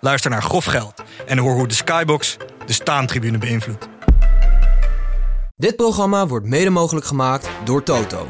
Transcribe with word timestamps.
Luister 0.00 0.30
naar 0.30 0.42
Grof 0.42 0.64
Geld 0.64 1.02
en 1.26 1.38
hoor 1.38 1.54
hoe 1.54 1.68
de 1.68 1.74
Skybox 1.74 2.36
de 2.66 2.72
staantribune 2.72 3.38
beïnvloedt. 3.38 3.88
Dit 5.56 5.76
programma 5.76 6.26
wordt 6.26 6.46
mede 6.46 6.70
mogelijk 6.70 7.06
gemaakt 7.06 7.48
door 7.64 7.82
Toto. 7.82 8.28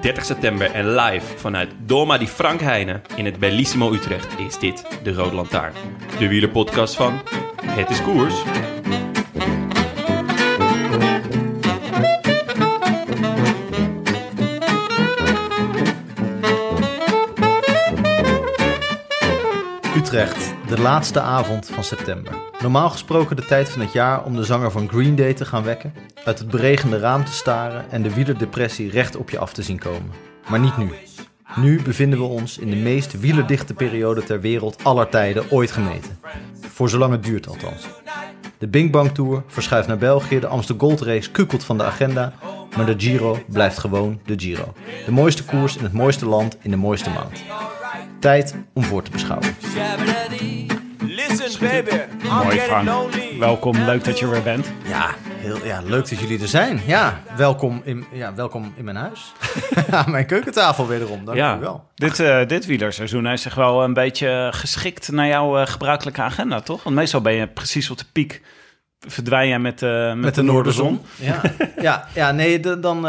Het 0.00 0.08
is 0.08 0.16
woensdag 0.16 0.24
30 0.24 0.24
september 0.24 0.70
en 0.70 0.94
live 0.94 1.38
vanuit 1.38 1.70
Doma 1.86 2.18
di 2.18 2.26
Frank 2.26 2.60
Heine 2.60 3.00
in 3.16 3.24
het 3.24 3.38
Bellissimo 3.38 3.92
Utrecht 3.92 4.38
is 4.38 4.58
dit 4.58 4.84
de 5.02 5.12
Rode 5.12 5.34
Lantaarn. 5.34 5.72
De 6.18 6.28
wielerpodcast 6.28 6.96
van 6.96 7.20
Het 7.64 7.90
is 7.90 8.02
Koers. 8.02 8.34
Utrecht, 19.96 20.49
de 20.70 20.80
laatste 20.80 21.20
avond 21.20 21.70
van 21.70 21.84
september. 21.84 22.32
Normaal 22.60 22.90
gesproken 22.90 23.36
de 23.36 23.44
tijd 23.44 23.70
van 23.70 23.80
het 23.80 23.92
jaar 23.92 24.24
om 24.24 24.36
de 24.36 24.44
zanger 24.44 24.70
van 24.70 24.88
Green 24.88 25.16
Day 25.16 25.34
te 25.34 25.44
gaan 25.44 25.62
wekken, 25.62 25.94
uit 26.24 26.38
het 26.38 26.48
beregende 26.48 26.98
raam 26.98 27.24
te 27.24 27.32
staren 27.32 27.90
en 27.90 28.02
de 28.02 28.14
wielerdepressie 28.14 28.90
recht 28.90 29.16
op 29.16 29.30
je 29.30 29.38
af 29.38 29.52
te 29.52 29.62
zien 29.62 29.78
komen. 29.78 30.10
Maar 30.48 30.60
niet 30.60 30.76
nu. 30.76 30.90
Nu 31.56 31.82
bevinden 31.82 32.18
we 32.18 32.24
ons 32.24 32.58
in 32.58 32.70
de 32.70 32.76
meest 32.76 33.20
wielerdichte 33.20 33.74
periode 33.74 34.22
ter 34.22 34.40
wereld 34.40 34.84
aller 34.84 35.08
tijden 35.08 35.50
ooit 35.50 35.70
gemeten. 35.70 36.18
Voor 36.72 36.88
zolang 36.88 37.12
het 37.12 37.22
duurt 37.22 37.48
althans. 37.48 37.86
De 38.58 38.68
Bing 38.68 38.90
Bang 38.90 39.14
Tour 39.14 39.42
verschuift 39.46 39.88
naar 39.88 39.98
België, 39.98 40.40
de 40.40 40.46
Amsterdam 40.46 40.88
Gold 40.88 41.00
Race 41.00 41.30
kukelt 41.30 41.64
van 41.64 41.78
de 41.78 41.84
agenda, 41.84 42.32
maar 42.76 42.86
de 42.86 42.94
Giro 42.96 43.38
blijft 43.48 43.78
gewoon 43.78 44.20
de 44.24 44.34
Giro. 44.36 44.72
De 45.04 45.12
mooiste 45.12 45.44
koers 45.44 45.76
in 45.76 45.82
het 45.82 45.92
mooiste 45.92 46.26
land 46.26 46.56
in 46.62 46.70
de 46.70 46.76
mooiste 46.76 47.10
maand. 47.10 47.42
Tijd 48.20 48.54
om 48.74 48.82
voor 48.84 49.02
te 49.02 49.10
beschouwen. 49.10 49.48
Listen, 50.98 51.68
baby. 51.68 51.90
I'm 52.24 52.28
Mooi 52.44 52.58
Frank. 52.60 52.88
Welkom, 53.38 53.84
leuk 53.84 54.04
dat 54.04 54.18
je 54.18 54.24
er 54.24 54.30
weer 54.30 54.42
bent. 54.42 54.72
Ja, 54.84 55.10
heel, 55.24 55.64
ja, 55.66 55.80
leuk 55.84 56.08
dat 56.08 56.18
jullie 56.18 56.40
er 56.40 56.48
zijn. 56.48 56.80
Ja, 56.86 57.20
welkom 57.36 57.80
in, 57.84 58.04
ja, 58.12 58.34
welkom 58.34 58.72
in 58.76 58.84
mijn 58.84 58.96
huis. 58.96 59.32
Aan 59.90 60.10
mijn 60.10 60.26
keukentafel 60.26 60.86
wederom, 60.86 61.24
dank 61.24 61.36
Ja. 61.38 61.56
u 61.56 61.60
wel. 61.60 61.88
Dit, 61.94 62.20
eh, 62.20 62.46
dit 62.46 62.66
wielerseizoen 62.66 63.26
heeft 63.26 63.42
zich 63.42 63.54
wel 63.54 63.84
een 63.84 63.94
beetje 63.94 64.48
geschikt 64.54 65.10
naar 65.12 65.26
jouw 65.26 65.58
eh, 65.58 65.66
gebruikelijke 65.66 66.22
agenda, 66.22 66.60
toch? 66.60 66.82
Want 66.82 66.96
meestal 66.96 67.20
ben 67.20 67.32
je 67.34 67.46
precies 67.46 67.90
op 67.90 67.98
de 67.98 68.04
piek, 68.12 68.42
verdwijn 68.98 69.48
jij 69.48 69.58
met, 69.58 69.82
eh, 69.82 70.12
met, 70.14 70.34
de, 70.34 70.42
Noorderzon. 70.42 71.00
Ja, 71.16 71.40
ja, 71.80 72.08
ja 72.14 72.32
nee, 72.32 72.60
de- 72.60 72.80
dan... 72.80 73.06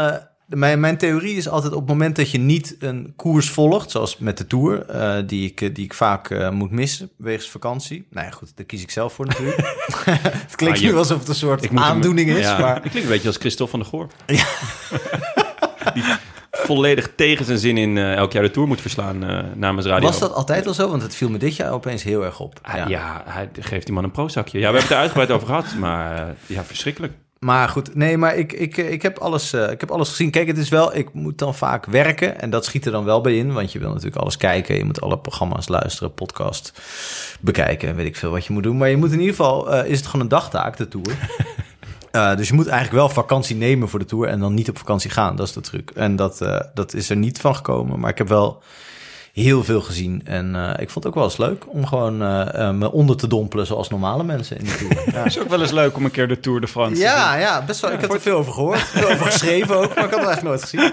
de- 0.52 0.58
mijn, 0.58 0.80
mijn 0.80 0.96
theorie 0.98 1.36
is 1.36 1.48
altijd 1.48 1.72
op 1.72 1.78
het 1.78 1.88
moment 1.88 2.16
dat 2.16 2.30
je 2.30 2.38
niet 2.38 2.76
een 2.78 3.12
koers 3.16 3.50
volgt, 3.50 3.90
zoals 3.90 4.18
met 4.18 4.38
de 4.38 4.46
Tour, 4.46 4.86
eh, 4.86 5.22
die, 5.26 5.50
ik, 5.50 5.60
eh, 5.60 5.74
die 5.74 5.84
ik 5.84 5.94
vaak 5.94 6.30
eh, 6.30 6.50
moet 6.50 6.70
missen 6.70 7.10
wegens 7.16 7.50
vakantie. 7.50 8.06
Nou 8.10 8.26
ja, 8.26 8.32
goed, 8.32 8.52
daar 8.56 8.66
kies 8.66 8.82
ik 8.82 8.90
zelf 8.90 9.12
voor 9.12 9.26
natuurlijk. 9.26 9.56
het 10.46 10.56
klinkt 10.56 10.76
Ah, 10.78 10.84
je- 10.84 10.90
nu 10.90 10.96
alsof 10.96 11.18
het 11.18 11.28
een 11.28 11.34
soort 11.34 11.68
hem- 11.68 11.78
aandoening 11.78 12.30
is, 12.30 12.44
Ja, 12.46 12.58
maar... 12.58 12.76
Ik 12.84 12.90
klink 12.90 13.04
een 13.04 13.10
beetje 13.12 13.28
als 13.28 13.36
Christophe 13.36 13.70
van 13.70 13.80
der 13.80 13.88
Goor. 13.88 14.08
Die 15.94 16.02
volledig 16.52 17.10
tegen 17.16 17.44
zijn 17.44 17.58
zin 17.58 17.76
in 17.76 17.98
elk 17.98 18.32
jaar 18.32 18.42
de 18.42 18.50
Tour 18.50 18.68
moet 18.68 18.80
verslaan 18.80 19.18
namens 19.56 19.86
Radio. 19.86 20.08
Was 20.08 20.18
dat 20.18 20.32
altijd 20.32 20.66
al 20.66 20.74
zo? 20.74 20.88
Want 20.88 21.02
het 21.02 21.14
viel 21.14 21.28
me 21.30 21.38
dit 21.38 21.56
jaar 21.56 21.72
opeens 21.72 22.02
heel 22.02 22.24
erg 22.24 22.40
op. 22.40 22.58
Ah, 22.62 22.88
ja. 22.88 23.22
hij 23.26 23.48
geeft 23.60 23.84
die 23.86 23.94
man 23.94 24.04
een 24.04 24.10
prozakje. 24.10 24.58
Ja, 24.58 24.72
we 24.72 24.78
hebben 24.78 24.82
het 24.82 24.90
er 24.90 24.96
uitgebreid 24.98 25.30
over 25.30 25.46
gehad, 25.46 25.74
maar 25.78 26.34
ja, 26.46 26.64
verschrikkelijk. 26.64 27.12
Maar 27.44 27.68
goed, 27.68 27.94
nee, 27.94 28.18
maar 28.18 28.36
ik, 28.36 28.52
ik, 28.52 28.76
ik, 28.76 29.02
heb 29.02 29.18
alles, 29.18 29.52
eh, 29.52 29.70
ik 29.70 29.80
heb 29.80 29.90
alles 29.90 30.08
gezien. 30.08 30.30
Kijk, 30.30 30.46
het 30.46 30.58
is 30.58 30.68
wel, 30.68 30.96
ik 30.96 31.12
moet 31.12 31.38
dan 31.38 31.54
vaak 31.54 31.86
werken 31.86 32.40
en 32.40 32.50
dat 32.50 32.64
schiet 32.64 32.86
er 32.86 32.92
dan 32.92 33.04
wel 33.04 33.20
bij 33.20 33.36
in. 33.36 33.52
Want 33.52 33.72
je 33.72 33.78
wil 33.78 33.88
natuurlijk 33.88 34.16
alles 34.16 34.36
kijken, 34.36 34.76
je 34.76 34.84
moet 34.84 35.00
alle 35.00 35.18
programma's 35.18 35.68
luisteren, 35.68 36.14
podcast 36.14 36.72
bekijken, 37.40 37.94
weet 37.96 38.06
ik 38.06 38.16
veel 38.16 38.30
wat 38.30 38.46
je 38.46 38.52
moet 38.52 38.62
doen. 38.62 38.76
Maar 38.76 38.88
je 38.88 38.96
moet 38.96 39.12
in 39.12 39.20
ieder 39.20 39.34
geval, 39.34 39.72
eh, 39.72 39.90
is 39.90 39.96
het 39.96 40.06
gewoon 40.06 40.20
een 40.20 40.28
dagtaak, 40.28 40.76
de 40.76 40.88
Tour. 40.88 41.16
Eh, 42.12 42.36
dus 42.36 42.48
je 42.48 42.54
moet 42.54 42.66
eigenlijk 42.66 42.96
wel 42.98 43.08
vakantie 43.08 43.56
nemen 43.56 43.88
voor 43.88 43.98
de 43.98 44.04
Tour 44.04 44.28
en 44.28 44.40
dan 44.40 44.54
niet 44.54 44.68
op 44.68 44.78
vakantie 44.78 45.10
gaan. 45.10 45.36
Dat 45.36 45.46
is 45.46 45.52
de 45.52 45.60
truc. 45.60 45.90
En 45.90 46.16
dat, 46.16 46.40
eh, 46.40 46.60
dat 46.74 46.94
is 46.94 47.10
er 47.10 47.16
niet 47.16 47.40
van 47.40 47.56
gekomen. 47.56 48.00
Maar 48.00 48.10
ik 48.10 48.18
heb 48.18 48.28
wel 48.28 48.62
heel 49.32 49.64
veel 49.64 49.80
gezien. 49.80 50.22
En 50.24 50.54
eh, 50.54 50.70
ik 50.70 50.90
vond 50.90 50.94
het 50.94 51.06
ook 51.06 51.14
wel 51.14 51.24
eens 51.24 51.36
leuk 51.36 51.64
om 51.68 51.86
gewoon 51.86 52.22
eh, 52.22 52.68
eh, 52.68 52.74
me 52.74 52.92
onder 52.92 53.16
te 53.16 53.26
dompelen 53.26 53.66
zoals 53.66 53.88
normale 53.88 54.24
mensen 54.24 54.58
in 54.58 54.64
de 54.64 54.76
Tour. 54.76 54.90
Ja. 55.12 55.22
Het 55.22 55.26
is 55.26 55.38
ook 55.38 55.48
wel 55.48 55.60
eens 55.60 55.70
leuk 55.70 55.96
om 55.96 56.04
een 56.04 56.10
keer 56.10 56.28
de 56.28 56.40
Tour 56.40 56.60
de 56.60 56.68
France 56.68 56.94
te 56.94 57.00
Ja, 57.00 57.36
ja, 57.36 57.64
best 57.64 57.80
wel. 57.80 57.92
ik 57.92 58.00
heb 58.00 58.12
er 58.12 58.20
veel 58.20 58.36
over 58.36 58.52
gehoord. 58.52 58.80
Veel 58.80 59.10
over 59.10 59.26
geschreven 59.26 59.76
ook, 59.76 59.94
maar 59.94 60.04
ik 60.04 60.10
had 60.10 60.20
het 60.20 60.28
echt 60.28 60.42
nooit 60.42 60.62
gezien. 60.62 60.92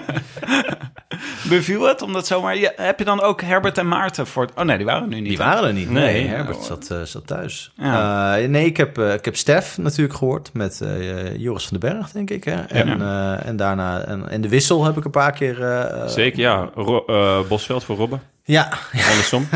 Beviel 1.48 1.82
het? 1.82 2.02
Omdat 2.02 2.26
zomaar, 2.26 2.56
ja, 2.56 2.72
heb 2.76 2.98
je 2.98 3.04
dan 3.04 3.20
ook 3.22 3.40
Herbert 3.42 3.78
en 3.78 3.88
Maarten 3.88 4.26
voor. 4.26 4.48
Oh 4.56 4.64
nee, 4.64 4.76
die 4.76 4.86
waren 4.86 5.02
er 5.02 5.08
nu 5.08 5.14
niet. 5.20 5.28
Die 5.28 5.38
waren 5.38 5.64
er 5.64 5.72
niet. 5.72 5.90
Nee, 5.90 6.04
Nee. 6.22 6.26
Herbert 6.28 6.62
zat, 6.62 6.90
eh, 6.90 7.02
zat 7.02 7.26
thuis. 7.26 7.72
Ja. 7.76 8.36
Eh, 8.38 8.48
nee, 8.48 8.64
ik 8.64 8.76
heb, 8.76 8.98
eh, 8.98 9.12
ik 9.14 9.24
heb 9.24 9.36
Stef 9.36 9.78
natuurlijk 9.78 10.18
gehoord 10.18 10.50
met 10.52 10.80
eh, 10.80 11.36
Joris 11.36 11.66
van 11.66 11.78
den 11.80 11.90
Berg, 11.92 12.10
denk 12.10 12.30
ik. 12.30 12.44
Hè? 12.44 12.60
En, 12.62 13.00
eh, 13.02 13.46
en 13.46 13.56
daarna, 13.56 14.00
en, 14.00 14.28
en 14.28 14.40
de 14.40 14.48
wissel 14.48 14.84
heb 14.84 14.96
ik 14.96 15.04
een 15.04 15.10
paar 15.10 15.32
keer... 15.32 15.62
eh, 15.64 16.06
Zeker, 16.06 16.38
ja. 16.40 16.70
Ro- 16.74 17.04
eh, 17.06 17.38
Bosveld 17.48 17.84
voor 17.84 17.96
Robben. 17.96 18.22
Ja, 18.50 18.78
Andersom. 19.10 19.48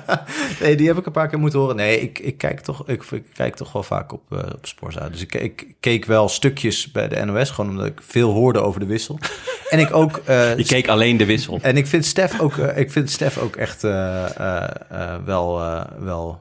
nee, 0.60 0.76
die 0.76 0.86
heb 0.86 0.98
ik 0.98 1.06
een 1.06 1.12
paar 1.12 1.28
keer 1.28 1.38
moeten 1.38 1.58
horen. 1.58 1.76
Nee, 1.76 2.00
ik, 2.00 2.18
ik, 2.18 2.38
kijk, 2.38 2.60
toch, 2.60 2.88
ik, 2.88 3.02
ik 3.10 3.24
kijk 3.34 3.54
toch 3.54 3.72
wel 3.72 3.82
vaak 3.82 4.12
op, 4.12 4.22
eh 4.30 4.38
op 4.38 4.66
Sporza. 4.66 5.08
Dus 5.08 5.20
ik, 5.20 5.34
ik 5.34 5.66
keek 5.80 6.04
wel 6.04 6.28
stukjes 6.28 6.90
bij 6.90 7.08
de 7.08 7.24
NOS, 7.24 7.50
gewoon 7.50 7.70
omdat 7.70 7.86
ik 7.86 8.00
veel 8.06 8.30
hoorde 8.30 8.60
over 8.60 8.80
de 8.80 8.86
wissel. 8.86 9.18
en 9.70 9.78
ik 9.78 9.94
ook... 9.94 10.20
eh, 10.24 10.56
Je 10.62 10.64
keek 10.64 10.88
alleen 10.88 11.16
de 11.16 11.26
wissel. 11.26 11.58
En 11.62 11.76
ik 11.76 11.86
vind 11.86 12.06
Stef 12.06 12.40
ook, 12.40 12.56
eh, 12.56 12.78
ik 12.78 12.90
vind 12.92 13.10
Stef 13.10 13.38
ook 13.38 13.56
echt 13.56 13.82
wel, 15.24 15.60
wel. 15.98 16.40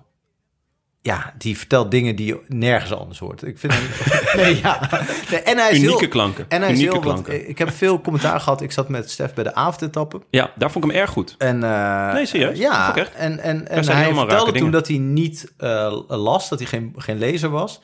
Ja, 1.04 1.34
die 1.38 1.58
vertelt 1.58 1.92
dingen 1.92 2.16
die 2.16 2.26
je 2.26 2.40
nergens 2.48 2.94
anders 2.94 3.20
hoort. 3.20 3.44
Ik 3.44 3.60
vind 3.60 3.74
hem. 3.74 3.84
nee, 4.44 4.60
ja. 4.62 4.90
Nee, 5.30 5.40
en 5.40 5.58
hij 5.58 5.72
is 5.72 5.78
Unieke 5.78 6.00
heel, 6.00 6.08
klanken. 6.08 6.46
En 6.48 6.62
hij 6.62 6.72
is 6.72 6.78
Unieke. 6.78 7.00
Want, 7.00 7.04
klanken. 7.24 7.50
ik 7.50 7.58
heb 7.58 7.72
veel 7.72 8.02
commentaar 8.02 8.40
gehad. 8.40 8.62
Ik 8.62 8.72
zat 8.72 8.90
met 8.90 9.12
Stef 9.12 9.34
bij 9.34 9.44
de 9.44 9.56
avondetappe. 9.56 10.22
Ja, 10.30 10.52
daar 10.56 10.72
vond 10.72 10.86
ik 10.86 10.92
hem 10.92 11.00
erg 11.00 11.10
goed. 11.10 11.36
En, 11.38 11.64
eh, 11.64 12.14
Nee, 12.14 12.26
serieus? 12.26 12.58
Ja, 12.58 12.96
echt. 12.96 13.14
en, 13.14 13.40
en, 13.40 13.68
en 13.68 13.86
hij 13.86 14.14
vertelde 14.14 14.46
toen 14.46 14.54
dingen. 14.54 14.72
dat 14.72 14.88
hij 14.88 14.98
niet 14.98 15.52
eh, 15.58 15.98
las, 16.08 16.50
dat 16.50 16.60
hij 16.60 16.68
geen, 16.68 16.94
geen 16.98 17.18
lezer 17.18 17.50
was. 17.50 17.82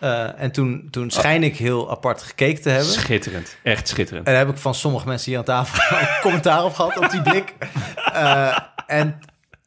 Eh, 0.00 0.40
en 0.40 0.52
toen, 0.52 0.88
toen 0.90 1.10
schijn 1.10 1.42
ik 1.42 1.56
heel 1.56 1.90
apart 1.90 2.22
gekeken 2.22 2.62
te 2.62 2.68
hebben. 2.68 2.92
Schitterend. 2.92 3.56
Echt 3.62 3.88
schitterend. 3.88 4.26
En 4.26 4.32
daar 4.32 4.44
heb 4.46 4.54
ik 4.54 4.60
van 4.60 4.74
sommige 4.74 5.06
mensen 5.06 5.30
hier 5.30 5.38
aan 5.38 5.44
tafel 5.44 5.98
commentaar 6.22 6.64
op 6.64 6.74
gehad, 6.74 6.98
op 6.98 7.10
die 7.10 7.22
blik. 7.22 7.54
En 8.86 9.20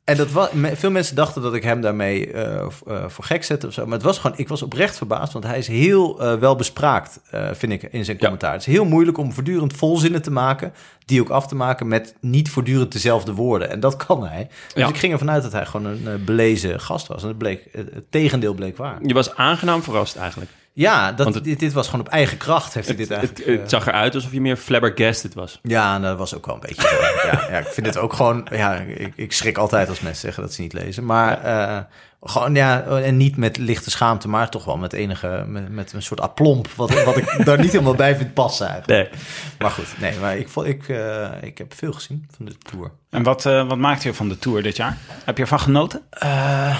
en 0.07 0.17
dat 0.17 0.31
was, 0.31 0.49
veel 0.73 0.91
mensen 0.91 1.15
dachten 1.15 1.41
dat 1.41 1.53
ik 1.53 1.63
hem 1.63 1.81
daarmee 1.81 2.31
eh, 2.31 2.55
eh, 2.87 3.03
voor 3.07 3.23
gek 3.23 3.43
zette 3.43 3.67
of 3.67 3.73
zo. 3.73 3.83
Maar 3.85 3.93
het 3.93 4.03
was 4.03 4.17
gewoon, 4.19 4.37
ik 4.37 4.47
was 4.47 4.61
oprecht 4.61 4.97
verbaasd, 4.97 5.33
want 5.33 5.45
hij 5.45 5.57
is 5.57 5.67
heel 5.67 6.21
eh, 6.21 6.33
wel 6.33 6.55
bespraakt, 6.55 7.19
vind 7.51 7.71
ik, 7.71 7.83
in 7.83 8.05
zijn 8.05 8.17
Ja. 8.17 8.23
commentaar. 8.23 8.51
Het 8.51 8.61
is 8.61 8.67
heel 8.73 8.85
moeilijk 8.85 9.17
om 9.17 9.33
voortdurend 9.33 9.73
volzinnen 9.73 10.21
te 10.21 10.31
maken, 10.31 10.73
die 11.05 11.21
ook 11.21 11.29
af 11.29 11.47
te 11.47 11.55
maken 11.55 11.87
met 11.87 12.15
niet 12.21 12.49
voortdurend 12.49 12.91
dezelfde 12.91 13.33
woorden. 13.33 13.69
En 13.69 13.79
dat 13.79 13.95
kan 14.05 14.27
hij. 14.27 14.47
Dus 14.73 14.83
Ja. 14.83 14.87
ik 14.87 14.97
ging 14.97 15.13
ervan 15.13 15.31
uit 15.31 15.43
dat 15.43 15.51
hij 15.51 15.65
gewoon 15.65 15.85
een 16.05 16.23
belezen 16.25 16.79
gast 16.79 17.07
was. 17.07 17.21
En 17.21 17.27
het, 17.27 17.37
bleek, 17.37 17.63
het 17.71 18.11
tegendeel 18.11 18.53
bleek 18.53 18.77
waar. 18.77 18.97
Je 19.05 19.13
was 19.13 19.35
aangenaam 19.35 19.83
verrast 19.83 20.15
eigenlijk. 20.15 20.51
Ja, 20.79 21.07
dat, 21.11 21.23
Want 21.23 21.35
het- 21.35 21.43
dit, 21.43 21.59
dit 21.59 21.73
was 21.73 21.85
gewoon 21.89 22.05
op 22.05 22.11
eigen 22.11 22.37
kracht 22.37 22.73
heeft 22.73 22.87
hij 22.87 22.95
dit 22.95 23.09
Het, 23.09 23.17
eigenlijk... 23.17 23.47
het, 23.49 23.59
het 23.59 23.69
zag 23.69 23.87
eruit 23.87 24.15
alsof 24.15 24.31
je 24.31 24.41
meer 24.41 24.55
flabbergasted 24.57 25.33
was. 25.33 25.59
Ja, 25.63 25.95
en 25.95 26.01
dat 26.01 26.17
was 26.17 26.35
ook 26.35 26.45
wel 26.45 26.55
een 26.55 26.61
beetje 26.61 26.81
zo. 26.81 26.95
ja, 27.31 27.47
ja, 27.51 27.57
ik 27.57 27.67
vind 27.67 27.85
het 27.87 27.97
ook 27.97 28.13
gewoon... 28.13 28.47
Ja, 28.51 28.73
ik, 28.75 29.13
ik 29.15 29.33
schrik 29.33 29.57
altijd 29.57 29.89
als 29.89 29.99
mensen 29.99 30.21
zeggen 30.21 30.43
dat 30.43 30.53
ze 30.53 30.61
niet 30.61 30.73
lezen. 30.73 31.05
Maar 31.05 31.43
eh, 31.43 31.79
gewoon, 32.21 32.55
ja, 32.55 32.83
en 32.83 33.17
niet 33.17 33.37
met 33.37 33.57
lichte 33.57 33.89
schaamte, 33.89 34.27
maar 34.27 34.49
toch 34.49 34.65
wel 34.65 34.77
met 34.77 34.93
enige... 34.93 35.43
Met, 35.47 35.69
met 35.71 35.93
een 35.93 36.01
soort 36.01 36.21
aplomb, 36.21 36.67
wat, 36.75 37.03
wat 37.03 37.17
ik 37.17 37.45
daar 37.45 37.59
niet 37.59 37.71
helemaal 37.71 37.95
bij 37.95 38.15
vind 38.15 38.33
passen 38.33 38.67
eigenlijk. 38.67 39.11
Nee. 39.11 39.21
Maar 39.59 39.71
goed, 39.71 39.87
nee, 39.99 40.19
maar 40.19 40.37
ik, 40.37 40.49
vond- 40.49 40.67
ik, 40.67 40.89
eh, 40.89 41.27
ik 41.41 41.57
heb 41.57 41.73
veel 41.73 41.93
gezien 41.93 42.27
van 42.35 42.45
de 42.45 42.57
Tour. 42.57 42.91
En 43.09 43.23
wat, 43.23 43.45
eh, 43.45 43.67
wat 43.67 43.77
maakte 43.77 44.07
je 44.07 44.13
van 44.13 44.29
de 44.29 44.39
Tour 44.39 44.63
dit 44.63 44.75
jaar? 44.75 44.97
Heb 45.25 45.35
je 45.37 45.43
ervan 45.43 45.59
genoten? 45.59 46.01
Eh, 46.09 46.77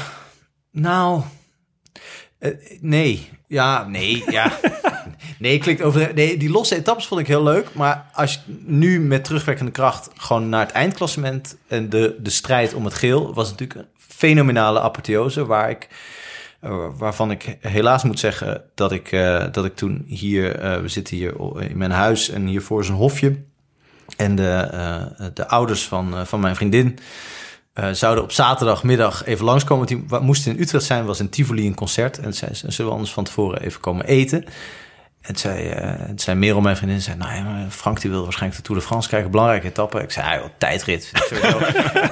nou, 0.72 1.22
eh, 2.40 2.52
nee. 2.82 3.30
Ja, 3.48 3.88
nee, 3.88 4.24
ja. 4.30 4.52
Nee, 5.40 5.58
klinkt 5.58 5.82
over. 5.82 6.12
Nee, 6.14 6.38
die 6.38 6.50
losse 6.50 6.76
etappes 6.76 7.06
vond 7.06 7.22
ik 7.22 7.28
heel 7.28 7.44
leuk. 7.44 7.74
Maar 7.74 8.06
als 8.14 8.34
je 8.34 8.40
nu 8.66 9.00
met 9.00 9.24
terugwerkende 9.24 9.72
kracht 9.72 10.10
gewoon 10.16 10.50
naar 10.50 10.66
het 10.66 10.72
eindklassement 10.72 11.58
en 11.68 11.90
de, 11.90 12.16
de 12.20 12.30
strijd 12.30 12.74
om 12.74 12.86
het 12.86 12.94
geel 12.94 13.34
was 13.34 13.50
natuurlijk 13.50 13.80
een 13.80 13.88
fenomenale 13.98 14.82
apotheose 14.82 15.46
waar 15.46 15.70
ik. 15.70 15.88
eh, 16.60 16.86
waarvan 16.98 17.32
ik 17.32 17.58
helaas 17.62 18.04
moet 18.04 18.20
zeggen 18.20 18.64
dat 18.76 18.92
ik, 18.92 19.12
eh, 19.12 19.46
dat 19.52 19.66
ik 19.66 19.76
toen 19.76 20.04
hier, 20.08 20.60
we 20.82 20.88
zitten 20.88 21.16
hier 21.18 21.34
in 21.70 21.78
mijn 21.78 21.92
huis 21.92 22.30
en 22.30 22.46
hiervoor 22.46 22.82
is 22.82 22.90
een 22.90 22.96
hofje. 22.96 23.36
En 24.18 24.36
de, 24.36 25.32
de 25.34 25.48
ouders 25.48 25.86
van, 25.88 26.28
van 26.28 26.40
mijn 26.40 26.56
vriendin 26.56 27.00
eh, 27.78 27.90
zouden 27.92 28.24
op 28.24 28.32
zaterdagmiddag 28.32 29.26
even 29.26 29.46
langskomen. 29.46 29.88
Die 29.88 30.06
moesten 30.22 30.52
in 30.52 30.62
Utrecht 30.62 30.86
zijn, 30.86 31.06
was 31.06 31.20
in 31.20 31.30
Tivoli 31.30 31.68
een 31.68 31.76
concert. 31.76 32.20
En 32.20 32.34
zei, 32.34 32.54
ze, 32.54 32.72
zullen 32.72 32.92
we 32.92 32.98
anders 32.98 33.14
van 33.14 33.24
tevoren 33.24 33.62
even 33.62 33.80
komen 33.80 34.06
eten? 34.06 34.46
En 35.22 35.36
zei, 35.36 35.68
eh, 35.68 35.94
het 35.98 36.22
zei 36.22 36.38
Merel, 36.38 36.62
mijn 36.62 36.78
vriendin, 36.78 37.02
zei, 37.02 37.18
nou 37.18 37.36
ja, 37.36 37.66
Frank 37.70 38.02
die 38.02 38.12
wil 38.12 38.24
waarschijnlijk 38.24 38.62
de 38.62 38.68
Tour 38.68 38.82
de 38.82 38.88
France 38.88 39.10
kijken, 39.10 39.32
belangrijke 39.32 39.68
etappe. 39.68 40.02
Ik 40.02 40.12
zei, 40.12 40.28
ah, 40.28 40.42
joh, 40.42 40.50
tijdrit, 40.58 41.12
sowieso, 41.14 41.60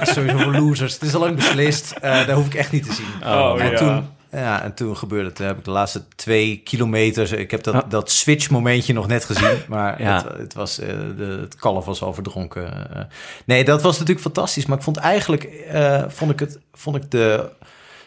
sowieso 0.14 0.38
voor 0.38 0.52
losers. 0.52 0.92
Het 0.92 1.02
is 1.02 1.14
al 1.14 1.20
lang 1.20 1.36
beslist, 1.36 1.90
Eh 1.90 2.26
daar 2.26 2.36
hoef 2.36 2.46
ik 2.46 2.54
echt 2.54 2.72
niet 2.72 2.86
te 2.86 2.92
zien. 2.92 3.28
Oh, 3.28 3.60
en 3.60 3.70
ja. 3.70 3.76
toen, 3.76 4.08
ja, 4.40 4.62
en 4.62 4.74
toen 4.74 4.96
gebeurde 4.96 5.26
het. 5.26 5.34
Toen 5.36 5.46
heb 5.46 5.58
ik 5.58 5.64
de 5.64 5.70
laatste 5.70 6.02
twee 6.16 6.56
kilometers, 6.64 7.32
ik 7.32 7.50
heb 7.50 7.62
dat, 7.62 7.90
dat 7.90 8.10
switch 8.10 8.50
momentje 8.50 8.92
nog 8.92 9.06
net 9.06 9.24
gezien, 9.24 9.58
maar 9.68 10.02
Ja. 10.02 10.14
het, 10.24 10.38
het 10.38 10.54
was, 10.54 10.78
eh, 10.78 10.88
de, 11.16 11.38
het 11.40 11.54
kalf 11.56 11.84
was 11.84 12.02
al 12.02 12.14
verdronken. 12.14 12.90
eh. 12.96 13.02
nee, 13.44 13.64
dat 13.64 13.82
was 13.82 13.92
natuurlijk 13.92 14.20
fantastisch, 14.24 14.66
maar 14.66 14.76
ik 14.76 14.82
vond 14.84 14.96
eigenlijk, 14.96 15.44
eh, 15.44 16.04
vond 16.08 16.30
ik 16.30 16.38
het, 16.40 16.58
vond 16.72 16.96
ik 16.96 17.10
de 17.10 17.50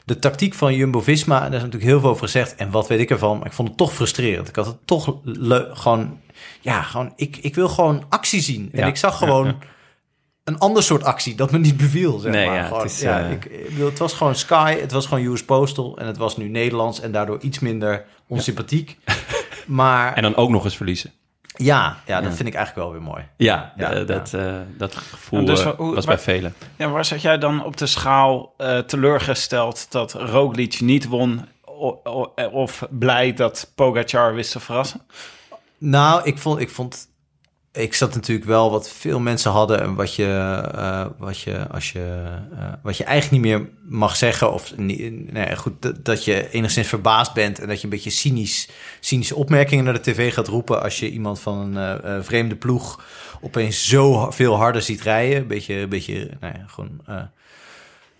de 0.05 0.19
tactiek 0.19 0.53
van 0.53 0.73
Jumbo-Visma, 0.75 1.35
en 1.35 1.41
daar 1.45 1.53
is 1.59 1.65
natuurlijk 1.65 1.91
heel 1.91 1.99
veel 1.99 2.09
over 2.09 2.23
gezegd. 2.23 2.55
En 2.55 2.71
wat 2.71 2.87
weet 2.87 2.99
ik 2.99 3.09
ervan, 3.09 3.37
maar 3.37 3.45
ik 3.47 3.53
vond 3.53 3.67
het 3.67 3.77
toch 3.77 3.93
frustrerend. 3.93 4.47
Ik 4.47 4.55
had 4.55 4.65
het 4.65 4.77
toch 4.85 5.15
gewoon, 5.73 6.19
ja, 6.61 6.81
gewoon, 6.81 7.13
ik, 7.15 7.37
ik 7.37 7.55
wil 7.55 7.69
gewoon 7.69 8.03
actie 8.09 8.41
zien. 8.41 8.69
En 8.71 8.79
Ja, 8.79 8.85
ik 8.85 8.97
zag 8.97 9.17
gewoon 9.17 9.45
ja, 9.45 9.55
een 10.49 10.59
ander 10.59 10.83
soort 10.83 11.03
actie 11.03 11.35
dat 11.35 11.51
me 11.51 11.57
niet 11.57 11.77
beviel, 11.77 12.19
zeg 12.19 12.31
Nee, 12.31 12.45
maar. 12.45 12.55
ja, 12.55 12.63
Gewoon, 12.67 12.81
het 12.81 12.91
is, 12.91 12.99
ja, 13.01 13.19
eh, 13.23 13.31
ik, 13.31 13.45
ik 13.45 13.69
bedoel, 13.69 13.89
het 13.89 13.99
was 13.99 14.13
gewoon 14.13 14.35
Sky, 14.35 14.77
het 14.79 14.91
was 14.91 15.05
gewoon 15.05 15.23
US 15.25 15.45
Postal 15.45 15.97
en 15.97 16.05
het 16.07 16.17
was 16.17 16.37
nu 16.37 16.47
Nederlands 16.49 16.99
en 16.99 17.11
daardoor 17.11 17.39
iets 17.41 17.59
minder 17.59 18.05
onsympathiek. 18.27 18.97
Maar 19.67 20.13
En 20.13 20.21
dan 20.21 20.35
ook 20.35 20.49
nog 20.49 20.63
eens 20.63 20.75
verliezen. 20.77 21.11
ja, 21.55 21.97
ja, 22.05 22.21
dat 22.21 22.29
Ja. 22.29 22.35
vind 22.35 22.47
ik 22.47 22.55
eigenlijk 22.55 22.85
wel 22.87 22.91
weer 22.99 23.07
mooi. 23.09 23.23
Ja, 23.37 23.73
Ja, 23.77 23.91
eh, 23.91 24.07
dat, 24.07 24.33
eh, 24.33 24.53
dat 24.77 24.95
gevoel 24.95 25.45
dus 25.45 25.63
hoe- 25.63 25.95
was 25.95 26.05
waar- 26.05 26.15
bij 26.15 26.23
velen. 26.23 26.53
Ja, 26.75 26.89
waar 26.89 27.05
zat 27.05 27.21
jij 27.21 27.37
dan 27.37 27.63
op 27.65 27.77
de 27.77 27.85
schaal 27.85 28.53
eh, 28.57 28.77
teleurgesteld 28.77 29.91
dat 29.91 30.13
Roglic 30.13 30.79
niet 30.81 31.05
won? 31.07 31.45
O- 31.65 31.99
o- 32.03 32.33
of 32.51 32.87
blij 32.89 33.33
dat 33.33 33.71
Pogacar 33.75 34.33
wist 34.33 34.51
te 34.51 34.59
verrassen? 34.59 35.01
Nou, 35.77 36.21
ik 36.23 36.37
vond, 36.37 36.59
ik 36.59 36.69
vond, 36.69 37.07
ik 37.71 37.93
zat 37.93 38.15
natuurlijk 38.15 38.47
wel 38.47 38.71
wat 38.71 38.89
veel 38.89 39.19
mensen 39.19 39.51
hadden 39.51 39.81
en 39.81 39.95
wat 39.95 40.15
je, 40.15 40.61
eh, 40.75 41.05
wat 41.17 41.39
je, 41.39 41.67
als 41.67 41.91
je, 41.91 42.37
eh, 42.57 42.73
wat 42.83 42.97
je 42.97 43.03
eigenlijk 43.03 43.43
niet 43.43 43.51
meer 43.51 43.69
mag 43.83 44.15
zeggen 44.15 44.53
of 44.53 44.77
nee, 44.77 45.55
goed, 45.55 46.05
dat, 46.05 46.25
je 46.25 46.49
enigszins 46.49 46.87
verbaasd 46.87 47.33
bent 47.33 47.59
en 47.59 47.67
dat 47.67 47.77
je 47.77 47.83
een 47.83 47.89
beetje 47.89 48.09
cynisch, 48.09 48.69
cynische 48.99 49.35
opmerkingen 49.35 49.83
naar 49.83 49.93
de 49.93 50.11
tv 50.11 50.33
gaat 50.33 50.47
roepen 50.47 50.81
als 50.81 50.99
je 50.99 51.09
iemand 51.09 51.39
van 51.39 51.75
een 51.75 52.01
eh, 52.03 52.17
vreemde 52.21 52.55
ploeg 52.55 53.03
opeens 53.41 53.87
zo 53.87 54.31
veel 54.31 54.55
harder 54.55 54.81
ziet 54.81 55.01
rijden, 55.01 55.37
een 55.37 55.47
beetje, 55.47 55.75
een 55.75 55.89
beetje, 55.89 56.29
nou 56.39 56.53
ja, 56.57 56.65
gewoon. 56.67 57.01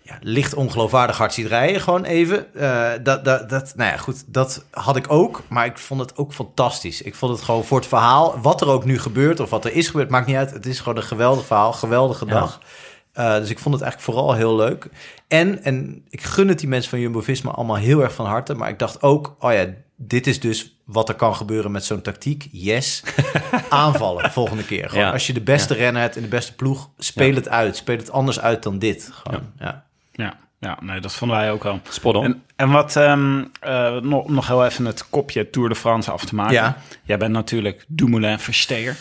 Ja, 0.10 0.18
licht 0.22 0.54
ongeloofwaardig 0.54 1.18
hard 1.18 1.34
ziet 1.34 1.48
rijden, 1.48 1.82
gewoon 1.82 2.04
even. 2.04 2.54
Eh, 2.54 2.90
dat, 3.04 3.26
dat, 3.26 3.50
dat, 3.50 3.74
nou 3.76 3.92
ja, 3.92 3.98
goed, 3.98 4.24
dat 4.28 4.66
had 4.72 4.96
ik 4.96 5.12
ook, 5.12 5.42
maar 5.50 5.66
ik 5.66 5.78
vond 5.78 6.00
het 6.02 6.18
ook 6.18 6.34
fantastisch. 6.34 7.02
Ik 7.02 7.16
vond 7.16 7.32
het 7.32 7.42
gewoon 7.42 7.64
voor 7.64 7.78
het 7.78 7.88
verhaal, 7.88 8.40
wat 8.42 8.62
er 8.62 8.68
ook 8.68 8.86
nu 8.86 9.00
gebeurt 9.00 9.40
of 9.40 9.50
wat 9.50 9.66
er 9.66 9.74
is 9.74 9.88
gebeurd, 9.88 10.10
maakt 10.10 10.28
niet 10.28 10.36
uit. 10.36 10.52
Het 10.52 10.66
is 10.66 10.80
gewoon 10.80 10.98
een 10.98 11.04
geweldig 11.04 11.46
verhaal, 11.46 11.74
geweldige 11.74 12.26
Ja. 12.26 12.32
dag. 12.32 12.60
Eh, 13.14 13.36
dus 13.36 13.50
ik 13.50 13.60
vond 13.60 13.76
het 13.76 13.84
eigenlijk 13.84 14.14
vooral 14.14 14.34
heel 14.36 14.56
leuk. 14.56 14.88
En, 15.28 15.64
en 15.64 16.06
ik 16.10 16.22
gun 16.24 16.48
het 16.48 16.60
die 16.60 16.68
mensen 16.70 16.90
van 16.90 17.00
Jumbo-Visma 17.00 17.52
allemaal 17.52 17.76
heel 17.76 18.02
erg 18.02 18.14
van 18.14 18.26
harte. 18.26 18.54
Maar 18.54 18.70
ik 18.70 18.80
dacht 18.80 19.02
ook, 19.02 19.36
oh 19.40 19.52
ja, 19.54 19.66
dit 19.96 20.28
is 20.28 20.40
dus 20.40 20.80
wat 20.86 21.10
er 21.10 21.16
kan 21.16 21.36
gebeuren 21.36 21.72
met 21.72 21.86
zo'n 21.86 22.02
tactiek. 22.02 22.48
Yes, 22.52 23.04
aanvallen 23.70 24.32
volgende 24.32 24.66
keer. 24.66 24.90
Gewoon, 24.90 25.04
Ja. 25.06 25.12
Als 25.12 25.28
je 25.28 25.34
de 25.34 25.42
beste 25.42 25.74
renner 25.74 26.02
hebt 26.02 26.16
en 26.16 26.22
de 26.22 26.28
beste 26.28 26.56
ploeg, 26.56 26.90
speel 26.98 27.36
het 27.36 27.50
uit. 27.50 27.76
Speel 27.76 27.98
het 27.98 28.12
anders 28.12 28.40
uit 28.40 28.64
dan 28.64 28.80
dit. 28.80 29.10
Gewoon, 29.14 29.42
ja. 29.60 29.86
Ja, 30.20 30.38
ja 30.60 30.78
nee, 30.82 31.00
dat 31.00 31.14
vonden 31.14 31.38
wij 31.38 31.52
ook 31.52 31.66
al. 31.66 31.80
Spot 31.90 32.16
on. 32.16 32.24
En, 32.26 32.44
en 32.56 32.70
wat, 32.72 32.96
ehm, 32.96 33.44
eh, 33.60 33.98
nog, 33.98 34.30
nog 34.30 34.48
heel 34.48 34.66
even 34.66 34.86
het 34.86 35.10
kopje 35.10 35.50
Tour 35.50 35.70
de 35.70 35.76
France 35.76 36.12
af 36.12 36.26
te 36.26 36.36
maken. 36.36 36.54
Ja. 36.54 36.78
Jij 37.04 37.18
bent 37.18 37.32
natuurlijk 37.32 37.86
Dumoulin-versteer. 37.88 38.96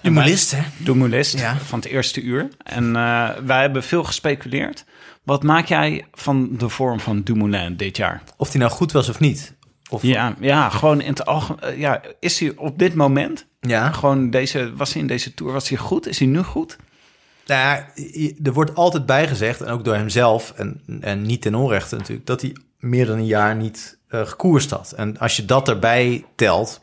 Humorist, 0.00 0.50
hè? 0.50 0.62
Dumoulist 0.76 1.38
Ja. 1.38 1.56
van 1.56 1.78
het 1.78 1.88
eerste 1.88 2.20
uur. 2.22 2.48
En 2.64 2.96
eh, 2.96 3.28
wij 3.44 3.60
hebben 3.60 3.82
veel 3.82 4.04
gespeculeerd. 4.04 4.84
Wat 5.22 5.42
maak 5.42 5.66
jij 5.66 6.06
van 6.12 6.48
de 6.56 6.68
vorm 6.68 7.00
van 7.00 7.22
Dumoulin 7.22 7.76
dit 7.76 7.96
jaar? 7.96 8.22
Of 8.36 8.50
die 8.50 8.60
nou 8.60 8.72
goed 8.72 8.92
was 8.92 9.08
of 9.08 9.20
niet. 9.20 9.54
Of, 9.90 10.02
Ja, 10.02 10.34
ja 10.40 10.68
gewoon 10.68 11.00
in 11.00 11.08
het 11.08 11.26
algemeen. 11.26 11.78
ja, 11.78 12.00
is 12.20 12.40
hij 12.40 12.52
op 12.56 12.78
dit 12.78 12.94
moment 12.94 13.46
ja. 13.60 13.90
gewoon 13.90 14.30
deze, 14.30 14.72
was 14.76 14.92
hij 14.92 15.02
in 15.02 15.08
deze 15.08 15.34
tour, 15.34 15.52
was 15.52 15.68
hij 15.68 15.78
goed? 15.78 16.06
Is 16.06 16.18
hij 16.18 16.28
nu 16.28 16.42
goed? 16.42 16.76
Nou 17.46 17.60
ja, 17.60 17.86
er 18.42 18.52
wordt 18.52 18.74
altijd 18.74 19.06
bijgezegd, 19.06 19.60
en 19.60 19.72
ook 19.72 19.84
door 19.84 19.94
hemzelf, 19.94 20.52
en, 20.56 20.82
en 21.00 21.22
niet 21.22 21.42
ten 21.42 21.54
onrechte 21.54 21.96
natuurlijk, 21.96 22.26
dat 22.26 22.40
hij 22.40 22.56
meer 22.78 23.06
dan 23.06 23.16
een 23.16 23.26
jaar 23.26 23.56
niet 23.56 23.98
eh 24.08 24.26
gekoerst 24.26 24.70
had. 24.70 24.92
En 24.96 25.18
als 25.18 25.36
je 25.36 25.44
dat 25.44 25.68
erbij 25.68 26.24
telt, 26.34 26.80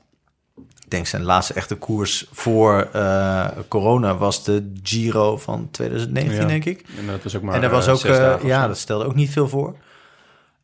ik 0.56 0.90
denk 0.90 1.06
zijn 1.08 1.24
laatste 1.24 1.54
echte 1.54 1.76
koers 1.76 2.26
voor 2.32 2.90
eh, 2.94 3.48
corona 3.68 4.18
was 4.18 4.44
de 4.44 4.72
Giro 4.84 5.38
van 5.38 5.68
2019, 5.72 6.42
Ja. 6.42 6.48
denk 6.48 6.66
ik. 6.66 6.86
En 6.98 7.08
dat 7.08 7.24
was 7.24 7.36
ook 7.36 7.42
maar 7.42 7.56
en 7.56 7.62
daar 7.62 7.70
was 7.70 7.86
eh, 7.86 7.94
ook, 7.94 8.00
zes 8.00 8.18
dagen 8.18 8.42
of 8.42 8.48
ja, 8.48 8.68
dat 8.68 8.78
stelde 8.78 9.06
ook 9.06 9.16
niet 9.16 9.30
veel 9.30 9.48
voor. 9.48 9.76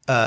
Eh, 0.05 0.25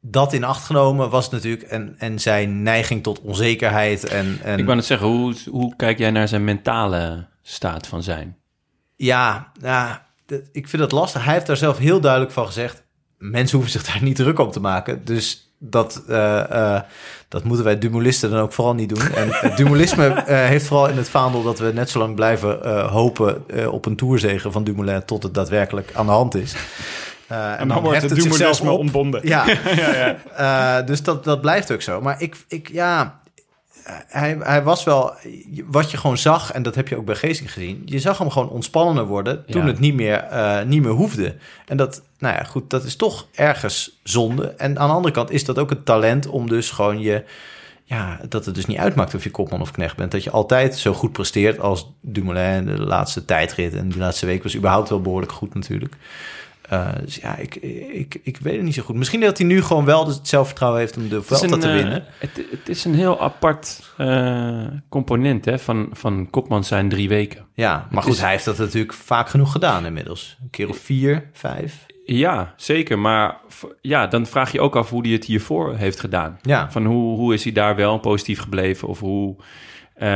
dat 0.00 0.32
in 0.32 0.44
acht 0.44 0.64
genomen 0.64 1.10
was 1.10 1.24
het 1.24 1.32
natuurlijk, 1.32 1.62
en, 1.62 1.94
en 1.98 2.20
zijn 2.20 2.62
neiging 2.62 3.02
tot 3.02 3.20
onzekerheid. 3.20 4.04
En, 4.04 4.38
en, 4.42 4.58
Ik 4.58 4.64
wou 4.64 4.76
net 4.76 4.86
zeggen, 4.86 5.06
hoe, 5.06 5.34
hoe 5.50 5.76
kijk 5.76 5.98
jij 5.98 6.10
naar 6.10 6.28
zijn 6.28 6.44
mentale 6.44 7.26
staat 7.42 7.86
van 7.86 8.02
zijn? 8.02 8.36
Ja, 8.96 9.52
ja 9.60 10.06
ik 10.52 10.68
vind 10.68 10.82
dat 10.82 10.92
lastig. 10.92 11.24
Hij 11.24 11.34
heeft 11.34 11.46
daar 11.46 11.56
zelf 11.56 11.78
heel 11.78 12.00
duidelijk 12.00 12.32
van 12.32 12.46
gezegd... 12.46 12.82
mensen 13.18 13.58
hoeven 13.58 13.80
zich 13.80 13.92
daar 13.92 14.02
niet 14.02 14.16
druk 14.16 14.38
om 14.38 14.50
te 14.50 14.60
maken. 14.60 15.04
Dus 15.04 15.52
dat, 15.58 16.02
eh, 16.08 16.74
eh, 16.74 16.82
dat 17.28 17.44
moeten 17.44 17.64
wij 17.64 17.78
dumulisten 17.78 18.30
dan 18.30 18.40
ook 18.40 18.52
vooral 18.52 18.74
niet 18.74 18.88
doen. 18.88 19.12
En 19.14 19.28
het 19.30 19.56
dumulisme 19.56 20.06
eh, 20.14 20.44
heeft 20.46 20.66
vooral 20.66 20.88
in 20.88 20.96
het 20.96 21.08
vaandel... 21.08 21.42
dat 21.42 21.58
we 21.58 21.72
net 21.74 21.90
zo 21.90 21.98
lang 21.98 22.14
blijven 22.14 22.78
hopen 22.88 23.44
op 23.70 23.86
een 23.86 23.96
toerzegen 23.96 24.52
van 24.52 24.64
Dumoulin... 24.64 25.04
tot 25.04 25.22
het 25.22 25.34
daadwerkelijk 25.34 25.90
aan 25.94 26.06
de 26.06 26.12
hand 26.12 26.34
is. 26.34 26.54
En 27.28 27.68
dan, 27.68 27.82
wordt 27.82 28.02
het 28.02 28.14
Dumoulin 28.14 28.68
op. 28.68 28.78
ontbonden. 28.78 29.20
Ja, 29.28 29.46
Eh, 30.36 30.86
dus 30.86 31.02
dat, 31.02 31.24
dat 31.24 31.40
blijft 31.40 31.72
ook 31.72 31.82
zo. 31.82 32.00
Maar 32.00 32.22
ik, 32.22 32.36
ik 32.48 32.68
ja, 32.72 33.20
hij, 34.06 34.36
hij 34.40 34.62
was 34.62 34.84
wel, 34.84 35.12
wat 35.66 35.90
je 35.90 35.96
gewoon 35.96 36.18
zag, 36.18 36.52
en 36.52 36.62
dat 36.62 36.74
heb 36.74 36.88
je 36.88 36.96
ook 36.96 37.04
bij 37.04 37.14
Geesting 37.14 37.52
gezien, 37.52 37.82
je 37.84 37.98
zag 37.98 38.18
hem 38.18 38.30
gewoon 38.30 38.48
ontspannender 38.48 39.04
worden 39.06 39.44
toen 39.46 39.62
Ja. 39.62 39.66
het 39.66 39.78
niet 39.78 39.94
meer, 39.94 40.16
eh, 40.18 40.62
niet 40.62 40.82
meer 40.82 40.92
hoefde. 40.92 41.36
En 41.66 41.76
dat, 41.76 42.02
nou 42.18 42.34
ja, 42.34 42.42
goed, 42.42 42.70
dat 42.70 42.84
is 42.84 42.96
toch 42.96 43.26
ergens 43.34 44.00
zonde. 44.02 44.46
En 44.46 44.78
aan 44.78 44.88
de 44.88 44.94
andere 44.94 45.14
kant 45.14 45.30
is 45.30 45.44
dat 45.44 45.58
ook 45.58 45.70
het 45.70 45.84
talent 45.84 46.26
om 46.26 46.48
dus 46.48 46.70
gewoon 46.70 47.00
je, 47.00 47.24
ja, 47.84 48.20
dat 48.28 48.44
het 48.44 48.54
dus 48.54 48.66
niet 48.66 48.78
uitmaakt 48.78 49.14
of 49.14 49.24
je 49.24 49.30
kopman 49.30 49.60
of 49.60 49.70
knecht 49.70 49.96
bent. 49.96 50.10
Dat 50.10 50.24
je 50.24 50.30
altijd 50.30 50.76
zo 50.78 50.92
goed 50.92 51.12
presteert 51.12 51.60
als 51.60 51.90
Dumoulin 52.00 52.66
de 52.66 52.78
laatste 52.80 53.24
tijdrit. 53.24 53.74
En 53.74 53.88
die 53.88 53.98
laatste 53.98 54.26
week 54.26 54.42
was 54.42 54.56
überhaupt 54.56 54.88
wel 54.88 55.00
behoorlijk 55.00 55.32
goed 55.32 55.54
natuurlijk. 55.54 55.94
Eh, 56.68 56.88
dus 57.04 57.16
ja, 57.16 57.36
ik, 57.36 57.54
ik, 57.92 58.20
ik 58.22 58.36
weet 58.38 58.54
het 58.54 58.62
niet 58.62 58.74
zo 58.74 58.82
goed. 58.82 58.94
Misschien 58.96 59.20
dat 59.20 59.38
hij 59.38 59.46
nu 59.46 59.62
gewoon 59.62 59.84
wel 59.84 60.06
het 60.06 60.28
zelfvertrouwen 60.28 60.80
heeft 60.80 60.96
om 60.96 61.08
de 61.08 61.22
Vuelta 61.22 61.56
te 61.58 61.68
eh, 61.68 61.74
winnen. 61.74 62.04
het, 62.18 62.30
het 62.50 62.68
is 62.68 62.84
een 62.84 62.94
heel 62.94 63.20
apart 63.20 63.92
eh, 63.96 64.64
component 64.88 65.44
hè, 65.44 65.58
van, 65.58 65.88
van 65.92 66.30
kopman 66.30 66.64
zijn 66.64 66.88
drie 66.88 67.08
weken. 67.08 67.44
Ja, 67.54 67.72
maar 67.76 67.88
het 67.90 68.02
goed, 68.04 68.12
is- 68.12 68.20
hij 68.20 68.30
heeft 68.30 68.44
dat 68.44 68.58
natuurlijk 68.58 68.92
vaak 68.92 69.28
genoeg 69.28 69.52
gedaan 69.52 69.86
inmiddels. 69.86 70.36
Een 70.42 70.50
keer 70.50 70.68
of 70.68 70.78
vier, 70.78 71.30
vijf. 71.32 71.86
Ja, 72.06 72.54
zeker. 72.56 72.98
Maar 72.98 73.36
ja, 73.80 74.06
dan 74.06 74.26
vraag 74.26 74.52
je 74.52 74.60
ook 74.60 74.76
af 74.76 74.90
hoe 74.90 75.02
hij 75.02 75.12
het 75.12 75.24
hiervoor 75.24 75.76
heeft 75.76 76.00
gedaan. 76.00 76.38
Ja. 76.42 76.70
Van 76.70 76.84
hoe, 76.84 77.16
hoe 77.16 77.34
is 77.34 77.44
hij 77.44 77.52
daar 77.52 77.76
wel 77.76 77.98
positief 77.98 78.40
gebleven? 78.40 78.88
Of 78.88 79.00
hoe 79.00 79.36
eh, 79.94 80.08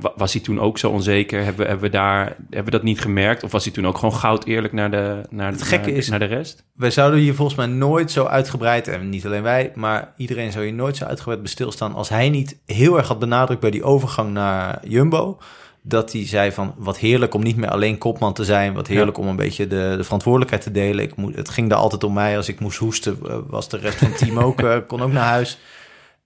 wa- 0.00 0.12
was 0.16 0.32
hij 0.32 0.42
toen 0.42 0.60
ook 0.60 0.78
zo 0.78 0.90
onzeker? 0.90 1.38
Hebben, 1.44 1.62
we- 1.62 1.68
hebben, 1.70 1.90
we 1.90 1.96
daar, 1.96 2.24
hebben 2.26 2.64
we 2.64 2.70
dat 2.70 2.82
niet 2.82 3.00
gemerkt? 3.00 3.42
Of 3.42 3.52
was 3.52 3.64
hij 3.64 3.72
toen 3.72 3.86
ook 3.86 3.98
gewoon 3.98 4.14
goud 4.14 4.44
eerlijk 4.44 4.72
naar 4.72 4.90
de, 4.90 5.20
naar, 5.30 5.52
Het 5.52 5.62
gekke 5.62 5.88
naar, 5.88 5.96
is- 5.98 6.08
naar 6.08 6.18
de 6.18 6.24
rest? 6.24 6.64
Wij 6.76 6.90
zouden 6.90 7.20
hier 7.20 7.34
volgens 7.34 7.56
mij 7.56 7.66
nooit 7.66 8.10
zo 8.10 8.24
uitgebreid, 8.24 8.88
en 8.88 9.08
niet 9.08 9.26
alleen 9.26 9.42
wij, 9.42 9.72
maar 9.74 10.12
iedereen 10.16 10.52
zou 10.52 10.64
hier 10.64 10.74
nooit 10.74 10.96
zo 10.96 11.04
uitgebreid 11.04 11.40
bij 11.42 11.50
stilstaan 11.50 11.94
als 11.94 12.08
hij 12.08 12.28
niet 12.28 12.58
heel 12.66 12.96
erg 12.96 13.08
had 13.08 13.18
benadrukt 13.18 13.60
bij 13.60 13.70
die 13.70 13.82
overgang 13.84 14.32
naar 14.32 14.78
Jumbo. 14.88 15.38
Dat 15.82 16.12
hij 16.12 16.26
zei 16.26 16.52
van 16.52 16.74
wat 16.76 16.98
heerlijk 16.98 17.34
om 17.34 17.42
niet 17.42 17.56
meer 17.56 17.70
alleen 17.70 17.98
kopman 17.98 18.32
te 18.32 18.44
zijn. 18.44 18.72
Wat 18.74 18.86
heerlijk 18.86 19.18
om 19.18 19.26
een 19.26 19.36
beetje 19.36 19.66
de, 19.66 19.94
de 19.96 20.04
verantwoordelijkheid 20.04 20.62
te 20.62 20.70
delen. 20.70 21.04
Ik 21.04 21.16
moet, 21.16 21.36
het 21.36 21.48
ging 21.48 21.68
daar 21.68 21.78
altijd 21.78 22.04
om 22.04 22.12
mij. 22.12 22.36
Als 22.36 22.48
ik 22.48 22.60
moest 22.60 22.78
hoesten, 22.78 23.18
eh, 23.28 23.36
was 23.46 23.68
de 23.68 23.76
rest 23.76 23.96
van 23.98 24.08
het 24.08 24.18
team 24.18 24.38
ook, 24.38 24.60
eh, 24.60 24.76
kon 24.86 25.02
ook 25.02 25.12
naar 25.12 25.24
huis. 25.28 25.58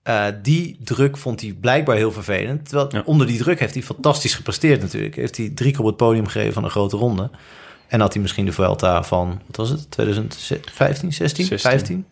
Eh, 0.05 0.25
die 0.41 0.77
druk 0.83 1.17
vond 1.17 1.41
hij 1.41 1.53
blijkbaar 1.59 1.95
heel 1.95 2.11
vervelend. 2.11 2.69
Terwijl 2.69 2.87
Ja. 2.95 3.01
onder 3.05 3.27
die 3.27 3.37
druk 3.37 3.59
heeft 3.59 3.73
hij 3.73 3.83
fantastisch 3.83 4.33
gepresteerd 4.35 4.81
natuurlijk. 4.81 5.15
Heeft 5.15 5.37
hij 5.37 5.49
drie 5.49 5.71
keer 5.71 5.79
op 5.79 5.85
het 5.85 5.97
podium 5.97 6.25
gegeven 6.27 6.53
van 6.53 6.63
een 6.63 6.69
grote 6.69 6.97
ronde. 6.97 7.29
En 7.87 7.99
had 7.99 8.13
hij 8.13 8.21
misschien 8.21 8.45
de 8.45 8.51
Vuelta 8.51 9.03
van, 9.03 9.41
wat 9.45 9.55
was 9.55 9.69
het, 9.69 9.91
2015, 9.91 11.13
16, 11.13 11.45
16. 11.45 11.69
15? 11.71 12.05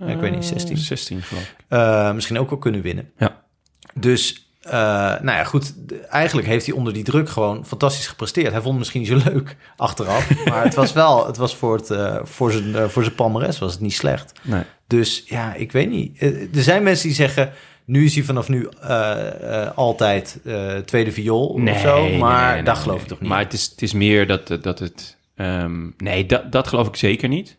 Ja, 0.00 0.06
ik 0.06 0.18
weet 0.18 0.30
niet, 0.34 0.44
16. 0.44 0.76
Eh, 0.76 0.82
16 0.82 1.22
geloof 1.22 1.42
ik. 1.42 1.54
Eh, 1.68 2.12
misschien 2.12 2.38
ook 2.38 2.50
wel 2.50 2.58
kunnen 2.58 2.80
winnen. 2.82 3.10
Ja. 3.18 3.42
Dus, 3.94 4.47
eh, 4.68 4.74
nou 5.22 5.24
ja, 5.38 5.44
goed. 5.44 5.74
Eigenlijk 6.08 6.46
heeft 6.48 6.66
hij 6.66 6.74
onder 6.74 6.92
die 6.92 7.04
druk 7.04 7.28
gewoon 7.28 7.66
fantastisch 7.66 8.06
gepresteerd. 8.06 8.46
Hij 8.52 8.60
vond 8.60 8.68
het 8.68 8.78
misschien 8.78 9.00
niet 9.00 9.22
zo 9.24 9.30
leuk 9.32 9.56
achteraf. 9.76 10.44
maar 10.44 10.64
het 10.64 10.74
was 10.74 10.92
wel, 10.92 11.26
het 11.26 11.36
was 11.36 11.56
voor, 11.56 11.76
het, 11.76 11.90
eh, 11.90 12.16
voor, 12.22 12.52
zijn, 12.52 12.74
eh, 12.76 12.84
voor 12.88 13.02
zijn 13.02 13.14
palmares 13.14 13.58
was 13.58 13.72
het 13.72 13.80
niet 13.80 13.94
slecht. 13.94 14.32
Nee. 14.42 14.62
Dus 14.86 15.22
ja, 15.26 15.54
ik 15.54 15.72
weet 15.72 15.90
niet. 15.90 16.22
Er 16.54 16.62
zijn 16.62 16.82
mensen 16.82 17.06
die 17.06 17.16
zeggen, 17.16 17.52
nu 17.84 18.04
is 18.04 18.14
hij 18.14 18.24
vanaf 18.24 18.48
nu 18.48 18.68
altijd 19.74 20.40
tweede 20.84 21.12
viool 21.12 21.46
of 21.46 21.78
zo. 21.78 22.02
nee, 22.02 22.18
Maar 22.18 22.44
nee, 22.46 22.54
nee, 22.54 22.62
dat 22.62 22.74
nee, 22.74 22.82
geloof 22.82 22.96
nee. 22.96 23.04
ik 23.04 23.08
toch 23.10 23.20
niet. 23.20 23.28
Maar 23.28 23.38
het 23.38 23.52
is, 23.52 23.64
het 23.70 23.82
is 23.82 23.92
meer 23.92 24.26
dat, 24.26 24.48
het- 24.48 24.62
dat 24.62 24.78
het... 24.78 25.16
ehm, 25.36 25.86
nee, 25.96 26.26
dat, 26.26 26.52
dat 26.52 26.68
geloof 26.68 26.86
ik 26.88 26.96
zeker 26.96 27.28
niet. 27.28 27.56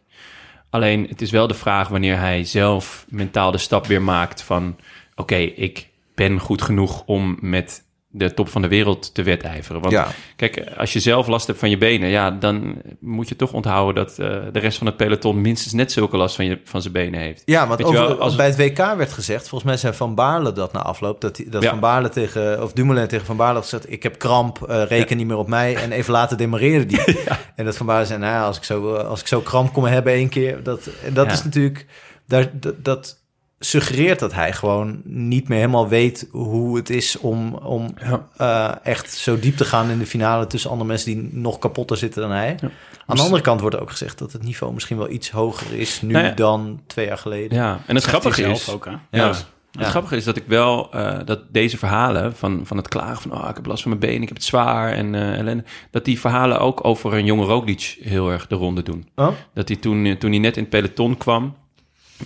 Alleen, 0.69 1.05
het 1.09 1.21
is 1.21 1.31
wel 1.31 1.47
de 1.47 1.53
vraag 1.53 1.87
wanneer 1.87 2.17
hij 2.19 2.43
zelf 2.43 3.05
mentaal 3.09 3.51
de 3.51 3.57
stap 3.57 3.87
weer 3.87 4.01
maakt 4.01 4.41
van... 4.41 4.75
Oké, 5.15 5.35
ik 5.35 5.88
ben 6.27 6.39
goed 6.39 6.61
genoeg 6.61 7.03
om 7.05 7.37
met 7.41 7.87
de 8.11 8.33
top 8.33 8.49
van 8.49 8.61
de 8.61 8.67
wereld 8.67 9.13
te 9.13 9.23
wedijveren. 9.23 9.81
Want 9.81 9.93
Ja. 9.93 10.07
kijk, 10.35 10.63
als 10.77 10.93
je 10.93 10.99
zelf 10.99 11.27
last 11.27 11.47
hebt 11.47 11.59
van 11.59 11.69
je 11.69 11.77
benen... 11.77 12.09
ja, 12.09 12.31
dan 12.31 12.81
moet 12.99 13.29
je 13.29 13.35
toch 13.35 13.53
onthouden 13.53 13.95
dat 14.05 14.19
eh, 14.19 14.27
de 14.51 14.59
rest 14.59 14.77
van 14.77 14.87
het 14.87 14.97
peloton... 14.97 15.41
minstens 15.41 15.73
net 15.73 15.91
zulke 15.91 16.17
last 16.17 16.35
van, 16.35 16.45
je, 16.45 16.61
van 16.63 16.81
zijn 16.81 16.93
benen 16.93 17.19
heeft. 17.19 17.41
Ja, 17.45 17.67
want 17.67 17.83
over, 17.83 17.99
wel, 18.07 18.19
als- 18.19 18.35
bij 18.35 18.45
het 18.45 18.57
WK 18.57 18.77
werd 18.77 19.11
gezegd, 19.13 19.41
volgens 19.49 19.63
mij 19.71 19.79
zei 19.79 19.93
Van 19.93 20.15
Baarle 20.15 20.51
dat 20.51 20.73
na 20.73 20.81
afloop, 20.81 21.21
dat, 21.21 21.37
hij- 21.37 21.45
dat 21.49 21.63
Ja. 21.63 21.69
Van 21.69 21.79
Baarle 21.79 22.09
tegen, 22.09 22.63
of 22.63 22.73
Dumoulin 22.73 23.07
tegen 23.07 23.25
Van 23.25 23.37
Baarle 23.37 23.53
had 23.55 23.63
gezegd, 23.63 23.91
ik 23.91 24.03
heb 24.03 24.17
kramp, 24.19 24.61
eh, 24.63 24.83
reken 24.87 25.17
niet 25.17 25.27
meer 25.27 25.37
op 25.37 25.47
mij. 25.47 25.75
En 25.75 25.91
even 25.91 26.11
later 26.13 26.37
demareerde 26.37 26.85
die. 26.85 27.17
En 27.55 27.65
dat 27.65 27.77
Van 27.77 27.85
Baarle 27.85 28.05
zei, 28.05 28.19
nou 28.19 28.45
als 28.45 28.57
ik 28.57 28.63
zo, 28.63 28.95
eh, 28.95 29.07
als 29.07 29.19
ik 29.21 29.27
zo 29.27 29.39
kramp 29.41 29.73
kom 29.73 29.83
hebben 29.85 30.13
één 30.13 30.29
keer, 30.29 30.63
dat, 30.63 30.89
en 31.05 31.13
dat 31.13 31.31
is 31.31 31.43
natuurlijk, 31.43 31.85
daar, 32.27 32.49
dat, 32.59 32.83
dat 32.85 33.18
suggereert 33.59 34.19
dat 34.19 34.33
hij 34.33 34.53
gewoon 34.53 35.01
niet 35.03 35.47
meer 35.47 35.57
helemaal 35.57 35.87
weet 35.87 36.27
hoe 36.31 36.75
het 36.77 36.89
is 36.89 37.17
om, 37.17 37.53
om 37.53 37.93
Ja. 38.01 38.27
eh, 38.37 38.91
echt 38.91 39.13
zo 39.13 39.39
diep 39.39 39.57
te 39.57 39.65
gaan 39.65 39.89
in 39.89 39.99
de 39.99 40.05
finale 40.05 40.47
tussen 40.47 40.69
andere 40.69 40.89
mensen 40.89 41.13
die 41.13 41.29
nog 41.31 41.59
kapotter 41.59 41.97
zitten 41.97 42.21
dan 42.21 42.31
hij. 42.31 42.57
Ja. 42.61 42.69
Aan 43.05 43.15
de 43.15 43.21
andere 43.21 43.41
kant 43.41 43.61
wordt 43.61 43.79
ook 43.79 43.89
gezegd 43.89 44.17
dat 44.17 44.31
het 44.31 44.43
niveau 44.43 44.73
misschien 44.73 44.97
wel 44.97 45.09
iets 45.09 45.29
hoger 45.29 45.73
is 45.73 46.01
nu 46.01 46.11
Nou 46.13 46.25
ja. 46.25 46.31
dan 46.31 46.81
twee 46.87 47.05
jaar 47.05 47.17
geleden. 47.17 47.57
Ja, 47.57 47.79
en 47.85 47.95
het 47.95 48.03
grappige 48.03 48.43
is... 48.43 48.69
ook, 48.69 48.85
hè? 48.85 48.91
Ja. 48.91 48.99
Ja. 49.11 49.33
Het 49.71 49.87
grappige 49.87 50.15
is 50.15 50.23
dat 50.23 50.35
ik 50.35 50.43
wel 50.47 50.91
eh, 50.91 51.17
dat 51.25 51.39
deze 51.51 51.77
verhalen 51.77 52.35
van, 52.35 52.61
van 52.63 52.77
het 52.77 52.87
klagen 52.87 53.29
van 53.29 53.41
oh, 53.41 53.49
ik 53.49 53.55
heb 53.55 53.65
last 53.65 53.81
van 53.81 53.91
mijn 53.91 54.03
benen, 54.03 54.21
ik 54.21 54.27
heb 54.27 54.37
het 54.37 54.45
zwaar 54.45 54.91
en 54.93 55.15
eh, 55.15 55.37
ellende, 55.37 55.63
dat 55.91 56.05
die 56.05 56.19
verhalen 56.19 56.59
ook 56.59 56.85
over 56.85 57.13
een 57.13 57.25
jonge 57.25 57.45
Roglic 57.45 57.97
heel 58.01 58.31
erg 58.31 58.47
de 58.47 58.55
ronde 58.55 58.83
doen. 58.83 59.07
Oh? 59.15 59.27
Dat 59.53 59.67
hij 59.67 59.77
toen, 59.77 60.15
toen 60.17 60.29
hij 60.29 60.39
net 60.39 60.55
in 60.55 60.61
het 60.61 60.71
peloton 60.71 61.17
kwam, 61.17 61.55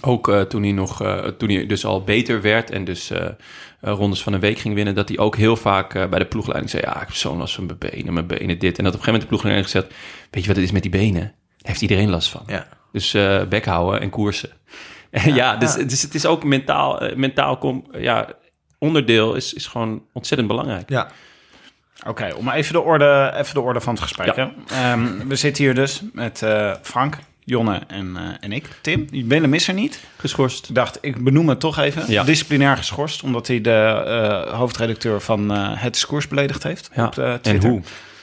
ook 0.01 0.29
eh, 0.29 0.41
toen 0.41 0.63
hij 0.63 0.71
nog 0.71 1.01
eh, 1.01 1.23
toen 1.23 1.49
hij 1.49 1.65
dus 1.65 1.85
al 1.85 2.03
beter 2.03 2.41
werd 2.41 2.69
en 2.69 2.83
dus 2.83 3.09
eh, 3.09 3.27
rondes 3.79 4.23
van 4.23 4.33
een 4.33 4.39
week 4.39 4.57
ging 4.57 4.75
winnen, 4.75 4.95
dat 4.95 5.09
hij 5.09 5.17
ook 5.17 5.35
heel 5.35 5.55
vaak 5.55 6.09
bij 6.09 6.19
de 6.19 6.25
ploegleiding 6.25 6.69
zei: 6.69 6.83
ja, 6.85 6.93
ik 6.93 7.07
heb 7.07 7.13
zo'n 7.13 7.37
last 7.37 7.55
van 7.55 7.65
mijn 7.65 7.77
benen, 7.77 8.13
mijn 8.13 8.27
benen 8.27 8.59
dit. 8.59 8.77
En 8.77 8.83
dat 8.83 8.93
op 8.93 8.99
een 8.99 9.05
gegeven 9.05 9.05
moment 9.05 9.21
de 9.21 9.27
ploegleiding 9.27 9.65
gezegd: 9.65 9.87
weet 10.31 10.41
je 10.41 10.47
wat 10.47 10.55
het 10.55 10.65
is 10.65 10.71
met 10.71 10.81
die 10.81 10.91
benen? 10.91 11.21
Daar 11.21 11.71
heeft 11.71 11.81
iedereen 11.81 12.09
last 12.09 12.29
van. 12.29 12.43
Ja. 12.47 12.67
Dus 12.91 13.11
bek 13.49 13.65
houden 13.65 14.01
en 14.01 14.09
koersen. 14.09 14.49
Ja, 15.25 15.55
dus, 15.55 15.73
dus 15.73 16.01
het 16.01 16.15
is 16.15 16.25
ook 16.25 16.43
mentaal, 16.43 17.01
mentaal 17.15 17.57
kom, 17.57 17.85
ja, 17.97 18.29
onderdeel 18.77 19.35
is, 19.35 19.53
is 19.53 19.67
gewoon 19.67 20.03
ontzettend 20.13 20.49
belangrijk. 20.49 20.89
Ja. 20.89 21.11
Oké, 22.07 22.33
om 22.35 22.49
even 22.49 22.73
de, 22.73 22.81
orde, 22.81 23.33
even 23.35 23.53
de 23.53 23.61
orde 23.61 23.81
van 23.81 23.93
het 23.93 24.03
gesprek. 24.03 24.35
Ja. 24.35 24.53
Ehm, 24.67 25.27
we 25.27 25.35
zitten 25.35 25.63
hier 25.63 25.75
dus 25.75 26.01
met 26.13 26.45
Frank, 26.81 27.17
Jonne 27.45 27.81
en, 27.87 28.17
eh, 28.17 28.23
en 28.39 28.51
ik. 28.51 28.65
Tim, 28.81 29.07
Willem 29.27 29.53
is 29.53 29.67
er 29.67 29.73
niet. 29.73 29.99
Geschorst. 30.17 30.75
Dacht, 30.75 30.97
ik 31.01 31.23
benoem 31.23 31.49
het 31.49 31.59
toch 31.59 31.77
even. 31.79 32.03
Ja. 32.11 32.23
Disciplinair 32.23 32.77
geschorst, 32.77 33.23
omdat 33.23 33.47
hij 33.47 33.61
de 33.61 34.03
eh, 34.05 34.53
hoofdredacteur 34.57 35.21
van 35.21 35.53
eh, 35.53 35.71
Het 35.81 35.93
Discours 35.93 36.27
beledigd 36.27 36.63
heeft 36.63 36.89
Ja. 36.95 37.05
op 37.05 37.17
eh, 37.17 37.31
En 37.33 37.41
Twitter. 37.41 37.69
hoe? 37.69 37.81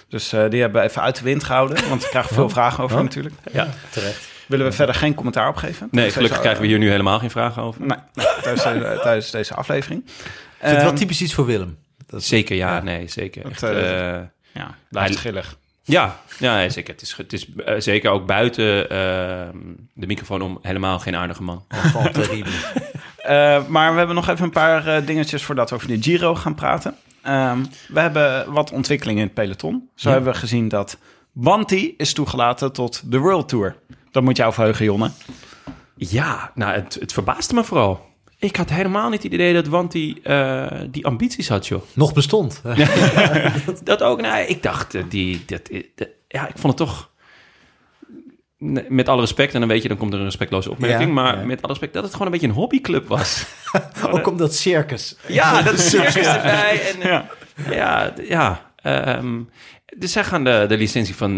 Dus 0.09 0.33
eh, 0.33 0.45
die 0.51 0.61
hebben 0.61 0.83
we 0.83 0.89
even 0.89 1.03
uit 1.03 1.17
de 1.17 1.23
wind 1.25 1.45
gehouden, 1.45 1.89
want 1.89 2.03
ik 2.05 2.11
krijg 2.11 2.29
veel 2.29 2.49
vragen 2.49 2.85
over 2.85 2.97
Oh. 2.97 3.03
natuurlijk. 3.03 3.35
Ja. 3.53 3.69
Terecht. 3.91 4.29
Willen 4.47 4.67
we 4.67 4.73
verder 4.73 4.95
geen 4.95 5.15
commentaar 5.15 5.49
op 5.49 5.57
geven? 5.57 5.89
Nee, 5.91 6.05
gelukkig 6.05 6.29
deze- 6.29 6.41
krijgen 6.41 6.63
we 6.63 6.69
hier 6.69 6.79
nu 6.79 6.91
helemaal 6.91 7.19
geen 7.19 7.31
vragen 7.31 7.63
over. 7.63 7.81
Nee, 7.81 7.99
nee, 8.15 8.27
tijdens, 8.43 8.63
deze, 8.65 8.99
tijdens 9.03 9.31
deze 9.31 9.55
aflevering. 9.55 10.03
Vind 10.07 10.23
het 10.61 10.77
wel 10.77 10.87
Ehm, 10.87 10.95
typisch 10.95 11.21
iets 11.23 11.35
voor 11.35 11.47
Willem. 11.47 11.79
Dat 12.07 12.21
is- 12.21 12.29
Zeker, 12.29 12.57
ja, 12.57 12.83
nee, 12.83 13.09
zeker. 13.09 13.51
Echt, 13.51 13.61
Ja, 14.53 14.75
blijft 14.89 15.09
Hij- 15.09 15.19
schillig. 15.19 15.57
Ja, 15.91 16.17
ja, 16.39 16.69
zeker. 16.69 16.93
Het 16.93 17.03
is, 17.03 17.17
het 17.17 17.33
is 17.33 17.47
eh, 17.55 17.75
zeker 17.79 18.11
ook 18.11 18.27
buiten 18.27 18.83
eh, 18.91 18.99
de 19.95 20.07
microfoon 20.07 20.43
om 20.43 20.59
helemaal 20.63 20.99
geen 20.99 21.17
aardige 21.17 21.43
man. 21.43 21.65
Eh, 23.21 23.67
maar 23.67 23.91
we 23.93 23.99
hebben 23.99 24.17
nog 24.17 24.29
even 24.29 24.45
een 24.45 24.51
paar 24.51 24.87
eh, 24.87 25.07
dingetjes 25.07 25.43
voordat 25.45 25.69
we 25.71 25.75
over 25.77 25.89
de 25.89 26.03
Giro 26.03 26.35
gaan 26.35 26.55
praten. 26.55 26.95
Ehm, 27.23 27.59
we 27.89 28.01
hebben 28.01 28.53
wat 28.53 28.73
ontwikkelingen 28.73 29.21
in 29.21 29.27
het 29.27 29.35
peloton. 29.35 29.89
Zo 29.95 30.09
Ja. 30.09 30.15
hebben 30.15 30.33
we 30.33 30.39
gezien 30.39 30.69
dat 30.69 30.99
Wanti 31.33 31.95
is 31.97 32.13
toegelaten 32.13 32.73
tot 32.73 33.03
de 33.13 33.19
World 33.19 33.49
Tour. 33.49 33.77
Dat 34.11 34.23
moet 34.23 34.37
jou 34.37 34.53
verheugen, 34.53 34.85
Jonne. 34.85 35.11
Ja, 35.97 36.51
nou, 36.55 36.73
het, 36.73 36.97
het 37.01 37.13
verbaasde 37.13 37.55
me 37.55 37.65
vooral. 37.65 38.10
Ik 38.41 38.57
had 38.57 38.71
helemaal 38.71 39.09
niet 39.11 39.23
het 39.23 39.33
idee 39.33 39.55
dat 39.55 39.67
Wanti 39.67 40.21
eh 40.23 40.67
die 40.91 41.07
ambities 41.07 41.49
had, 41.49 41.67
joh. 41.67 41.83
Nog 41.93 42.13
bestond. 42.13 42.63
Dat 43.85 44.03
ook, 44.03 44.21
nou, 44.21 44.43
ik 44.47 44.63
dacht, 44.63 44.95
eh, 44.95 45.03
die, 45.09 45.43
dat, 45.47 45.69
eh, 45.69 45.83
dat- 45.95 46.09
ja, 46.29 46.49
ik 46.49 46.55
vond 46.59 46.79
het 46.79 46.89
toch... 46.89 47.09
Nee, 48.59 48.85
Met 48.89 49.09
alle 49.09 49.21
respect, 49.21 49.55
en 49.55 49.61
dan 49.61 49.69
weet 49.69 49.83
je, 49.83 49.89
dan 49.89 49.97
komt 49.97 50.13
er 50.13 50.19
een 50.19 50.25
respectloze 50.25 50.71
opmerking. 50.71 51.09
Ja, 51.09 51.15
maar 51.15 51.39
ja. 51.39 51.45
met 51.45 51.59
alle 51.63 51.69
respect, 51.69 51.93
dat 51.93 52.03
het 52.03 52.13
gewoon 52.13 52.27
een 52.27 52.33
beetje 52.33 52.47
een 52.49 52.55
hobbyclub 52.55 53.09
was. 53.09 53.45
Ook 54.11 54.27
omdat 54.27 54.55
circus. 54.55 55.17
ja, 55.29 55.63
dat 55.63 55.75
is 55.75 55.89
circus 55.91 56.27
erbij. 56.27 56.81
En, 56.95 57.09
Ja. 57.09 57.29
ja, 57.71 58.13
ja. 58.29 58.73
ehm, 58.77 59.41
dus 59.97 60.13
zij 60.13 60.25
gaan 60.25 60.45
de, 60.45 60.65
de 60.69 60.77
licentie 60.77 61.15
van 61.17 61.37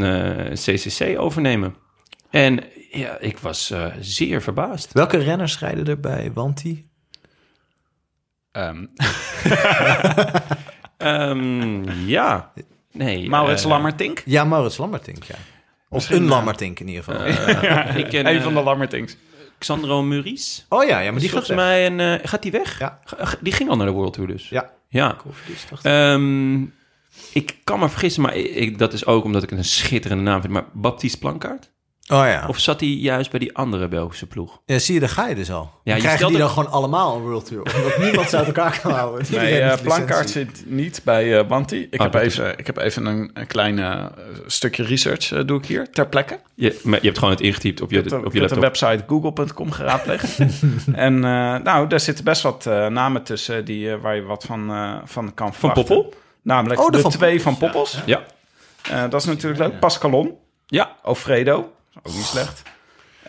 CCC 0.54 1.18
overnemen. 1.18 1.74
En 2.30 2.60
ja, 2.90 3.18
ik 3.18 3.38
was 3.38 3.72
zeer 4.00 4.42
verbaasd. 4.42 4.92
Welke 4.92 5.16
renners 5.18 5.58
rijden 5.58 5.86
er 5.86 6.00
bij 6.00 6.30
Wanti? 6.34 6.90
Ehm, 8.52 8.86
Ehm, 10.96 11.90
ja, 12.06 12.52
nee. 12.92 13.28
Maurits 13.28 13.62
eh, 13.62 13.68
Lammertink. 13.68 14.22
Ja, 14.24 14.44
Maurits 14.44 14.76
Lammertink, 14.76 15.22
ja. 15.24 15.34
Of 15.34 15.38
Misschien, 15.88 16.16
een 16.16 16.22
eh, 16.22 16.28
Lammertink 16.28 16.80
in 16.80 16.88
ieder 16.88 17.04
geval. 17.04 17.22
eh, 17.24 17.96
ik 18.02 18.08
ken 18.08 18.26
Een 18.26 18.36
eh, 18.36 18.42
van 18.42 18.54
de 18.54 18.62
Lammertinks. 18.62 19.16
Xandro 19.58 20.02
Muris. 20.02 20.66
oh 20.68 20.84
ja, 20.84 20.98
ja, 20.98 21.10
maar 21.10 21.20
die 21.20 21.28
gaat 21.28 21.46
volgens 21.46 21.56
mij 21.66 21.86
een, 21.86 22.00
eh, 22.00 22.28
gaat 22.28 22.42
die 22.42 22.50
weg? 22.52 22.78
Ja. 22.78 23.00
Die 23.40 23.52
ging 23.52 23.70
al 23.70 23.76
naar 23.76 23.86
de 23.86 23.92
World 23.92 24.12
Tour 24.12 24.28
dus. 24.28 24.48
Ja. 24.48 24.70
Ja. 24.88 25.16
Ik. 25.46 25.78
Ehm, 25.82 26.62
ik 27.32 27.56
kan 27.64 27.78
me 27.78 27.88
vergissen, 27.88 28.22
maar 28.22 28.36
ik, 28.36 28.78
dat 28.78 28.92
is 28.92 29.06
ook 29.06 29.24
omdat 29.24 29.42
ik 29.42 29.50
een 29.50 29.64
schitterende 29.64 30.22
naam 30.22 30.40
vind. 30.40 30.52
Maar 30.52 30.64
Baptiste 30.72 31.18
Plankaart? 31.18 31.70
Oh 32.08 32.24
ja. 32.26 32.44
Of 32.48 32.58
zat 32.58 32.80
hij 32.80 32.88
juist 32.88 33.30
bij 33.30 33.38
die 33.40 33.56
andere 33.56 33.88
Belgische 33.88 34.26
ploeg? 34.26 34.60
ja. 34.66 34.78
Zie 34.78 34.94
je, 34.94 35.00
daar 35.00 35.08
ga 35.08 35.28
je 35.28 35.34
dus 35.34 35.50
al. 35.50 35.70
je 35.84 35.90
Ja, 35.90 35.96
krijgen 35.96 36.16
stelt 36.18 36.30
die 36.30 36.40
dan 36.40 36.48
gewoon 36.50 36.70
allemaal 36.70 37.16
een 37.16 37.22
World 37.22 37.46
Tour? 37.46 37.62
Omdat 37.76 37.98
niemand 37.98 38.28
ze 38.28 38.36
uit 38.36 38.46
elkaar 38.46 38.80
kan 38.82 38.92
houden. 38.92 39.26
Nee, 39.30 39.58
eh 39.60 39.68
heeft 39.68 39.82
Plankaart 39.82 40.30
zit 40.30 40.62
niet 40.66 41.00
bij 41.04 41.38
eh 41.38 41.48
Wanti. 41.48 41.86
Ik, 41.90 42.00
Oh, 42.00 42.12
heb 42.12 42.22
is- 42.22 42.38
even, 42.38 42.58
ik 42.58 42.66
heb 42.66 42.76
even 42.76 43.06
een, 43.06 43.30
een 43.34 43.46
klein 43.46 43.78
eh, 43.78 44.04
stukje 44.46 44.82
research 44.84 45.32
eh, 45.32 45.40
doe 45.46 45.58
ik 45.58 45.66
hier, 45.66 45.90
ter 45.90 46.08
plekke. 46.08 46.40
Je, 46.54 46.80
maar 46.82 46.98
je 47.00 47.06
hebt 47.06 47.18
gewoon 47.18 47.34
het 47.34 47.42
ingetypt 47.42 47.80
op 47.80 47.90
je, 47.90 47.98
op 47.98 48.04
je 48.04 48.16
ik 48.16 48.22
heb 48.22 48.32
de 48.32 48.38
laptop. 48.40 48.60
website 48.60 49.04
google.com 49.06 49.70
geraadpleegd. 49.70 50.38
en 50.92 51.14
eh, 51.14 51.20
nou, 51.62 51.86
daar 51.88 52.00
zitten 52.00 52.24
best 52.24 52.42
wat 52.42 52.66
eh, 52.66 52.86
namen 52.86 53.22
tussen 53.22 53.64
die, 53.64 53.96
waar 53.96 54.14
je 54.16 54.22
wat 54.22 54.44
van, 54.44 54.70
eh, 54.70 54.94
van 55.04 55.34
kan 55.34 55.54
Van 55.54 55.56
verwachten. 55.70 55.84
Poppel? 55.96 56.20
Namelijk 56.42 56.80
Oh, 56.80 56.86
de 56.86 56.92
de, 56.96 57.00
Van 57.02 57.10
twee 57.10 57.40
Poppels, 57.40 57.58
van 57.58 57.68
Poppels. 57.70 57.98
Ja. 58.06 58.22
Eh, 58.90 59.10
dat 59.10 59.20
is 59.20 59.26
natuurlijk 59.26 59.60
leuk. 59.62 59.78
Pascalon, 59.80 60.34
Ja. 60.66 60.96
Alfredo, 61.02 61.72
Ook 62.02 62.14
niet 62.14 62.24
slecht. 62.24 62.62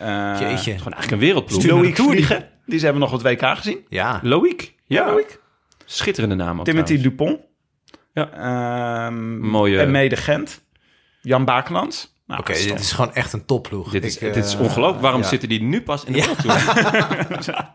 Uh, 0.02 0.36
Jeetje. 0.40 0.70
Gewoon 0.78 0.92
eigenlijk 0.92 1.10
een 1.10 1.18
wereldploeg. 1.18 1.64
Loïc 1.66 1.94
Vliegen. 1.96 2.48
Die 2.66 2.78
ze 2.78 2.84
hebben 2.84 3.02
nog 3.02 3.10
het 3.12 3.22
WK 3.22 3.56
gezien. 3.56 3.84
Ja. 3.88 4.20
Loïc. 4.22 4.74
Ja, 4.86 5.06
Loïc. 5.10 5.38
Schitterende 5.84 6.34
naam 6.34 6.58
ook 6.58 6.64
Timothy 6.64 6.98
trouwens. 6.98 7.16
Dupont. 7.16 7.40
Ja. 8.12 8.30
Ehm, 9.06 9.38
Mooie- 9.40 9.78
En 9.80 9.90
mede 9.90 10.16
Gent. 10.16 10.64
Jan 11.20 11.44
Bakelands. 11.44 12.12
Nou, 12.26 12.40
Oké, 12.40 12.52
is 12.52 12.66
dit 12.66 12.80
is 12.80 12.92
gewoon 12.92 13.14
echt 13.14 13.32
een 13.32 13.44
topploeg. 13.44 13.90
Dit 13.90 14.04
is, 14.04 14.16
Ik, 14.16 14.22
eh, 14.22 14.32
dit 14.34 14.44
is 14.44 14.56
ongelooflijk. 14.56 15.00
Waarom 15.02 15.20
ja. 15.20 15.26
zitten 15.26 15.48
die 15.48 15.62
nu 15.62 15.82
pas 15.82 16.04
in 16.04 16.12
de 16.12 16.18
Ja. 16.18 16.26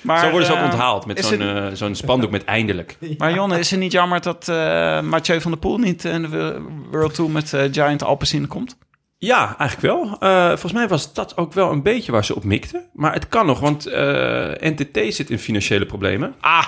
Maar, 0.00 0.18
Zo 0.24 0.30
worden 0.30 0.46
ze 0.46 0.52
ook 0.52 0.58
eh, 0.58 0.64
onthaald 0.64 1.06
met 1.06 1.18
is 1.18 1.28
zo'n 1.28 1.40
het- 1.40 1.70
eh, 1.70 1.76
zo'n 1.76 1.94
spandoek 1.94 2.30
met 2.30 2.44
eindelijk. 2.44 2.96
Maar 3.18 3.34
Jonne, 3.34 3.58
is 3.58 3.70
het 3.70 3.80
niet 3.80 3.92
jammer 3.92 4.20
dat 4.20 4.48
eh 4.48 5.00
Mathieu 5.00 5.40
van 5.40 5.50
der 5.50 5.60
Poel 5.60 5.78
niet 5.78 6.04
in 6.04 6.22
de 6.22 6.28
Wo- 6.28 6.60
World 6.90 7.14
Tour 7.14 7.30
met 7.30 7.52
eh, 7.52 7.62
Giant 7.72 8.02
Alpecin 8.02 8.46
komt? 8.46 8.76
Ja, 9.22 9.56
eigenlijk 9.58 9.80
wel. 9.94 10.18
Eh, 10.18 10.46
volgens 10.46 10.72
mij 10.72 10.88
was 10.88 11.12
dat 11.12 11.36
ook 11.36 11.52
wel 11.52 11.70
een 11.70 11.82
beetje 11.82 12.12
waar 12.12 12.24
ze 12.24 12.34
op 12.34 12.44
mikten. 12.44 12.82
Maar 12.92 13.12
het 13.12 13.28
kan 13.28 13.46
nog, 13.46 13.60
want 13.60 13.86
eh, 13.86 14.50
NTT 14.58 15.14
zit 15.14 15.30
in 15.30 15.38
financiële 15.38 15.86
problemen. 15.86 16.34
Ah, 16.40 16.66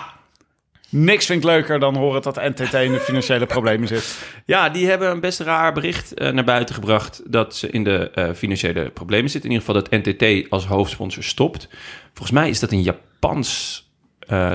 niks 0.89 1.27
vind 1.27 1.39
ik 1.39 1.49
leuker 1.49 1.79
dan 1.79 1.97
horen 1.97 2.23
dat 2.23 2.37
NTT 2.37 2.75
in 2.75 2.93
de 2.93 3.01
financiële 3.01 3.47
problemen 3.47 3.89
zit. 3.89 4.19
Ja, 4.47 4.69
die 4.69 4.89
hebben 4.89 5.11
een 5.11 5.21
best 5.21 5.41
raar 5.41 5.73
bericht 5.73 6.15
eh, 6.15 6.33
naar 6.33 6.45
buiten 6.45 6.75
gebracht 6.75 7.23
dat 7.27 7.57
ze 7.57 7.71
in 7.71 7.85
de 7.85 8.33
financiële 8.37 8.91
problemen 8.91 9.31
zitten. 9.31 9.51
In 9.51 9.57
ieder 9.57 9.75
geval 9.75 9.83
dat 9.91 10.05
NTT 10.05 10.51
als 10.51 10.67
hoofdsponsor 10.67 11.23
stopt. 11.23 11.69
Volgens 12.13 12.39
mij 12.39 12.49
is 12.49 12.61
dat 12.61 12.73
een 12.73 12.83
Japans 12.83 13.81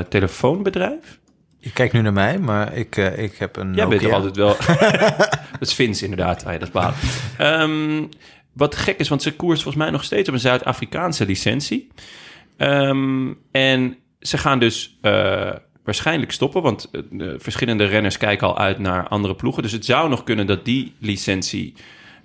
telefoonbedrijf. 0.10 1.20
Je 1.60 1.72
kijkt 1.72 1.94
nu 1.94 2.02
naar 2.02 2.14
mij, 2.14 2.40
maar 2.40 2.74
ik, 2.74 2.98
eh, 2.98 3.24
ik 3.24 3.36
heb 3.38 3.56
een 3.56 3.74
Jij 3.74 3.88
bent 3.88 4.02
er 4.02 4.10
Nokia. 4.10 4.24
altijd 4.24 4.36
wel. 4.36 4.56
dat 5.60 5.68
is 5.68 5.74
Vins 5.74 6.02
inderdaad. 6.02 6.46
Ah, 6.46 6.52
ja, 6.54 6.58
dat 6.60 6.68
is 6.68 6.74
waar. 6.74 6.94
Ehm, 7.38 8.04
wat 8.54 8.76
gek 8.76 9.00
is, 9.00 9.10
want 9.10 9.22
ze 9.22 9.36
koerst 9.36 9.64
volgens 9.64 9.84
mij 9.84 9.92
nog 9.92 10.04
steeds 10.04 10.28
op 10.28 10.34
een 10.34 10.40
Zuid-Afrikaanse 10.42 11.26
licentie. 11.26 11.88
Ehm, 12.58 13.34
en 13.52 13.98
ze 14.20 14.38
gaan 14.38 14.60
dus 14.60 14.98
eh, 15.02 15.52
waarschijnlijk 15.84 16.32
stoppen, 16.32 16.62
want 16.62 16.90
eh, 16.92 17.02
de 17.12 17.36
verschillende 17.40 17.86
renners 17.86 18.18
kijken 18.18 18.48
al 18.48 18.58
uit 18.58 18.80
naar 18.80 19.08
andere 19.08 19.36
ploegen. 19.36 19.64
Dus 19.64 19.72
het 19.72 19.86
zou 19.86 20.10
nog 20.10 20.24
kunnen 20.24 20.48
dat 20.48 20.66
die 20.66 20.94
licentie 21.00 21.74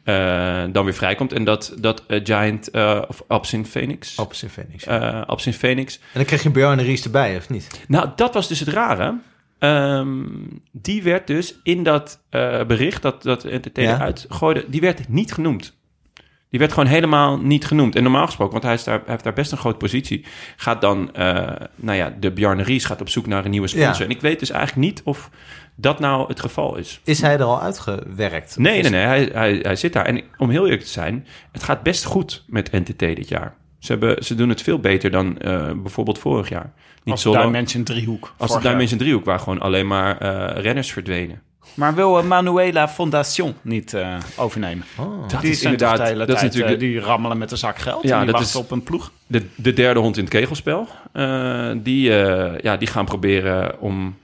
eh, 0.04 0.64
dan 0.72 0.84
weer 0.84 0.94
vrijkomt. 0.94 1.32
En 1.32 1.44
dat, 1.44 1.74
dat 1.78 2.02
eh, 2.06 2.20
Giant 2.24 2.70
eh, 2.70 3.02
of 3.08 3.22
Absin 3.26 3.66
Phoenix. 3.66 4.18
Opposite 4.18 4.52
Phoenix. 4.52 4.84
Phoenix 5.58 5.96
En 5.96 6.02
dan 6.12 6.24
krijg 6.24 6.42
je 6.42 6.50
Björn 6.50 6.82
Ries 6.82 7.04
erbij, 7.04 7.36
of 7.36 7.48
niet? 7.48 7.84
nou, 7.88 8.08
dat 8.16 8.34
was 8.34 8.48
dus 8.48 8.60
het 8.60 8.68
rare. 8.68 9.18
Ehm, 9.58 10.24
die 10.70 11.02
werd 11.02 11.26
dus 11.26 11.54
in 11.62 11.82
dat 11.82 12.20
bericht 12.66 13.02
dat, 13.02 13.22
dat 13.22 13.44
NTT 13.44 13.76
Ja. 13.76 13.94
eruit 13.94 14.26
gooide, 14.28 14.64
die 14.68 14.80
werd 14.80 15.08
niet 15.08 15.32
genoemd. 15.32 15.76
Die 16.52 16.60
werd 16.60 16.72
gewoon 16.72 16.88
helemaal 16.88 17.38
niet 17.38 17.64
genoemd. 17.64 17.96
En 17.96 18.02
normaal 18.02 18.26
gesproken, 18.26 18.52
want 18.52 18.64
hij, 18.64 18.74
is 18.74 18.84
daar, 18.84 18.94
hij 18.98 19.04
heeft 19.06 19.24
daar 19.24 19.32
best 19.32 19.52
een 19.52 19.58
grote 19.58 19.76
positie, 19.76 20.24
gaat 20.56 20.80
dan, 20.80 21.14
eh, 21.14 21.50
nou 21.76 21.96
ja, 21.96 22.14
de 22.20 22.30
Bjarne 22.32 22.62
Ries 22.62 22.84
gaat 22.84 23.00
op 23.00 23.08
zoek 23.08 23.26
naar 23.26 23.44
een 23.44 23.50
nieuwe 23.50 23.66
sponsor. 23.66 23.98
Ja. 23.98 24.04
En 24.04 24.10
ik 24.10 24.20
weet 24.20 24.38
dus 24.38 24.50
eigenlijk 24.50 24.86
niet 24.86 25.02
of 25.04 25.30
dat 25.76 25.98
nou 26.00 26.28
het 26.28 26.40
geval 26.40 26.76
is. 26.76 27.00
Is 27.04 27.20
hij 27.20 27.34
er 27.38 27.42
al 27.44 27.60
uitgewerkt? 27.60 28.56
Nee, 28.58 28.82
nee, 28.82 28.90
nee, 28.90 29.04
hij, 29.04 29.30
hij, 29.32 29.58
hij 29.62 29.76
zit 29.76 29.92
daar. 29.92 30.04
En 30.06 30.22
om 30.38 30.50
heel 30.50 30.64
eerlijk 30.64 30.82
te 30.82 30.88
zijn, 30.88 31.26
het 31.52 31.62
gaat 31.62 31.82
best 31.82 32.04
goed 32.04 32.44
met 32.46 32.72
NTT 32.72 32.98
dit 32.98 33.28
jaar. 33.28 33.54
Ze, 33.78 33.92
hebben, 33.92 34.24
ze 34.24 34.34
doen 34.34 34.48
het 34.48 34.62
veel 34.62 34.78
beter 34.78 35.10
dan 35.10 35.38
eh, 35.38 35.70
bijvoorbeeld 35.76 36.18
vorig 36.18 36.48
jaar. 36.48 36.72
Niet 37.04 37.14
Als 37.14 37.22
zo 37.22 37.32
lang- 37.32 37.44
Dimension 37.44 37.84
driehoek. 37.84 38.34
als 38.38 38.52
de 38.56 38.60
jaar. 38.62 38.72
Dimension 38.72 38.98
driehoek, 38.98 39.24
waar 39.24 39.38
gewoon 39.38 39.60
alleen 39.60 39.86
maar 39.86 40.18
eh, 40.18 40.62
renners 40.62 40.92
verdwenen. 40.92 41.42
Maar 41.74 41.94
wil 41.94 42.18
eh, 42.18 42.24
Manuela 42.24 42.88
Fondation 42.88 43.54
niet 43.62 43.94
eh, 43.94 44.16
overnemen? 44.36 44.84
Oh. 44.98 45.28
Dat 45.28 45.40
die 45.40 45.50
is 45.50 45.62
inderdaad, 45.62 45.96
de 45.96 46.02
hele 46.02 46.18
dat 46.18 46.28
is 46.28 46.34
tijd, 46.34 46.52
natuurlijk 46.52 46.74
eh, 46.82 46.88
die 46.88 47.00
rammelen 47.00 47.38
met 47.38 47.50
een 47.50 47.56
zak 47.58 47.78
geld. 47.78 48.02
Ja, 48.02 48.12
en 48.12 48.16
die 48.24 48.26
dat 48.32 48.40
wachten 48.40 48.60
is- 48.60 48.64
op 48.66 48.70
een 48.70 48.82
ploeg. 48.82 49.10
de, 49.26 49.46
de 49.54 49.72
derde 49.72 50.00
hond 50.00 50.16
in 50.16 50.22
het 50.24 50.32
kegelspel. 50.32 50.88
Eh, 51.12 51.70
die, 51.76 52.22
eh, 52.24 52.58
ja, 52.60 52.76
die 52.76 52.88
gaan 52.88 53.04
proberen 53.04 53.80
om 53.80 54.16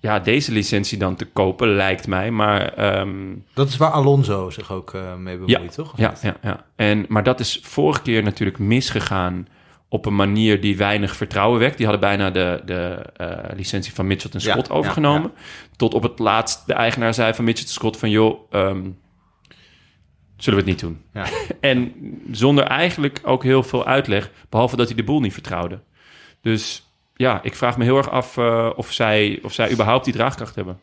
ja, 0.00 0.18
deze 0.20 0.52
licentie 0.52 0.98
dan 0.98 1.16
te 1.16 1.24
kopen, 1.24 1.68
lijkt 1.74 2.06
mij. 2.06 2.30
Maar 2.30 2.72
ehm, 2.74 3.08
Dat 3.54 3.68
is 3.68 3.76
waar 3.76 3.90
Alonso 3.90 4.50
zich 4.50 4.72
ook 4.72 4.94
eh, 4.94 5.14
mee 5.14 5.34
bemoeit, 5.36 5.50
Ja, 5.62 5.68
toch? 5.82 5.92
Ja, 5.96 6.14
ja, 6.22 6.36
ja. 6.42 6.64
En, 6.76 7.04
maar 7.08 7.22
dat 7.22 7.40
is 7.40 7.60
vorige 7.62 8.02
keer 8.02 8.22
natuurlijk 8.22 8.58
misgegaan 8.58 9.46
op 9.94 10.06
een 10.06 10.14
manier 10.14 10.60
die 10.60 10.76
weinig 10.76 11.16
vertrouwen 11.16 11.58
wekt. 11.58 11.76
Die 11.76 11.86
hadden 11.86 12.08
bijna 12.08 12.30
de, 12.30 12.62
de 12.64 13.04
eh, 13.16 13.56
licentie 13.56 13.92
van 13.92 14.06
Mitchell 14.06 14.30
Ja, 14.32 14.38
Scott 14.38 14.66
ja, 14.68 14.74
overgenomen. 14.74 15.32
Tot 15.76 15.94
op 15.94 16.02
het 16.02 16.18
laatst 16.18 16.66
de 16.66 16.72
eigenaar 16.72 17.14
zei 17.14 17.34
van 17.34 17.44
Mitchell 17.44 17.68
Scott 17.68 17.96
van... 17.96 18.10
joh, 18.10 18.40
ehm, 18.50 18.90
zullen 20.36 20.64
we 20.64 20.64
het 20.64 20.64
niet 20.64 20.80
doen? 20.80 21.02
Ja. 21.12 21.26
En 21.60 21.92
zonder 22.30 22.64
eigenlijk 22.64 23.20
ook 23.24 23.42
heel 23.42 23.62
veel 23.62 23.86
uitleg, 23.86 24.30
behalve 24.48 24.76
dat 24.76 24.86
hij 24.86 24.96
de 24.96 25.04
boel 25.04 25.20
niet 25.20 25.32
vertrouwde. 25.32 25.80
Dus 26.40 26.90
ja, 27.16 27.42
ik 27.42 27.54
vraag 27.54 27.78
me 27.78 27.84
heel 27.84 27.96
erg 27.96 28.10
af 28.10 28.36
eh, 28.36 28.70
of, 28.76 28.92
zij, 28.92 29.38
of 29.42 29.52
zij 29.52 29.72
überhaupt 29.72 30.04
die 30.04 30.14
draagkracht 30.14 30.54
hebben. 30.54 30.80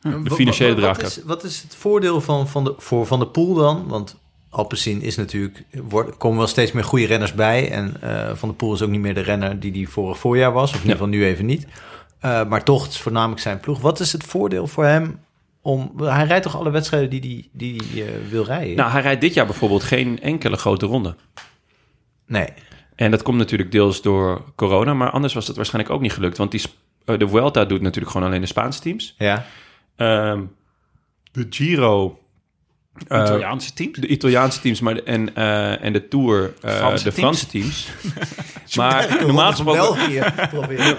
De 0.00 0.30
financiële 0.30 0.70
wat, 0.70 0.82
draagkracht. 0.82 1.16
is, 1.16 1.24
wat 1.24 1.44
is 1.44 1.62
het 1.62 1.76
voordeel 1.76 2.20
van, 2.20 2.48
van, 2.48 2.64
de, 2.64 2.74
voor 2.76 3.06
Van 3.06 3.18
de 3.18 3.26
Poel 3.26 3.54
dan? 3.54 3.88
Want 3.88 4.22
Alpecin 4.54 5.02
is 5.02 5.16
natuurlijk... 5.16 5.64
Wordt, 5.88 6.16
komen 6.16 6.38
wel 6.38 6.46
steeds 6.46 6.72
meer 6.72 6.84
goede 6.84 7.06
renners 7.06 7.34
bij. 7.34 7.70
En 7.70 7.96
eh, 8.00 8.34
Van 8.34 8.48
de 8.48 8.54
Poel 8.54 8.74
is 8.74 8.82
ook 8.82 8.90
niet 8.90 9.00
meer 9.00 9.14
de 9.14 9.20
renner 9.20 9.60
die 9.60 9.72
die 9.72 9.88
vorig 9.88 10.18
voorjaar 10.18 10.52
was. 10.52 10.70
Of 10.70 10.76
in 10.76 10.80
ieder 10.80 10.96
geval 10.96 11.12
nu 11.12 11.24
even 11.24 11.46
niet. 11.46 11.66
Eh, 12.20 12.46
maar 12.48 12.64
toch, 12.64 12.82
het 12.82 12.92
is 12.92 13.00
voornamelijk 13.00 13.40
zijn 13.40 13.60
ploeg. 13.60 13.80
Wat 13.80 14.00
is 14.00 14.12
het 14.12 14.24
voordeel 14.24 14.66
voor 14.66 14.84
hem 14.84 15.20
om... 15.62 15.92
Hij 15.96 16.24
rijdt 16.24 16.42
toch 16.42 16.56
alle 16.56 16.70
wedstrijden 16.70 17.10
die 17.10 17.20
die, 17.20 17.50
die, 17.52 18.04
eh, 18.04 18.10
wil 18.30 18.44
rijden? 18.44 18.76
Nou, 18.76 18.90
hij 18.90 19.02
rijdt 19.02 19.20
dit 19.20 19.34
jaar 19.34 19.46
bijvoorbeeld 19.46 19.82
geen 19.82 20.20
enkele 20.20 20.56
grote 20.56 20.86
ronde. 20.86 21.14
nee. 22.26 22.48
En 22.94 23.10
dat 23.10 23.22
komt 23.22 23.38
natuurlijk 23.38 23.72
deels 23.72 24.02
door 24.02 24.42
corona, 24.54 24.94
maar 24.94 25.10
anders 25.10 25.34
was 25.34 25.46
dat 25.46 25.56
waarschijnlijk 25.56 25.94
ook 25.94 26.00
niet 26.00 26.12
gelukt. 26.12 26.36
Want 26.36 26.50
die, 26.50 26.62
de 27.04 27.28
Vuelta 27.28 27.64
doet 27.64 27.80
natuurlijk 27.80 28.12
gewoon 28.12 28.26
alleen 28.26 28.40
de 28.40 28.46
Spaanse 28.46 28.80
teams. 28.80 29.14
Ja. 29.18 29.46
Ehm, 29.96 30.42
de 31.32 31.46
Giro, 31.50 32.18
eh, 33.08 33.20
Italiaanse 33.22 33.72
teams. 33.72 33.98
de 33.98 34.06
Italiaanse 34.06 34.60
teams 34.60 34.80
maar 34.80 34.94
de- 34.94 35.02
en, 35.02 35.34
eh, 35.34 35.84
en 35.84 35.92
de 35.92 36.08
Tour, 36.08 36.54
eh, 36.60 36.74
Franse 36.76 37.04
de 37.04 37.12
teams. 37.12 37.38
Franse 37.38 37.46
teams. 37.46 37.88
maar 38.76 39.16
normaal 39.20 39.50
gesproken, 39.50 40.06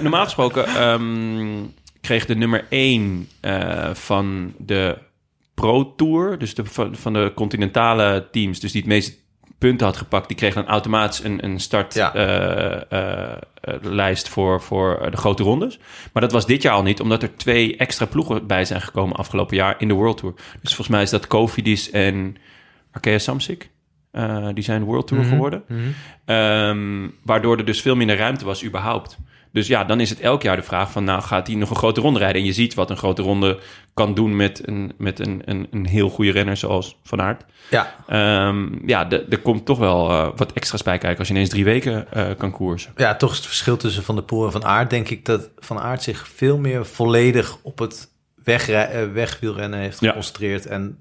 normaal 0.02 0.24
gesproken 0.24 0.66
ehm, 0.68 1.64
kreeg 2.02 2.26
de 2.26 2.36
nummer 2.36 2.66
1 2.70 3.28
van 3.94 4.54
de 4.58 4.98
Pro 5.54 5.96
Tour, 5.96 6.38
dus 6.38 6.56
de, 6.56 6.66
van, 6.66 6.96
van 6.96 7.14
de 7.14 7.32
continentale 7.36 8.28
teams, 8.32 8.60
dus 8.60 8.72
die 8.72 8.82
het 8.82 8.90
meeste 8.90 9.14
punten 9.58 9.86
had 9.86 9.98
gepakt, 9.98 10.28
die 10.28 10.38
kreeg 10.38 10.54
dan 10.54 10.68
automatisch 10.68 11.24
een, 11.24 11.44
een 11.44 11.52
Ja. 11.52 11.58
startlijst 13.60 14.30
voor, 14.30 14.62
voor 14.62 14.98
eh, 14.98 15.12
de 15.12 15.18
grote 15.18 15.44
rondes. 15.44 15.80
Maar 16.14 16.22
dat 16.22 16.32
was 16.32 16.46
dit 16.46 16.62
jaar 16.62 16.74
al 16.74 16.84
niet, 16.84 17.00
omdat 17.02 17.24
er 17.24 17.36
twee 17.38 17.78
extra 17.78 18.06
ploegen 18.06 18.48
bij 18.48 18.66
zijn 18.66 18.82
gekomen 18.82 19.16
afgelopen 19.16 19.56
jaar 19.56 19.76
in 19.78 19.88
de 19.88 19.94
World 19.94 20.18
Tour. 20.18 20.34
Dus 20.36 20.76
volgens 20.76 20.88
mij 20.88 21.02
is 21.02 21.10
dat 21.10 21.28
Kofidis 21.28 21.92
en 21.92 22.38
Arkea 22.92 23.18
Samsic. 23.18 23.70
Eh, 24.12 24.48
die 24.54 24.64
zijn 24.64 24.84
World 24.84 25.08
Tour 25.08 25.24
geworden. 25.24 25.64
Ehm, 26.26 27.08
waardoor 27.24 27.58
er 27.58 27.66
dus 27.66 27.82
veel 27.82 27.96
minder 27.96 28.18
ruimte 28.18 28.46
was 28.46 28.64
überhaupt. 28.66 29.18
Dus 29.56 29.68
ja, 29.68 29.84
dan 29.84 30.00
is 30.00 30.10
het 30.10 30.20
elk 30.20 30.42
jaar 30.42 30.56
de 30.56 30.62
vraag 30.64 30.92
van... 30.92 31.04
nou, 31.04 31.22
gaat 31.22 31.48
hij 31.48 31.56
nog 31.56 31.70
een 31.70 31.76
grote 31.76 32.02
ronde 32.02 32.20
rijden? 32.20 32.42
En 32.42 32.48
je 32.48 32.54
ziet 32.54 32.74
wat 32.74 32.90
een 32.90 32.98
grote 32.98 33.22
ronde 33.22 33.60
kan 33.94 34.14
doen 34.14 34.36
met 34.36 34.68
een, 34.68 34.92
met 34.98 35.20
een, 35.20 35.42
een, 35.46 35.68
een 35.72 35.86
heel 35.88 36.10
goede 36.10 36.32
renner 36.32 36.58
zoals 36.58 36.98
Van 37.04 37.22
Aert. 37.22 37.46
Ja. 37.70 37.96
Ehm, 38.08 38.88
ja, 38.88 39.06
de- 39.06 39.26
er 39.30 39.40
komt 39.40 39.66
toch 39.66 39.78
wel 39.78 40.10
eh, 40.10 40.28
wat 40.36 40.54
extra's 40.54 40.84
bij 40.84 40.98
kijken... 40.98 41.20
als 41.20 41.28
je 41.28 41.34
ineens 41.34 41.50
drie 41.50 41.64
weken 41.64 42.12
eh, 42.12 42.28
kan 42.38 42.52
koersen. 42.52 42.94
Ja, 42.96 43.16
toch 43.16 43.32
is 43.32 43.38
het 43.38 43.46
verschil 43.46 43.78
tussen 43.78 44.04
Van 44.04 44.16
der 44.16 44.24
Poel 44.24 44.46
en 44.46 44.52
Van 44.52 44.66
Aert. 44.66 44.90
Denk 44.90 45.10
ik 45.10 45.26
dat 45.26 45.50
Van 45.58 45.80
Aert 45.80 46.04
zich 46.04 46.28
veel 46.28 46.58
meer 46.58 46.86
volledig 46.86 47.58
op 47.62 47.80
het 47.80 48.08
wegrij- 48.44 48.90
eh, 48.90 49.12
wegwielrennen 49.14 49.80
heeft 49.80 50.00
Ja. 50.00 50.08
geconcentreerd. 50.08 50.66
En 50.66 50.98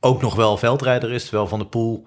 ook 0.00 0.22
nog 0.22 0.34
wel 0.34 0.56
veldrijder 0.56 1.12
is. 1.12 1.22
Terwijl 1.22 1.46
Van 1.48 1.58
der 1.58 1.68
Poel 1.68 2.06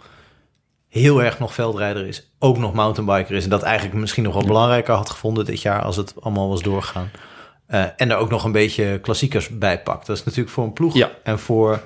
heel 0.90 1.24
erg 1.24 1.40
nog 1.40 1.54
veldrijder 1.54 2.08
is. 2.08 2.32
Ook 2.40 2.58
nog 2.58 2.74
mountainbiker 2.74 3.36
is. 3.36 3.44
En 3.44 3.50
dat 3.50 3.64
eigenlijk 3.64 3.96
misschien 4.00 4.24
nog 4.24 4.34
wel 4.34 4.46
belangrijker 4.46 4.94
had 4.94 5.10
gevonden 5.10 5.46
dit 5.46 5.62
jaar 5.62 5.82
als 5.82 5.96
het 5.96 6.14
allemaal 6.22 6.50
was 6.50 6.62
doorgegaan. 6.62 7.10
Eh, 7.66 7.84
en 7.98 8.10
er 8.12 8.18
ook 8.18 8.30
nog 8.30 8.44
een 8.44 8.52
beetje 8.52 9.00
klassiekers 9.00 9.50
bij 9.50 9.80
pakt. 9.82 10.08
Dat 10.08 10.18
is 10.18 10.24
natuurlijk 10.24 10.52
voor 10.52 10.64
een 10.64 10.74
ploeg 10.74 10.94
Ja. 10.96 11.10
en 11.24 11.40
voor... 11.40 11.82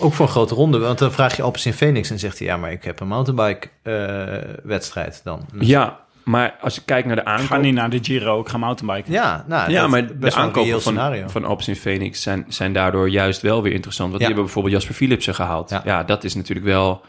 Ook 0.00 0.12
voor 0.12 0.26
een 0.26 0.32
grote 0.32 0.54
ronde, 0.54 0.78
want 0.78 0.98
dan 0.98 1.12
vraag 1.12 1.36
je 1.36 1.42
Alpes 1.42 1.66
in 1.66 1.72
Phoenix 1.72 2.10
en 2.10 2.18
zegt 2.18 2.38
hij... 2.38 2.48
ja, 2.48 2.56
maar 2.56 2.72
ik 2.72 2.84
heb 2.84 3.00
een 3.00 3.08
mountainbike 3.08 3.68
eh, 3.82 4.54
wedstrijd 4.62 5.20
dan. 5.24 5.46
Ja, 5.58 6.00
maar 6.24 6.56
als 6.60 6.74
je 6.74 6.80
kijkt 6.84 7.06
naar 7.06 7.16
de 7.16 7.22
Ik 7.22 7.28
ga 7.28 7.34
aankoop... 7.34 7.60
niet 7.60 7.74
naar 7.74 7.90
de 7.90 7.98
Giro, 8.02 8.40
ik 8.40 8.48
ga 8.48 8.58
mountainbiken. 8.58 9.12
Ja, 9.12 9.44
nou, 9.48 9.70
Ja, 9.70 9.86
maar 9.86 10.02
is 10.02 10.08
de 10.20 10.34
aankopen 10.34 10.80
scenario. 10.80 11.20
van, 11.20 11.30
van 11.30 11.44
Alpes 11.44 11.68
in 11.68 11.76
Phoenix 11.76 12.22
zijn, 12.22 12.44
zijn 12.48 12.72
daardoor 12.72 13.10
juist 13.10 13.40
wel 13.42 13.62
weer 13.62 13.72
interessant. 13.72 14.10
Want 14.10 14.22
Ja. 14.22 14.26
die 14.28 14.36
hebben 14.36 14.44
bijvoorbeeld 14.44 14.74
Jasper 14.74 14.94
Philipsen 14.94 15.34
gehaald. 15.34 15.70
Ja. 15.70 15.82
Ja, 15.84 16.04
dat 16.04 16.24
is 16.24 16.34
natuurlijk 16.34 16.66
wel 16.66 17.02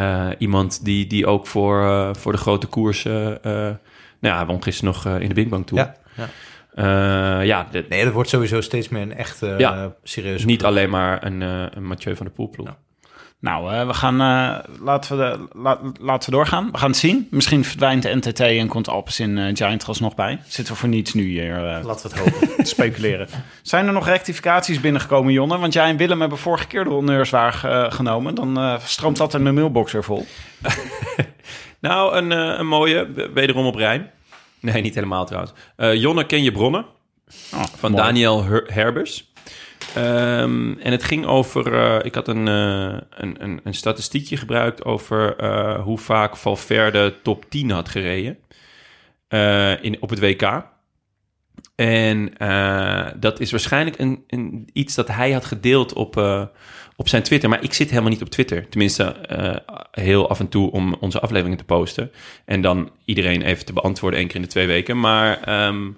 eh, 0.00 0.28
iemand 0.38 0.84
die, 0.84 1.06
die 1.06 1.26
ook 1.26 1.46
voor, 1.46 1.82
eh, 1.82 2.10
voor 2.14 2.32
de 2.32 2.38
grote 2.38 2.66
koersen... 2.66 3.42
eh 3.44 3.52
nou 4.20 4.34
ja, 4.34 4.46
won 4.46 4.62
gisteren 4.62 4.92
nog 4.94 5.18
in 5.18 5.28
de 5.28 5.34
Bang 5.48 5.66
Tour. 5.66 5.84
Ja, 5.84 5.94
ja. 6.74 7.42
Ja, 7.42 7.66
de- 7.70 7.86
Nee, 7.88 8.04
dat 8.04 8.12
wordt 8.12 8.28
sowieso 8.28 8.60
steeds 8.60 8.88
meer 8.88 9.02
een 9.02 9.12
Ja. 9.58 9.74
eh, 9.82 9.86
serieuze 10.02 10.46
niet 10.46 10.58
ploeg. 10.58 10.70
alleen 10.70 10.90
maar 10.90 11.24
een, 11.26 11.40
een 11.40 11.86
Mathieu 11.86 12.16
van 12.16 12.26
der 12.26 12.34
Poel 12.34 12.48
ploeg. 12.48 12.76
Nou, 13.42 13.72
eh, 13.74 13.86
we 13.86 13.94
gaan, 13.94 14.20
eh, 14.20 14.64
laten, 14.80 15.18
we 15.18 15.24
de, 15.24 15.58
la- 15.58 15.78
laten 16.00 16.30
we 16.30 16.36
doorgaan. 16.36 16.68
We 16.72 16.78
gaan 16.78 16.88
het 16.90 16.98
zien. 16.98 17.26
Misschien 17.30 17.64
verdwijnt 17.64 18.02
de 18.02 18.14
NTT 18.14 18.40
en 18.40 18.68
komt 18.68 18.88
Alpes 18.88 19.20
in 19.20 19.38
eh, 19.38 19.44
Giant 19.56 19.82
er 19.82 19.88
alsnog 19.88 20.14
bij. 20.14 20.38
Zitten 20.46 20.74
we 20.74 20.80
voor 20.80 20.88
niets 20.88 21.14
nu 21.14 21.22
hier 21.24 21.56
eh, 21.56 21.84
Laten 21.84 22.10
we 22.10 22.16
het 22.18 22.32
hopen. 22.32 22.56
te 22.56 22.64
speculeren. 22.64 23.28
Zijn 23.62 23.86
er 23.86 23.92
nog 23.92 24.06
rectificaties 24.06 24.80
binnengekomen, 24.80 25.32
Jonne? 25.32 25.58
Want 25.58 25.72
jij 25.72 25.88
en 25.88 25.96
Willem 25.96 26.20
hebben 26.20 26.38
vorige 26.38 26.66
keer 26.66 26.84
de 26.84 26.90
honneurs 26.90 27.30
waar 27.30 27.60
eh, 27.64 27.92
genomen. 27.92 28.34
Dan 28.34 28.58
eh, 28.58 28.78
stroomt 28.84 29.16
dat 29.16 29.34
in 29.34 29.44
de 29.44 29.52
mailbox 29.52 29.92
weer 29.92 30.04
vol. 30.04 30.26
Nou, 31.80 32.16
een, 32.16 32.32
eh, 32.32 32.58
een 32.58 32.66
mooie, 32.66 33.30
wederom 33.34 33.66
op 33.66 33.74
Rijn. 33.74 34.10
Nee, 34.60 34.82
niet 34.82 34.94
helemaal 34.94 35.26
trouwens. 35.26 35.52
Eh, 35.76 35.94
Jonne, 35.94 36.26
ken 36.26 36.42
je 36.42 36.52
bronnen? 36.52 36.84
Oh, 37.54 37.62
Van 37.78 37.90
mooi. 37.90 38.02
Daniel 38.02 38.44
Her- 38.44 38.68
Herbers. 38.72 39.31
Ehm, 39.94 40.72
en 40.78 40.92
het 40.92 41.04
ging 41.04 41.26
over... 41.26 41.74
eh, 41.74 42.04
ik 42.04 42.14
had 42.14 42.28
een, 42.28 42.48
eh, 42.48 43.00
een, 43.10 43.42
een, 43.42 43.60
een 43.64 43.74
statistiekje 43.74 44.36
gebruikt 44.36 44.84
over 44.84 45.36
eh, 45.36 45.82
hoe 45.82 45.98
vaak 45.98 46.36
Valverde 46.36 47.14
top 47.22 47.44
10 47.48 47.70
had 47.70 47.88
gereden. 47.88 48.38
in, 49.82 49.96
op 50.00 50.10
het 50.10 50.20
WK. 50.20 50.70
En 51.74 52.32
dat 53.20 53.40
is 53.40 53.50
waarschijnlijk 53.50 53.98
een, 53.98 54.24
een, 54.26 54.68
iets 54.72 54.94
dat 54.94 55.08
hij 55.08 55.32
had 55.32 55.44
gedeeld 55.44 55.92
op, 55.92 56.16
op 56.96 57.08
zijn 57.08 57.22
Twitter. 57.22 57.48
Maar 57.48 57.62
ik 57.62 57.72
zit 57.72 57.90
helemaal 57.90 58.10
niet 58.10 58.22
op 58.22 58.28
Twitter. 58.28 58.68
Tenminste, 58.68 59.16
heel 59.90 60.28
af 60.28 60.40
en 60.40 60.48
toe 60.48 60.70
om 60.70 60.96
onze 61.00 61.20
afleveringen 61.20 61.58
te 61.58 61.64
posten. 61.64 62.10
En 62.44 62.60
dan 62.60 62.90
iedereen 63.04 63.42
even 63.42 63.64
te 63.64 63.72
beantwoorden 63.72 64.18
één 64.18 64.28
keer 64.28 64.36
in 64.36 64.42
de 64.42 64.48
twee 64.48 64.66
weken. 64.66 65.00
Maar, 65.00 65.40
ehm, 65.42 65.90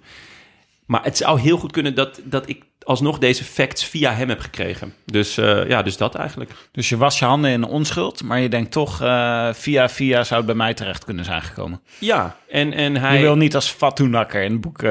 maar 0.86 1.04
het 1.04 1.16
zou 1.16 1.40
heel 1.40 1.56
goed 1.56 1.72
kunnen 1.72 1.94
dat, 1.94 2.20
dat 2.24 2.48
ik 2.48 2.64
alsnog 2.84 3.18
deze 3.18 3.44
facts 3.44 3.84
via 3.84 4.12
hem 4.12 4.28
heb 4.28 4.40
gekregen. 4.40 4.94
Dus 5.04 5.36
eh, 5.36 5.68
ja, 5.68 5.82
dus 5.82 5.96
dat 5.96 6.14
eigenlijk. 6.14 6.50
Dus 6.72 6.88
je 6.88 6.96
was 6.96 7.18
je 7.18 7.24
handen 7.24 7.50
in 7.50 7.64
onschuld, 7.64 8.22
maar 8.22 8.40
je 8.40 8.48
denkt 8.48 8.70
toch, 8.70 9.00
eh, 9.00 9.48
via 9.52 9.88
via 9.88 10.24
zou 10.24 10.36
het 10.36 10.46
bij 10.46 10.54
mij 10.54 10.74
terecht 10.74 11.04
kunnen 11.04 11.24
zijn 11.24 11.42
gekomen. 11.42 11.80
Ja, 11.98 12.36
en, 12.48 12.72
en 12.72 12.96
hij... 12.96 13.16
Je 13.16 13.22
wil 13.22 13.36
niet 13.36 13.54
als 13.54 13.68
Fatunakker 13.68 14.42
in 14.42 14.52
het 14.52 14.60
boek, 14.60 14.82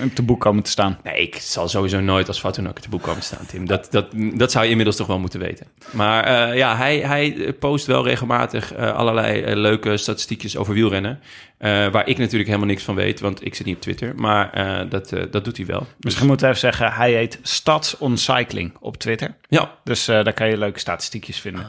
in 0.00 0.12
te 0.14 0.22
boek 0.22 0.40
komen 0.40 0.62
te 0.62 0.70
staan. 0.70 0.98
Nee, 1.02 1.20
ik 1.20 1.36
zal 1.36 1.68
sowieso 1.68 2.00
nooit 2.00 2.28
als 2.28 2.40
Fatunak 2.40 2.78
te 2.78 2.88
boek 2.88 3.02
komen 3.02 3.22
staan, 3.22 3.46
Tim. 3.46 3.66
Dat, 3.66 3.86
dat, 3.90 4.06
dat 4.34 4.50
zou 4.50 4.64
je 4.64 4.70
inmiddels 4.70 4.96
toch 4.96 5.06
wel 5.06 5.18
moeten 5.18 5.40
weten. 5.40 5.66
Maar 5.90 6.56
ja, 6.56 6.76
hij, 6.76 6.98
hij 6.98 7.54
post 7.58 7.86
wel 7.86 8.04
regelmatig 8.04 8.74
allerlei 8.76 9.54
leuke 9.54 9.96
statistiekjes 9.96 10.56
over 10.56 10.74
wielrennen. 10.74 11.20
waar 11.58 12.08
ik 12.08 12.18
natuurlijk 12.18 12.48
helemaal 12.48 12.68
niks 12.68 12.82
van 12.82 12.94
weet, 12.94 13.20
want 13.20 13.44
ik 13.44 13.54
zit 13.54 13.66
niet 13.66 13.76
op 13.76 13.82
Twitter. 13.82 14.12
Maar 14.16 14.50
dat, 14.88 15.12
dat 15.30 15.44
doet 15.44 15.56
hij 15.56 15.66
wel. 15.66 15.86
Misschien 16.00 16.26
moeten 16.26 16.46
we 16.46 16.52
even 16.54 16.70
zeggen, 16.70 16.92
hij 16.92 17.12
heet 17.12 17.29
Stats 17.42 17.98
on 17.98 18.16
Cycling 18.18 18.76
op 18.80 18.96
Twitter. 18.96 19.34
Ja, 19.48 19.74
Dus 19.84 20.08
eh, 20.08 20.24
daar 20.24 20.32
kan 20.32 20.48
je 20.48 20.56
leuke 20.58 20.78
statistiekjes 20.78 21.40
vinden. 21.40 21.66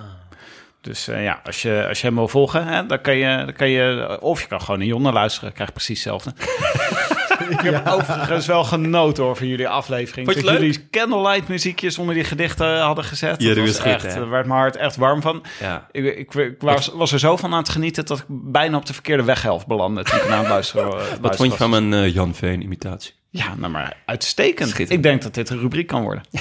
Dus 0.81 1.07
eh, 1.07 1.23
ja, 1.23 1.41
als 1.43 1.61
je, 1.61 1.85
als 1.87 2.01
je 2.01 2.07
hem 2.07 2.15
wil 2.15 2.27
volgen, 2.27 2.67
hè, 2.67 2.85
dan, 2.85 3.01
kan 3.01 3.15
je, 3.15 3.37
dan 3.45 3.53
kan 3.53 3.69
je... 3.69 4.17
Of 4.21 4.41
je 4.41 4.47
kan 4.47 4.61
gewoon 4.61 4.79
naar 4.79 4.87
Jonne 4.87 5.11
luisteren, 5.11 5.53
krijg 5.53 5.73
precies 5.73 6.03
hetzelfde. 6.03 6.33
Ik 7.49 7.59
heb 7.59 7.87
overigens 7.87 8.45
wel 8.45 8.63
genoten 8.63 9.23
hoor, 9.23 9.35
van 9.35 9.47
jullie 9.47 9.67
aflevering. 9.67 10.25
Vond 10.27 10.37
je 10.39 10.43
dat 10.43 10.59
leuk? 10.59 10.61
jullie 10.61 10.89
candlelight 10.89 11.47
muziekjes 11.47 11.97
onder 11.97 12.15
die 12.15 12.23
gedichten 12.23 12.79
hadden 12.81 13.03
gezet. 13.03 13.41
Ja, 13.41 13.53
dat 13.53 13.65
was 13.65 13.79
echt, 13.79 14.03
daar 14.03 14.29
werd 14.29 14.45
mijn 14.45 14.59
hart 14.59 14.75
echt 14.75 14.95
warm 14.95 15.21
van. 15.21 15.43
ja. 15.59 15.87
Ik, 15.91 16.17
ik, 16.17 16.33
ik 16.33 16.61
was, 16.61 16.87
was 16.87 17.11
er 17.11 17.19
zo 17.19 17.37
van 17.37 17.51
aan 17.51 17.59
het 17.59 17.69
genieten 17.69 18.05
dat 18.05 18.17
ik 18.19 18.25
bijna 18.27 18.77
op 18.77 18.85
de 18.85 18.93
verkeerde 18.93 19.23
weghelft 19.23 19.67
belandde 19.67 20.03
toen 20.03 20.19
ik 20.19 20.29
aan 20.29 20.39
het 20.39 20.47
luisteren, 20.47 20.87
Wat 21.21 21.35
vond 21.35 21.51
je 21.51 21.57
van 21.57 21.69
mijn 21.69 21.93
eh, 21.93 22.13
Jan 22.13 22.35
Veen 22.35 22.61
imitatie? 22.61 23.13
Ja, 23.29 23.55
nou 23.55 23.71
maar 23.71 23.97
uitstekend. 24.05 24.89
Ik 24.89 25.03
denk 25.03 25.21
dat 25.21 25.33
dit 25.33 25.49
een 25.49 25.59
rubriek 25.59 25.87
kan 25.87 26.01
worden. 26.03 26.23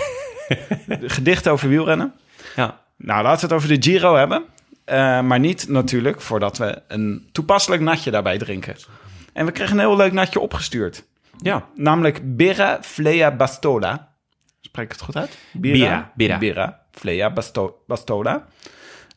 De 0.87 1.09
Gedichten 1.09 1.53
over 1.53 1.69
wielrennen. 1.69 2.13
Ja, 2.57 2.81
Nou, 2.97 3.23
laten 3.23 3.41
we 3.49 3.55
het 3.55 3.65
over 3.65 3.81
de 3.81 3.91
Giro 3.91 4.17
hebben. 4.17 4.45
Eh, 4.85 5.21
maar 5.21 5.39
niet 5.39 5.69
natuurlijk 5.69 6.21
voordat 6.21 6.59
we 6.59 6.83
een 6.89 7.29
toepasselijk 7.33 7.83
natje 7.83 8.11
daarbij 8.11 8.39
drinken. 8.39 8.77
En 9.33 9.47
we 9.47 9.53
kregen 9.53 9.73
een 9.75 9.79
heel 9.87 9.97
leuk 9.97 10.13
natje 10.13 10.41
opgestuurd. 10.41 11.05
ja. 11.43 11.67
Namelijk 11.75 12.37
Birra 12.37 12.79
Flea 12.83 13.37
Bastola. 13.37 14.09
Spreek 14.61 14.85
ik 14.85 14.93
het 14.93 15.01
goed 15.01 15.17
uit? 15.17 15.39
Birra, 15.53 16.13
birra. 16.15 16.39
Birra 16.39 16.81
Flea 16.93 17.31
Basto- 17.33 17.83
Bastola. 17.87 18.47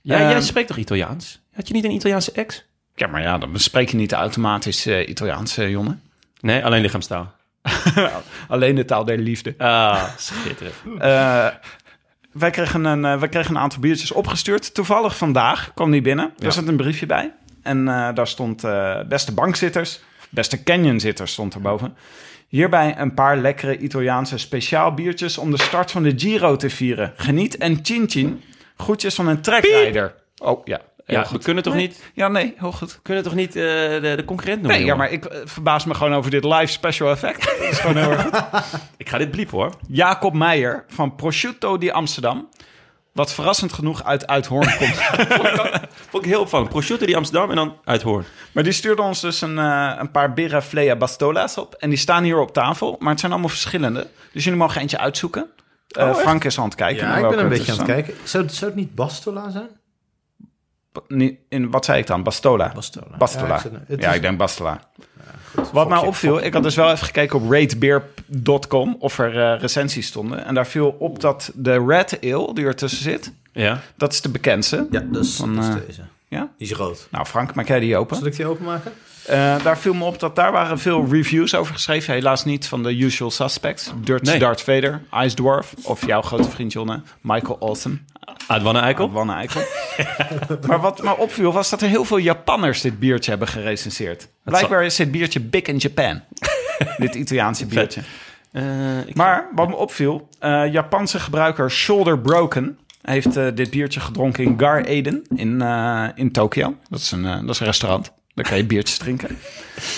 ja 0.02 0.20
Ehm, 0.20 0.30
jij 0.30 0.42
spreekt 0.42 0.68
toch 0.68 0.78
Italiaans? 0.78 1.42
Had 1.54 1.68
je 1.68 1.74
niet 1.74 1.84
een 1.84 1.92
Italiaanse 1.92 2.32
ex? 2.32 2.66
Ja, 2.96 3.08
maar 3.08 3.22
ja, 3.22 3.38
dan 3.38 3.60
spreek 3.60 3.90
je 3.90 3.98
niet 3.98 4.12
automatisch 4.14 4.86
eh, 4.86 5.08
Italiaans, 5.10 5.58
eh, 5.58 5.70
Jonne. 5.70 5.98
Nee, 6.40 6.66
alleen 6.66 6.82
lichaamstaal. 6.82 7.34
Alleen 8.48 8.76
de 8.76 8.86
taal 8.86 9.06
der 9.06 9.18
liefde. 9.18 9.54
Ah, 9.58 10.04
schitterend. 10.18 10.76
Eh, 11.00 11.48
wij, 12.32 12.50
kregen 12.50 12.86
een, 12.86 13.20
wij 13.20 13.30
kregen 13.30 13.56
een 13.56 13.62
aantal 13.62 13.80
biertjes 13.80 14.12
opgestuurd. 14.12 14.74
Toevallig 14.74 15.18
vandaag 15.18 15.72
kwam 15.74 15.92
die 15.92 16.02
binnen. 16.02 16.34
Er 16.40 16.52
zat 16.52 16.68
een 16.68 16.76
briefje 16.78 17.06
bij. 17.06 17.34
En 17.64 17.88
eh, 17.88 18.10
daar 18.14 18.28
stond 18.28 18.64
eh, 18.64 19.00
beste 19.08 19.34
bankzitters, 19.34 20.00
beste 20.30 20.64
canyonzitters 20.64 21.32
stond 21.32 21.54
erboven. 21.54 21.96
Hierbij 22.48 22.96
een 22.98 23.14
paar 23.14 23.38
lekkere 23.38 23.78
Italiaanse 23.78 24.38
speciaal 24.38 24.94
biertjes 24.94 25.38
om 25.38 25.52
de 25.52 25.62
start 25.62 25.92
van 25.92 26.04
de 26.04 26.14
Giro 26.16 26.56
te 26.56 26.70
vieren. 26.70 27.14
Geniet 27.16 27.58
en 27.58 27.80
chin 27.82 28.10
chin. 28.10 28.42
Groetjes 28.78 29.16
van 29.16 29.28
een 29.28 29.42
trekrijder. 29.42 30.14
Oh 30.38 30.66
ja, 30.66 30.82
heel 31.06 31.20
Ja, 31.20 31.28
we 31.32 31.38
kunnen 31.40 31.64
toch 31.64 31.74
Nee. 31.74 31.88
niet, 31.88 32.04
Ja, 32.14 32.28
nee, 32.28 32.54
heel 32.58 32.72
goed. 32.72 33.00
kunnen 33.02 33.24
toch 33.24 33.36
niet 33.36 33.56
eh, 33.56 33.64
de, 33.64 34.14
de 34.16 34.24
concurrent 34.26 34.62
noemen? 34.62 34.80
Nee, 34.80 34.88
ja, 34.88 34.96
maar 34.96 35.12
ik 35.12 35.26
verbaas 35.44 35.86
me 35.86 35.94
gewoon 35.94 36.14
over 36.14 36.32
dit 36.32 36.44
live 36.44 36.68
special 36.68 37.10
effect. 37.12 37.44
Dat 37.60 37.72
is 37.72 37.80
gewoon 37.80 37.98
heel 37.98 38.12
erg 38.12 38.22
goed. 38.22 38.42
Ik 38.98 39.10
ga 39.10 39.18
dit 39.18 39.32
bliepen 39.32 39.58
hoor. 39.58 39.72
Jacob 39.88 40.34
Meijer 40.34 40.84
van 40.88 41.16
Prosciutto 41.16 41.78
di 41.78 41.92
Amsterdam. 41.92 42.48
Wat 43.14 43.34
verrassend 43.34 43.74
genoeg 43.74 44.04
uit 44.04 44.28
Uithoorn 44.28 44.78
komt. 44.78 44.96
Vond 46.10 46.24
ik 46.24 46.30
heel 46.30 46.42
opvallend. 46.42 46.70
Prosciutto 46.70 47.06
die 47.06 47.18
Amsterdam 47.18 47.50
en 47.50 47.56
dan 47.56 47.76
Uithoorn. 47.84 48.26
Maar 48.52 48.64
die 48.64 48.72
stuurde 48.74 49.02
ons 49.02 49.22
dus 49.22 49.42
een, 49.42 49.58
eh, 49.60 49.92
een 49.98 50.12
paar 50.12 50.34
Birra 50.34 50.62
Flea 50.62 50.96
Bastola's 50.96 51.58
op. 51.58 51.74
En 51.74 51.90
die 51.90 51.98
staan 51.98 52.24
hier 52.24 52.40
op 52.40 52.54
tafel. 52.54 52.96
Maar 53.00 53.10
het 53.12 53.20
zijn 53.20 53.32
allemaal 53.32 53.50
verschillende. 53.50 54.08
Dus 54.32 54.44
jullie 54.44 54.60
mogen 54.60 54.82
eentje 54.82 54.98
uitzoeken. 54.98 55.46
Eh, 55.88 56.16
Frank 56.16 56.44
is 56.44 56.58
aan 56.60 56.66
het 56.66 56.76
kijken. 56.76 57.08
Ja, 57.08 57.16
ik 57.18 57.30
ben 57.30 57.40
een 57.40 57.50
beetje 57.50 57.72
aan 57.72 57.78
het 57.78 57.88
kijken. 57.88 58.14
Zou, 58.24 58.50
zou 58.50 58.66
het 58.72 58.80
niet 58.80 58.96
Bastola 58.96 59.50
zijn? 59.50 59.68
In, 61.50 61.72
wat 61.72 61.86
zei 61.86 62.00
ik 62.00 62.08
dan? 62.08 62.24
Bastola? 62.24 62.72
Bastola. 62.76 63.18
Bastola. 63.18 63.62
Ja, 63.64 63.70
Ja, 63.88 64.08
ik, 64.08 64.14
zit- 64.14 64.22
denk 64.22 64.38
Bastola. 64.38 64.80
goed. 65.56 65.72
Wat 65.72 65.90
mij 65.90 65.98
opviel, 65.98 66.44
ik 66.44 66.54
had 66.54 66.64
dus 66.64 66.76
wel 66.76 66.92
even 66.92 67.06
gekeken 67.06 67.36
op 67.40 67.50
ratebeer.com 68.30 68.96
of 69.00 69.20
er 69.20 69.40
eh, 69.54 69.60
recensies 69.60 70.08
stonden. 70.08 70.46
En 70.46 70.54
daar 70.54 70.68
viel 70.68 70.96
op 71.00 71.20
dat 71.20 71.52
de 71.56 71.84
Red 71.88 72.18
Ale 72.24 72.54
die 72.54 72.66
ertussen 72.66 73.02
zit, 73.04 73.32
Ja. 73.52 73.82
dat 73.98 74.14
is 74.14 74.22
de 74.22 74.30
bekendste. 74.30 74.88
Ja, 74.92 75.00
dat 75.12 75.24
is, 75.24 75.36
Van, 75.36 75.56
dat 75.56 75.64
is 75.64 75.70
eh, 75.70 75.76
deze. 75.88 76.02
Ja? 76.28 76.50
Die 76.58 76.68
is 76.68 76.74
rood. 76.74 77.08
Nou, 77.12 77.26
Frank, 77.26 77.54
maak 77.56 77.68
jij 77.68 77.80
die 77.80 77.98
open? 77.98 78.16
Zal 78.18 78.26
ik 78.26 78.36
die 78.36 78.46
openmaken? 78.46 78.92
Eh, 79.26 79.64
daar 79.64 79.78
viel 79.78 79.94
me 79.94 80.04
op 80.06 80.20
dat 80.20 80.36
daar 80.36 80.52
waren 80.52 80.80
veel 80.80 81.08
reviews 81.10 81.56
over 81.56 81.74
geschreven. 81.74 82.14
Helaas 82.14 82.46
niet 82.46 82.68
van 82.68 82.84
de 82.84 82.98
usual 82.98 83.32
suspects. 83.32 83.92
Dutch 84.04 84.24
Nee. 84.24 84.40
Darth 84.40 84.62
Vader, 84.62 85.02
Ice 85.24 85.36
Dwarf 85.36 85.74
of 85.84 86.06
jouw 86.06 86.22
grote 86.22 86.50
vriend 86.50 86.72
Jonne, 86.74 87.02
Michael 87.22 87.56
Olsen. 87.60 88.08
Adwanne 88.48 88.80
Eikel? 88.80 89.12
Wanne 89.12 89.34
Eikel. 89.34 89.62
maar 90.68 90.80
wat 90.82 91.04
me 91.04 91.18
opviel 91.18 91.52
was 91.52 91.70
dat 91.70 91.82
er 91.82 91.88
heel 91.88 92.06
veel 92.06 92.18
Japanners 92.18 92.82
dit 92.82 93.00
biertje 93.00 93.30
hebben 93.30 93.48
gerecenseerd. 93.48 94.28
Blijkbaar 94.44 94.84
is 94.86 94.96
dit 94.96 95.12
biertje 95.12 95.40
big 95.40 95.62
in 95.62 95.78
Japan. 95.78 96.22
dit 96.98 97.16
Italiaanse 97.16 97.66
biertje. 97.66 98.02
Eh, 98.52 99.00
ik- 99.08 99.16
Maar 99.16 99.48
wat 99.56 99.68
me 99.70 99.76
opviel, 99.76 100.28
eh, 100.40 100.72
Japanse 100.72 101.20
gebruiker 101.20 101.72
Shoulder 101.72 102.20
Broken 102.20 102.78
heeft 103.02 103.38
eh, 103.38 103.48
dit 103.54 103.70
biertje 103.70 104.00
gedronken 104.00 104.44
in 104.44 104.54
Gar 104.60 104.82
Eden 104.84 105.24
in, 105.36 105.62
eh, 105.62 106.08
in 106.16 106.32
Tokio. 106.32 106.76
Dat 106.90 107.00
is, 107.00 107.12
een, 107.12 107.22
dat 107.24 107.50
is 107.50 107.60
een 107.60 107.66
restaurant. 107.66 108.12
Daar 108.34 108.46
kan 108.46 108.58
je 108.58 108.66
biertjes 108.66 108.98
drinken. 108.98 109.38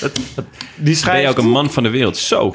dat, 0.02 0.16
dat, 0.36 0.46
Die 0.76 0.84
ben 0.84 0.96
schrijft... 0.96 1.22
je 1.24 1.30
ook 1.30 1.38
een 1.38 1.50
man 1.50 1.72
van 1.72 1.84
de 1.84 1.90
wereld. 1.90 2.18
Zo. 2.18 2.54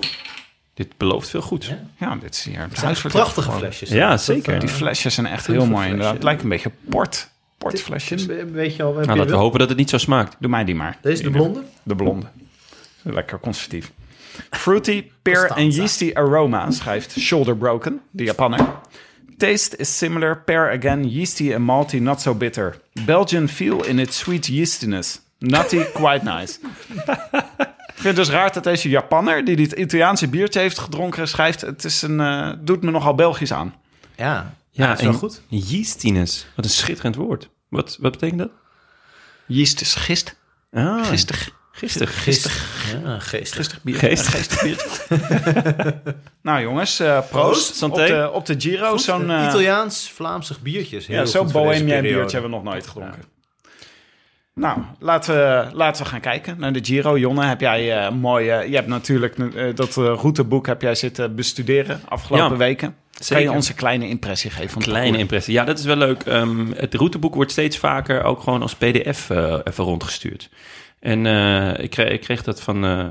Dit 0.74 0.96
belooft 0.96 1.28
veel 1.30 1.40
goed. 1.40 1.74
Ja, 1.98 2.16
dit 2.16 2.34
is 2.34 2.44
hier 2.44 2.60
het 2.60 2.98
voor 2.98 3.10
prachtige 3.10 3.52
flesjes. 3.52 3.88
Ja, 3.90 4.16
zeker. 4.16 4.58
Die 4.58 4.68
flesjes 4.68 5.14
zijn 5.14 5.26
echt 5.26 5.46
heel 5.46 5.66
mooi 5.66 5.88
inderdaad. 5.88 6.14
Het 6.14 6.22
lijkt 6.22 6.42
een 6.42 6.48
beetje 6.48 6.70
port. 6.88 7.30
Portflesjes. 7.58 8.26
Weet 8.52 8.76
je 8.76 8.82
al? 8.82 8.92
Nou, 8.92 9.06
laten 9.06 9.26
we 9.26 9.36
hopen 9.36 9.58
dat 9.58 9.68
het 9.68 9.78
niet 9.78 9.90
zo 9.90 9.98
smaakt. 9.98 10.36
Doe 10.38 10.50
mij 10.50 10.64
die 10.64 10.74
maar. 10.74 10.98
Deze 11.02 11.22
de 11.22 11.30
blonde? 11.30 11.62
De 11.82 11.94
blonde. 11.94 12.26
Lekker 13.02 13.40
conservatief. 13.40 13.92
Fruity, 14.50 15.10
pear 15.22 15.50
en 15.50 15.70
yeasty 15.70 16.10
aroma, 16.14 16.70
schrijft 16.70 17.18
Shoulder 17.18 17.56
Broken, 17.56 18.00
de 18.10 18.24
Japanner. 18.24 18.80
Taste 19.36 19.76
is 19.76 19.98
similar, 19.98 20.42
pear 20.44 20.70
again, 20.70 21.08
yeasty 21.08 21.54
and 21.54 21.64
malty, 21.64 21.98
not 21.98 22.20
so 22.20 22.34
bitter. 22.34 22.80
Belgian 23.04 23.48
feel 23.48 23.84
in 23.84 23.98
its 23.98 24.18
sweet 24.18 24.46
yeastiness. 24.46 25.20
Nutty, 25.38 25.84
quite 25.92 26.24
nice. 26.24 26.58
Ik 27.86 28.06
vind 28.06 28.16
het 28.16 28.26
dus 28.26 28.34
raar 28.34 28.52
dat 28.52 28.64
deze 28.64 28.88
Japanner, 28.88 29.44
die 29.44 29.56
dit 29.56 29.72
Italiaanse 29.72 30.28
biertje 30.28 30.60
heeft 30.60 30.78
gedronken, 30.78 31.28
schrijft... 31.28 31.60
Het 31.60 31.84
is 31.84 32.02
een, 32.02 32.20
eh, 32.20 32.52
doet 32.60 32.82
me 32.82 32.90
nogal 32.90 33.14
Belgisch 33.14 33.52
aan. 33.52 33.74
Ja. 34.16 34.54
Ja, 34.70 34.86
dat 34.86 34.96
is 34.98 35.04
wel 35.04 35.12
en 35.12 35.18
goed. 35.18 35.42
Yeastiness. 35.48 36.46
Wat 36.56 36.64
een 36.64 36.70
schitterend 36.70 37.14
woord. 37.14 37.48
Wat, 37.68 37.96
wat 38.00 38.12
betekent 38.12 38.38
dat? 38.38 38.50
Yeast 39.46 39.80
is 39.80 39.94
gist. 39.94 40.36
Ah, 40.72 41.04
Gistig. 41.06 41.50
Gistig. 41.80 42.22
Gistig. 42.22 42.84
Ja, 43.04 43.18
geestig. 43.18 43.56
Geestig 43.56 43.82
bier. 43.82 43.96
Geestig. 43.96 44.30
Geestig 44.32 44.62
bier. 44.62 45.94
nou 46.42 46.62
jongens, 46.62 47.00
eh, 47.00 47.18
proost. 47.18 47.30
Proost, 47.30 47.74
santé. 47.74 48.02
Op 48.02 48.06
de, 48.06 48.30
op 48.32 48.46
de 48.46 48.54
Giro. 48.58 48.96
Zo'n 48.96 49.30
eh, 49.30 49.46
Italiaans-Vlaamsig 49.48 50.60
biertjes. 50.60 51.06
Heel 51.06 51.18
ja, 51.18 51.24
zo'n 51.24 51.52
bohemian 51.52 52.02
biertje 52.02 52.38
hebben 52.38 52.50
we 52.50 52.56
nog 52.56 52.62
nooit 52.62 52.86
gedronken. 52.86 53.22
Nou, 54.54 54.78
laten 54.98 55.34
we, 55.34 55.66
laten 55.72 56.02
we 56.02 56.08
gaan 56.08 56.20
kijken 56.20 56.56
naar 56.58 56.72
de 56.72 56.84
Giro. 56.84 57.18
Jonne, 57.18 57.44
heb 57.44 57.60
jij 57.60 57.98
eh, 57.98 58.12
mooi... 58.12 58.48
eh, 58.48 58.68
je 58.68 58.74
hebt 58.74 58.86
natuurlijk 58.88 59.38
eh, 59.38 59.74
dat 59.74 59.94
routeboek 59.94 60.66
heb 60.66 60.82
jij 60.82 60.94
zitten 60.94 61.34
bestuderen 61.34 62.00
afgelopen 62.08 62.50
Ja, 62.50 62.56
weken. 62.56 62.94
Kan 63.20 63.24
zeker. 63.24 63.44
je 63.44 63.50
ons 63.50 63.68
een 63.68 63.74
kleine 63.74 64.08
impressie 64.08 64.50
geven 64.50 64.70
van 64.70 64.82
Kleine 64.82 65.18
impressie. 65.18 65.52
Ja, 65.54 65.64
dat 65.64 65.78
is 65.78 65.84
wel 65.84 65.96
leuk. 65.96 66.22
Ehm, 66.22 66.66
het 66.74 66.94
routeboek 66.94 67.34
wordt 67.34 67.50
steeds 67.50 67.78
vaker 67.78 68.22
ook 68.22 68.40
gewoon 68.40 68.62
als 68.62 68.74
pdf 68.74 69.30
eh, 69.30 69.58
even 69.64 69.84
rondgestuurd. 69.84 70.48
En 71.00 71.26
eh, 71.26 71.84
ik, 71.84 71.90
kreeg, 71.90 72.10
ik 72.10 72.20
kreeg 72.20 72.42
dat 72.42 72.60
van, 72.60 72.84
eh, 72.84 73.08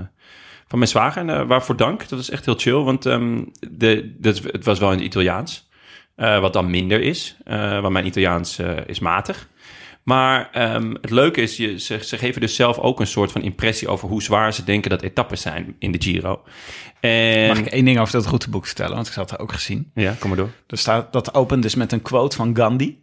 van 0.67 0.79
mijn 0.79 0.87
zwager. 0.87 1.21
En 1.21 1.29
eh, 1.29 1.47
waarvoor 1.47 1.75
dank. 1.75 2.09
Dat 2.09 2.19
is 2.19 2.29
echt 2.29 2.45
heel 2.45 2.57
chill. 2.57 2.73
Want 2.83 3.05
ehm, 3.05 3.43
de, 3.71 4.15
dat, 4.17 4.37
het 4.37 4.65
was 4.65 4.79
wel 4.79 4.91
in 4.91 4.97
het 4.97 5.05
Italiaans. 5.05 5.67
wat 6.15 6.53
dan 6.53 6.69
minder 6.69 7.01
is. 7.01 7.37
want 7.81 7.89
mijn 7.89 8.05
Italiaans 8.05 8.59
is 8.85 8.99
matig. 8.99 9.47
Maar 10.03 10.49
ehm, 10.51 10.93
het 11.01 11.09
leuke 11.09 11.41
is, 11.41 11.57
je, 11.57 11.79
ze, 11.79 11.99
ze 12.03 12.17
geven 12.17 12.41
dus 12.41 12.55
zelf 12.55 12.77
ook 12.77 12.99
een 12.99 13.07
soort 13.07 13.31
van 13.31 13.41
impressie 13.41 13.87
over 13.87 14.09
hoe 14.09 14.23
zwaar 14.23 14.53
ze 14.53 14.63
denken 14.63 14.89
dat 14.89 15.01
etappes 15.01 15.41
zijn 15.41 15.75
in 15.79 15.91
de 15.91 16.01
Giro. 16.01 16.41
En, 16.99 17.47
Mag 17.47 17.57
ik 17.57 17.65
één 17.65 17.85
ding 17.85 17.99
over 17.99 18.13
dat 18.13 18.25
routeboek 18.25 18.65
vertellen? 18.65 18.95
Want 18.95 19.07
ik 19.07 19.13
had 19.13 19.29
het 19.29 19.39
ook 19.39 19.51
gezien. 19.51 19.91
Ja, 19.93 20.15
kom 20.19 20.29
maar 20.29 20.37
door. 20.37 20.49
Er 20.67 20.77
staat, 20.77 21.13
dat 21.13 21.33
opent 21.33 21.61
dus 21.61 21.75
met 21.75 21.91
een 21.91 22.01
quote 22.01 22.35
van 22.35 22.55
Gandhi. 22.55 22.97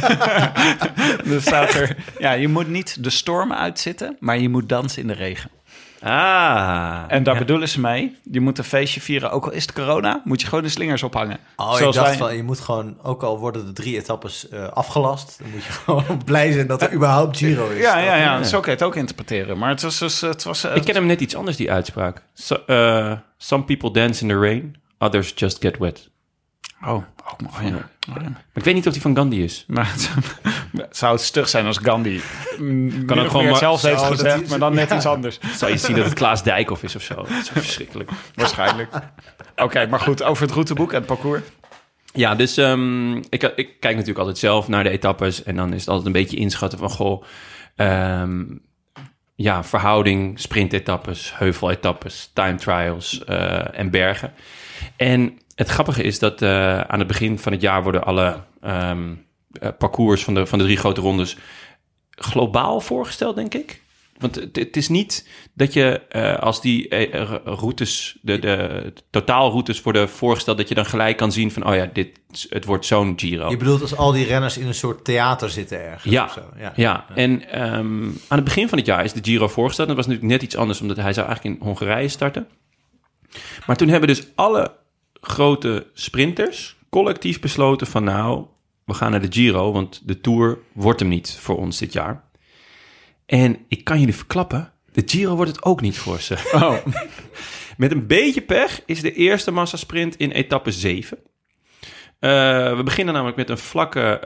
er 1.34 1.40
staat 1.42 1.74
er, 1.74 1.96
ja, 2.18 2.32
je 2.32 2.48
moet 2.48 2.68
niet 2.68 3.04
de 3.04 3.10
storm 3.10 3.52
uitzitten, 3.52 4.16
maar 4.20 4.38
je 4.38 4.48
moet 4.48 4.68
dansen 4.68 5.02
in 5.02 5.08
de 5.08 5.14
regen. 5.14 5.50
Ah. 6.02 7.02
En 7.08 7.22
daar 7.22 7.38
bedoelen 7.38 7.68
ze 7.68 7.80
mee, 7.80 8.16
je 8.30 8.40
moet 8.40 8.58
een 8.58 8.64
feestje 8.64 9.00
vieren, 9.00 9.30
ook 9.30 9.44
al 9.44 9.52
is 9.52 9.62
het 9.62 9.72
corona, 9.72 10.20
moet 10.24 10.40
je 10.40 10.46
gewoon 10.46 10.64
de 10.64 10.70
slingers 10.70 11.02
ophangen. 11.02 11.38
Oh, 11.56 11.74
ik 11.74 11.80
dacht 11.92 11.96
wij- 11.96 12.16
van, 12.16 12.36
je 12.36 12.42
moet 12.42 12.60
gewoon, 12.60 12.96
ook 13.02 13.22
al 13.22 13.38
worden 13.38 13.66
de 13.66 13.72
drie 13.72 13.96
etappes 13.96 14.48
eh, 14.48 14.68
afgelast, 14.68 15.38
dan 15.42 15.50
moet 15.50 15.64
je 15.64 15.72
gewoon 15.84 16.22
blij 16.24 16.52
zijn 16.52 16.66
dat 16.66 16.82
er 16.82 16.92
überhaupt 16.92 17.36
Giro 17.36 17.68
is. 17.68 17.82
Ja, 17.82 17.98
ja, 17.98 18.04
ja, 18.16 18.22
Ja. 18.36 18.42
zo 18.42 18.60
kan 18.60 18.70
je 18.72 18.78
het 18.78 18.82
ook 18.86 18.96
interpreteren. 18.96 19.58
Maar 19.58 19.68
het 19.68 19.82
was 19.82 19.98
dus, 19.98 20.20
het 20.20 20.42
was... 20.44 20.64
eh, 20.64 20.76
Ik 20.76 20.84
ken 20.84 20.94
hem 20.94 21.06
net 21.06 21.20
iets 21.20 21.36
anders, 21.36 21.56
die 21.56 21.70
uitspraak. 21.70 22.22
So, 22.34 22.54
eh, 22.66 23.12
some 23.38 23.64
people 23.64 23.90
dance 23.92 24.22
in 24.22 24.28
the 24.28 24.38
rain, 24.38 24.76
others 24.98 25.32
just 25.34 25.56
get 25.60 25.78
wet. 25.78 26.10
Oh, 26.86 26.92
ook. 26.94 27.04
Oh, 27.46 27.62
ja. 27.62 27.70
Maar 28.06 28.42
ik 28.54 28.64
weet 28.64 28.74
niet 28.74 28.86
of 28.86 28.92
die 28.92 29.02
van 29.02 29.16
Gandhi 29.16 29.42
is. 29.42 29.64
Maar 29.68 29.92
het, 29.92 30.10
zou 30.96 31.12
het 31.12 31.22
stug 31.22 31.48
zijn 31.48 31.66
als 31.66 31.78
Gandhi 31.78 32.20
kan 33.06 33.20
ook 33.20 33.30
gewoon 33.30 33.46
maar- 33.46 33.56
zelf 33.56 33.82
heeft 33.82 34.02
gezegd, 34.02 34.48
maar 34.48 34.58
dan 34.58 34.74
net 34.74 34.90
iets 34.90 35.06
anders. 35.06 35.38
Zou 35.56 35.72
je 35.72 35.78
zien 35.78 35.96
dat 35.96 36.04
het 36.04 36.14
Klaas 36.14 36.42
Dijkhoff 36.42 36.82
is 36.82 36.96
of 36.96 37.02
zo? 37.02 37.14
Dat 37.14 37.28
is 37.30 37.48
verschrikkelijk. 37.48 38.10
Waarschijnlijk. 38.34 38.90
Oké, 39.56 39.86
maar 39.86 40.00
goed, 40.00 40.22
over 40.22 40.42
het 40.42 40.52
routeboek 40.52 40.92
en 40.92 40.98
het 40.98 41.06
parcours. 41.06 41.42
Ja, 42.12 42.34
dus 42.34 42.56
ehm, 42.56 43.16
ik, 43.16 43.42
ik 43.42 43.80
kijk 43.80 43.92
natuurlijk 43.92 44.18
altijd 44.18 44.38
zelf 44.38 44.68
naar 44.68 44.82
de 44.84 44.90
etappes. 44.90 45.42
En 45.42 45.56
dan 45.56 45.72
is 45.72 45.80
het 45.80 45.88
altijd 45.88 46.06
een 46.06 46.12
beetje 46.12 46.36
inschatten 46.36 46.78
van... 46.78 46.90
Goh, 46.90 47.24
ehm, 47.76 48.42
ja, 49.36 49.64
verhouding, 49.64 50.40
sprintetappes, 50.40 51.38
heuveletappes, 51.38 52.30
time 52.32 52.54
trials 52.54 53.24
eh, 53.24 53.78
en 53.78 53.90
bergen. 53.90 54.32
En 54.96 55.38
het 55.54 55.68
grappige 55.68 56.02
is 56.02 56.18
dat 56.18 56.42
eh, 56.42 56.80
aan 56.80 56.98
het 56.98 57.08
begin 57.08 57.38
van 57.38 57.52
het 57.52 57.60
jaar 57.60 57.82
worden 57.82 58.04
alle 58.04 58.36
ehm, 58.60 59.14
eh, 59.52 59.68
parcours 59.78 60.24
van 60.24 60.34
de, 60.34 60.46
van 60.46 60.58
de 60.58 60.64
drie 60.64 60.76
grote 60.76 61.00
rondes 61.00 61.36
globaal 62.10 62.80
voorgesteld, 62.80 63.36
denk 63.36 63.54
ik. 63.54 63.82
Want 64.18 64.34
het, 64.34 64.56
het 64.56 64.76
is 64.76 64.88
niet 64.88 65.28
dat 65.54 65.72
je 65.72 66.00
eh, 66.08 66.38
als 66.38 66.60
die 66.60 66.88
routes, 67.44 68.18
de, 68.22 68.38
de 68.38 68.92
totaalroutes 69.10 69.82
worden 69.82 70.08
voorgesteld, 70.08 70.56
dat 70.56 70.68
je 70.68 70.74
dan 70.74 70.86
gelijk 70.86 71.16
kan 71.16 71.32
zien 71.32 71.50
van, 71.50 71.66
oh 71.66 71.74
ja, 71.74 71.90
dit, 71.92 72.20
het 72.48 72.64
wordt 72.64 72.86
zo'n 72.86 73.12
Giro. 73.16 73.50
Je 73.50 73.56
bedoelt 73.56 73.80
als 73.80 73.96
al 73.96 74.12
die 74.12 74.26
renners 74.26 74.58
in 74.58 74.66
een 74.66 74.74
soort 74.74 75.04
theater 75.04 75.50
zitten 75.50 75.80
ergens 75.80 76.12
Ja, 76.12 76.24
of 76.24 76.32
zo. 76.32 76.42
Ja. 76.58 76.72
Ja, 76.76 77.06
en 77.14 77.48
ehm, 77.50 78.04
aan 78.04 78.38
het 78.38 78.44
begin 78.44 78.68
van 78.68 78.78
het 78.78 78.86
jaar 78.86 79.04
is 79.04 79.12
de 79.12 79.20
Giro 79.22 79.48
voorgesteld. 79.48 79.88
Dat 79.88 79.96
was 79.96 80.06
natuurlijk 80.06 80.32
net 80.32 80.42
iets 80.42 80.56
anders, 80.56 80.80
omdat 80.80 80.96
hij 80.96 81.12
zou 81.12 81.26
eigenlijk 81.26 81.56
in 81.56 81.66
Hongarije 81.66 82.08
starten. 82.08 82.48
Maar 83.66 83.76
toen 83.76 83.88
hebben 83.88 84.08
dus 84.08 84.26
alle 84.34 84.72
grote 85.24 85.86
sprinters 85.94 86.76
collectief 86.90 87.40
besloten 87.40 87.86
van... 87.86 88.04
nou, 88.04 88.46
we 88.84 88.94
gaan 88.94 89.10
naar 89.10 89.20
de 89.20 89.32
Giro, 89.32 89.72
want 89.72 90.00
de 90.08 90.20
Tour 90.20 90.58
wordt 90.72 91.00
hem 91.00 91.08
niet 91.08 91.36
voor 91.40 91.56
ons 91.58 91.78
dit 91.78 91.92
jaar. 91.92 92.24
En 93.26 93.58
ik 93.68 93.84
kan 93.84 93.98
jullie 93.98 94.14
verklappen, 94.14 94.72
de 94.92 95.02
Giro 95.06 95.36
wordt 95.36 95.50
het 95.50 95.62
ook 95.64 95.80
niet 95.80 95.98
voor 95.98 96.20
ze. 96.20 96.50
Oh, 96.52 96.76
Met 97.76 97.90
een 97.92 98.06
beetje 98.06 98.40
pech 98.42 98.82
is 98.86 99.00
de 99.00 99.12
eerste 99.12 99.50
massasprint 99.50 100.16
in 100.16 100.30
etappe 100.30 100.70
7. 100.70 101.18
Eh, 102.18 102.30
we 102.76 102.82
beginnen 102.84 103.14
namelijk 103.14 103.36
met 103.36 103.50
een 103.50 103.58
vlakke, 103.58 104.20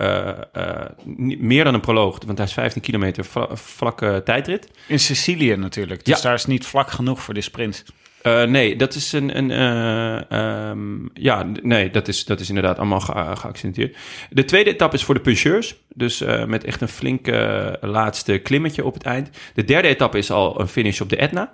niet- 1.04 1.40
meer 1.40 1.64
dan 1.64 1.74
een 1.74 1.80
proloog, 1.80 2.18
want 2.26 2.38
hij 2.38 2.46
is 2.46 2.52
15 2.52 2.82
kilometer, 2.82 3.24
vla- 3.24 3.56
vlakke 3.56 4.22
tijdrit. 4.24 4.70
in 4.88 4.98
Sicilië 5.00 5.56
natuurlijk. 5.56 6.04
Dus 6.04 6.16
Ja. 6.16 6.22
daar 6.22 6.34
is 6.34 6.46
niet 6.46 6.66
vlak 6.66 6.90
genoeg 6.90 7.22
voor 7.22 7.34
de 7.34 7.40
sprint. 7.40 7.84
Eh, 8.22 8.42
nee, 8.44 8.76
dat 8.76 8.94
is 8.94 9.12
een. 9.12 9.36
een 9.38 9.50
eh, 9.50 10.30
ehm, 10.70 11.06
ja, 11.14 11.46
nee, 11.62 11.90
dat 11.90 12.08
is, 12.08 12.24
dat 12.24 12.40
is 12.40 12.48
inderdaad 12.48 12.78
allemaal 12.78 13.00
ge- 13.00 13.36
geaccentueerd. 13.36 13.96
De 14.30 14.44
tweede 14.44 14.70
etappe 14.70 14.96
is 14.96 15.04
voor 15.04 15.14
de 15.14 15.20
puncheurs. 15.20 15.76
Dus 15.94 16.20
eh, 16.20 16.44
met 16.44 16.64
echt 16.64 16.80
een 16.80 16.88
flinke 16.88 17.32
eh, 17.80 17.88
laatste 17.90 18.38
klimmetje 18.38 18.84
op 18.84 18.94
het 18.94 19.02
eind. 19.02 19.30
De 19.54 19.64
derde 19.64 19.88
etappe 19.88 20.18
is 20.18 20.30
al 20.30 20.60
een 20.60 20.68
finish 20.68 21.00
op 21.00 21.08
de 21.08 21.16
Etna. 21.16 21.52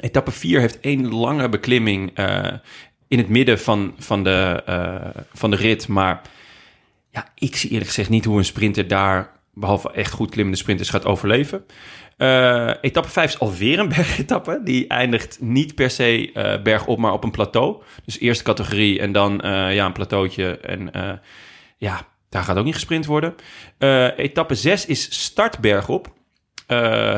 Etappe 0.00 0.30
4 0.30 0.60
heeft 0.60 0.80
één 0.80 1.08
lange 1.14 1.48
beklimming 1.48 2.10
eh, 2.14 2.52
in 3.08 3.18
het 3.18 3.28
midden 3.28 3.58
van, 3.58 3.94
van, 3.98 4.24
de, 4.24 4.62
eh, 4.66 5.22
van 5.32 5.50
de 5.50 5.56
rit. 5.56 5.88
Maar 5.88 6.20
ja, 7.10 7.28
ik 7.34 7.56
zie 7.56 7.70
eerlijk 7.70 7.88
gezegd 7.88 8.08
niet 8.08 8.24
hoe 8.24 8.38
een 8.38 8.44
sprinter 8.44 8.88
daar, 8.88 9.30
behalve 9.54 9.92
echt 9.92 10.12
goed 10.12 10.30
klimmende 10.30 10.58
sprinters, 10.58 10.90
gaat 10.90 11.04
overleven. 11.04 11.64
Eh, 12.20 12.70
etappe 12.80 13.08
5 13.08 13.28
is 13.30 13.38
alweer 13.38 13.78
een 13.78 13.88
bergetappe. 13.96 14.60
Die 14.64 14.86
eindigt 14.86 15.40
niet 15.40 15.74
per 15.74 15.90
se 15.90 16.32
eh, 16.32 16.62
bergop, 16.62 16.98
maar 16.98 17.12
op 17.12 17.24
een 17.24 17.30
plateau. 17.30 17.82
Dus 18.04 18.18
eerste 18.18 18.44
categorie 18.44 19.00
en 19.00 19.12
dan 19.12 19.40
eh, 19.40 19.74
ja, 19.74 19.86
een 19.86 19.92
plateautje. 19.92 20.58
En 20.58 20.90
ja, 21.78 22.00
daar 22.28 22.42
gaat 22.42 22.56
ook 22.56 22.64
niet 22.64 22.74
gesprint 22.74 23.06
worden. 23.06 23.34
Etappe 24.16 24.54
6 24.54 24.86
is 24.86 25.22
start 25.22 25.58
bergop. 25.58 26.12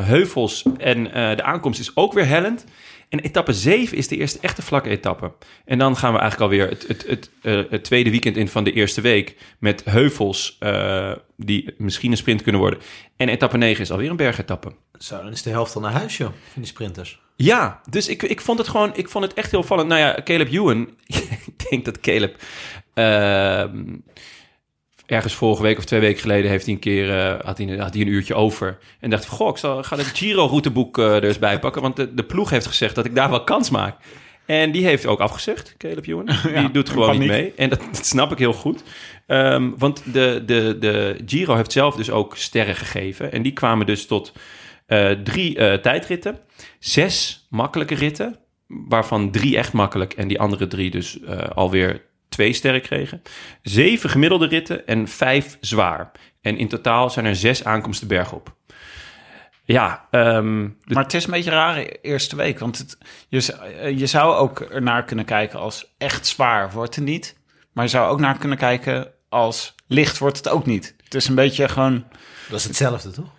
Heuvels 0.05 0.65
en 0.79 1.05
de 1.37 1.43
aankomst 1.43 1.81
is 1.81 1.97
ook 1.97 2.13
weer 2.13 2.27
hellend. 2.27 2.65
En 3.13 3.21
etappe 3.21 3.53
7 3.53 3.97
is 3.97 4.09
de 4.09 4.17
eerste 4.17 4.39
echte 4.41 4.63
vlakke 4.63 4.89
etappe. 4.89 5.33
En 5.65 5.79
dan 5.79 5.97
gaan 5.97 6.13
we 6.13 6.19
eigenlijk 6.19 6.51
alweer 6.53 6.69
het, 6.69 6.89
het, 6.89 7.07
het, 7.07 7.31
eh, 7.43 7.61
het 7.71 7.85
tweede 7.85 8.11
weekend 8.11 8.37
in 8.37 8.49
van 8.49 8.65
de 8.65 8.73
eerste 8.73 9.01
week... 9.01 9.37
met 9.59 9.85
heuvels 9.85 10.57
eh, 10.59 11.13
die 11.37 11.75
misschien 11.79 12.11
een 12.11 12.17
sprint 12.17 12.43
kunnen 12.43 12.61
worden. 12.61 12.81
En 13.17 13.29
etappe 13.29 13.57
9 13.57 13.83
is 13.83 13.91
alweer 13.91 14.11
een 14.11 14.17
bergetappe. 14.17 14.73
Zo, 14.99 15.17
dan 15.17 15.33
is 15.33 15.43
de 15.43 15.51
helft 15.51 15.75
al 15.75 15.81
naar 15.81 15.93
huis, 15.93 16.17
joh, 16.17 16.29
van 16.53 16.63
die 16.63 16.71
sprinters. 16.71 17.21
Ja, 17.37 17.81
dus 17.91 18.09
ik, 18.09 18.23
ik 18.23 18.41
vond 18.41 18.59
het 18.59 18.69
gewoon, 18.69 18.97
ik 18.97 19.09
vond 19.09 19.25
het 19.25 19.35
echt 19.35 19.51
heel 19.51 19.63
vallend. 19.63 19.89
Nou 19.89 20.01
ja, 20.01 20.19
Caleb 20.25 20.53
Ewan, 20.53 20.89
ik 21.47 21.71
denk 21.71 21.85
dat 21.85 22.01
Caleb 22.01 22.37
ehm, 22.95 23.97
ergens 25.07 25.35
vorige 25.35 25.63
week 25.63 25.79
of 25.79 25.85
twee 25.85 26.01
weken 26.01 26.21
geleden 26.21 26.51
heeft 26.51 26.65
hij 26.65 26.75
een 26.75 26.81
keer, 26.81 27.19
eh, 27.19 27.45
had, 27.45 27.59
hij, 27.59 27.67
had 27.67 27.93
hij 27.93 28.03
een 28.03 28.09
uurtje 28.09 28.35
over. 28.35 28.79
En 29.01 29.11
dacht 29.11 29.27
goh, 29.27 29.49
ik 29.49 29.57
zal, 29.57 29.83
ga 29.83 29.97
het 29.97 30.07
Giro-routeboek 30.07 30.99
eh, 30.99 31.15
er 31.15 31.25
eens 31.25 31.39
bij 31.39 31.59
pakken, 31.59 31.83
want 31.83 31.97
de, 31.97 32.15
de 32.15 32.25
ploeg 32.25 32.51
heeft 32.51 32.67
gezegd 32.67 32.95
dat 32.95 33.05
ik 33.05 33.15
daar 33.15 33.31
wel 33.31 33.45
kans 33.45 33.71
maak. 33.71 33.97
En 34.47 34.73
die 34.73 34.85
heeft 34.85 35.07
ook 35.07 35.21
afgezegd, 35.21 35.75
Caleb 35.79 36.07
Ewan. 36.07 36.29
Die 36.55 36.71
doet 36.71 36.89
gewoon 36.89 37.19
niet 37.19 37.29
mee. 37.29 37.53
En 37.57 37.69
dat, 37.69 37.81
dat 37.93 38.07
snap 38.07 38.33
ik 38.33 38.39
heel 38.39 38.53
goed. 38.53 38.83
Ehm, 39.27 39.71
want 39.77 40.03
de, 40.13 40.43
de, 40.47 40.77
de 40.81 41.17
Giro 41.27 41.55
heeft 41.55 41.73
zelf 41.73 41.97
dus 41.97 42.11
ook 42.11 42.37
sterren 42.37 42.77
gegeven. 42.77 43.33
En 43.33 43.43
die 43.43 43.53
kwamen 43.53 43.87
dus 43.87 44.07
tot 44.07 44.33
eh, 44.87 45.11
drie 45.11 45.81
tijdritten. 45.81 46.39
Zes 46.79 47.47
makkelijke 47.51 47.95
ritten, 47.95 48.39
waarvan 48.67 49.31
drie 49.31 49.57
echt 49.57 49.73
makkelijk 49.73 50.13
en 50.13 50.29
die 50.29 50.41
andere 50.41 50.67
drie 50.67 50.91
dus 50.91 51.19
alweer 51.55 52.03
twee 52.33 52.53
sterren 52.53 52.81
kregen. 52.83 53.23
Zeven 53.63 54.11
gemiddelde 54.11 54.47
ritten 54.47 54.87
en 54.87 55.09
vijf 55.09 55.57
zwaar. 55.61 56.11
En 56.41 56.57
in 56.59 56.69
totaal 56.69 57.11
zijn 57.11 57.25
er 57.27 57.37
zes 57.37 57.65
aankomsten 57.65 58.09
bergop. 58.09 58.55
Ja, 59.65 60.07
ehm, 60.11 60.69
de- 60.85 60.95
Maar 60.95 61.03
het 61.03 61.15
is 61.15 61.25
een 61.25 61.31
beetje 61.31 61.51
een 61.51 61.57
rare 61.57 62.01
eerste 62.01 62.37
week. 62.37 62.59
Want 62.59 62.79
het, 62.79 62.99
je, 63.29 63.53
eh, 63.53 63.99
je 63.99 64.07
zou 64.07 64.35
ook 64.35 64.61
ernaar 64.61 65.05
kunnen 65.05 65.25
kijken 65.25 65.59
als 65.59 65.95
echt 65.99 66.27
zwaar 66.27 66.71
wordt 66.71 66.95
het 66.95 67.05
niet. 67.05 67.37
Maar 67.73 67.85
je 67.85 67.91
zou 67.91 68.11
ook 68.11 68.21
naar 68.21 68.39
kunnen 68.39 68.59
kijken 68.59 69.13
als 69.29 69.75
licht 69.87 70.19
wordt 70.19 70.37
het 70.37 70.49
ook 70.49 70.67
niet. 70.67 70.95
Het 71.05 71.15
is 71.15 71.29
een 71.29 71.35
beetje 71.35 71.69
gewoon... 71.69 72.05
Dat 72.49 72.59
is 72.59 72.65
hetzelfde, 72.65 73.11
toch? 73.11 73.31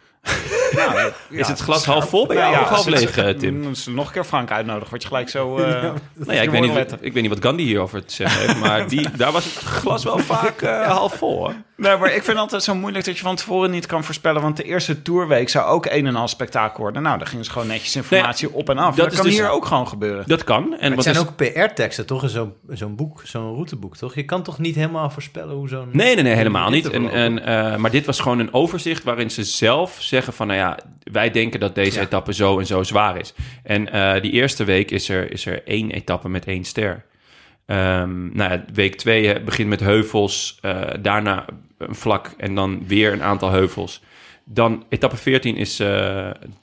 Nou, 0.75 1.11
Is 1.29 1.47
het 1.47 1.59
glas 1.59 1.85
half 1.85 2.09
vol 2.09 2.25
bij 2.27 2.35
jou 2.37 2.59
of 2.61 2.67
half 2.69 2.85
leeg, 2.85 3.17
eh, 3.17 3.29
Tim? 3.29 3.55
Mm, 3.59 3.67
Als 3.67 3.85
we 3.85 3.91
nog 3.91 4.05
een 4.07 4.11
keer 4.13 4.23
Frank 4.23 4.51
uitnodigen, 4.51 4.89
word 4.89 5.01
je 5.01 5.07
gelijk 5.07 5.29
zo... 5.29 5.57
eh, 5.57 5.81
Nou 6.15 6.33
ja, 6.33 6.41
ik, 6.41 6.49
weet 6.49 6.61
niet, 6.61 6.95
ik 7.01 7.13
weet 7.13 7.21
niet 7.23 7.33
wat 7.33 7.43
Gandhi 7.43 7.63
hierover 7.65 8.05
te 8.05 8.13
zeggen 8.13 8.39
heeft, 8.41 8.59
maar 8.59 8.87
die, 8.87 9.07
daar 9.17 9.31
was 9.31 9.45
het 9.45 9.53
glas 9.53 10.03
wel 10.03 10.17
vaak 10.19 10.61
eh, 10.61 10.87
half 10.87 11.13
vol. 11.13 11.37
Hoor. 11.37 11.53
Nee, 11.77 11.97
maar 11.97 12.07
ik 12.07 12.13
vind 12.13 12.27
het 12.27 12.37
altijd 12.37 12.63
zo 12.63 12.75
moeilijk 12.75 13.05
dat 13.05 13.15
je 13.17 13.23
van 13.23 13.35
tevoren 13.35 13.71
niet 13.71 13.85
kan 13.85 14.03
voorspellen. 14.03 14.41
Want 14.41 14.57
de 14.57 14.63
eerste 14.63 15.01
tourweek 15.01 15.49
zou 15.49 15.65
ook 15.65 15.85
een 15.85 16.07
en 16.07 16.15
al 16.15 16.27
spektakel 16.27 16.79
worden. 16.83 17.01
Nou, 17.01 17.17
daar 17.17 17.27
gingen 17.27 17.45
ze 17.45 17.51
gewoon 17.51 17.67
netjes 17.67 17.95
informatie 17.95 18.53
op 18.53 18.69
en 18.69 18.77
af. 18.77 18.95
dat 18.95 19.13
kan 19.15 19.25
dus- 19.25 19.33
hier 19.33 19.49
ook 19.49 19.65
gewoon 19.65 19.87
gebeuren. 19.87 20.23
Dat 20.27 20.43
kan. 20.43 20.63
En 20.79 20.85
Het 20.85 20.95
wat 20.95 21.03
zijn 21.03 21.15
is- 21.15 21.21
ook 21.21 21.35
PR-teksten, 21.35 22.05
toch? 22.05 22.23
In 22.23 22.29
zo'n 22.29 22.53
zo'n 22.69 22.95
boek, 22.95 23.21
zo'n 23.23 23.53
routeboek, 23.53 23.97
toch? 23.97 24.15
Je 24.15 24.23
kan 24.23 24.43
toch 24.43 24.59
niet 24.59 24.75
helemaal 24.75 25.09
voorspellen 25.09 25.55
hoe 25.55 25.67
zo'n... 25.69 25.89
Nee, 25.91 26.15
nee, 26.15 26.23
nee, 26.23 26.33
helemaal 26.35 26.69
niet. 26.69 26.89
En, 26.89 27.45
eh, 27.45 27.75
maar 27.75 27.91
dit 27.91 28.05
was 28.05 28.19
gewoon 28.19 28.39
een 28.39 28.53
overzicht 28.53 29.03
waarin 29.03 29.31
ze 29.31 29.43
zelf 29.43 29.95
zeggen 29.99 30.33
van... 30.33 30.47
nou 30.47 30.59
ja, 30.59 30.62
wij 31.11 31.31
denken 31.31 31.59
dat 31.59 31.75
deze 31.75 31.99
Ja. 31.99 32.05
etappe 32.05 32.33
zo 32.33 32.59
en 32.59 32.65
zo 32.65 32.83
zwaar 32.83 33.19
is. 33.19 33.33
En 33.63 33.91
eh, 33.91 34.21
die 34.21 34.31
eerste 34.31 34.63
week 34.63 34.91
is 34.91 35.09
er, 35.09 35.31
is 35.31 35.45
er 35.45 35.67
één 35.67 35.91
etappe 35.91 36.29
met 36.29 36.45
één 36.45 36.63
ster. 36.63 37.05
Ehm, 37.65 38.35
nou 38.35 38.51
ja, 38.51 38.65
week 38.73 38.95
twee 38.95 39.33
eh, 39.33 39.43
begint 39.43 39.69
met 39.69 39.79
heuvels, 39.79 40.57
eh, 40.61 40.81
daarna 41.01 41.45
een 41.77 41.95
vlak 41.95 42.31
en 42.37 42.55
dan 42.55 42.83
weer 42.87 43.13
een 43.13 43.23
aantal 43.23 43.49
heuvels. 43.49 44.01
Dan 44.45 44.85
etappe 44.89 45.17
14 45.17 45.55
is 45.55 45.79
eh, 45.79 45.87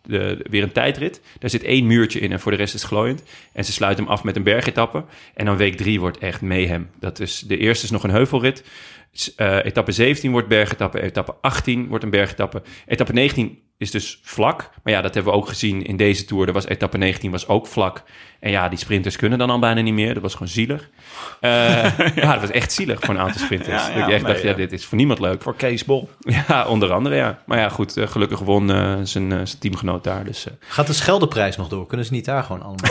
de, 0.02 0.40
weer 0.50 0.62
een 0.62 0.72
tijdrit. 0.72 1.20
Daar 1.38 1.50
zit 1.50 1.62
één 1.62 1.86
muurtje 1.86 2.20
in 2.20 2.32
en 2.32 2.40
voor 2.40 2.52
de 2.52 2.58
rest 2.58 2.74
is 2.74 2.80
het 2.80 2.90
glooiend. 2.90 3.22
En 3.52 3.64
ze 3.64 3.72
sluiten 3.72 4.04
hem 4.04 4.12
af 4.12 4.24
met 4.24 4.36
een 4.36 4.42
bergetappe. 4.42 5.04
En 5.34 5.44
dan 5.44 5.56
week 5.56 5.76
3 5.76 6.00
wordt 6.00 6.18
echt 6.18 6.40
mayhem. 6.40 6.90
Dat 6.98 7.20
is, 7.20 7.40
de 7.40 7.56
eerste 7.56 7.84
is 7.84 7.90
nog 7.90 8.04
een 8.04 8.10
heuvelrit. 8.10 8.64
Etappe 9.36 9.92
17 9.92 10.30
wordt 10.30 10.48
bergetappe. 10.48 11.02
Etappe 11.02 11.34
18 11.40 11.88
wordt 11.88 12.04
een 12.04 12.10
bergetappe. 12.10 12.62
Etappe 12.86 13.12
19 13.12 13.58
is 13.80 13.90
dus 13.90 14.18
vlak. 14.22 14.70
Maar 14.82 14.92
ja, 14.92 15.00
dat 15.00 15.14
hebben 15.14 15.32
we 15.32 15.38
ook 15.38 15.48
gezien 15.48 15.84
in 15.84 15.96
deze 15.96 16.24
Tour. 16.24 16.46
Er 16.46 16.52
was, 16.52 16.66
etappe 16.66 16.98
19 16.98 17.30
was 17.30 17.48
ook 17.48 17.66
vlak. 17.66 18.02
En 18.40 18.50
ja, 18.50 18.68
die 18.68 18.78
sprinters 18.78 19.16
kunnen 19.16 19.38
dan 19.38 19.50
al 19.50 19.58
bijna 19.58 19.80
niet 19.80 19.94
meer. 19.94 20.14
Dat 20.14 20.22
was 20.22 20.32
gewoon 20.32 20.48
zielig. 20.48 20.88
Eh, 21.40 21.50
ja, 22.22 22.32
dat 22.32 22.40
was 22.40 22.50
echt 22.50 22.72
zielig 22.72 23.00
voor 23.00 23.14
een 23.14 23.20
aantal 23.20 23.40
sprinters. 23.40 23.86
Ja, 23.86 23.88
ja, 23.88 23.94
dat 23.98 24.08
ik 24.08 24.14
echt 24.14 24.22
nee, 24.22 24.32
dacht, 24.32 24.42
ja, 24.44 24.48
ja. 24.50 24.54
dit 24.56 24.72
is 24.72 24.84
voor 24.86 24.96
niemand 24.98 25.18
leuk. 25.20 25.42
Voor 25.42 25.56
Kees 25.56 25.84
Bol. 25.84 26.10
Ja, 26.48 26.66
onder 26.66 26.92
andere, 26.92 27.14
ja. 27.16 27.38
Maar 27.46 27.58
ja, 27.58 27.68
goed, 27.68 27.96
eh, 27.96 28.06
gelukkig 28.08 28.38
won 28.38 28.72
eh, 28.72 28.94
zijn, 29.02 29.32
eh, 29.32 29.38
zijn 29.44 29.58
teamgenoot 29.58 30.04
daar. 30.04 30.24
Dus 30.24 30.46
eh, 30.46 30.52
Gaat 30.60 30.86
de 30.86 30.92
Scheldeprijs 30.92 31.56
nog 31.56 31.68
door? 31.68 31.86
Kunnen 31.86 32.06
ze 32.06 32.12
niet 32.12 32.24
daar 32.24 32.42
gewoon 32.42 32.62
allemaal... 32.62 32.90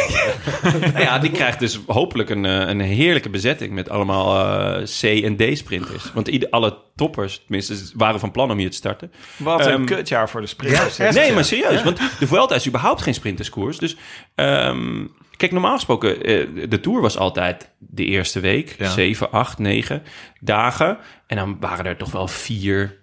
nou 0.94 1.00
ja, 1.04 1.20
die 1.20 1.32
krijgt 1.32 1.60
dus 1.60 1.80
hopelijk 1.88 2.30
een, 2.30 2.46
eh, 2.46 2.68
een 2.68 2.80
heerlijke 2.80 3.30
bezetting 3.30 3.74
met 3.74 3.90
allemaal 3.90 4.50
eh, 4.76 4.84
C- 4.84 5.24
en 5.24 5.36
D-sprinters. 5.38 6.12
Want 6.14 6.28
ieder, 6.28 6.50
alle 6.50 6.78
toppers, 6.96 7.40
tenminste, 7.48 7.76
waren 7.98 8.20
van 8.20 8.32
plan 8.32 8.52
om 8.52 8.58
hier 8.58 8.70
te 8.70 8.76
starten. 8.76 9.12
Wat 9.38 9.66
een 9.66 9.72
Ehm, 9.72 9.86
kutjaar 9.86 10.30
voor 10.30 10.42
de 10.42 10.48
sprinters. 10.48 10.98
nee, 10.98 11.34
maar 11.34 11.46
serieus, 11.46 11.84
want 11.84 11.98
de 12.20 12.28
Vuelta 12.28 12.56
is 12.56 12.68
überhaupt 12.68 13.02
geen 13.02 13.14
sprinterskoers. 13.14 13.78
Dus 13.78 13.96
ehm, 14.36 15.06
kijk, 15.40 15.52
normaal 15.52 15.76
gesproken, 15.76 16.24
eh, 16.24 16.48
de 16.70 16.80
Tour 16.80 17.02
was 17.02 17.18
altijd 17.18 17.70
de 17.78 18.06
eerste 18.06 18.40
week. 18.40 18.76
Ja. 18.78 18.90
Zeven, 18.90 19.32
acht, 19.32 19.58
negen 19.58 20.04
dagen. 20.40 20.98
En 21.28 21.38
dan 21.38 21.58
waren 21.60 21.86
er 21.86 21.98
toch 21.98 22.12
wel 22.12 22.28
vier, 22.28 22.98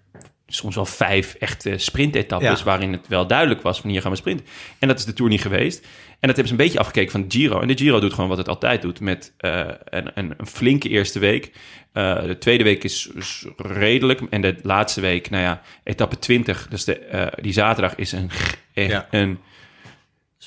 soms 0.46 0.75
wel 0.75 0.87
vijf 0.87 1.35
echte 1.35 1.79
sprintetappes... 1.79 2.59
Ja. 2.59 2.64
waarin 2.64 2.92
het 2.92 3.09
wel 3.09 3.27
duidelijk 3.27 3.62
was 3.62 3.81
van 3.81 3.90
hier 3.90 4.01
gaan 4.01 4.11
we 4.11 4.16
sprinten. 4.16 4.46
En 4.79 4.88
dat 4.88 4.99
is 4.99 5.05
de 5.05 5.12
Tour 5.12 5.31
niet 5.31 5.40
geweest. 5.42 5.79
En 6.20 6.29
dat 6.29 6.37
hebben 6.37 6.46
ze 6.46 6.53
een 6.53 6.64
beetje 6.64 6.79
afgekeken 6.79 7.11
van 7.11 7.29
de 7.29 7.38
Giro. 7.38 7.61
En 7.61 7.68
de 7.68 7.77
Giro 7.77 8.01
doet 8.01 8.12
gewoon 8.14 8.29
wat 8.29 8.38
het 8.38 8.49
altijd 8.49 8.83
doet 8.83 9.01
met 9.01 9.33
eh, 9.38 9.64
een, 9.85 10.11
een, 10.14 10.35
een 10.37 10.46
flinke 10.46 10.88
eerste 10.88 11.18
week. 11.18 11.51
Eh, 11.92 12.22
de 12.22 12.38
tweede 12.38 12.64
week 12.64 12.85
is, 12.85 13.09
is 13.14 13.46
redelijk. 13.57 14.20
En 14.31 14.40
de 14.40 14.57
laatste 14.62 15.01
week, 15.01 15.31
nou 15.31 15.42
ja, 15.42 15.62
etappe 15.85 16.18
20, 16.18 16.66
dus 16.68 16.85
de, 16.85 17.31
die 17.40 17.53
zaterdag 17.53 17.94
is 17.94 18.12
een, 18.12 18.31
echt 18.75 18.90
Ja. 18.90 19.07
een 19.11 19.38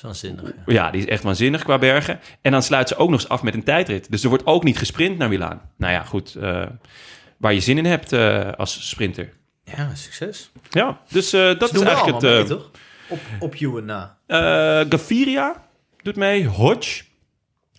is 0.00 0.06
waanzinnig, 0.06 0.42
ja. 0.66 0.72
ja, 0.72 0.90
die 0.90 1.00
is 1.00 1.06
echt 1.06 1.22
waanzinnig 1.22 1.62
qua 1.62 1.78
bergen. 1.78 2.20
En 2.42 2.52
dan 2.52 2.62
sluit 2.62 2.88
ze 2.88 2.96
ook 2.96 3.10
nog 3.10 3.20
eens 3.20 3.28
af 3.28 3.42
met 3.42 3.54
een 3.54 3.62
tijdrit. 3.64 4.10
Dus 4.10 4.22
er 4.22 4.28
wordt 4.28 4.46
ook 4.46 4.64
niet 4.64 4.78
gesprint 4.78 5.18
naar 5.18 5.28
Milaan. 5.28 5.60
Nou 5.76 5.92
ja, 5.92 6.02
goed. 6.02 6.34
eh, 6.34 6.66
waar 7.36 7.54
je 7.54 7.60
zin 7.60 7.78
in 7.78 7.84
hebt 7.84 8.12
eh, 8.12 8.52
als 8.56 8.88
sprinter. 8.88 9.32
Ja, 9.64 9.94
succes. 9.94 10.50
Ja, 10.70 11.00
dus 11.08 11.32
eh, 11.32 11.58
dat 11.58 11.74
is 11.74 11.80
eigenlijk 11.80 12.22
het... 12.22 12.24
allemaal 12.24 12.42
eh 12.42 12.48
mee, 12.48 12.58
toch? 12.58 12.70
Op, 13.08 13.20
op 13.38 13.54
en 13.54 13.84
na. 13.84 14.16
eh, 14.26 14.86
Gaviria 14.88 15.64
doet 16.02 16.16
mee. 16.16 16.46
Hodge. 16.46 17.02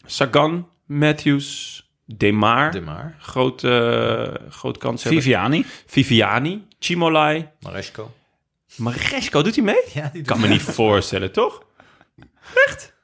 Sagan. 0.05 0.69
Matthews. 0.85 1.79
Demar. 2.05 2.71
De 2.71 2.81
maar. 2.81 3.15
Groot, 3.19 3.61
groot 4.49 4.77
kans 4.77 5.03
hebben. 5.03 5.21
Viviani. 5.21 5.65
Viviani. 5.85 6.65
Chimolai. 6.79 7.47
Maresco. 7.59 8.13
Maresco, 8.75 9.41
doet 9.41 9.55
hij 9.55 9.63
mee? 9.63 9.81
Ja, 9.93 10.09
die 10.13 10.21
Kan 10.21 10.39
me 10.39 10.47
niet 10.47 10.61
voorstellen, 10.61 11.31
toch? 11.31 11.63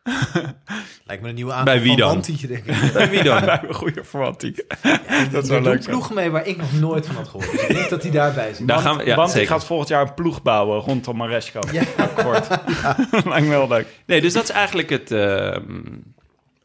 Lijkt 1.06 1.22
me 1.22 1.30
een 1.30 1.36
nieuwe 1.36 1.52
aankoop 1.52 1.66
Bij 1.66 1.82
wie 1.82 1.90
van 1.90 1.98
dan? 1.98 2.22
Denk 2.22 2.66
ik. 2.66 2.94
Bij 2.94 3.10
wie 3.10 3.24
dan? 3.24 3.44
Een 3.50 3.74
goede 3.74 4.04
verwantie. 4.04 4.66
dat 5.32 5.48
zou 5.48 5.62
leuk 5.62 5.80
een 5.80 5.86
ploeg 5.86 6.14
mee 6.14 6.30
waar 6.30 6.48
ik 6.48 6.58
nog 6.58 6.74
nooit 6.74 7.06
van 7.06 7.16
had 7.16 7.28
gehoord. 7.28 7.52
Dus 7.52 7.62
ik 7.62 7.76
denk 7.76 7.90
dat 7.90 8.02
hij 8.02 8.12
daarbij 8.12 8.54
zit. 8.54 8.68
Daar 8.68 8.80
gaan 8.80 8.98
we, 8.98 9.06
ja, 9.06 9.16
Want 9.16 9.30
zeker. 9.30 9.44
ik 9.44 9.50
gaat 9.50 9.66
volgend 9.66 9.90
jaar 9.90 10.02
een 10.02 10.14
ploeg 10.14 10.42
bouwen 10.42 10.80
rondom 10.80 11.18
Maresco. 11.18 11.60
Ja. 11.72 11.84
Kort. 12.16 12.48
Lijkt 13.12 13.46
me 13.46 13.50
wel 13.50 13.68
leuk. 13.68 13.88
Nee, 14.06 14.22
dus 14.22 14.34
dat 14.34 14.44
is 14.44 14.50
eigenlijk 14.50 14.90
het, 14.90 15.12
ehm, 15.12 15.62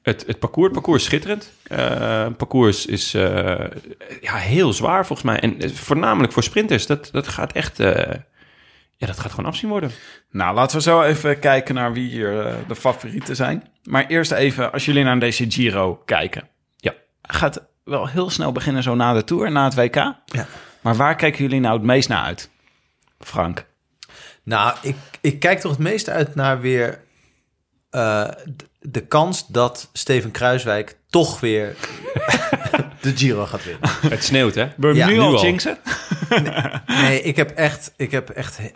het, 0.03 0.25
het 0.27 0.39
parcours. 0.39 0.67
Het 0.67 0.75
parcours 0.75 1.01
is 1.03 1.09
schitterend. 1.09 1.51
Eh, 1.63 2.25
het 2.25 2.37
parcours 2.37 2.87
is 2.87 3.15
eh, 3.15 3.67
ja, 4.21 4.35
heel 4.35 4.73
zwaar 4.73 5.07
volgens 5.07 5.29
mij. 5.29 5.41
En 5.41 5.61
eh, 5.61 5.71
voornamelijk 5.71 6.33
voor 6.33 6.43
sprinters. 6.43 6.87
Dat, 6.87 7.09
dat 7.13 7.29
gaat 7.29 7.53
echt... 7.53 7.81
eh, 7.81 8.15
ja, 8.97 9.07
dat 9.07 9.21
gaat 9.21 9.31
gewoon 9.31 9.51
afzien 9.51 9.69
worden. 9.69 9.91
Nou, 10.33 10.55
laten 10.55 10.77
we 10.77 10.83
zo 10.83 11.03
even 11.03 11.39
kijken 11.39 11.75
naar 11.75 11.93
wie 11.93 12.11
hier 12.11 12.47
eh, 12.47 12.55
de 12.69 12.77
favorieten 12.77 13.37
zijn. 13.37 13.69
Maar 13.83 14.07
eerst 14.07 14.31
even, 14.31 14.73
als 14.73 14.85
jullie 14.85 15.05
naar 15.05 15.19
deze 15.19 15.51
Giro 15.51 16.03
kijken. 16.05 16.49
Ja. 16.77 16.95
Gaat 17.23 17.63
wel 17.85 18.09
heel 18.09 18.31
snel 18.31 18.53
beginnen 18.53 18.83
zo 18.83 18.95
na 18.95 19.13
de 19.13 19.25
Tour, 19.25 19.51
na 19.51 19.65
het 19.65 19.75
WK. 19.75 19.95
Ja. 19.95 20.47
Maar 20.81 20.97
waar 20.97 21.17
kijken 21.17 21.43
jullie 21.43 21.61
nou 21.61 21.75
het 21.75 21.87
meest 21.87 22.09
naar 22.09 22.25
uit? 22.25 22.51
Frank. 23.19 23.67
Nou, 24.43 24.77
ik, 24.83 24.97
ik 25.21 25.41
kijk 25.41 25.61
toch 25.61 25.71
het 25.71 25.81
meest 25.81 26.09
uit 26.09 26.35
naar 26.35 26.61
weer 26.61 27.01
eh, 27.91 28.29
de 28.81 29.07
kans 29.07 29.47
dat 29.47 29.89
Steven 29.93 30.31
Kruiswijk 30.31 30.97
toch 31.11 31.41
weer 31.41 31.77
de 33.03 33.17
Giro 33.17 33.47
gaat 33.47 33.65
winnen. 33.65 33.91
Het 34.17 34.25
sneeuwt, 34.25 34.55
hè? 34.55 34.63
Je 34.63 34.95
Ja, 34.95 35.07
nu 35.07 35.13
nu 35.13 35.21
al 35.21 35.43
jinxen? 35.43 35.79
Nee, 36.87 37.23
ik 37.23 37.37
heb 37.37 37.51
echt, 37.51 37.93
ik 37.97 38.11
heb 38.11 38.31
echt 38.31 38.59
uh, 38.61 38.71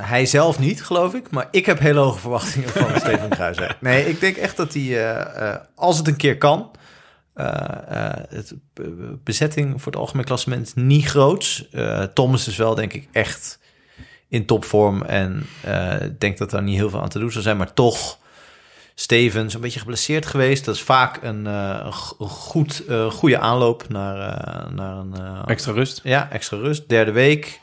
hij 0.00 0.26
zelf 0.26 0.58
niet, 0.58 0.82
geloof 0.82 1.14
ik, 1.14 1.30
maar 1.30 1.48
ik 1.50 1.66
heb 1.66 1.78
hele 1.78 2.00
hoge 2.00 2.18
verwachtingen 2.18 2.68
van 2.68 2.88
Steven 3.00 3.28
Kruiswijk. 3.28 3.76
Nee, 3.80 4.08
ik 4.08 4.20
denk 4.20 4.36
echt 4.36 4.56
dat 4.56 4.72
hij, 4.72 4.82
uh, 4.82 4.98
uh, 5.42 5.54
als 5.74 5.98
het 5.98 6.06
een 6.06 6.16
keer 6.16 6.38
kan, 6.38 6.70
uh, 7.36 7.46
het 8.28 8.54
bezetting 9.24 9.82
voor 9.82 9.92
het 9.92 10.00
algemeen 10.00 10.24
klassement 10.24 10.76
niet 10.76 11.04
groots. 11.04 11.68
Uh, 11.72 12.02
Thomas 12.02 12.48
is 12.48 12.56
wel, 12.56 12.74
denk 12.74 12.92
ik, 12.92 13.08
echt 13.12 13.58
in 14.28 14.46
topvorm 14.46 15.02
en 15.02 15.46
uh, 15.66 16.02
ik 16.02 16.20
denk 16.20 16.38
dat 16.38 16.52
er 16.52 16.62
niet 16.62 16.76
heel 16.76 16.90
veel 16.90 17.02
aan 17.02 17.08
te 17.08 17.18
doen 17.18 17.32
zou 17.32 17.44
zijn, 17.44 17.56
maar 17.56 17.72
toch. 17.72 18.18
Stevens, 18.98 19.54
een 19.54 19.60
beetje 19.60 19.78
geblesseerd 19.78 20.26
geweest. 20.26 20.64
Dat 20.64 20.74
is 20.74 20.82
vaak 20.82 21.22
een, 21.22 21.46
uh, 21.46 21.80
een 22.18 22.28
goed, 22.28 22.82
uh, 22.88 23.10
goede 23.10 23.38
aanloop 23.38 23.88
naar, 23.88 24.16
uh, 24.16 24.70
naar 24.70 24.96
een... 24.96 25.44
extra 25.46 25.72
rust. 25.72 26.00
Ja, 26.02 26.30
extra 26.30 26.56
rust. 26.56 26.88
Derde 26.88 27.12
week. 27.12 27.60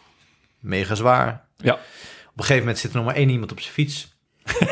Mega 0.60 0.96
zwaar. 0.96 1.46
Ja. 1.58 1.74
Op 1.74 1.80
een 2.36 2.43
gegeven 2.43 2.58
moment 2.58 2.78
zit 2.78 2.91
er 2.91 2.98
nog 2.98 3.06
maar 3.06 3.15
één 3.15 3.30
iemand 3.30 3.52
op 3.52 3.60
zijn 3.60 3.74
fiets. 3.74 4.15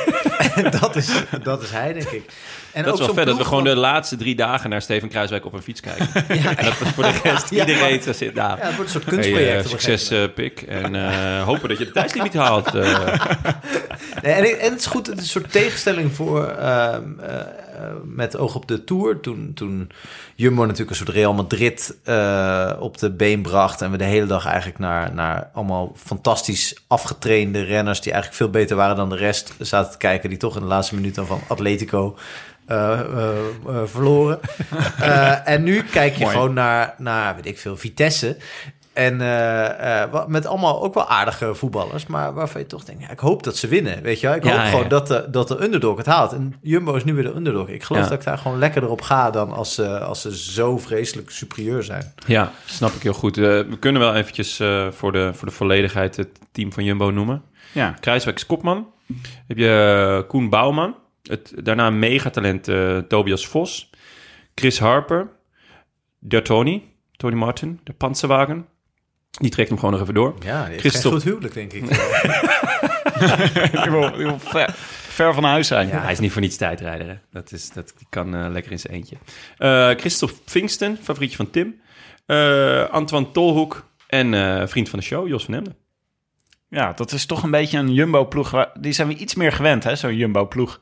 dat, 0.80 0.96
is, 0.96 1.24
dat 1.44 1.62
is 1.62 1.72
hij, 1.72 1.94
denk 1.94 2.10
ik. 2.10 2.34
En 2.74 2.84
dat 2.84 3.00
is 3.00 3.06
wel 3.06 3.14
vet 3.14 3.26
dat 3.26 3.38
we 3.38 3.46
gewoon 3.46 3.64
de 3.64 3.76
laatste 3.76 4.16
drie 4.16 4.36
dagen 4.36 4.70
naar 4.70 4.82
Steven 4.82 5.10
Kruiswijk 5.10 5.46
op 5.46 5.54
een 5.54 5.62
fiets 5.62 5.80
kijken. 5.80 6.08
ja, 6.42 6.56
en 6.56 6.66
dat 6.66 6.74
voor 6.74 7.04
de 7.04 7.20
rest 7.24 7.50
ja, 7.50 7.60
iedereen 7.60 8.02
maar, 8.06 8.14
zit 8.14 8.36
daar. 8.36 8.58
Ja, 8.58 8.66
het 8.66 8.76
wordt 8.76 8.94
een 8.94 9.02
soort 9.02 9.14
kunstproject. 9.14 9.52
Hey, 9.52 9.64
uh, 9.64 9.70
succes, 9.70 10.12
uh, 10.12 10.24
Pik. 10.36 10.62
En 10.62 10.94
uh, 10.94 11.44
hopen 11.50 11.70
dat 11.70 11.78
je 11.78 11.86
de 11.86 11.92
tijdslimiet 11.92 12.34
haalt. 12.34 12.74
nee, 14.24 14.34
en, 14.34 14.60
en, 14.60 14.72
het 14.72 14.80
is 14.80 14.86
goed, 14.86 15.08
het 15.08 15.18
is 15.18 15.24
een 15.24 15.30
soort 15.30 15.52
tegenstelling 15.52 16.14
voor 16.16 16.56
uh, 16.60 16.96
met 18.04 18.38
oog 18.38 18.56
op 18.56 18.68
de 18.68 18.84
Tour. 18.84 19.20
Toen, 19.20 19.52
toen 19.56 19.92
Jumbo 20.36 20.62
natuurlijk 20.62 20.90
een 20.90 20.96
soort 20.96 21.10
Real 21.10 21.34
Madrid 21.34 21.98
op 22.80 22.98
de 22.98 23.12
been 23.12 23.42
bracht. 23.42 23.82
En 23.82 23.92
we 23.92 23.98
de 23.98 24.04
hele 24.04 24.26
dag 24.26 24.46
eigenlijk 24.46 24.80
naar, 24.80 25.14
naar 25.14 25.50
allemaal 25.54 25.94
fantastisch 25.96 26.84
afgetrainde 26.88 27.64
renners... 27.64 28.02
die 28.02 28.12
eigenlijk 28.12 28.42
veel 28.42 28.52
beter 28.52 28.76
waren 28.76 28.96
dan 28.96 29.10
de 29.10 29.16
rest 29.16 29.54
zaten 29.60 29.92
te 29.92 29.98
kijken... 29.98 30.30
die 30.30 30.38
toch 30.38 30.56
in 30.56 30.62
de 30.62 30.68
laatste 30.68 30.96
minuten 30.96 31.28
van 31.28 31.42
Atletico... 31.48 32.18
Uh, 32.70 33.00
uh, 33.16 33.30
uh, 33.68 33.82
verloren. 33.86 34.40
en 35.46 35.64
nu 35.64 35.84
kijk 35.84 36.14
je 36.16 36.24
Mooi. 36.24 36.36
gewoon 36.36 36.54
naar, 36.54 36.96
naar, 36.98 37.36
weet 37.36 37.46
ik 37.46 37.58
veel, 37.60 37.78
Vitesse. 37.78 38.38
En 38.94 39.22
eh, 39.22 40.02
eh, 40.04 40.12
wat- 40.12 40.28
met 40.28 40.46
allemaal 40.46 40.84
ook 40.84 40.94
wel 40.94 41.08
aardige 41.08 41.56
voetballers. 41.56 42.06
Maar 42.08 42.34
waarvan 42.34 42.62
je 42.62 42.68
toch 42.68 42.84
denkt, 42.84 43.02
ja, 43.02 43.10
ik 43.12 43.20
hoop 43.20 43.44
dat 43.44 43.58
ze 43.58 43.68
winnen. 43.68 44.02
Weet 44.02 44.20
je? 44.20 44.28
Ik 44.28 44.44
Ja, 44.44 44.50
hoop 44.52 44.60
ja. 44.60 44.66
gewoon 44.70 44.88
dat 44.88 45.08
de, 45.08 45.28
dat 45.30 45.48
de 45.48 45.64
underdog 45.64 45.98
het 45.98 46.06
haalt. 46.06 46.34
En 46.34 46.54
Jumbo 46.62 46.94
is 46.96 47.04
nu 47.04 47.14
weer 47.14 47.24
de 47.24 47.36
underdog. 47.36 47.68
Ik 47.68 47.84
geloof 47.84 48.04
Ja. 48.04 48.10
dat 48.10 48.20
ik 48.20 48.26
daar 48.26 48.38
gewoon 48.38 48.58
lekkerder 48.60 48.90
op 48.90 49.02
ga 49.02 49.30
dan 49.32 49.52
als, 49.52 49.74
ze 49.74 50.00
als 50.00 50.22
ze 50.22 50.38
zo 50.38 50.78
vreselijk 50.78 51.30
superieur 51.30 51.84
zijn. 51.84 52.14
Ja, 52.28 52.52
snap 52.66 52.92
ik 52.92 53.02
heel 53.02 53.14
goed. 53.14 53.38
Eh, 53.38 53.44
we 53.44 53.78
kunnen 53.80 54.02
wel 54.02 54.16
eventjes 54.16 54.60
eh, 54.60 54.88
voor, 54.92 55.12
de, 55.12 55.32
voor 55.34 55.48
de 55.48 55.54
volledigheid 55.54 56.16
het 56.16 56.30
team 56.52 56.74
van 56.74 56.84
Jumbo 56.84 57.10
noemen. 57.10 57.42
Ja. 57.72 57.96
Kruiswijk 58.00 58.38
is 58.38 58.46
kopman. 58.46 58.88
Heb 59.48 59.58
je 59.58 60.16
eh, 60.22 60.28
Koen 60.30 60.50
Bouwman. 60.50 60.96
Het, 61.24 61.54
daarna 61.56 61.88
een 61.88 62.00
megatalent 62.00 62.68
eh, 62.68 62.98
Tobias 62.98 63.48
Vos. 63.48 63.90
Chris 64.56 64.80
Harper. 64.80 65.30
Dertoni. 66.20 66.94
Tony 67.12 67.36
Martin. 67.36 67.80
De 67.84 67.94
Panzerwagen. 67.94 68.66
Die 69.32 69.50
trekt 69.50 69.70
hem 69.70 69.78
gewoon 69.78 69.94
nog 69.94 70.02
even 70.02 70.14
door. 70.14 70.36
Ja, 70.40 70.66
die 70.66 70.80
Christophe. 70.80 71.10
geen 71.10 71.12
goed 71.12 71.24
huwelijk, 71.24 71.54
denk 71.54 71.74
ik. 71.74 71.90
Die 73.72 73.92
wil, 73.92 74.12
die 74.12 74.26
wil 74.26 74.40
ver, 74.40 74.74
ver 75.08 75.34
van 75.34 75.44
huis 75.44 75.68
zijn. 75.68 75.88
Ja, 75.88 76.02
hij 76.02 76.12
is 76.12 76.20
niet 76.20 76.32
voor 76.32 76.42
niets 76.42 76.58
tijdrijder. 76.58 77.08
Hè? 77.08 77.16
Dat, 77.32 77.52
is, 77.52 77.70
dat 77.70 77.94
die 77.98 78.08
kan 78.10 78.36
eh, 78.36 78.50
lekker 78.50 78.72
in 78.72 78.80
zijn 78.80 78.94
eentje. 78.94 79.16
Eh 79.58 79.90
Christophe 79.90 80.36
Vingsten, 80.46 80.98
favorietje 81.02 81.36
van 81.36 81.50
Tim. 81.50 81.82
Eh, 82.26 82.84
Antoine 82.84 83.32
Tolhoek. 83.32 83.90
En 84.08 84.34
eh, 84.34 84.68
vriend 84.68 84.90
van 84.90 85.00
de 85.00 85.06
show, 85.06 85.28
Jos 85.28 85.46
van 85.46 85.54
Emden. 85.54 85.76
Ja, 86.68 86.94
dat 86.94 87.12
is 87.12 87.26
toch 87.26 87.44
een 87.44 87.52
beetje 87.52 87.78
een 87.78 87.94
Jumbo-ploeg. 87.94 88.72
Die 88.80 88.92
zijn 88.94 89.08
we 89.08 89.16
iets 89.16 89.36
meer 89.36 89.52
gewend, 89.52 89.84
hè, 89.84 89.96
zo'n 89.96 90.16
Jumbo-ploeg. 90.16 90.80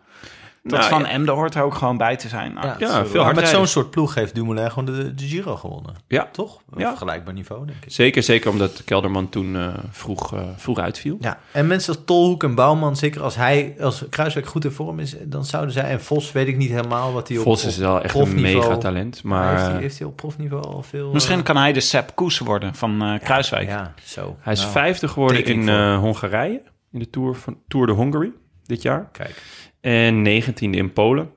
Dat 0.64 0.80
Nou, 0.80 0.90
van 0.92 1.02
ja. 1.02 1.10
Emden 1.10 1.34
hoort 1.36 1.56
er 1.56 1.64
ook 1.64 1.74
gewoon 1.74 1.98
bij 1.98 2.16
te 2.16 2.28
zijn. 2.28 2.54
Nou, 2.54 2.68
Ja, 2.80 3.06
veel 3.06 3.24
maar 3.24 3.36
met 3.36 3.48
zo'n 3.48 3.68
soort 3.68 3.90
ploeg 3.90 4.16
heeft 4.16 4.36
Dumoulin 4.36 4.72
gewoon 4.72 4.86
de, 4.86 5.16
de 5.16 5.28
Giro 5.28 5.56
gewonnen. 5.56 5.96
Ja. 6.08 6.30
Toch? 6.32 6.62
Ja. 6.78 6.88
vergelijkbaar 6.88 7.34
niveau, 7.34 7.66
denk 7.66 7.86
ik. 7.86 7.92
Zeker, 7.92 8.24
zeker 8.24 8.50
omdat 8.50 8.84
Kelderman 8.84 9.30
toen 9.30 9.56
eh, 9.56 9.68
vroeg, 9.92 10.34
eh, 10.34 10.42
vroeg 10.56 10.78
uitviel. 10.80 11.18
Ja, 11.20 11.40
en 11.52 11.68
mensen 11.68 11.94
als 11.96 12.04
Tolhoek 12.06 12.44
en 12.44 12.56
Bouwman, 12.56 12.96
zeker 12.96 13.22
als 13.22 13.36
hij, 13.36 13.76
als 13.80 14.04
Kruiswijk 14.10 14.48
goed 14.48 14.66
in 14.66 14.72
vorm 14.72 15.00
is, 15.00 15.16
dan 15.24 15.46
zouden 15.46 15.74
zij, 15.74 15.84
en 15.84 16.02
Vos 16.02 16.32
weet 16.32 16.48
ik 16.48 16.58
niet 16.58 16.70
helemaal 16.70 17.14
wat 17.14 17.28
hij 17.28 17.38
op 17.38 17.44
Vos 17.44 17.64
op 17.64 17.70
is 17.70 17.78
wel 17.78 18.02
echt 18.02 18.16
een 18.16 18.22
profniveau- 18.22 18.68
megatalent. 18.68 19.24
Maar 19.24 19.50
heeft, 19.56 19.72
hij, 19.72 19.80
heeft 19.82 19.98
hij 20.00 20.08
op 20.08 20.16
profniveau 20.16 20.64
al 20.66 20.84
veel... 20.84 21.12
Misschien 21.12 21.38
eh, 21.38 21.44
kan 21.44 21.58
hij 21.58 21.74
de 21.74 21.80
Sepp 21.80 22.16
Koes 22.16 22.40
worden 22.40 22.76
van 22.76 23.02
eh, 23.02 23.20
Kruiswijk. 23.20 23.68
Ja, 23.68 23.94
zo. 24.04 24.38
hij 24.40 24.54
is 24.54 24.60
Nou, 24.60 24.72
vijfde 24.72 25.08
geworden 25.08 25.46
in 25.46 25.70
eh, 25.70 25.98
Hongarije. 25.98 26.62
In 26.92 27.00
de 27.00 27.10
Tour, 27.10 27.36
van, 27.36 27.58
Tour 27.68 27.86
de 27.88 27.94
Hongary 27.94 28.32
dit 28.66 28.82
jaar. 28.82 29.10
Kijk. 29.12 29.42
En 29.82 30.22
negentiende 30.22 30.78
in 30.78 30.94
Polen. 30.94 31.32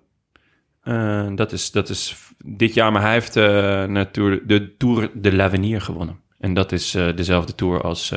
Eh, 0.82 1.28
dat, 1.34 1.52
is, 1.52 1.70
dat 1.70 1.88
is 1.88 2.16
dit 2.44 2.74
jaar, 2.74 2.92
maar 2.92 3.02
hij 3.02 3.12
heeft 3.12 3.36
eh, 3.36 3.44
naar 3.84 4.10
Tour, 4.10 4.46
de 4.46 4.76
Tour 4.76 5.10
de 5.14 5.32
l'Avenir 5.32 5.80
gewonnen. 5.80 6.20
En 6.38 6.54
dat 6.54 6.72
is 6.72 6.94
eh, 6.94 7.16
dezelfde 7.16 7.54
Tour 7.54 7.80
als 7.80 8.14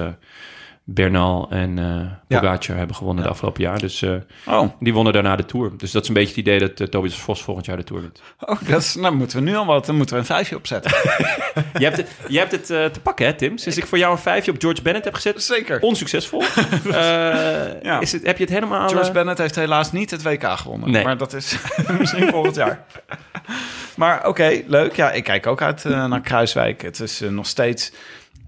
Bernal 0.87 1.47
en 1.49 1.79
eh 1.79 2.39
Pogacar 2.39 2.77
hebben 2.77 2.95
gewonnen 2.95 3.23
de 3.23 3.29
afgelopen 3.29 3.63
jaar. 3.63 3.79
Dus 3.79 4.01
eh, 4.01 4.13
Oh, 4.47 4.69
die 4.79 4.93
wonnen 4.93 5.13
daarna 5.13 5.35
de 5.35 5.45
Tour. 5.45 5.71
Dus 5.77 5.91
dat 5.91 6.01
is 6.01 6.07
een 6.07 6.13
beetje 6.13 6.29
het 6.29 6.37
idee 6.37 6.59
dat 6.59 6.79
eh, 6.79 6.87
Tobias 6.87 7.19
Vos 7.19 7.43
volgend 7.43 7.65
jaar 7.65 7.77
de 7.77 7.83
Tour 7.83 8.01
wint. 8.01 8.21
oh 8.39 8.61
dat 8.67 8.81
is, 8.81 8.95
nou 8.95 9.15
moeten 9.15 9.37
we 9.37 9.43
nu 9.43 9.55
al 9.55 9.65
wat, 9.65 9.85
dan 9.85 9.95
moeten 9.95 10.15
we 10.15 10.21
een 10.21 10.27
vijfje 10.27 10.55
opzetten. 10.55 10.91
Je 11.77 11.83
hebt 11.83 11.97
het, 11.97 12.09
je 12.27 12.37
hebt 12.37 12.51
het 12.51 12.65
te 12.65 12.99
pakken, 13.03 13.25
hè, 13.25 13.33
Tim? 13.33 13.57
Sinds 13.57 13.77
ik 13.77 13.85
voor 13.85 13.97
jou 13.97 14.11
een 14.11 14.17
vijfje 14.17 14.51
op 14.51 14.61
George 14.61 14.81
Bennett 14.81 15.05
heb 15.05 15.13
gezet. 15.13 15.43
Zeker. 15.43 15.81
Onsuccesvol. 15.81 16.43
Ja. 17.83 17.99
is 17.99 18.11
het, 18.11 18.25
heb 18.25 18.37
je 18.37 18.43
het 18.43 18.53
helemaal... 18.53 18.89
George 18.89 19.11
Bennett 19.11 19.37
heeft 19.37 19.55
helaas 19.55 19.91
niet 19.91 20.11
het 20.11 20.23
WK 20.23 20.43
gewonnen. 20.43 20.91
Nee. 20.91 21.03
Maar 21.03 21.17
dat 21.17 21.33
is 21.33 21.57
misschien 21.99 22.29
volgend 22.29 22.55
jaar. 22.55 22.85
Maar 23.95 24.27
oké, 24.27 24.61
leuk. 24.67 24.95
Ja, 24.95 25.11
ik 25.11 25.23
kijk 25.23 25.47
ook 25.47 25.61
uit 25.61 25.83
naar 25.83 26.21
Kruiswijk. 26.21 26.81
Het 26.81 26.99
is 26.99 27.19
nog 27.29 27.47
steeds... 27.47 27.91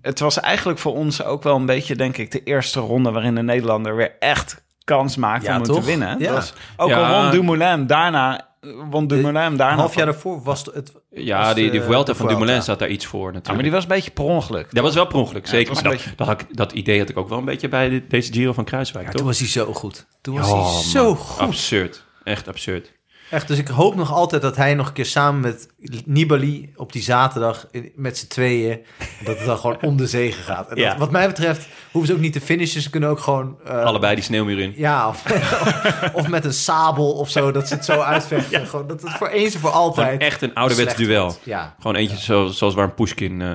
Het 0.08 0.20
was 0.20 0.40
eigenlijk 0.40 0.80
voor 0.80 0.94
ons 0.96 1.24
ook 1.24 1.44
wel 1.44 1.56
een 1.56 1.66
beetje, 1.66 1.96
denk 1.96 2.18
ik, 2.18 2.32
de 2.32 2.44
eerste 2.44 2.80
ronde... 2.80 3.12
waarin 3.12 3.36
de 3.36 3.42
Nederlander 3.42 3.96
weer 3.96 4.16
echt 4.20 4.64
kans 4.84 5.16
maakte 5.18 5.46
Ja, 5.50 5.58
om 5.58 5.64
toch? 5.64 5.80
te 5.80 5.86
winnen. 5.86 6.20
Ja. 6.20 6.26
Dat 6.26 6.34
was, 6.36 6.54
ook 6.78 6.90
Ja. 6.90 7.14
al 7.14 7.22
won 7.22 7.32
Dumoulin 7.32 7.88
daarna... 7.88 8.46
Won 8.90 9.08
Dumoulin 9.08 9.42
hem 9.42 9.58
daarna... 9.58 9.74
Een 9.74 9.80
half 9.80 9.96
jaar 9.96 10.06
daarvoor 10.06 10.42
was 10.44 10.66
het... 10.74 10.92
ja, 11.12 11.44
was, 11.46 11.54
die, 11.56 11.72
die 11.72 11.82
Vuelta 11.82 12.12
de 12.12 12.18
van 12.18 12.28
Dumoulin 12.28 12.62
staat 12.62 12.80
daar 12.80 12.90
iets 12.90 13.06
voor 13.06 13.20
natuurlijk. 13.34 13.48
Ja, 13.48 13.54
maar 13.54 13.64
die 13.64 13.72
was 13.72 13.84
een 13.84 13.90
beetje 13.90 14.12
per 14.12 14.24
ongeluk. 14.24 14.68
Dat 14.74 14.84
was 14.84 14.94
wel 14.96 15.06
per 15.08 15.18
ongeluk, 15.18 15.48
zeker. 15.48 15.74
Maar 15.74 15.84
dat, 15.84 16.04
dat, 16.16 16.28
had 16.28 16.42
ik- 16.42 16.48
dat 16.58 16.72
idee 16.72 17.00
had 17.00 17.10
ik 17.10 17.18
ook 17.18 17.30
wel 17.30 17.38
een 17.38 17.46
beetje 17.46 17.68
bij 17.70 17.90
de- 17.90 18.08
deze 18.08 18.34
Giro 18.34 18.54
van 18.54 18.64
Kruiswijk, 18.64 19.06
Ja, 19.06 19.12
toch? 19.12 19.20
toen 19.20 19.30
was 19.30 19.40
hij 19.40 19.48
zo 19.48 19.74
goed. 19.74 20.06
Toen 20.22 20.38
was 20.38 20.50
Oh, 20.52 20.74
hij 20.74 20.84
zo 20.84 21.16
goed. 21.16 21.40
Absurd. 21.40 22.04
Echt 22.24 22.48
absurd. 22.48 22.92
Echt, 23.30 23.48
dus 23.48 23.58
ik 23.58 23.68
hoop 23.68 23.96
nog 23.96 24.12
altijd 24.14 24.42
dat 24.42 24.56
hij 24.56 24.74
nog 24.74 24.88
een 24.88 24.94
keer 24.94 25.06
samen 25.06 25.40
met 25.42 25.68
Nibali 26.06 26.72
op 26.76 26.92
die 26.92 27.02
zaterdag 27.02 27.68
met 27.96 28.18
z'n 28.18 28.28
tweeën, 28.28 28.80
dat 29.24 29.38
het 29.38 29.46
dan 29.46 29.58
gewoon 29.58 29.82
om 29.82 29.98
de 29.98 30.08
zegen 30.08 30.44
gaat. 30.44 30.64
En 30.70 30.76
dat, 30.76 30.78
Ja. 30.84 30.98
wat 30.98 31.12
mij 31.12 31.28
betreft 31.28 31.68
hoeven 31.92 32.10
ze 32.12 32.16
ook 32.16 32.22
niet 32.24 32.34
te 32.34 32.42
finishen. 32.42 32.82
Ze 32.82 32.90
kunnen 32.90 33.10
ook 33.10 33.20
gewoon... 33.20 33.58
eh, 33.66 33.84
Allebei 33.84 34.16
die 34.16 34.24
sneeuwmuur 34.24 34.60
in. 34.60 34.74
Ja, 34.76 35.08
of, 35.08 35.24
of 36.14 36.28
met 36.28 36.46
een 36.46 36.54
sabel 36.54 37.12
of 37.12 37.30
zo, 37.30 37.52
dat 37.52 37.68
ze 37.68 37.74
het 37.74 37.86
zo 37.86 38.00
uitvechten. 38.14 38.68
Gewoon, 38.68 38.88
dat 38.88 39.02
het 39.02 39.12
voor 39.12 39.28
eens 39.28 39.54
en 39.54 39.60
voor 39.60 39.70
altijd... 39.70 40.06
Gewoon 40.08 40.20
echt 40.22 40.42
een 40.42 40.54
ouderwets 40.54 40.96
duel. 40.96 41.24
wordt. 41.24 41.40
Ja. 41.44 41.76
Gewoon 41.80 41.96
eentje 41.96 42.18
zo, 42.18 42.48
zoals 42.48 42.74
waar 42.74 42.84
een 42.86 42.94
Pushkin 42.94 43.42
eh 43.42 43.52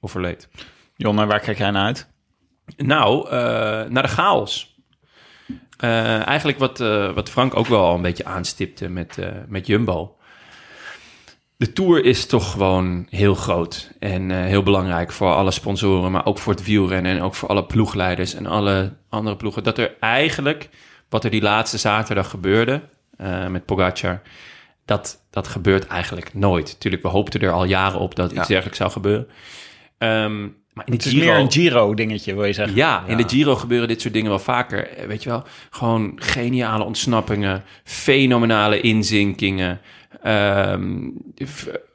overleed. 0.00 0.48
Jonne, 0.96 1.26
waar 1.26 1.40
kijk 1.40 1.58
jij 1.58 1.70
naar 1.70 1.84
uit? 1.84 2.08
Nou, 2.76 3.28
eh, 3.28 3.32
naar 3.88 4.02
de 4.02 4.08
chaos. 4.08 4.71
Eh, 5.82 6.26
eigenlijk 6.26 6.58
wat, 6.58 6.80
eh, 6.80 7.12
wat 7.12 7.30
Frank 7.30 7.56
ook 7.56 7.66
wel 7.66 7.84
al 7.84 7.94
een 7.94 8.02
beetje 8.02 8.24
aanstipte 8.24 8.88
met, 8.88 9.18
eh, 9.18 9.28
met 9.48 9.66
Jumbo. 9.66 10.16
De 11.56 11.72
Tour 11.72 12.04
is 12.04 12.26
toch 12.26 12.50
gewoon 12.50 13.06
heel 13.10 13.34
groot 13.34 13.92
en 13.98 14.30
heel 14.30 14.62
belangrijk 14.62 15.12
voor 15.12 15.34
alle 15.34 15.50
sponsoren, 15.50 16.10
maar 16.10 16.26
ook 16.26 16.38
voor 16.38 16.52
het 16.52 16.64
wielrennen 16.64 17.12
en 17.12 17.22
ook 17.22 17.34
voor 17.34 17.48
alle 17.48 17.64
ploegleiders 17.64 18.34
en 18.34 18.46
alle 18.46 18.92
andere 19.08 19.36
ploegen. 19.36 19.62
Dat 19.62 19.78
er 19.78 19.94
eigenlijk, 20.00 20.68
wat 21.08 21.24
er 21.24 21.30
die 21.30 21.42
laatste 21.42 21.78
zaterdag 21.78 22.30
gebeurde 22.30 22.82
met 23.48 23.64
Pogacar, 23.64 24.22
dat, 24.84 25.24
dat 25.30 25.48
gebeurt 25.48 25.86
eigenlijk 25.86 26.34
nooit. 26.34 26.80
Tuurlijk, 26.80 27.02
we 27.02 27.08
hoopten 27.08 27.40
er 27.40 27.52
al 27.52 27.64
jaren 27.64 28.00
op 28.00 28.14
dat 28.14 28.32
iets 28.32 28.48
dergelijks 28.48 28.78
zou 28.78 28.90
gebeuren. 28.90 29.28
Ehm, 29.98 30.48
maar 30.72 30.86
in 30.86 30.92
de 30.92 31.04
is 31.04 31.10
Giro, 31.10 31.24
meer 31.24 31.34
een 31.34 31.52
Giro-dingetje, 31.52 32.34
wil 32.34 32.44
je 32.44 32.52
zeggen. 32.52 32.76
ja, 32.76 33.04
in 33.06 33.16
de 33.16 33.28
Giro 33.28 33.54
gebeuren 33.54 33.88
dit 33.88 34.00
soort 34.00 34.14
dingen 34.14 34.30
wel 34.30 34.38
vaker. 34.38 34.88
Eh, 34.88 35.06
Weet 35.06 35.22
je 35.22 35.28
wel, 35.28 35.44
gewoon 35.70 36.12
geniale 36.16 36.84
ontsnappingen, 36.84 37.64
fenomenale 37.84 38.80
inzinkingen. 38.80 39.80
Ehm, 40.22 41.08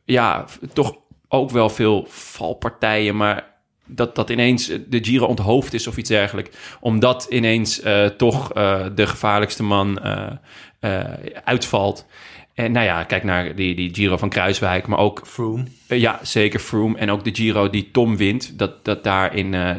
ja, 0.06 0.46
toch 0.74 0.98
ook 1.28 1.50
wel 1.52 1.70
veel 1.70 2.06
valpartijen, 2.10 3.16
maar 3.16 3.56
dat, 3.86 4.16
dat 4.16 4.30
ineens 4.30 4.66
de 4.66 5.04
Giro 5.04 5.26
onthoofd 5.26 5.74
is 5.74 5.88
of 5.88 5.98
iets 5.98 6.10
dergelijks. 6.10 6.58
Omdat 6.80 7.28
ineens 7.30 7.82
eh, 7.82 8.06
toch 8.06 8.54
eh, 8.54 8.86
de 8.96 9.08
gevaarlijkste 9.08 9.64
man 9.64 10.00
eh, 10.00 10.28
eh, 10.80 11.04
uitvalt. 11.44 12.06
En 12.58 12.72
nou 12.72 12.86
ja, 12.86 13.04
kijk 13.04 13.24
naar 13.24 13.56
die, 13.56 13.76
die 13.76 13.94
Giro 13.94 14.18
van 14.18 14.30
Kruiswijk, 14.30 14.88
maar 14.88 15.00
ook 15.00 15.22
Froome. 15.26 15.64
eh, 15.88 16.00
Ja, 16.00 16.20
zeker 16.24 16.60
Froome. 16.60 16.98
En 16.98 17.10
ook 17.12 17.24
de 17.24 17.36
Giro 17.36 17.70
die 17.70 17.90
Tom 17.92 18.18
wint. 18.18 18.60
Dat, 18.60 18.86
dat 18.86 19.04
daarin... 19.04 19.54
eh 19.54 19.76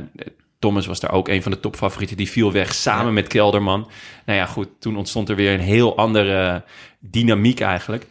Thomas 0.59 0.87
was 0.87 1.01
daar 1.01 1.13
ook 1.13 1.29
een 1.29 1.43
van 1.43 1.53
de 1.53 1.61
topfavorieten. 1.61 2.17
Die 2.17 2.29
viel 2.31 2.53
weg 2.53 2.75
samen 2.75 3.15
met 3.15 3.27
Kelderman. 3.27 3.89
Nou 4.27 4.39
ja, 4.39 4.47
goed. 4.47 4.69
Toen 4.79 4.97
ontstond 4.97 5.29
er 5.29 5.37
weer 5.37 5.53
een 5.55 5.61
heel 5.61 5.97
andere 5.97 6.65
dynamiek 6.99 7.61
eigenlijk. 7.61 8.07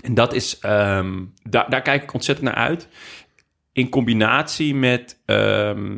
En 0.00 0.14
dat 0.14 0.34
is... 0.34 0.58
ehm, 0.58 1.14
daar, 1.42 1.70
daar 1.70 1.82
kijk 1.82 2.02
ik 2.02 2.12
ontzettend 2.14 2.46
naar 2.48 2.56
uit. 2.64 2.88
In 3.72 3.88
combinatie 3.88 4.74
met... 4.74 5.18
ehm, 5.24 5.96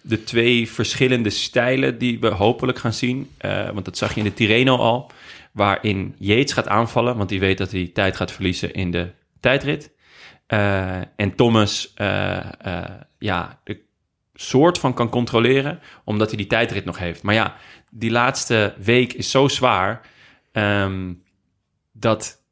de 0.00 0.24
twee 0.24 0.70
verschillende 0.70 1.30
stijlen 1.30 1.98
die 1.98 2.20
we 2.20 2.28
hopelijk 2.28 2.78
gaan 2.78 2.92
zien. 2.92 3.30
Eh, 3.36 3.70
want 3.70 3.84
dat 3.84 3.96
zag 3.98 4.12
je 4.14 4.18
in 4.20 4.26
de 4.26 4.34
Tirreno 4.34 4.76
al. 4.76 5.10
Waarin 5.56 6.14
Yates 6.18 6.52
gaat 6.52 6.68
aanvallen, 6.68 7.16
want 7.16 7.28
die 7.28 7.40
weet 7.40 7.58
dat 7.58 7.70
hij 7.70 7.90
tijd 7.92 8.16
gaat 8.16 8.32
verliezen 8.32 8.72
in 8.72 8.90
de 8.90 9.10
tijdrit. 9.40 9.90
Eh, 10.46 10.96
en 11.16 11.34
Thomas 11.36 11.92
eh, 11.94 12.40
ja, 13.18 13.60
de 13.64 13.80
soort 14.34 14.78
van 14.78 14.94
kan 14.94 15.08
controleren, 15.08 15.80
omdat 16.04 16.28
hij 16.28 16.36
die 16.36 16.46
tijdrit 16.46 16.84
nog 16.84 16.98
heeft. 16.98 17.22
Maar 17.22 17.34
ja, 17.34 17.56
die 17.90 18.10
laatste 18.10 18.74
week 18.78 19.12
is 19.12 19.30
zo 19.30 19.48
zwaar 19.48 20.00
ehm, 20.52 21.12
dat 21.92 22.42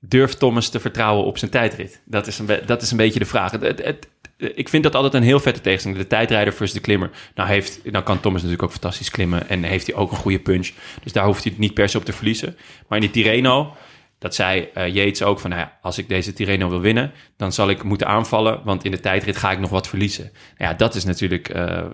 durft 0.00 0.38
Thomas 0.38 0.68
te 0.68 0.80
vertrouwen 0.80 1.24
op 1.24 1.38
zijn 1.38 1.50
tijdrit? 1.50 2.02
Dat 2.04 2.26
is 2.26 2.38
een, 2.38 2.46
dat 2.66 2.82
is 2.82 2.90
een 2.90 2.96
beetje 2.96 3.18
de 3.18 3.24
vraag. 3.24 3.50
Het, 3.50 3.84
het- 3.84 4.10
ik 4.42 4.68
vind 4.68 4.82
dat 4.82 4.94
altijd 4.94 5.14
een 5.14 5.22
heel 5.22 5.40
vette 5.40 5.60
tegenstelling. 5.60 6.00
De 6.00 6.06
tijdrijder 6.06 6.52
versus 6.52 6.74
de 6.74 6.80
klimmer. 6.80 7.10
Nou, 7.34 7.48
heeft, 7.48 7.92
dan 7.92 8.02
kan 8.02 8.20
Thomas 8.20 8.42
natuurlijk 8.42 8.62
ook 8.62 8.72
fantastisch 8.72 9.10
klimmen. 9.10 9.48
En 9.48 9.62
heeft 9.62 9.86
hij 9.86 9.96
ook 9.96 10.10
een 10.10 10.16
goede 10.16 10.38
punch. 10.38 10.70
Dus 11.02 11.12
daar 11.12 11.24
hoeft 11.24 11.42
hij 11.42 11.52
het 11.52 11.60
niet 11.60 11.74
per 11.74 11.88
se 11.88 11.98
op 11.98 12.04
te 12.04 12.12
verliezen. 12.12 12.56
Maar 12.88 12.98
in 12.98 13.10
die 13.10 13.22
Tirreno, 13.22 13.76
dat 14.18 14.34
zei 14.34 14.68
eh 14.74 14.94
Yates 14.94 15.22
ook 15.22 15.40
van... 15.40 15.50
Nou 15.50 15.62
ja, 15.62 15.78
als 15.82 15.98
ik 15.98 16.08
deze 16.08 16.32
Tirreno 16.32 16.68
wil 16.68 16.80
winnen, 16.80 17.12
dan 17.36 17.52
zal 17.52 17.68
ik 17.70 17.82
moeten 17.82 18.06
aanvallen. 18.06 18.60
Want 18.64 18.84
in 18.84 18.90
de 18.90 19.00
tijdrit 19.00 19.36
ga 19.36 19.50
ik 19.50 19.58
nog 19.58 19.70
wat 19.70 19.88
verliezen. 19.88 20.30
Nou 20.58 20.70
ja, 20.70 20.74
dat 20.76 20.94
is 20.94 21.04
natuurlijk 21.04 21.48
eh, 21.48 21.84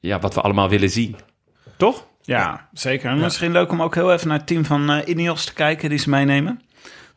ja, 0.00 0.18
wat 0.18 0.34
we 0.34 0.40
allemaal 0.40 0.68
willen 0.68 0.90
zien. 0.90 1.16
Toch? 1.76 2.06
Ja, 2.22 2.68
zeker. 2.72 3.10
En 3.10 3.18
misschien 3.18 3.52
leuk 3.52 3.72
om 3.72 3.82
ook 3.82 3.94
heel 3.94 4.12
even 4.12 4.28
naar 4.28 4.36
het 4.36 4.46
team 4.46 4.64
van 4.64 4.90
eh 4.90 5.08
Ineos 5.08 5.44
te 5.44 5.52
kijken 5.52 5.88
die 5.88 5.98
ze 5.98 6.10
meenemen. 6.10 6.60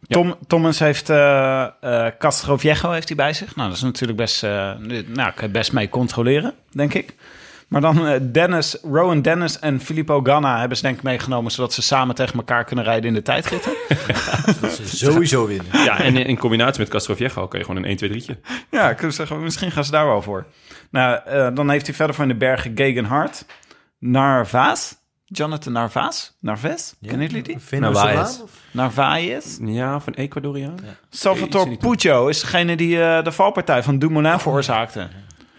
Tom, 0.07 0.35
Thomas 0.47 0.79
heeft 0.79 1.09
uh, 1.09 1.67
uh, 1.83 2.07
Castro 2.19 2.57
Viejo 2.57 2.91
heeft 2.91 3.07
hij 3.07 3.17
bij 3.17 3.33
zich. 3.33 3.55
Nou, 3.55 3.67
dat 3.67 3.77
is 3.77 3.83
natuurlijk 3.83 4.17
best, 4.17 4.43
uh, 4.43 4.71
nou, 5.07 5.31
kan 5.31 5.47
je 5.47 5.49
best 5.49 5.73
mee 5.73 5.89
controleren, 5.89 6.53
denk 6.71 6.93
ik. 6.93 7.15
Maar 7.67 7.81
dan 7.81 8.19
Dennis, 8.31 8.77
Rowan 8.83 9.21
Dennis 9.21 9.59
en 9.59 9.79
Filippo 9.79 10.21
Ganna 10.23 10.59
hebben 10.59 10.77
ze 10.77 10.83
denk 10.83 10.97
ik 10.97 11.03
meegenomen... 11.03 11.51
zodat 11.51 11.73
ze 11.73 11.81
samen 11.81 12.15
tegen 12.15 12.35
elkaar 12.35 12.63
kunnen 12.63 12.85
rijden 12.85 13.07
in 13.07 13.13
de 13.13 13.21
tijdritten. 13.21 13.71
dat 14.61 14.71
ze 14.71 14.97
sowieso 14.97 15.47
winnen. 15.47 15.65
Ja, 15.83 15.99
en 15.99 16.17
in, 16.17 16.37
combinatie 16.37 16.79
met 16.79 16.89
Castro 16.89 17.15
Viejo 17.15 17.47
kun 17.47 17.59
je 17.59 17.65
gewoon 17.65 17.83
een 17.83 18.21
1-2-3'tje. 18.21 18.39
Ja, 18.69 18.89
ik 18.89 18.97
kan 18.97 19.11
zeggen, 19.11 19.43
misschien 19.43 19.71
gaan 19.71 19.85
ze 19.85 19.91
daar 19.91 20.05
wel 20.05 20.21
voor. 20.21 20.45
Nou, 20.89 21.19
dan 21.53 21.69
heeft 21.69 21.85
hij 21.85 21.95
verder 21.95 22.15
van 22.15 22.27
de 22.27 22.35
bergen 22.35 22.71
Gegenhard, 22.75 23.45
Narvaez... 23.99 24.93
Jonathan 25.33 25.73
Narvaez? 25.73 26.31
Narvaez? 26.39 26.93
Ja. 26.99 27.09
Kennen 27.09 27.27
jullie 27.27 27.43
die? 27.43 27.79
Narvaez. 27.79 28.39
Narvaez? 28.71 29.57
Ja, 29.61 29.99
van 29.99 30.13
Ecuadoriaan. 30.13 30.79
Ja. 30.83 30.95
Salvatore 31.09 31.77
Puccio 31.77 32.27
is 32.27 32.41
degene 32.41 32.75
die 32.75 32.95
uh, 32.95 33.23
de 33.23 33.31
valpartij 33.31 33.83
van 33.83 33.99
Dumoulin 33.99 34.39
veroorzaakte. 34.39 35.07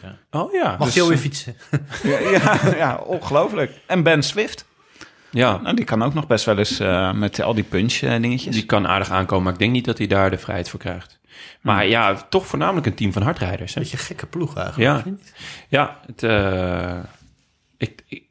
Ja. 0.02 0.16
Oh 0.30 0.52
ja. 0.52 0.76
Mag 0.78 0.86
dus, 0.86 0.94
je 0.94 1.08
weer 1.08 1.18
fietsen? 1.18 1.56
ja, 2.02 2.18
ja, 2.18 2.60
ja, 2.76 2.96
ongelooflijk. 2.96 3.80
En 3.86 4.02
Ben 4.02 4.22
Swift. 4.22 4.66
Ja. 5.30 5.56
Nou, 5.56 5.76
die 5.76 5.84
kan 5.84 6.02
ook 6.02 6.14
nog 6.14 6.26
best 6.26 6.44
wel 6.44 6.58
eens 6.58 6.80
uh, 6.80 7.12
met 7.12 7.42
al 7.42 7.54
die 7.54 7.64
punch 7.64 8.00
uh, 8.00 8.20
dingetjes. 8.20 8.54
Die 8.54 8.66
kan 8.66 8.86
aardig 8.86 9.10
aankomen, 9.10 9.44
maar 9.44 9.52
ik 9.52 9.58
denk 9.58 9.72
niet 9.72 9.84
dat 9.84 9.98
hij 9.98 10.06
daar 10.06 10.30
de 10.30 10.38
vrijheid 10.38 10.68
voor 10.68 10.80
krijgt. 10.80 11.20
Maar 11.60 11.80
hmm. 11.80 11.90
ja, 11.90 12.14
toch 12.14 12.46
voornamelijk 12.46 12.86
een 12.86 12.94
team 12.94 13.12
van 13.12 13.22
hardrijders. 13.22 13.74
Hè? 13.74 13.80
Beetje 13.80 13.96
gekke 13.96 14.26
ploeg 14.26 14.56
eigenlijk. 14.56 15.04
Ja, 15.04 15.16
ja 15.68 15.98
het, 16.06 16.22
ik, 17.76 18.02
ik 18.06 18.22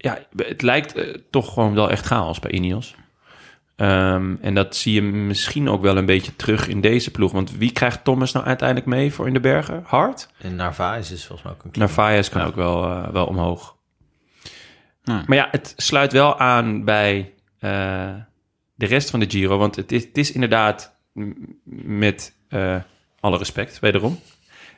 ja, 0.00 0.18
het 0.36 0.62
lijkt 0.62 0.96
uh, 0.96 1.14
toch 1.30 1.52
gewoon 1.52 1.74
wel 1.74 1.90
echt 1.90 2.06
chaos 2.06 2.38
bij 2.38 2.50
Ineos. 2.50 2.94
Um, 3.76 4.38
en 4.40 4.54
dat 4.54 4.76
zie 4.76 4.94
je 4.94 5.02
misschien 5.02 5.68
ook 5.68 5.82
wel 5.82 5.96
een 5.96 6.06
beetje 6.06 6.36
terug 6.36 6.68
in 6.68 6.80
deze 6.80 7.10
ploeg. 7.10 7.32
Want 7.32 7.56
wie 7.56 7.72
krijgt 7.72 8.04
Thomas 8.04 8.32
nou 8.32 8.46
uiteindelijk 8.46 8.88
mee 8.88 9.12
voor 9.12 9.26
in 9.26 9.32
de 9.32 9.40
bergen? 9.40 9.82
Hard? 9.86 10.28
En 10.38 10.56
Narvaez 10.56 11.10
is 11.10 11.26
volgens 11.26 11.42
mij 11.42 11.52
ook 11.52 11.64
een 11.64 11.80
Narvaez 11.80 12.28
kan 12.28 12.40
ja. 12.40 12.46
ook 12.46 12.54
wel, 12.54 12.90
uh, 12.90 13.08
wel 13.08 13.26
omhoog. 13.26 13.78
Maar 15.04 15.36
ja, 15.36 15.48
het 15.50 15.74
sluit 15.76 16.12
wel 16.12 16.38
aan 16.38 16.84
bij 16.84 17.32
uh, 17.60 18.14
de 18.74 18.86
rest 18.86 19.10
van 19.10 19.20
de 19.20 19.30
Giro. 19.30 19.58
Want 19.58 19.76
het 19.76 19.92
is, 19.92 20.04
het 20.04 20.18
is 20.18 20.32
inderdaad 20.32 20.96
met 21.84 22.34
alle 23.20 23.38
respect, 23.38 23.78
wederom 23.78 24.18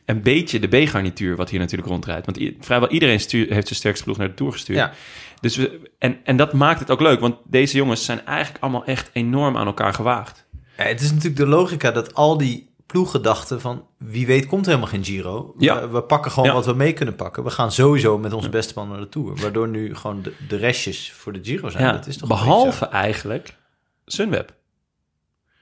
een 0.05 0.23
beetje 0.23 0.59
de 0.59 0.69
B-garnituur 0.69 1.37
wat 1.37 1.51
hier 1.51 1.61
natuurlijk 1.61 1.91
rondrijdt. 1.91 2.27
Want 2.27 2.39
vrijwel 2.61 2.89
iedereen 2.89 3.21
stuur, 3.21 3.53
heeft 3.53 3.67
zijn 3.67 3.79
sterkste 3.79 4.05
ploeg 4.05 4.17
naar 4.17 4.29
de 4.29 4.35
Tour 4.35 4.53
gestuurd. 4.53 4.79
Ja. 4.79 4.93
Dus 5.41 5.57
we, 5.57 5.91
en, 5.99 6.19
en 6.25 6.37
dat 6.37 6.53
maakt 6.53 6.81
het 6.81 6.91
ook 6.91 7.01
leuk, 7.01 7.21
want 7.21 7.37
deze 7.45 7.77
jongens 7.77 8.05
zijn 8.05 8.27
eigenlijk 8.27 8.63
allemaal 8.63 8.85
echt 8.85 9.11
enorm 9.13 9.57
aan 9.57 9.67
elkaar 9.67 9.95
gewaagd. 9.95 10.47
Ja, 10.77 10.85
het 10.85 11.01
is 11.01 11.11
natuurlijk 11.11 11.37
de 11.37 11.47
logica 11.47 11.91
dat 11.91 12.15
al 12.15 12.39
die 12.39 12.71
ploegen 12.87 13.23
dachten 13.23 13.61
van... 13.61 13.87
wie 13.99 14.27
weet 14.27 14.47
komt 14.47 14.67
er 14.67 14.71
helemaal 14.71 14.91
geen 14.93 15.05
Giro. 15.05 15.55
Ja. 15.59 15.81
We, 15.81 15.89
we 15.89 16.03
pakken 16.03 16.31
gewoon 16.31 16.53
wat 16.53 16.67
we 16.67 16.75
mee 16.75 16.93
kunnen 16.93 17.17
pakken. 17.17 17.45
We 17.45 17.51
gaan 17.51 17.73
sowieso 17.73 18.19
met 18.19 18.33
onze 18.33 18.49
beste 18.49 18.73
man 18.77 18.89
naar 18.89 19.01
de 19.01 19.09
Tour. 19.09 19.37
Waardoor 19.37 19.69
nu 19.69 19.95
gewoon 19.95 20.23
de, 20.23 20.33
de 20.49 20.57
restjes 20.57 21.13
voor 21.13 21.33
de 21.33 21.39
Giro 21.43 21.69
zijn. 21.69 21.85
Ja, 21.85 21.93
dat 21.93 22.07
is 22.07 22.17
toch 22.17 22.29
behalve 22.29 22.87
eigenlijk 22.87 23.57
Sunweb. 24.07 24.55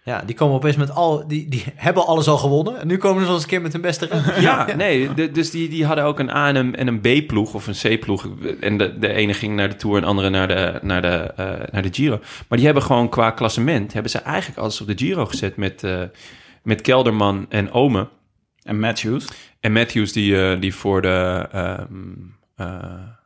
Ja, 0.03 0.23
die 0.27 0.35
komen 0.35 0.57
opeens 0.57 0.77
met 0.77 0.95
al. 0.95 1.29
Die, 1.29 1.49
die 1.49 1.65
hebben 1.75 2.07
alles 2.07 2.29
al 2.29 2.39
gewonnen. 2.39 2.81
En 2.81 2.87
nu 2.87 2.97
komen 2.97 3.21
ze 3.21 3.25
wel 3.27 3.35
eens 3.35 3.43
een 3.43 3.51
keer 3.51 3.63
met 3.63 3.73
hun 3.73 3.81
beste 3.81 4.07
renner. 4.11 4.41
Ja, 4.49 4.75
nee. 4.77 5.15
De, 5.15 5.31
dus 5.31 5.51
die, 5.51 5.69
die 5.69 5.85
hadden 5.85 6.05
ook 6.05 6.19
een 6.19 6.31
A 6.31 6.49
en 6.49 6.57
een, 6.57 6.77
en 6.77 6.87
een 6.87 7.01
B-ploeg 7.01 7.55
of 7.55 7.67
een 7.67 7.99
C-ploeg. 7.99 8.29
En 8.61 8.77
de, 8.77 8.99
de 8.99 9.13
ene 9.13 9.35
ging 9.35 9.57
naar 9.57 9.69
de 9.69 9.77
Tour 9.77 9.97
en 9.97 10.03
de 10.03 10.09
andere 10.09 10.31
naar 10.31 10.49
de, 10.49 10.79
naar, 10.83 11.03
de, 11.03 11.33
uh, 11.41 11.47
naar 11.73 11.83
de 11.83 11.89
Giro. 11.93 12.19
Maar 12.49 12.59
die 12.59 12.67
hebben 12.67 12.85
gewoon 12.85 13.09
qua 13.09 13.31
klassement. 13.31 13.93
hebben 13.93 14.11
ze 14.11 14.19
eigenlijk 14.19 14.59
alles 14.59 14.81
op 14.81 14.87
de 14.87 14.99
Giro 14.99 15.27
gezet 15.27 15.57
met, 15.57 15.83
uh, 15.83 16.03
met 16.63 16.81
Kelderman 16.81 17.47
en 17.49 17.73
Ome. 17.73 18.09
En 18.63 18.81
Matthews. 18.81 19.27
En 19.61 19.73
Matthews, 19.73 20.13
die, 20.13 20.33
uh, 20.33 20.61
die 20.61 20.75
voor, 20.75 21.03
de, 21.03 21.49
um, 21.55 22.37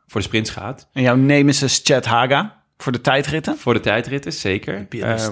voor 0.07 0.21
de 0.21 0.27
sprints 0.27 0.49
gaat. 0.49 0.89
En 0.93 1.01
jouw 1.01 1.15
nemesis 1.15 1.81
Chad 1.83 2.05
Haga. 2.05 2.63
Voor 2.77 2.91
de 2.91 3.01
tijdritten? 3.01 3.57
Voor 3.57 3.73
de 3.73 3.79
tijdritten, 3.79 4.33
zeker. 4.33 4.85
Ja. 4.89 5.15
Eh, 5.15 5.29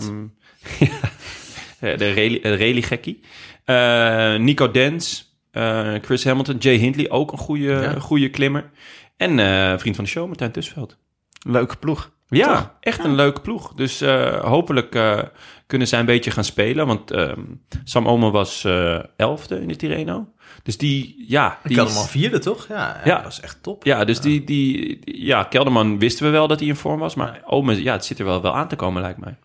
de 1.98 2.56
rally-gekkie. 2.58 3.20
Uh, 3.66 4.36
Nico 4.36 4.72
Dens, 4.72 5.36
uh, 5.52 5.94
Chris 6.02 6.24
Hamilton, 6.24 6.58
Jay 6.58 6.76
Hindley, 6.76 7.10
ook 7.10 7.32
een 7.32 7.38
goede, 7.38 7.64
ja. 7.64 8.00
goede 8.00 8.30
klimmer. 8.30 8.70
En 9.18 9.38
uh, 9.38 9.78
vriend 9.78 9.96
van 9.96 10.04
de 10.04 10.10
show, 10.10 10.28
Martijn 10.28 10.52
Tusveld. 10.52 10.98
Leuke 11.48 11.76
ploeg. 11.76 12.12
Ja, 12.28 12.56
Toch? 12.56 12.72
echt 12.80 12.98
ja. 12.98 13.04
een 13.04 13.16
leuke 13.16 13.42
ploeg. 13.42 13.74
Dus 13.74 14.00
hopelijk 14.42 15.00
kunnen 15.68 15.88
zij 15.88 16.00
een 16.00 16.06
beetje 16.06 16.32
gaan 16.32 16.44
spelen. 16.44 16.88
Want 16.88 17.12
ehm, 17.12 17.42
Sam 17.84 18.08
Omen 18.08 18.32
was 18.32 18.68
elfde 19.18 19.62
in 19.62 19.68
de 19.68 19.76
Tirreno. 19.76 20.28
Dus 20.64 20.78
die, 20.78 21.26
ja... 21.28 21.60
Die 21.64 21.76
Kelderman 21.76 22.08
vierde, 22.08 22.40
toch? 22.40 22.68
Ja, 22.68 23.02
ja, 23.04 23.16
dat 23.16 23.24
was 23.24 23.40
echt 23.40 23.58
top. 23.64 23.84
Ja, 23.84 24.06
dus 24.06 24.20
Die, 24.20 24.44
die... 24.44 25.00
Ja, 25.06 25.44
Kelderman 25.44 26.00
wisten 26.00 26.26
we 26.26 26.32
wel 26.32 26.48
dat 26.48 26.60
hij 26.60 26.70
in 26.70 26.76
vorm 26.76 27.00
was. 27.00 27.16
Maar 27.16 27.42
Omen, 27.46 27.84
ja, 27.84 27.94
het 27.94 28.06
zit 28.06 28.20
er 28.20 28.26
wel, 28.26 28.42
wel 28.42 28.56
aan 28.56 28.68
te 28.68 28.76
komen, 28.76 29.02
lijkt 29.02 29.20
mij. 29.20 29.36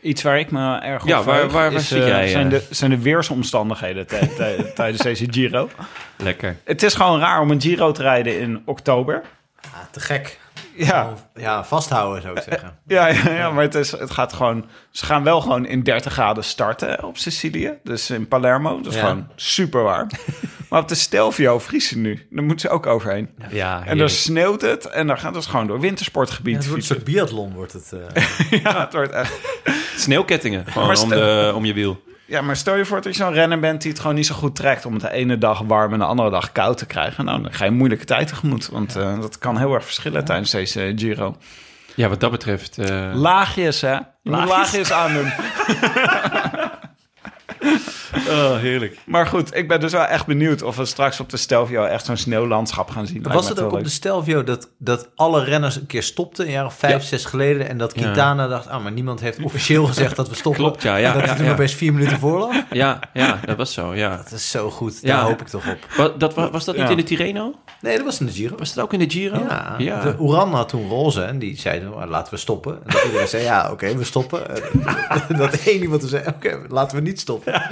Iets 0.00 0.22
waar 0.22 0.38
ik 0.38 0.50
me 0.50 0.78
erg 0.78 1.02
op 1.02 1.08
ja, 1.08 1.22
waar, 1.22 1.50
waar, 1.50 1.72
waar 1.72 1.80
zit 1.80 2.06
jij? 2.06 2.28
Zijn, 2.28 2.48
de, 2.48 2.66
zijn 2.70 2.90
de 2.90 2.98
weersomstandigheden 2.98 4.06
tijdens 4.74 5.02
deze 5.02 5.26
Giro. 5.30 5.70
Lekker. 6.16 6.56
Het 6.64 6.82
is 6.82 6.94
gewoon 6.94 7.20
raar 7.20 7.40
om 7.40 7.50
een 7.50 7.60
Giro 7.60 7.92
te 7.92 8.02
rijden 8.02 8.38
in 8.38 8.62
oktober. 8.64 9.22
Ja, 9.62 9.88
te 9.90 10.00
gek. 10.00 10.39
Ja. 10.86 11.12
ja, 11.34 11.64
vasthouden 11.64 12.22
zou 12.22 12.36
ik 12.36 12.42
zeggen. 12.42 12.78
Ja, 12.86 13.06
ja, 13.06 13.30
ja 13.30 13.50
maar 13.50 13.62
het, 13.62 13.74
is, 13.74 13.90
het 13.90 14.10
gaat 14.10 14.32
gewoon... 14.32 14.64
Ze 14.90 15.04
gaan 15.04 15.24
wel 15.24 15.40
gewoon 15.40 15.66
in 15.66 15.82
30 15.82 16.12
graden 16.12 16.44
starten 16.44 17.04
op 17.04 17.18
Sicilië. 17.18 17.78
Dus 17.82 18.10
in 18.10 18.28
Palermo. 18.28 18.80
Dat 18.80 18.92
is 18.92 19.00
gewoon 19.00 19.28
super 19.36 19.82
warm. 19.82 20.08
maar 20.70 20.80
op 20.80 20.88
de 20.88 20.94
Stelvio 20.94 21.58
vriezen 21.58 22.00
nu. 22.00 22.26
Daar 22.30 22.44
moeten 22.44 22.68
ze 22.68 22.74
ook 22.74 22.86
overheen. 22.86 23.30
Ja, 23.50 23.84
en 23.86 23.98
dan 23.98 24.08
sneeuwt 24.08 24.60
het. 24.60 24.86
En 24.86 25.06
dan 25.06 25.18
gaat 25.18 25.34
het 25.34 25.46
gewoon 25.46 25.66
door 25.66 25.80
wintersportgebied. 25.80 26.52
Ja, 26.52 26.58
het 26.58 26.68
wordt 26.68 26.82
een 26.82 26.94
soort 26.94 27.04
biathlon 27.04 27.52
wordt 27.52 27.72
het. 27.72 27.92
Uh... 27.94 28.60
ja, 28.62 28.80
het 28.80 28.92
wordt 28.92 29.12
echt... 29.12 29.40
Sneeuwkettingen 29.96 30.66
gewoon 30.66 30.96
om, 30.96 31.08
de, 31.08 31.52
om 31.54 31.64
je 31.64 31.72
wiel. 31.72 32.02
Ja, 32.30 32.40
maar 32.40 32.56
stel 32.56 32.76
je 32.76 32.84
voor 32.84 33.00
dat 33.00 33.16
je 33.16 33.22
zo'n 33.22 33.32
renner 33.32 33.60
bent 33.60 33.82
die 33.82 33.90
het 33.90 34.00
gewoon 34.00 34.16
niet 34.16 34.26
zo 34.26 34.34
goed 34.34 34.56
trekt... 34.56 34.86
om 34.86 34.92
het 34.92 35.02
de 35.02 35.10
ene 35.10 35.38
dag 35.38 35.60
warm 35.60 35.92
en 35.92 35.98
de 35.98 36.04
andere 36.04 36.30
dag 36.30 36.52
koud 36.52 36.78
te 36.78 36.86
krijgen. 36.86 37.24
Nou, 37.24 37.42
dan 37.42 37.52
ga 37.52 37.64
je 37.64 37.70
een 37.70 37.76
moeilijke 37.76 38.04
tijd 38.04 38.28
tegemoet. 38.28 38.68
Want 38.68 38.96
uh, 38.96 39.20
dat 39.20 39.38
kan 39.38 39.58
heel 39.58 39.74
erg 39.74 39.84
verschillen 39.84 40.24
tijdens 40.24 40.50
deze 40.50 40.92
Giro. 40.96 41.36
Ja, 41.94 42.08
wat 42.08 42.20
dat 42.20 42.30
betreft... 42.30 42.78
Uh... 42.78 43.10
Laagjes, 43.14 43.80
hè? 43.80 43.98
Laagjes, 44.22 44.50
laagjes 44.50 44.92
aandoen. 44.92 45.32
Oh, 48.30 48.56
heerlijk. 48.56 48.98
Maar 49.06 49.26
goed, 49.26 49.56
ik 49.56 49.68
ben 49.68 49.80
dus 49.80 49.92
wel 49.92 50.04
echt 50.04 50.26
benieuwd 50.26 50.62
of 50.62 50.76
we 50.76 50.84
straks 50.84 51.20
op 51.20 51.28
de 51.28 51.36
Stelvio 51.36 51.84
echt 51.84 52.04
zo'n 52.04 52.16
sneeuwlandschap 52.16 52.90
gaan 52.90 53.06
zien. 53.06 53.22
Was 53.22 53.48
het 53.48 53.60
ook 53.60 53.72
op 53.72 53.84
de 53.84 53.90
Stelvio 53.90 54.44
dat, 54.44 54.70
dat 54.78 55.08
alle 55.14 55.44
renners 55.44 55.76
een 55.76 55.86
keer 55.86 56.02
stopten, 56.02 56.44
een 56.44 56.52
jaar 56.52 56.64
of 56.64 56.74
vijf, 56.74 57.02
zes 57.02 57.24
geleden, 57.24 57.68
en 57.68 57.78
dat 57.78 57.92
Quintana 57.92 58.48
dacht, 58.48 58.68
ah, 58.68 58.82
maar 58.82 58.92
niemand 58.92 59.20
heeft 59.20 59.42
officieel 59.42 59.86
gezegd 59.86 60.16
dat 60.16 60.28
we 60.28 60.34
stoppen. 60.42 60.62
Klopt, 60.62 60.82
ja. 60.82 60.96
ja 60.96 61.12
en 61.12 61.18
dat 61.18 61.28
ja, 61.28 61.36
hij 61.36 61.46
er 61.46 61.56
best 61.56 61.74
vier 61.74 61.92
minuten 61.92 62.18
voor 62.18 62.38
lag. 62.38 62.54
Ja, 62.70 63.00
ja, 63.12 63.40
dat 63.44 63.56
was 63.56 63.72
zo, 63.72 63.94
ja. 63.94 64.16
Dat 64.16 64.32
is 64.32 64.50
zo 64.50 64.70
goed, 64.70 65.06
daar 65.06 65.22
hoop 65.22 65.40
ik 65.40 65.48
toch 65.48 65.68
op. 65.68 65.78
Wat, 65.96 66.20
dat, 66.20 66.34
was 66.34 66.64
dat 66.64 66.76
niet 66.76 66.90
in 66.90 66.96
de 66.96 67.02
Tirreno? 67.02 67.54
Nee, 67.80 67.96
dat 67.96 68.04
was 68.04 68.20
in 68.20 68.26
de 68.26 68.32
Giro. 68.32 68.56
Was 68.56 68.74
dat 68.74 68.84
ook 68.84 68.92
in 68.92 68.98
de 68.98 69.10
Giro? 69.10 69.38
Ja. 69.38 69.74
ja. 69.78 70.02
De 70.02 70.16
Uran 70.20 70.54
had 70.54 70.68
toen 70.68 70.88
roze 70.88 71.22
en 71.22 71.38
die 71.38 71.56
zei, 71.56 71.80
nou, 71.80 72.06
laten 72.06 72.32
we 72.32 72.38
stoppen. 72.38 72.72
En 72.72 72.92
dat 72.92 73.04
iedereen 73.04 73.28
zei, 73.28 73.42
ja, 73.42 73.70
oké, 73.70 73.96
we 73.96 74.04
stoppen. 74.04 74.42
dat 75.36 75.54
één 75.54 75.80
iemand 75.80 76.02
zei, 76.02 76.26
oké, 76.26 76.60
laten 76.68 76.96
we 76.96 77.02
niet 77.02 77.20
stoppen. 77.20 77.62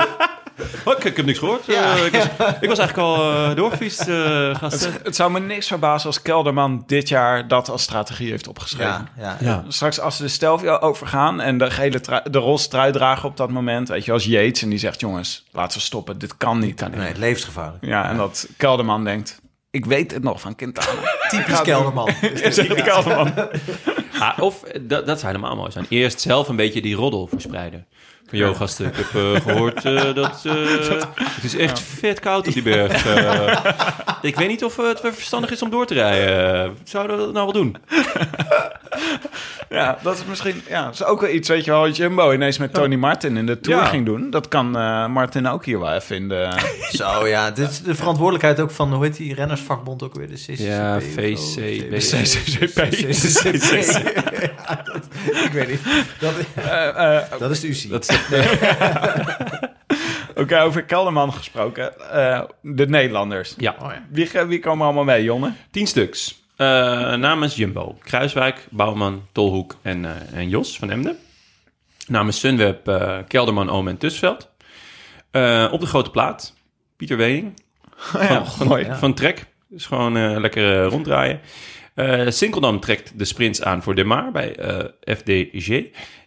Oh, 0.85 0.93
ik, 0.99 1.05
ik, 1.05 1.17
heb 1.17 1.27
niks 1.27 1.39
gehoord. 1.39 1.67
Ja. 1.67 1.97
Uh, 1.97 2.07
ik, 2.07 2.13
was, 2.13 2.25
ik, 2.61 2.69
was, 2.69 2.79
eigenlijk 2.79 2.99
al 3.09 3.33
uh, 3.33 3.55
doorgefietst, 3.55 4.09
uh, 4.09 4.61
het, 4.61 4.91
het, 5.03 5.17
zou 5.17 5.31
me 5.31 5.41
niks 5.41 5.67
verbazen 5.67 6.07
als 6.07 6.23
Kelderman 6.23 6.85
dit 6.87 7.09
jaar 7.09 7.49
dat 7.49 7.69
als 7.69 7.83
strategie 7.83 8.31
heeft 8.31 8.49
opgeschreven. 8.49 9.09
Ja, 9.19 9.37
ja. 9.41 9.65
Straks 9.69 10.01
als 10.01 10.17
ze 10.17 10.23
de 10.23 10.29
Stelvio 10.29 10.79
overgaan 10.79 11.41
en 11.41 11.59
de, 11.59 11.71
gele 11.71 12.01
de 12.31 12.39
roze 12.39 12.69
trui 12.69 12.93
dragen 12.93 13.29
op 13.29 13.37
dat 13.37 13.51
moment, 13.51 13.89
weet 13.89 14.05
je, 14.05 14.13
als 14.13 14.25
Yates 14.25 14.63
en 14.63 14.69
die 14.69 14.79
zegt, 14.79 15.01
jongens, 15.01 15.45
laten 15.53 15.79
we 15.79 15.85
stoppen, 15.85 16.19
dit 16.19 16.37
kan 16.37 16.59
niet. 16.59 16.75
Kan 16.75 16.91
niet. 16.91 16.99
Nee, 16.99 17.17
levensgevaarlijk. 17.17 17.85
Ja, 17.85 18.09
en 18.09 18.17
dat 18.17 18.49
Kelderman 18.57 19.05
denkt, 19.05 19.41
ik 19.71 19.85
weet 19.85 20.13
het 20.13 20.23
nog 20.23 20.41
van 20.41 20.55
Quintana. 20.55 21.17
Typisch 21.31 21.63
Kelderman. 21.63 22.15
Kelderman. 22.85 23.33
Ah, 24.19 24.39
of, 24.39 24.63
dat, 24.81 25.07
dat 25.07 25.21
zou 25.21 25.33
helemaal 25.33 25.57
mooi 25.57 25.71
zijn. 25.71 25.87
Eerst 25.89 26.21
zelf 26.21 26.49
een 26.49 26.57
beetje 26.57 26.83
die 26.83 26.95
roddel 26.95 27.27
verspreiden. 27.27 27.87
Van, 28.31 28.57
gasten, 28.57 28.87
ik 28.87 28.97
heb 28.97 29.23
uh, 29.23 29.41
gehoord 29.41 29.85
uh, 29.85 30.15
dat... 30.15 30.43
Uh, 30.47 30.55
het 31.15 31.45
is 31.45 31.57
echt 31.57 31.81
vet 31.81 32.21
koud 32.21 32.47
op 32.47 32.53
die 32.53 32.63
berg. 32.63 33.07
ik 34.23 34.37
weet 34.37 34.49
niet 34.49 34.65
of 34.65 34.77
het 34.77 35.01
verstandig 35.03 35.51
is 35.51 35.63
om 35.63 35.71
door 35.71 35.87
te 35.87 35.95
rijden. 35.95 36.77
Zouden 36.85 37.17
we 37.17 37.23
dat 37.23 37.33
nou 37.33 37.45
wel 37.45 37.63
doen? 37.63 37.77
ja, 39.79 39.99
dat 40.03 40.17
is 40.17 40.25
misschien... 40.29 40.63
Ja, 40.69 40.85
dat 40.85 40.95
is 40.95 41.05
ook 41.05 41.21
wel 41.21 41.31
iets, 41.31 41.49
weet 41.49 41.65
je 41.65 41.71
wel, 41.71 41.91
Jumbo 41.91 42.33
ineens 42.33 42.59
met 42.59 42.75
Tony 42.75 42.95
Martin 42.95 43.37
in 43.37 43.47
de 43.47 43.61
Tour 43.61 43.81
ja. 43.81 43.87
ging 43.87 44.07
doen. 44.07 44.31
Dat 44.31 44.49
kan 44.49 44.71
Martin 45.13 45.49
ook 45.49 45.65
hier 45.65 45.81
wel 45.81 45.93
even 45.93 46.17
in 46.17 46.29
de... 46.29 46.51
Zo, 46.91 47.27
ja. 47.27 47.51
Dit 47.51 47.71
is 47.71 47.83
de 47.83 47.95
verantwoordelijkheid 47.95 48.61
ook 48.61 48.71
van, 48.71 48.93
hoe 48.95 49.05
heet 49.05 49.17
die 49.17 49.35
rennersvakbond 49.35 50.03
ook 50.03 50.15
weer? 50.15 50.29
De 50.29 50.35
CCCP? 50.35 50.59
Ja, 50.59 51.01
VCB. 51.01 51.91
De 51.91 51.97
CCCP. 51.97 52.79
Ik 55.45 55.53
weet 55.53 55.69
niet. 55.69 55.81
Dat, 56.19 56.35
dat 57.39 57.51
is 57.51 57.61
de 57.61 57.69
UCI. 57.69 57.89
Dat 57.89 58.09
is 58.09 58.18
Oké, 60.37 60.61
over 60.61 60.85
Kelderman 60.85 61.33
gesproken. 61.33 62.11
Eh, 62.13 62.43
de 62.63 62.89
Nederlanders. 62.89 63.55
Ja, 63.57 64.03
Wie, 64.11 64.27
ge- 64.27 64.47
wie 64.47 64.59
komen 64.59 64.85
allemaal 64.85 65.05
mee, 65.05 65.23
Jonne? 65.23 65.53
tien 65.71 65.87
stuks. 65.87 66.43
Eh, 66.57 66.67
namens 67.15 67.57
Jumbo. 67.57 67.99
Kruiswijk, 68.03 68.67
Bouwman, 68.71 69.27
Tolhoek 69.33 69.77
en, 69.83 70.05
eh, 70.05 70.39
en 70.39 70.49
Jos 70.49 70.79
van 70.79 70.91
Emden. 70.91 71.17
Namens 72.07 72.41
Sunweb, 72.41 72.89
eh, 72.89 73.19
Kelderman, 73.29 73.71
Oom 73.71 73.89
en 73.89 73.99
Tusveld. 73.99 74.51
Eh, 75.31 75.69
op 75.73 75.81
de 75.81 75.87
grote 75.87 76.11
plaat, 76.11 76.55
Pieter 76.97 77.17
Wening. 77.17 77.61
Van, 77.97 78.47
van, 78.47 78.67
mooi. 78.67 78.87
van 78.95 79.15
Trek. 79.15 79.45
Dus 79.69 79.87
gewoon 79.87 80.17
eh, 80.17 80.37
lekker 80.41 80.83
ronddraaien. 80.83 81.41
Eh 81.95 82.27
Sinkeldam 82.29 82.81
trekt 82.81 83.19
de 83.19 83.25
sprints 83.25 83.63
aan 83.63 83.83
voor 83.83 83.95
Demar 83.95 84.31
bij 84.33 84.57
eh, 84.57 84.85
FDG. 85.17 85.83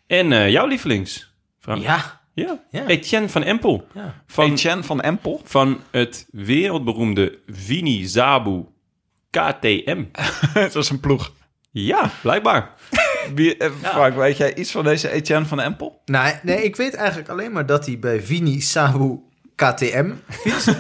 En 0.08 0.32
eh, 0.32 0.50
jouw 0.50 0.68
lievelings, 0.68 1.31
Frank. 1.62 1.82
Ja, 1.84 2.20
Ja. 2.34 2.64
Ja. 2.72 2.88
Etienne 2.88 3.30
van 3.30 3.44
Empel. 3.44 3.88
ja. 3.94 4.24
Van, 4.28 4.52
Etienne 4.52 4.84
van 4.84 5.02
Empel. 5.02 5.42
van 5.44 5.80
het 5.92 6.28
wereldberoemde 6.32 7.40
Vini 7.48 8.06
Zabu 8.06 8.66
KTM. 9.30 10.04
dat 10.54 10.76
is 10.76 10.90
een 10.90 11.00
ploeg. 11.00 11.32
Ja, 11.72 12.12
blijkbaar. 12.22 12.70
Wie, 13.36 13.58
eh, 13.58 13.72
Frank, 13.82 14.16
weet 14.16 14.38
jij 14.38 14.56
iets 14.56 14.72
van 14.72 14.84
deze 14.84 15.10
Etienne 15.12 15.46
van 15.46 15.60
Empel? 15.60 16.02
Nee, 16.06 16.34
nee, 16.44 16.64
ik 16.64 16.76
weet 16.76 16.94
eigenlijk 16.94 17.30
alleen 17.30 17.52
maar 17.52 17.66
dat 17.66 17.86
hij 17.86 18.00
bij 18.00 18.22
Vini 18.22 18.62
Sabu 18.62 19.20
KTM 19.62 20.12
fietst. 20.30 20.68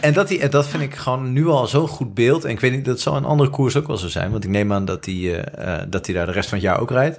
en 0.00 0.12
dat, 0.12 0.30
en 0.30 0.50
dat 0.50 0.66
vind 0.66 0.82
ik 0.82 0.94
gewoon 0.94 1.32
nu 1.32 1.46
al 1.46 1.66
zo'n 1.66 1.88
goed 1.88 2.14
beeld. 2.14 2.44
En 2.44 2.50
ik 2.50 2.60
weet 2.60 2.72
niet, 2.72 2.84
dat 2.84 3.00
zal 3.00 3.16
een 3.16 3.24
andere 3.24 3.50
koers 3.50 3.76
ook 3.76 3.86
wel 3.86 3.96
zo 3.96 4.08
zijn. 4.08 4.30
Want 4.30 4.44
ik 4.44 4.50
neem 4.50 4.72
aan 4.72 4.84
dat 4.84 5.04
hij, 5.04 5.14
eh, 5.14 5.74
eh, 5.74 5.82
dat 5.88 6.06
hij 6.06 6.14
daar 6.14 6.26
de 6.26 6.32
rest 6.32 6.48
van 6.48 6.58
het 6.58 6.66
jaar 6.66 6.80
ook 6.80 6.90
rijdt. 6.90 7.18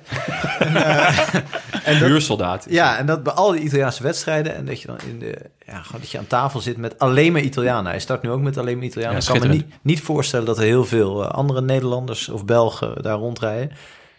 Huursoldaat. 2.10 2.66
Ja, 2.70 2.98
en 2.98 3.06
dat 3.06 3.24
bij 3.24 3.34
al 3.34 3.52
die 3.52 3.62
Italiaanse 3.62 4.04
wedstrijden. 4.04 4.56
En 4.56 4.66
dat 4.66 4.82
je 4.82 4.88
dan 4.88 4.98
in 5.10 5.20
de, 5.20 5.38
ja, 5.66 5.82
gewoon 5.82 6.02
dat 6.02 6.10
je 6.10 6.18
aan 6.18 6.28
tafel 6.28 6.60
zit 6.60 6.78
met 6.78 7.00
alleen 7.00 7.32
maar 7.32 7.42
Italianen. 7.42 7.92
Hij 7.92 8.00
start 8.00 8.22
nu 8.22 8.30
ook 8.30 8.42
met 8.42 8.58
alleen 8.58 8.78
maar 8.78 8.86
Italianen. 8.86 9.22
Ja, 9.22 9.34
ik 9.34 9.40
kan 9.40 9.50
me 9.50 9.54
niet, 9.54 9.68
niet 9.82 10.02
voorstellen 10.02 10.46
dat 10.46 10.58
er 10.58 10.64
heel 10.64 10.86
veel 10.86 11.26
andere 11.26 11.62
Nederlanders 11.62 12.30
of 12.30 12.46
Belgen 12.46 13.02
daar 13.02 13.18
rondrijden. 13.18 13.72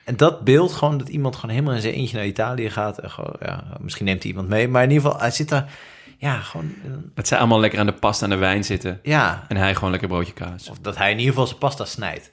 En 0.05 0.17
dat 0.17 0.45
beeld 0.45 0.73
gewoon, 0.73 0.99
dat 0.99 1.09
iemand 1.09 1.35
gewoon 1.35 1.51
helemaal 1.51 1.75
in 1.75 1.81
zijn 1.81 1.95
eentje 1.95 2.17
naar 2.17 2.27
Italië 2.27 2.71
gaat. 2.71 2.99
En 2.99 3.11
gewoon, 3.11 3.35
ja, 3.41 3.65
misschien 3.81 4.05
neemt 4.05 4.23
hij 4.23 4.31
iemand 4.31 4.49
mee. 4.49 4.69
Maar 4.69 4.83
in 4.83 4.91
ieder 4.91 5.05
geval, 5.05 5.21
hij 5.21 5.31
zit 5.31 5.49
daar, 5.49 5.71
ja, 6.21 6.41
gewoon, 6.41 6.75
eh, 6.85 6.91
Dat 7.15 7.29
zij 7.29 7.39
allemaal 7.39 7.61
lekker 7.61 7.79
aan 7.79 7.87
de 7.87 7.93
pasta 7.93 8.25
en 8.25 8.31
de 8.31 8.37
wijn 8.37 8.65
zitten. 8.65 9.01
ja. 9.03 9.45
En 9.49 9.57
hij 9.57 9.75
gewoon 9.75 9.91
lekker 9.91 10.09
broodje 10.09 10.33
kaas. 10.33 10.69
Of 10.69 10.79
dat 10.79 10.97
hij 10.97 11.11
in 11.11 11.19
ieder 11.19 11.33
geval 11.33 11.47
zijn 11.47 11.59
pasta 11.59 11.85
snijdt. 11.85 12.31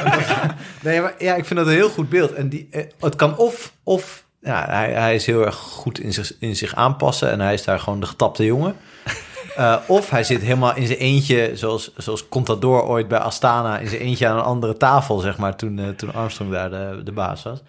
nee, 0.82 1.00
maar 1.00 1.14
ja, 1.18 1.34
ik 1.34 1.44
vind 1.44 1.58
dat 1.58 1.68
een 1.68 1.74
heel 1.74 1.90
goed 1.90 2.08
beeld. 2.08 2.32
En 2.32 2.48
die, 2.48 2.68
eh, 2.70 2.84
het 3.00 3.16
kan 3.16 3.36
of, 3.36 3.72
of 3.82 4.24
ja, 4.40 4.66
hij, 4.68 4.92
hij 4.92 5.14
is 5.14 5.26
heel 5.26 5.44
erg 5.44 5.54
goed 5.54 6.00
in 6.00 6.12
zich, 6.12 6.32
in 6.38 6.56
zich 6.56 6.74
aanpassen 6.74 7.30
en 7.30 7.40
hij 7.40 7.54
is 7.54 7.64
daar 7.64 7.80
gewoon 7.80 8.00
de 8.00 8.06
getapte 8.06 8.44
jongen. 8.44 8.76
Eh, 9.56 9.76
of 9.86 10.10
hij 10.10 10.24
zit 10.24 10.40
helemaal 10.40 10.76
in 10.76 10.86
zijn 10.86 10.98
eentje, 10.98 11.50
zoals, 11.54 11.92
zoals 11.96 12.28
Contador 12.28 12.82
ooit 12.84 13.08
bij 13.08 13.18
Astana, 13.18 13.78
in 13.78 13.88
zijn 13.88 14.00
eentje 14.00 14.28
aan 14.28 14.36
een 14.36 14.42
andere 14.42 14.76
tafel, 14.76 15.18
zeg 15.18 15.38
maar, 15.38 15.56
toen, 15.56 15.94
toen 15.96 16.14
Armstrong 16.14 16.50
daar 16.50 16.70
de, 16.70 17.00
de 17.04 17.12
baas 17.12 17.42
was. 17.42 17.62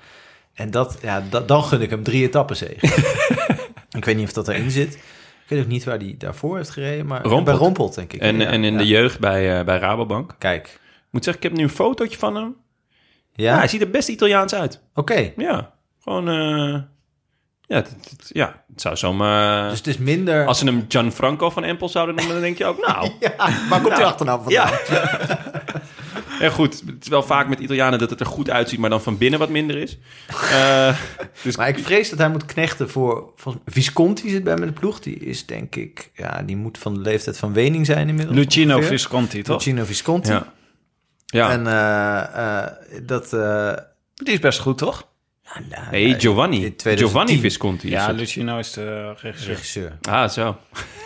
En 0.54 0.72
dat, 0.72 0.98
ja, 1.02 1.24
dat, 1.30 1.48
dan 1.48 1.64
gun 1.64 1.82
ik 1.82 1.90
hem 1.90 2.04
drie 2.04 2.24
etappen 2.24 2.56
zegen. 2.56 2.90
ik 3.98 4.06
weet 4.06 4.16
niet 4.16 4.28
of 4.28 4.34
dat 4.34 4.48
erin 4.48 4.72
zit. 4.72 4.98
Ik 5.52 5.58
weet 5.58 5.66
ook 5.66 5.72
niet 5.72 5.84
waar 5.84 5.98
hij 5.98 6.16
daarvoor 6.18 6.58
heeft 6.58 6.70
gereden, 6.70 7.06
maar 7.06 7.22
Rompelt. 7.22 7.46
bij 7.46 7.54
Rompelt, 7.54 7.96
denk 7.96 8.14
ik. 8.14 8.22
En, 8.22 8.40
Ja, 8.40 8.46
en 8.46 8.64
in 8.64 8.72
ja. 8.74 8.78
de 8.78 8.88
jeugd 8.88 9.20
bij, 9.20 9.60
eh, 9.60 9.66
bij 9.66 9.78
Rabobank. 9.78 10.36
Kijk. 10.38 10.68
Ik 10.68 11.08
moet 11.12 11.24
zeggen, 11.24 11.44
ik 11.44 11.50
heb 11.50 11.58
nu 11.58 11.64
een 11.66 11.74
fotootje 11.76 12.18
van 12.18 12.36
hem. 12.36 12.56
Ja, 13.34 13.52
Ja, 13.52 13.58
hij 13.58 13.68
ziet 13.68 13.82
er 13.82 13.90
best 13.90 14.10
Italiaans 14.10 14.54
uit. 14.54 14.82
oké. 14.94 15.32
Ja, 15.38 15.74
gewoon... 16.04 16.28
eh, 16.30 16.82
ja, 17.62 17.76
het, 17.76 17.96
het- 18.10 18.30
ja, 18.34 18.64
het 18.72 18.82
zou 18.82 18.96
zomaar... 18.98 19.70
Dus 19.70 19.78
het 19.78 19.88
is 19.88 19.98
minder... 19.98 20.46
Als 20.46 20.60
ze 20.60 20.66
hem 20.66 20.86
Gianfranco 20.88 21.50
van 21.50 21.64
Empel 21.64 21.90
zouden 21.90 22.16
noemen, 22.16 22.34
dan 22.34 22.44
denk 22.44 22.58
je 22.58 22.66
ook, 22.66 22.86
nou... 22.88 23.10
Ja, 23.20 23.34
waar 23.70 23.82
komt 23.82 23.96
die 23.96 24.06
achternaam 24.06 24.44
vandaan? 24.44 24.70
Ja. 24.70 24.80
ja, 26.42 26.50
goed. 26.50 26.84
Het 26.86 26.96
is 27.04 27.08
wel 27.08 27.24
vaak 27.24 27.48
met 27.48 27.60
Italianen 27.60 28.00
dat 28.00 28.10
het 28.10 28.20
er 28.20 28.26
goed 28.26 28.50
uitziet, 28.50 28.80
maar 28.80 28.90
dan 28.90 29.02
van 29.02 29.18
binnen 29.18 29.40
wat 29.40 29.50
minder 29.50 29.78
is. 29.78 29.98
Eh, 30.52 30.98
dus 31.44 31.58
Maar 31.58 31.68
ik 31.68 31.80
vrees 31.80 32.10
dat 32.10 32.20
hij 32.20 32.30
moet 32.30 32.46
knechten 32.46 32.90
voor... 32.90 33.34
Visconti 33.66 34.30
zit 34.30 34.44
bij 34.44 34.56
met 34.58 34.68
de 34.68 34.80
ploeg. 34.80 35.00
Die 35.00 35.16
is 35.20 35.46
denk 35.46 35.76
ik... 35.76 36.12
Ja, 36.16 36.42
die 36.42 36.56
moet 36.56 36.78
van 36.78 36.94
de 36.94 37.00
leeftijd 37.00 37.38
van 37.38 37.54
Wening 37.54 37.86
zijn 37.86 38.08
inmiddels. 38.08 38.38
Lucino 38.38 38.76
ongeveer. 38.76 38.98
Visconti, 38.98 39.42
toch? 39.42 39.56
Lucino 39.56 39.84
Visconti. 39.84 40.32
ja. 40.32 40.54
Ja. 41.26 41.52
En 41.52 41.68
eh, 41.68 42.62
eh, 42.64 42.72
dat... 43.04 43.34
eh, 43.34 43.74
Die 44.14 44.34
is 44.34 44.40
best 44.40 44.60
goed, 44.60 44.78
toch? 44.78 45.08
Nou, 45.70 45.84
nee, 45.92 46.08
ja, 46.08 46.20
Giovanni. 46.20 46.56
in 46.66 46.76
2010. 46.76 46.98
Giovanni 46.98 47.40
Visconti 47.40 47.88
is 47.88 47.94
Ja, 47.94 48.08
het. 48.08 48.16
Lucino 48.16 48.58
is 48.58 48.72
de 48.72 49.14
regisseur. 49.18 49.54
regisseur. 49.54 49.98
Ah, 50.02 50.30
zo. 50.30 50.58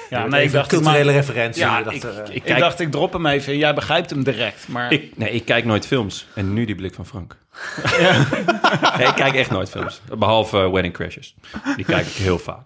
Ja, 0.09 0.27
nee, 0.27 0.43
ik 0.43 0.51
dacht, 0.51 0.67
culturele 0.69 1.11
referentie. 1.11 1.61
Ja, 1.61 1.83
dacht, 1.83 1.95
ik, 1.95 2.03
eh, 2.03 2.35
Ik 2.35 2.43
ik 2.45 2.57
dacht, 2.57 2.79
ik 2.79 2.91
drop 2.91 3.13
hem 3.13 3.25
even. 3.25 3.57
Jij 3.57 3.73
begrijpt 3.73 4.09
hem 4.09 4.23
direct. 4.23 4.67
Maar 4.67 4.91
ik, 4.91 5.17
nee, 5.17 5.29
ik 5.31 5.45
kijk 5.45 5.65
nooit 5.65 5.87
films. 5.87 6.27
En 6.35 6.53
nu 6.53 6.65
die 6.65 6.75
blik 6.75 6.93
van 6.93 7.05
Frank. 7.05 7.37
nee, 8.97 9.07
ik 9.07 9.15
kijk 9.15 9.33
echt 9.35 9.51
nooit 9.51 9.69
films. 9.69 10.01
Behalve 10.17 10.57
eh, 10.57 10.71
Wedding 10.71 10.93
Crashers. 10.93 11.35
Die 11.75 11.85
kijk 11.85 12.05
ik 12.05 12.13
heel 12.13 12.39
vaak. 12.39 12.63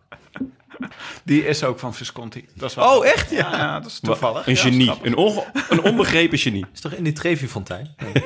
Die 1.23 1.45
is 1.45 1.63
ook 1.63 1.79
van 1.79 1.93
Visconti. 1.93 2.45
Dat 2.53 2.69
is 2.69 2.75
wel 2.75 2.97
Oh, 2.97 3.05
echt? 3.05 3.29
Ja, 3.31 3.37
ja, 3.51 3.79
dat 3.79 3.91
is 3.91 3.99
toevallig. 3.99 4.47
Een 4.47 4.55
genie. 4.57 4.91
een, 5.01 5.15
onge- 5.15 5.45
een 5.69 5.81
onbegrepen 5.83 6.37
genie. 6.37 6.65
is 6.73 6.81
toch 6.81 6.91
in 6.93 7.03
die 7.03 7.13
Trevi-fontein? 7.13 7.95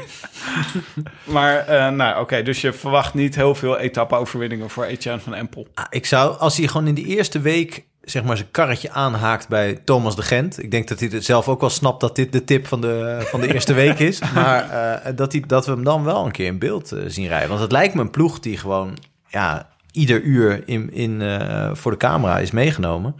Maar, 1.23 1.57
eh, 1.57 1.89
nou, 1.89 2.21
oké. 2.21 2.41
dus 2.43 2.61
je 2.61 2.73
verwacht 2.73 3.13
niet 3.13 3.35
heel 3.35 3.55
veel 3.55 3.77
etappe-overwinningen 3.77 4.69
voor 4.69 4.83
Etienne 4.85 5.21
van 5.21 5.33
Empel. 5.33 5.67
Ah, 5.73 5.85
ik 5.89 6.05
zou, 6.05 6.37
als 6.37 6.57
hij 6.57 6.67
gewoon 6.67 6.87
in 6.87 6.93
die 6.93 7.05
eerste 7.05 7.39
week 7.39 7.85
zeg 8.01 8.23
maar 8.23 8.37
zijn 8.37 8.51
karretje 8.51 8.91
aanhaakt 8.91 9.47
bij 9.47 9.81
Thomas 9.85 10.15
de 10.15 10.21
Gent. 10.21 10.63
Ik 10.63 10.71
denk 10.71 10.87
dat 10.87 10.99
hij 10.99 11.09
het 11.11 11.25
zelf 11.25 11.47
ook 11.47 11.61
wel 11.61 11.69
snapt 11.69 12.01
dat 12.01 12.15
dit 12.15 12.31
de 12.31 12.43
tip 12.43 12.67
van 12.67 12.81
de, 12.81 13.17
van 13.29 13.41
de 13.41 13.53
eerste 13.53 13.73
week 13.73 13.99
is. 13.99 14.19
Maar 14.33 14.69
eh, 14.69 15.11
dat, 15.15 15.31
hij, 15.31 15.43
dat 15.47 15.65
we 15.65 15.71
hem 15.71 15.83
dan 15.83 16.03
wel 16.03 16.25
een 16.25 16.31
keer 16.31 16.45
in 16.45 16.59
beeld 16.59 16.91
eh, 16.91 17.03
zien 17.07 17.27
rijden. 17.27 17.49
Want 17.49 17.61
het 17.61 17.71
lijkt 17.71 17.93
me 17.93 18.01
een 18.01 18.09
ploeg 18.11 18.39
die 18.39 18.57
gewoon 18.57 18.97
ja, 19.27 19.69
ieder 19.93 20.21
uur 20.21 20.63
in, 20.67 20.91
in, 20.93 21.21
eh, 21.21 21.69
voor 21.73 21.91
de 21.91 21.97
camera 21.97 22.39
is 22.39 22.51
meegenomen. 22.51 23.15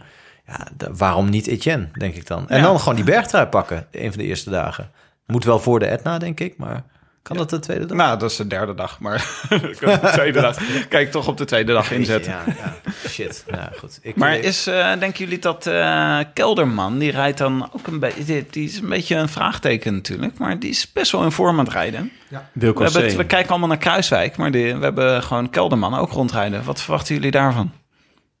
Ja, 0.46 0.66
waarom 0.96 1.30
niet 1.30 1.46
Etienne, 1.46 1.88
denk 1.98 2.14
ik 2.14 2.26
dan. 2.26 2.48
En 2.48 2.56
Ja. 2.56 2.62
dan 2.62 2.78
gewoon 2.78 2.94
die 2.94 3.04
bergtrui 3.04 3.46
pakken, 3.46 3.86
een 3.90 4.08
van 4.12 4.18
de 4.20 4.26
eerste 4.26 4.50
dagen. 4.50 4.90
Moet 5.26 5.44
wel 5.44 5.58
voor 5.58 5.78
de 5.78 5.86
Etna, 5.86 6.18
denk 6.18 6.40
ik, 6.40 6.56
maar 6.56 6.84
kan 7.24 7.36
dat 7.36 7.50
de 7.50 7.58
tweede 7.58 7.86
dag? 7.86 7.96
Nou, 7.96 8.18
dat 8.18 8.30
is 8.30 8.36
de 8.36 8.46
derde 8.46 8.74
dag. 8.74 9.00
Maar 9.00 9.16
de 9.48 10.10
tweede 10.12 10.40
dag. 10.40 10.58
Kijk, 10.88 11.10
toch 11.10 11.28
op 11.28 11.36
de 11.36 11.44
tweede 11.44 11.72
dag 11.72 11.90
inzetten. 11.98 12.32
Ja, 12.32 12.42
ja, 12.46 12.76
shit. 13.08 13.44
Ja, 13.50 13.72
goed. 13.78 13.98
Ik, 14.02 14.16
Maar 14.16 14.32
eh, 14.32 14.42
is, 14.42 14.66
eh, 14.66 14.88
denken 14.98 15.24
jullie 15.24 15.38
dat 15.38 15.66
eh, 15.66 16.18
Kelderman, 16.34 16.98
die 16.98 17.10
rijdt 17.10 17.38
dan 17.38 17.68
ook 17.72 17.86
een 17.86 17.98
beetje... 17.98 18.44
Die, 18.50 18.64
is 18.68 18.78
een 18.80 18.88
beetje 18.88 19.16
een 19.16 19.28
vraagteken 19.28 19.94
natuurlijk. 19.94 20.38
Maar 20.38 20.58
die 20.58 20.70
is 20.70 20.92
best 20.92 21.12
wel 21.12 21.22
in 21.22 21.30
vorm 21.32 21.58
aan 21.58 21.64
het 21.64 21.74
rijden. 21.74 22.10
Wilco 22.52 22.78
We, 22.78 22.84
hebben 22.84 23.02
het- 23.04 23.14
C. 23.14 23.16
we 23.16 23.26
kijken 23.26 23.50
allemaal 23.50 23.68
naar 23.68 23.78
Kruiswijk, 23.78 24.36
maar 24.36 24.50
die, 24.50 24.74
we 24.76 24.84
hebben 24.84 25.22
gewoon 25.22 25.50
Kelderman 25.50 25.94
ook 25.94 26.10
rondrijden. 26.12 26.64
Wat 26.64 26.80
verwachten 26.82 27.14
jullie 27.14 27.30
daarvan? 27.30 27.72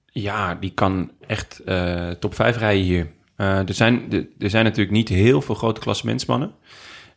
Ja, 0.06 0.54
die 0.54 0.70
kan 0.74 1.10
echt 1.26 1.60
eh, 1.64 2.08
top 2.10 2.34
5 2.34 2.56
rijden 2.58 2.82
hier. 2.84 3.10
Eh, 3.36 3.68
er, 3.68 3.74
zijn, 3.74 4.08
de- 4.08 4.28
er 4.38 4.50
zijn 4.50 4.64
natuurlijk 4.64 4.96
niet 4.96 5.08
heel 5.08 5.42
veel 5.42 5.54
grote 5.54 5.80
klassementsmannen. 5.80 6.52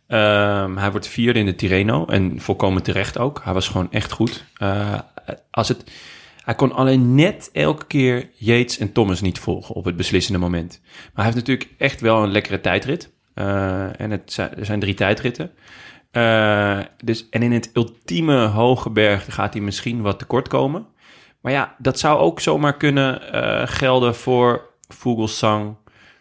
Ehm, 0.08 0.78
hij 0.78 0.92
wordt 0.92 1.08
vierde 1.08 1.40
in 1.40 1.46
de 1.46 1.56
Tirreno 1.56 2.06
en 2.06 2.40
volkomen 2.42 2.84
terecht 2.84 3.18
ook. 3.18 3.42
Hij 3.44 3.54
was 3.54 3.68
gewoon 3.68 3.92
echt 3.92 4.12
goed. 4.12 4.46
Eh, 4.58 5.00
als 5.52 5.68
het, 5.68 5.92
hij 6.44 6.56
kon 6.56 6.72
alleen 6.72 7.16
net 7.16 7.50
elke 7.54 7.86
keer 7.86 8.30
Yates 8.34 8.78
en 8.78 8.92
Thomas 8.92 9.22
niet 9.22 9.40
volgen 9.40 9.76
op 9.76 9.86
het 9.86 9.96
beslissende 9.96 10.40
moment. 10.40 10.80
Maar 10.84 11.12
hij 11.14 11.24
heeft 11.24 11.36
natuurlijk 11.36 11.70
echt 11.78 12.02
wel 12.02 12.24
een 12.24 12.32
lekkere 12.32 12.62
tijdrit. 12.62 13.12
Eh, 13.34 14.00
en 14.00 14.12
het 14.12 14.34
zijn, 14.34 14.56
er 14.56 14.66
zijn 14.66 14.80
drie 14.80 14.94
tijdritten. 14.94 15.52
Eh, 16.12 16.80
dus, 17.04 17.30
en 17.30 17.44
in 17.44 17.52
het 17.52 17.70
ultieme 17.74 18.46
hoge 18.46 18.90
berg 18.90 19.34
gaat 19.34 19.54
hij 19.54 19.62
misschien 19.62 20.02
wat 20.02 20.20
tekort 20.20 20.48
komen. 20.48 20.86
Maar 21.42 21.52
ja, 21.52 21.76
dat 21.78 22.00
zou 22.00 22.20
ook 22.20 22.40
zomaar 22.40 22.78
kunnen 22.78 23.22
gelden 23.68 24.16
voor 24.16 24.70
Vogelsang, 24.88 25.76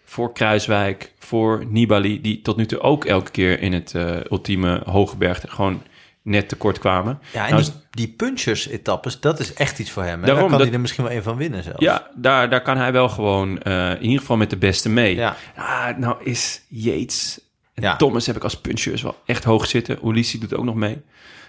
voor 0.09 0.33
Kruiswijk, 0.33 1.13
voor 1.19 1.65
Nibali, 1.69 2.21
die 2.21 2.43
tot 2.43 2.57
nu 2.57 2.67
toe 2.67 2.81
ook 2.81 3.05
elke 3.05 3.31
keer 3.31 3.61
in 3.61 3.73
het 3.73 3.95
eh, 3.95 4.17
ultieme 4.31 4.83
hoge 4.85 5.17
berg 5.17 5.45
gewoon 5.49 5.83
net 6.23 6.49
tekort 6.49 6.79
kwamen. 6.79 7.19
Ja, 7.33 7.45
en 7.47 7.51
Nou, 7.53 7.63
die, 7.63 7.73
die 7.91 8.09
punchers-etappes, 8.09 9.21
dat 9.21 9.41
is 9.41 9.55
echt 9.55 9.79
iets 9.79 9.91
voor 9.91 10.03
hem. 10.03 10.21
Hè? 10.21 10.27
Daarom, 10.27 10.35
Daar 10.35 10.49
kan 10.49 10.59
dat- 10.59 10.67
hij 10.67 10.75
er 10.77 10.81
misschien 10.81 11.05
wel 11.05 11.13
een 11.13 11.23
van 11.23 11.37
winnen 11.37 11.63
zelfs. 11.63 11.81
Ja, 11.81 12.07
daar, 12.15 12.51
daar 12.51 12.63
kan 12.63 12.77
hij 12.77 12.93
wel 12.93 13.09
gewoon 13.09 13.63
eh, 13.63 13.91
in 13.91 14.03
ieder 14.03 14.21
geval 14.21 14.37
met 14.37 14.51
de 14.51 14.57
beste 14.57 14.89
mee. 14.89 15.15
Ja. 15.15 15.37
Ah, 15.57 15.97
nou 15.97 16.17
is 16.25 16.63
Yates 16.69 17.41
en 17.75 17.83
Ja. 17.83 17.97
Thomas 17.97 18.27
heb 18.27 18.37
ik 18.37 18.43
als 18.43 18.61
puncheurs 18.61 19.03
wel 19.03 19.17
echt 19.27 19.45
hoog 19.45 19.67
zitten. 19.67 19.99
Ulissi 20.05 20.39
doet 20.39 20.55
ook 20.55 20.65
nog 20.65 20.75
mee. 20.75 21.03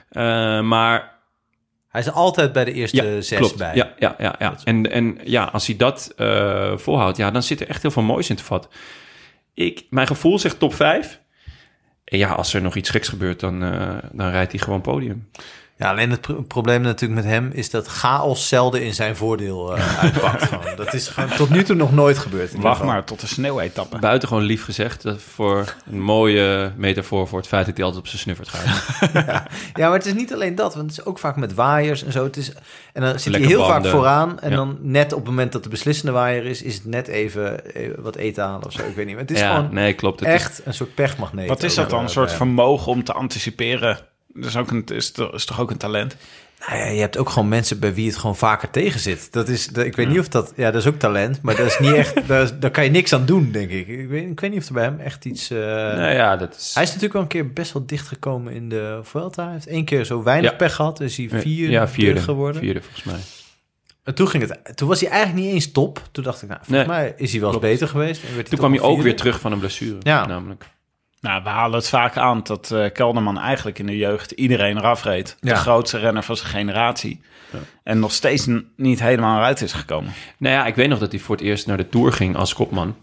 Eh, 0.10 0.62
maar 0.62 1.17
Hij 1.98 2.06
is 2.06 2.12
altijd 2.12 2.52
bij 2.52 2.66
de 2.66 2.74
eerste 2.74 3.22
zes 3.22 3.38
klopt. 3.38 3.58
bij. 3.58 3.76
Ja, 3.76 3.94
ja, 4.00 4.16
ja, 4.18 4.36
ja. 4.40 4.56
En, 4.64 4.92
en 4.92 5.18
ja, 5.24 5.44
als 5.44 5.68
hij 5.68 5.76
dat 5.76 6.14
eh, 6.16 6.78
volhoudt, 6.78 7.18
ja, 7.18 7.32
dan 7.32 7.44
zit 7.44 7.62
er 7.62 7.68
echt 7.68 7.82
heel 7.82 7.92
veel 7.92 8.04
moois 8.04 8.30
in 8.30 8.36
te 8.36 8.44
vat. 8.44 8.68
Ik, 9.54 9.86
mijn 9.90 10.08
gevoel 10.08 10.40
zegt 10.40 10.60
top 10.60 10.74
5. 10.74 11.20
En 12.04 12.18
ja, 12.18 12.30
als 12.30 12.54
er 12.54 12.62
nog 12.62 12.76
iets 12.76 12.90
geks 12.90 13.08
gebeurt, 13.08 13.40
dan, 13.40 13.64
eh, 13.64 13.98
dan 14.12 14.30
rijdt 14.30 14.52
hij 14.52 14.62
gewoon 14.62 14.82
podium. 14.82 15.30
Ja, 15.80 15.90
alleen 15.90 16.12
het 16.12 16.22
pro- 16.22 16.42
probleem 16.42 16.82
natuurlijk 16.82 17.22
met 17.22 17.32
hem 17.32 17.50
is 17.54 17.70
dat 17.70 17.88
chaos 17.88 18.48
zelden 18.48 18.82
in 18.84 18.94
zijn 18.94 19.16
voordeel 19.16 19.76
eh, 19.78 20.00
uitpakt. 20.04 20.44
gewoon. 20.44 20.76
Dat 20.76 20.94
is 20.94 21.08
gewoon 21.08 21.30
tot 21.30 21.50
nu 21.50 21.64
toe 21.64 21.76
nog 21.76 21.92
nooit 21.94 22.18
gebeurd. 22.18 22.50
in 22.50 22.56
ieder 22.56 22.70
Wacht 22.70 22.84
maar 22.84 23.04
tot 23.04 23.20
de 23.20 23.28
sneeuwetappe. 23.28 24.00
Buitengewoon 24.00 24.44
lief 24.44 24.64
gezegd. 24.64 25.04
Dat 25.04 25.22
voor 25.22 25.76
een 25.92 26.02
mooie 26.02 26.72
metafoor 26.78 27.28
voor 27.28 27.38
het 27.40 27.48
feit 27.48 27.66
dat 27.66 27.76
hij 27.76 27.86
altijd 27.86 28.04
op 28.04 28.10
zijn 28.10 28.22
snuffert 28.22 28.50
gaat. 28.50 28.86
Ja, 29.74 29.88
maar 29.90 29.98
het 29.98 30.06
is 30.06 30.14
niet 30.14 30.34
alleen 30.34 30.56
dat, 30.56 30.76
want 30.76 30.90
het 30.90 31.00
is 31.00 31.06
ook 31.06 31.20
vaak 31.20 31.36
met 31.36 31.54
waaiers 31.54 32.04
en 32.04 32.12
zo. 32.12 32.24
Het 32.24 32.38
is, 32.38 32.52
en 32.94 33.02
dan 33.02 33.12
zit 33.12 33.22
hij 33.24 33.32
Lekker 33.32 33.50
heel 33.50 33.60
banden. 33.68 33.82
vaak 33.82 33.92
vooraan. 33.92 34.40
En 34.40 34.50
Ja. 34.50 34.56
dan 34.56 34.78
net 34.82 35.14
op 35.14 35.20
het 35.20 35.28
moment 35.30 35.52
dat 35.52 35.64
de 35.64 35.70
beslissende 35.70 36.12
waaier 36.12 36.46
is, 36.46 36.62
is 36.62 36.74
het 36.74 36.86
net 36.86 37.08
even, 37.08 37.66
even 37.74 38.02
wat 38.04 38.16
eten 38.16 38.44
halen 38.44 38.66
of 38.66 38.72
zo. 38.74 38.82
Ik 38.88 38.96
weet 38.96 39.06
niet. 39.06 39.16
Maar 39.16 39.24
het 39.24 39.32
is 39.34 39.40
ja, 39.40 39.56
gewoon 39.56 39.74
nee, 39.74 39.94
klopt. 39.94 40.20
Het 40.20 40.30
is- 40.30 40.36
echt 40.36 40.62
een 40.66 40.74
soort 40.74 40.94
pechmagneet. 40.96 41.48
Wat 41.48 41.64
is 41.64 41.76
dat 41.76 41.90
dan? 41.90 42.00
eh, 42.00 42.06
Een 42.06 42.12
soort 42.12 42.32
vermogen 42.34 42.92
om 42.92 43.04
te 43.04 43.14
anticiperen? 43.14 44.00
Dat 44.38 44.46
is, 44.50 44.56
ook 44.58 44.72
een, 44.72 44.86
is, 44.86 45.12
toch- 45.12 45.34
is 45.34 45.46
toch 45.46 45.60
ook 45.62 45.72
een 45.72 45.78
talent? 45.78 46.16
Nou 46.68 46.80
ja, 46.80 46.86
je 46.86 47.00
hebt 47.00 47.18
ook 47.18 47.30
gewoon 47.30 47.48
mensen 47.50 47.80
bij 47.80 47.94
wie 47.94 48.08
het 48.08 48.18
gewoon 48.18 48.36
vaker 48.36 48.70
tegen 48.70 49.00
zit. 49.00 49.32
Dat 49.34 49.48
is, 49.50 49.68
dat, 49.68 49.86
ik 49.86 49.96
weet 49.96 50.08
niet 50.08 50.20
of 50.20 50.28
dat... 50.28 50.54
Ja, 50.56 50.72
dat 50.72 50.82
is 50.82 50.88
ook 50.88 51.00
talent, 51.00 51.42
maar 51.42 51.56
dat 51.56 51.66
is 51.66 51.80
niet 51.80 51.94
echt... 51.94 52.28
Daar, 52.28 52.60
daar 52.60 52.72
kan 52.72 52.84
je 52.84 52.90
niks 52.90 53.14
aan 53.14 53.26
doen, 53.26 53.52
denk 53.52 53.70
ik. 53.70 53.88
Ik 53.88 54.08
weet, 54.08 54.30
ik 54.30 54.40
weet 54.40 54.52
niet 54.52 54.60
of 54.62 54.68
er 54.68 54.74
bij 54.74 54.84
hem 54.84 55.00
echt 55.00 55.26
iets... 55.26 55.50
eh, 55.50 55.58
nou 55.60 56.14
ja, 56.14 56.36
dat 56.38 56.56
is... 56.56 56.72
Hij 56.74 56.84
is 56.84 56.88
natuurlijk 56.88 57.14
wel 57.14 57.22
een 57.22 57.28
keer 57.28 57.54
best 57.54 57.74
wel 57.74 57.86
dichtgekomen 57.86 58.54
in 58.54 58.70
de 58.70 59.00
Vuelta. 59.04 59.44
Hij 59.44 59.54
heeft 59.54 59.68
één 59.68 59.86
keer 59.86 60.06
zo 60.06 60.24
weinig 60.24 60.52
Ja. 60.52 60.58
pech 60.58 60.76
gehad. 60.76 61.00
Is 61.00 61.18
hij 61.18 61.30
vierde, 61.30 61.72
ja, 61.72 61.88
vierde 61.88 62.20
geworden. 62.22 62.62
Vierde, 62.62 62.82
volgens 62.82 63.04
mij. 63.04 63.20
En 64.04 64.16
toen, 64.16 64.28
ging 64.28 64.48
het, 64.48 64.78
toen 64.78 64.88
was 64.88 65.00
hij 65.02 65.10
eigenlijk 65.10 65.46
niet 65.46 65.54
eens 65.54 65.72
top. 65.72 66.02
Toen 66.12 66.24
dacht 66.24 66.42
ik, 66.42 66.50
nou, 66.50 66.60
volgens 66.64 66.88
Nee. 66.88 66.98
mij 66.98 67.14
is 67.18 67.32
hij 67.32 67.42
wel 67.42 67.52
eens 67.52 67.60
beter 67.60 67.88
geweest. 67.88 68.24
En 68.24 68.36
werd 68.36 68.50
Toen 68.50 68.58
kwam 68.58 68.72
hij 68.72 68.80
ook 68.82 68.88
vierde. 68.88 69.04
weer 69.04 69.16
terug 69.16 69.40
van 69.40 69.52
een 69.52 69.60
blessure. 69.60 69.98
Ja. 70.00 70.26
Namelijk. 70.26 70.66
Nou, 71.28 71.44
we 71.44 71.50
halen 71.50 71.78
het 71.80 71.90
vaak 71.90 72.18
aan 72.18 72.42
dat 72.44 72.72
eh, 72.72 72.92
Kelderman 72.94 73.40
eigenlijk 73.40 73.80
in 73.80 73.86
de 73.86 73.98
jeugd 73.98 74.32
iedereen 74.32 74.78
eraf 74.78 75.04
reed. 75.04 75.38
De 75.40 75.50
Ja. 75.50 75.56
grootste 75.56 75.98
renner 75.98 76.24
van 76.24 76.36
zijn 76.38 76.50
generatie. 76.50 77.22
En 77.84 78.00
nog 78.00 78.12
steeds 78.12 78.48
niet 78.76 79.00
helemaal 79.00 79.38
eruit 79.38 79.62
is 79.62 79.74
gekomen. 79.74 80.14
Nou 80.38 80.56
ja, 80.56 80.66
ik 80.66 80.76
weet 80.76 80.90
nog 80.90 81.00
dat 81.00 81.12
hij 81.12 81.20
voor 81.22 81.36
het 81.36 81.46
eerst 81.46 81.68
naar 81.68 81.78
de 81.78 81.90
Tour 81.90 82.12
ging 82.12 82.36
als 82.36 82.54
kopman. 82.54 82.96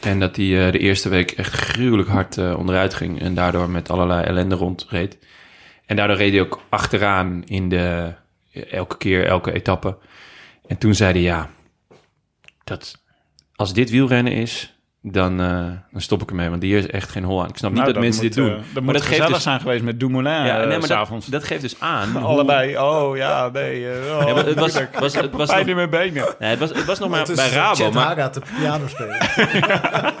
En 0.00 0.20
dat 0.20 0.36
hij 0.36 0.66
eh, 0.66 0.72
de 0.72 0.78
eerste 0.78 1.08
week 1.08 1.30
echt 1.30 1.52
gruwelijk 1.52 2.08
hard 2.08 2.38
eh, 2.38 2.58
onderuit 2.58 2.94
ging. 2.94 3.20
En 3.20 3.34
daardoor 3.34 3.70
met 3.70 3.90
allerlei 3.90 4.24
ellende 4.24 4.54
rondreed. 4.54 5.18
En 5.86 5.96
daardoor 5.96 6.16
reed 6.16 6.32
hij 6.32 6.40
ook 6.40 6.60
achteraan 6.68 7.42
in 7.46 7.68
de... 7.68 8.12
Elke 8.70 8.96
keer, 8.96 9.26
elke 9.26 9.52
etappe. 9.52 9.96
En 10.66 10.78
toen 10.78 10.94
zei 10.94 11.12
hij, 11.12 11.22
ja... 11.22 11.50
Dat, 12.64 13.02
als 13.54 13.72
dit 13.72 13.90
wielrennen 13.90 14.32
is, 14.32 14.74
dan, 15.02 15.40
eh, 15.40 15.64
dan 15.92 16.00
stop 16.00 16.22
ik 16.22 16.28
ermee. 16.30 16.50
Want 16.50 16.62
hier 16.62 16.78
is 16.78 16.86
echt 16.86 17.10
geen 17.10 17.24
hol 17.24 17.42
aan. 17.42 17.48
Ik 17.48 17.56
snap 17.56 17.70
niet 17.70 17.80
Nou, 17.80 17.92
dat, 17.92 18.02
mensen 18.02 18.22
moet, 18.24 18.34
dit 18.34 18.44
doen. 18.44 18.52
eh, 18.54 18.56
dat 18.62 18.72
maar 18.74 18.82
moet 18.82 18.92
dat 18.92 19.02
gezellig 19.02 19.22
geeft 19.22 19.34
dus... 19.34 19.42
zijn 19.42 19.60
geweest 19.60 19.82
met 19.82 20.00
Dumoulin 20.00 20.32
Ja, 20.32 20.56
nee, 20.56 20.66
maar 20.66 20.78
dat, 20.78 20.84
s'avonds. 20.84 21.26
dat 21.26 21.44
geeft 21.44 21.60
dus 21.60 21.80
aan... 21.80 22.10
hoe- 22.12 22.22
Allebei. 22.22 22.78
Oh 22.78 23.16
ja, 23.16 23.48
nee. 23.48 23.90
eh, 23.90 24.16
oh, 24.18 24.26
Ja, 24.28 24.34
maar 24.34 24.46
het 24.46 24.58
was- 24.58 24.72
was- 24.98 25.14
het 25.14 25.32
was 25.32 25.48
pijn 25.48 25.58
nog- 25.60 25.68
in 25.68 25.76
mijn 25.76 25.90
benen. 25.90 26.34
Nee, 26.38 26.50
het, 26.50 26.58
was, 26.58 26.70
het 26.70 26.84
was 26.84 26.98
nog 26.98 27.08
maar 27.10 27.26
bij 27.34 27.48
Rabo. 27.50 27.74
Chet 27.74 27.92
Maar, 27.94 28.04
Haga 28.06 28.28
te 28.28 28.42
piano 28.58 28.86
spelen. 28.86 29.18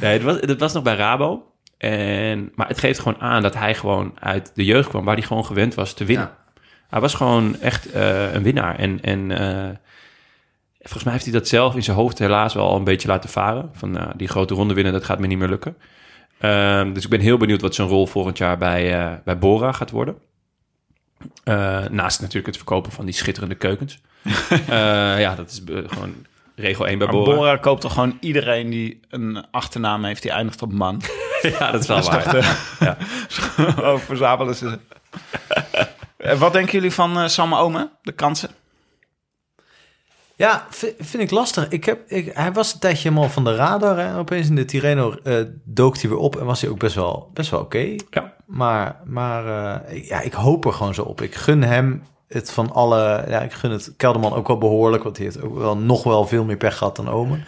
Nee, 0.00 0.12
het 0.12 0.22
was, 0.22 0.36
het 0.40 0.60
was 0.60 0.72
nog 0.72 0.82
bij 0.82 0.94
Rabo. 0.96 1.42
En, 1.78 2.52
maar 2.54 2.68
het 2.68 2.78
geeft 2.78 2.98
gewoon 2.98 3.20
aan 3.20 3.42
dat 3.42 3.54
hij 3.54 3.74
gewoon 3.74 4.12
uit 4.20 4.50
de 4.54 4.64
jeugd 4.64 4.88
kwam... 4.88 5.04
waar 5.04 5.14
hij 5.16 5.24
gewoon 5.26 5.44
gewend 5.44 5.74
was 5.74 5.92
te 5.94 6.04
winnen. 6.04 6.30
Hij 6.88 7.00
was 7.00 7.14
gewoon 7.14 7.60
echt 7.60 7.90
eh, 7.92 8.34
een 8.34 8.42
winnaar. 8.42 8.78
En, 8.78 9.00
en 9.00 9.30
eh, 9.38 9.76
volgens 10.86 11.04
mij 11.04 11.12
heeft 11.12 11.24
hij 11.24 11.34
dat 11.34 11.48
zelf 11.48 11.74
in 11.74 11.82
zijn 11.82 11.96
hoofd 11.96 12.18
helaas 12.18 12.54
wel 12.54 12.76
een 12.76 12.84
beetje 12.84 13.08
laten 13.08 13.30
varen. 13.30 13.70
Van 13.72 13.90
nou, 13.90 14.12
die 14.16 14.28
grote 14.28 14.54
ronde 14.54 14.74
winnen, 14.74 14.92
dat 14.92 15.04
gaat 15.04 15.18
me 15.18 15.26
niet 15.26 15.38
meer 15.38 15.48
lukken. 15.48 15.76
Ehm, 16.38 16.92
dus 16.92 17.04
ik 17.04 17.10
ben 17.10 17.20
heel 17.20 17.36
benieuwd 17.36 17.60
wat 17.60 17.74
zijn 17.74 17.88
rol 17.88 18.06
volgend 18.06 18.38
jaar 18.38 18.58
bij, 18.58 18.98
eh, 18.98 19.12
bij 19.24 19.38
Bora 19.38 19.72
gaat 19.72 19.90
worden. 19.90 20.16
Eh, 21.44 21.84
naast 21.90 22.20
natuurlijk 22.20 22.46
het 22.46 22.56
verkopen 22.56 22.92
van 22.92 23.04
die 23.04 23.14
schitterende 23.14 23.54
keukens. 23.54 23.98
Eh, 24.50 25.20
ja, 25.20 25.34
dat 25.34 25.50
is 25.50 25.62
gewoon 25.66 26.14
regel 26.54 26.88
1 26.88 26.98
bij 26.98 27.06
Maar 27.06 27.16
Bora. 27.16 27.34
Bora 27.34 27.56
koopt 27.56 27.80
toch 27.80 27.92
gewoon 27.92 28.16
iedereen 28.20 28.70
die 28.70 29.00
een 29.08 29.46
achternaam 29.50 30.04
heeft 30.04 30.22
die 30.22 30.30
eindigt 30.30 30.62
op 30.62 30.72
man. 30.72 31.02
Ja, 31.58 31.70
dat 31.70 31.80
is 31.80 31.86
wel 31.86 32.02
waar. 32.02 32.36
Ja. 32.80 32.96
verzamelen 33.98 34.54
ze. 34.54 34.78
Wat 36.38 36.52
denken 36.52 36.72
jullie 36.72 36.92
van 36.92 37.30
Sam 37.30 37.54
Omen? 37.54 37.90
De 38.02 38.12
kansen? 38.12 38.50
Ja, 40.38 40.66
vi- 40.70 40.94
vind 40.98 41.22
ik 41.22 41.30
lastig. 41.30 41.68
Ik 41.68 41.84
heb, 41.84 42.10
ik, 42.10 42.30
hij 42.34 42.52
was 42.52 42.72
een 42.74 42.78
tijdje 42.80 43.08
helemaal 43.08 43.30
van 43.30 43.44
de 43.44 43.54
radar. 43.54 43.98
Hè. 43.98 44.18
Opeens 44.18 44.48
in 44.48 44.54
de 44.54 44.64
Tirreno 44.64 45.14
eh, 45.22 45.34
dook 45.64 45.98
hij 45.98 46.10
weer 46.10 46.18
op 46.18 46.36
en 46.36 46.44
was 46.44 46.60
hij 46.60 46.70
ook 46.70 46.78
best 46.78 46.94
wel, 46.94 47.30
best 47.34 47.50
wel 47.50 47.60
oké. 47.60 47.94
Ja. 48.10 48.34
Maar, 48.46 48.96
maar 49.04 49.46
eh, 49.86 50.08
ja, 50.08 50.20
ik 50.20 50.32
hoop 50.32 50.64
er 50.64 50.72
gewoon 50.72 50.94
zo 50.94 51.02
op. 51.02 51.20
Ik 51.20 51.34
gun 51.34 51.62
hem 51.62 52.02
het 52.28 52.52
van 52.52 52.72
alle... 52.72 53.24
Ja, 53.28 53.40
ik 53.40 53.52
gun 53.52 53.70
het 53.70 53.92
Kelderman 53.96 54.34
ook 54.34 54.46
wel 54.46 54.58
behoorlijk, 54.58 55.02
want 55.02 55.16
hij 55.16 55.26
heeft 55.26 55.40
ook 55.42 55.58
wel 55.58 55.76
nog 55.76 56.02
wel 56.02 56.26
veel 56.26 56.44
meer 56.44 56.56
pech 56.56 56.76
gehad 56.76 56.96
dan 56.96 57.08
Omen. 57.08 57.44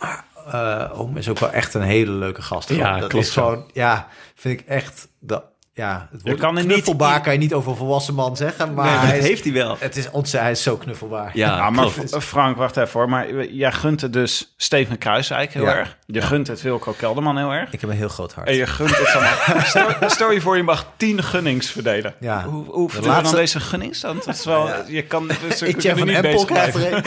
Maar 0.00 0.24
eh 0.52 1.00
Omen 1.00 1.16
is 1.16 1.28
ook 1.28 1.38
wel 1.38 1.50
echt 1.50 1.74
een 1.74 1.82
hele 1.82 2.10
leuke 2.10 2.42
gast. 2.42 2.68
Ja, 2.68 2.98
dat 2.98 3.08
klopt 3.08 3.24
is 3.26 3.32
gewoon, 3.32 3.64
ja, 3.72 4.08
vind 4.34 4.60
ik 4.60 4.66
echt... 4.66 5.08
Dat, 5.20 5.44
ja, 5.78 6.08
het 6.12 6.22
woord 6.22 6.38
kan 6.38 6.54
niet- 6.54 6.64
knuffelbaar 6.64 7.20
kan 7.20 7.32
je 7.32 7.38
niet 7.38 7.54
over 7.54 7.70
een 7.70 7.76
volwassen 7.76 8.14
man 8.14 8.36
zeggen, 8.36 8.74
maar 8.74 9.06
hij 9.06 9.18
is, 9.18 9.42
hij 9.42 9.52
wel. 9.52 9.76
het 9.78 9.96
is 9.96 10.04
ontzettend, 10.10 10.42
hij 10.42 10.50
is 10.50 10.62
zo 10.62 10.76
knuffelbaar. 10.76 11.30
Ja, 11.34 11.56
Ja, 11.56 11.70
maar 11.70 11.88
Frank, 12.20 12.56
wacht 12.56 12.76
even 12.76 12.90
hoor. 12.92 13.08
Maar 13.08 13.44
jij 13.44 13.72
gunt 13.72 14.00
het 14.00 14.12
dus 14.12 14.54
Steven 14.56 14.98
Kruiswijk 14.98 15.52
heel 15.52 15.62
Ja. 15.64 15.74
erg. 15.76 15.96
Je 16.06 16.22
gunt 16.22 16.46
het 16.46 16.62
Wilco 16.62 16.92
Kelderman 16.98 17.36
heel 17.36 17.50
erg. 17.50 17.72
Ik 17.72 17.80
heb 17.80 17.90
een 17.90 17.96
heel 17.96 18.08
groot 18.08 18.32
hart. 18.34 18.48
En 18.48 18.54
je 18.54 18.66
gunt 18.66 18.96
het 18.98 19.14
allemaal. 19.14 19.62
Stel, 19.64 20.10
stel 20.10 20.32
je 20.32 20.40
voor, 20.40 20.56
je 20.56 20.62
mag 20.62 20.86
tien 20.96 21.22
gunnings 21.22 21.70
verdelen. 21.70 22.14
Ja. 22.20 22.44
Hoe, 22.44 22.64
hoe 22.64 22.88
verdeel 22.90 23.08
je 23.10 23.16
laatste- 23.16 23.34
dan 23.34 23.44
deze 23.44 23.60
gunnings 23.60 24.00
dan? 24.00 24.16
Dat 24.24 24.34
is 24.34 24.44
wel, 24.44 24.68
je 24.86 25.02
kan 25.02 25.30
dus, 25.48 25.60
Eentje 25.60 25.96
van 25.96 26.08
Empel 26.08 26.44
krijgt 26.44 26.74
er 26.74 26.92
een. 26.92 27.02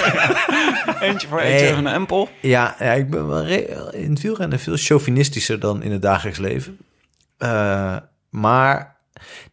Eentje 1.09 1.27
voor 1.27 1.41
Nee. 1.41 1.51
eentje 1.51 1.75
van 1.75 1.85
een 1.85 1.93
Empel. 1.93 2.29
Ja, 2.41 2.75
ja, 2.79 2.91
ik 2.91 3.09
ben 3.09 3.27
wel 3.27 3.45
in 3.91 4.09
het 4.09 4.21
wielrennen 4.21 4.59
veel 4.59 4.75
chauvinistischer 4.77 5.59
dan 5.59 5.83
in 5.83 5.91
het 5.91 6.01
dagelijks 6.01 6.39
leven. 6.39 6.77
Eh, 7.37 7.95
maar, 8.31 8.97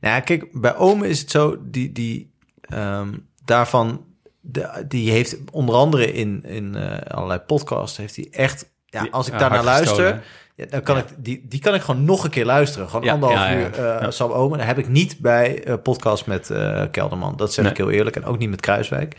nou 0.00 0.14
ja, 0.14 0.20
kijk, 0.20 0.60
bij 0.60 0.76
Ome 0.76 1.08
is 1.08 1.20
het 1.20 1.30
zo, 1.30 1.56
die, 1.64 1.92
die 1.92 2.32
ehm, 2.60 3.08
daarvan, 3.44 4.04
de, 4.40 4.84
die 4.88 5.10
heeft 5.10 5.36
onder 5.52 5.74
andere 5.74 6.12
in, 6.12 6.42
in 6.44 6.74
eh, 6.74 7.14
allerlei 7.16 7.38
podcasts, 7.40 7.96
heeft 7.96 8.16
hij 8.16 8.28
echt, 8.30 8.70
ja, 8.86 9.02
Die- 9.02 9.12
als 9.12 9.26
ik 9.26 9.32
ja, 9.32 9.38
daarnaar 9.38 9.64
luister, 9.64 9.88
gestolen. 9.96 10.22
ja, 10.54 10.66
dan 10.66 10.82
kan 10.82 10.96
ik, 10.98 11.04
die, 11.16 11.44
die 11.48 11.60
kan 11.60 11.74
ik 11.74 11.80
gewoon 11.80 12.04
nog 12.04 12.24
een 12.24 12.30
keer 12.30 12.44
luisteren. 12.44 12.88
Gewoon 12.88 13.08
anderhalf 13.08 13.50
uur 13.52 13.76
Ja. 13.82 14.10
Sam 14.10 14.30
Omen. 14.30 14.58
Dat 14.58 14.66
heb 14.66 14.78
ik 14.78 14.88
niet 14.88 15.18
bij 15.18 15.64
eh 15.64 15.74
podcast 15.82 16.26
met 16.26 16.50
Kelderman. 16.90 17.36
Dat 17.36 17.52
zeg 17.52 17.64
Nee. 17.64 17.72
ik 17.72 17.78
heel 17.78 17.90
eerlijk. 17.90 18.16
En 18.16 18.24
ook 18.24 18.38
niet 18.38 18.50
met 18.50 18.60
Kruiswijk. 18.60 19.16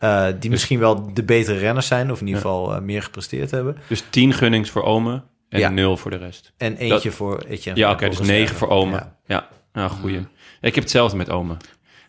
Nee. 0.00 0.38
Die 0.38 0.50
misschien 0.50 0.78
wel 0.78 1.14
de 1.14 1.22
betere 1.24 1.58
renners 1.58 1.86
zijn. 1.86 2.10
Of 2.12 2.20
in 2.20 2.26
ieder 2.26 2.42
geval 2.42 2.80
meer 2.80 3.02
gepresteerd 3.02 3.50
hebben. 3.50 3.76
Dus 3.88 4.04
10 4.10 4.32
gunnings 4.32 4.70
voor 4.70 4.82
Ome 4.82 5.22
en 5.48 5.58
Ja. 5.60 5.68
0 5.68 5.96
voor 5.96 6.10
de 6.10 6.16
rest. 6.16 6.52
En 6.56 6.76
eentje 6.76 7.10
voor 7.10 7.42
Etienne. 7.48 7.80
Ja, 7.80 7.90
oké, 7.90 8.08
dus. 8.08 8.18
9 8.20 8.56
voor 8.56 8.68
Ome. 8.68 8.92
Ja. 8.96 9.16
Ja, 9.26 9.48
nou, 9.72 9.90
goeie. 9.90 10.26
Ik 10.60 10.74
heb 10.74 10.84
hetzelfde 10.84 11.16
met 11.16 11.30
Ome. 11.30 11.56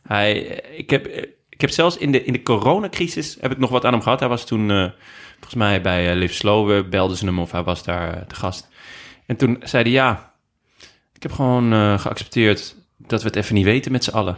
Hij, 0.08 0.34
ik, 0.76 0.90
heb, 0.90 1.08
ik 1.50 1.62
heb 1.62 1.70
zelfs 1.70 1.98
in 1.98 2.12
de, 2.12 2.24
in 2.24 2.34
de 2.34 2.44
coronacrisis 2.44 3.38
heb 3.42 3.52
ik 3.52 3.58
nog 3.58 3.70
wat 3.70 3.86
aan 3.86 3.94
hem 3.94 4.02
gehad. 4.02 4.20
Hij 4.20 4.30
was 4.30 4.46
toen, 4.46 4.72
eh, 4.72 4.90
volgens 5.34 5.54
mij 5.56 5.82
bij 5.82 6.10
eh, 6.12 6.16
Live 6.18 6.34
Slow, 6.34 6.72
eh, 6.72 6.90
belden 6.90 7.18
ze 7.18 7.26
hem 7.26 7.40
of 7.40 7.52
hij 7.52 7.64
was 7.64 7.84
daar 7.84 8.14
eh, 8.14 8.22
te 8.22 8.36
gast. 8.36 8.68
En 9.26 9.36
toen 9.36 9.58
zei 9.64 9.84
hij, 9.84 9.92
ja, 9.92 10.34
ik 11.14 11.24
heb 11.24 11.32
gewoon 11.32 11.74
eh, 11.74 12.00
geaccepteerd 12.00 12.76
dat 12.98 13.22
we 13.22 13.28
het 13.28 13.36
even 13.36 13.56
niet 13.56 13.66
weten 13.66 13.92
met 13.92 14.04
z'n 14.04 14.12
allen. 14.16 14.38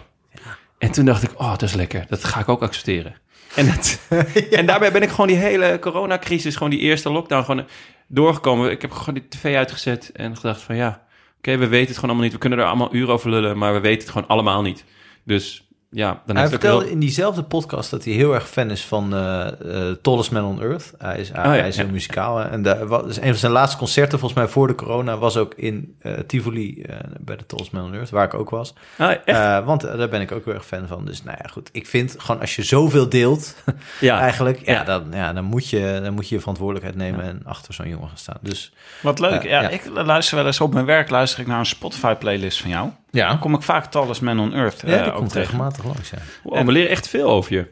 En 0.77 0.91
toen 0.91 1.05
dacht 1.05 1.23
ik, 1.23 1.39
oh, 1.39 1.49
dat 1.49 1.61
is 1.61 1.73
lekker. 1.73 2.05
Dat 2.09 2.23
ga 2.23 2.39
ik 2.39 2.49
ook 2.49 2.61
accepteren. 2.61 3.15
En, 3.55 3.65
dat, 3.65 3.99
en 4.59 4.65
daarbij 4.65 4.91
ben 4.91 5.01
ik 5.01 5.09
gewoon 5.09 5.27
die 5.27 5.37
hele 5.37 5.77
coronacrisis, 5.81 6.55
gewoon 6.55 6.69
die 6.69 6.79
eerste 6.79 7.11
lockdown, 7.11 7.43
gewoon 7.43 7.67
doorgekomen. 8.07 8.71
Ik 8.71 8.81
heb 8.81 8.91
gewoon 8.91 9.13
die 9.13 9.27
tv 9.27 9.55
uitgezet 9.55 10.11
en 10.13 10.35
gedacht 10.35 10.61
van 10.61 10.75
ja, 10.75 11.05
oké, 11.37 11.57
we 11.57 11.67
weten 11.67 11.87
het 11.87 11.95
gewoon 11.95 12.09
allemaal 12.09 12.23
niet. 12.23 12.33
We 12.33 12.39
kunnen 12.39 12.59
er 12.59 12.65
allemaal 12.65 12.95
uren 12.95 13.13
over 13.13 13.29
lullen, 13.29 13.57
maar 13.57 13.73
we 13.73 13.79
weten 13.79 14.01
het 14.01 14.09
gewoon 14.09 14.27
allemaal 14.27 14.61
niet. 14.61 14.83
Dus 15.23 15.68
ja, 15.91 16.21
dan 16.25 16.35
Hij 16.35 16.45
heeft 16.45 16.49
vertelde 16.49 16.83
heel... 16.83 16.93
in 16.93 16.99
diezelfde 16.99 17.43
podcast 17.43 17.89
dat 17.89 18.03
hij 18.03 18.13
heel 18.13 18.33
erg 18.33 18.49
fan 18.49 18.71
is 18.71 18.85
van 18.85 19.13
eh 19.13 19.47
eh, 19.47 19.95
Tallest 20.01 20.31
Man 20.31 20.43
on 20.45 20.61
Earth. 20.61 20.93
Hij 20.97 21.19
is, 21.19 21.29
hij, 21.31 21.45
Oh 21.45 21.53
ja, 21.53 21.59
hij 21.59 21.67
is 21.67 21.75
heel 21.75 21.85
ja. 21.85 21.91
muzikaal. 21.91 22.37
hè. 22.37 22.49
En 22.49 22.87
wat, 22.87 23.05
dus 23.05 23.17
een 23.17 23.23
van 23.23 23.35
zijn 23.35 23.51
laatste 23.51 23.77
concerten, 23.77 24.19
volgens 24.19 24.39
mij 24.39 24.49
voor 24.49 24.67
de 24.67 24.75
corona, 24.75 25.17
was 25.17 25.37
ook 25.37 25.53
in 25.53 25.95
eh, 25.99 26.13
Tivoli 26.13 26.81
eh, 26.81 26.97
bij 27.19 27.35
de 27.35 27.45
Tallest 27.45 27.71
Man 27.71 27.83
on 27.83 27.93
Earth, 27.93 28.09
waar 28.09 28.25
ik 28.25 28.33
ook 28.33 28.49
was. 28.49 28.73
Ah, 28.97 29.09
echt? 29.09 29.23
Eh, 29.25 29.65
want 29.65 29.81
daar 29.81 30.09
ben 30.09 30.21
ik 30.21 30.31
ook 30.31 30.45
heel 30.45 30.53
erg 30.53 30.65
fan 30.65 30.87
van. 30.87 31.05
Dus 31.05 31.23
nou 31.23 31.37
ja, 31.41 31.49
goed. 31.49 31.69
Ik 31.71 31.87
vind 31.87 32.15
gewoon 32.17 32.41
als 32.41 32.55
je 32.55 32.63
zoveel 32.63 33.09
deelt, 33.09 33.55
ja, 33.99 34.19
eigenlijk, 34.19 34.65
ja, 34.65 34.73
Ja. 34.73 34.83
Dan, 34.83 35.07
ja, 35.11 35.33
dan, 35.33 35.43
moet 35.43 35.69
je, 35.69 35.99
dan 36.03 36.13
moet 36.13 36.29
je 36.29 36.35
je 36.35 36.41
verantwoordelijkheid 36.41 36.97
nemen 36.97 37.23
en 37.25 37.41
achter 37.45 37.73
zo'n 37.73 37.89
jongen 37.89 38.07
gaan 38.07 38.17
staan. 38.17 38.37
Dus 38.41 38.73
Wat 39.01 39.19
leuk. 39.19 39.43
Ja, 39.43 39.61
ja. 39.61 39.69
ik 39.69 39.81
luister 39.93 40.37
wel 40.37 40.45
eens 40.45 40.61
op 40.61 40.73
mijn 40.73 40.85
werk 40.85 41.09
luister 41.09 41.39
ik 41.39 41.47
naar 41.47 41.59
een 41.59 41.65
Spotify 41.65 42.13
playlist 42.13 42.61
van 42.61 42.69
jou. 42.69 42.89
Ja, 43.11 43.27
Dan 43.29 43.39
kom 43.39 43.53
ik 43.53 43.61
vaak 43.61 43.85
Tallest 43.85 44.21
Man 44.21 44.39
on 44.39 44.53
Earth 44.53 44.81
ja 44.85 44.87
eh, 44.97 45.03
die 45.03 45.11
ook 45.11 45.17
komt 45.17 45.29
tegen. 45.31 45.41
regelmatig 45.49 45.85
langs. 45.85 46.09
Ja. 46.09 46.17
Wow, 46.43 46.65
we 46.65 46.71
leren 46.71 46.89
echt 46.89 47.07
veel 47.07 47.29
over 47.29 47.53
je. 47.53 47.67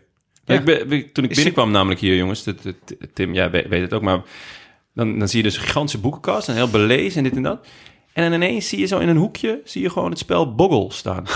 Ja. 0.46 0.54
Ik 0.56 0.64
ben, 0.64 1.12
toen 1.14 1.24
ik 1.24 1.34
binnenkwam 1.36 1.72
namelijk 1.72 2.00
hier, 2.00 2.16
jongens, 2.16 2.44
dat, 2.44 2.64
dat- 2.64 2.76
Tim, 3.14 3.34
jij 3.34 3.50
weet, 3.52 3.68
weet 3.68 3.82
het 3.82 3.94
ook, 3.94 4.02
maar 4.02 4.22
dan, 4.94 5.20
dan 5.20 5.28
zie 5.28 5.38
je 5.38 5.44
dus 5.44 5.56
een 5.58 5.64
gigantische 5.64 6.00
boekenkast 6.00 6.48
en 6.50 6.56
heel 6.56 6.70
belezen 6.70 7.18
en 7.18 7.24
dit 7.24 7.36
en 7.36 7.44
dat. 7.44 7.68
En 8.14 8.24
dan 8.24 8.34
ineens 8.34 8.68
zie 8.70 8.80
je 8.80 8.86
zo 8.86 9.00
in 9.00 9.08
een 9.08 9.18
hoekje, 9.18 9.62
zie 9.64 9.82
je 9.82 9.90
gewoon 9.90 10.10
het 10.10 10.20
spel 10.20 10.56
Boggle 10.56 10.94
staan. 10.94 11.24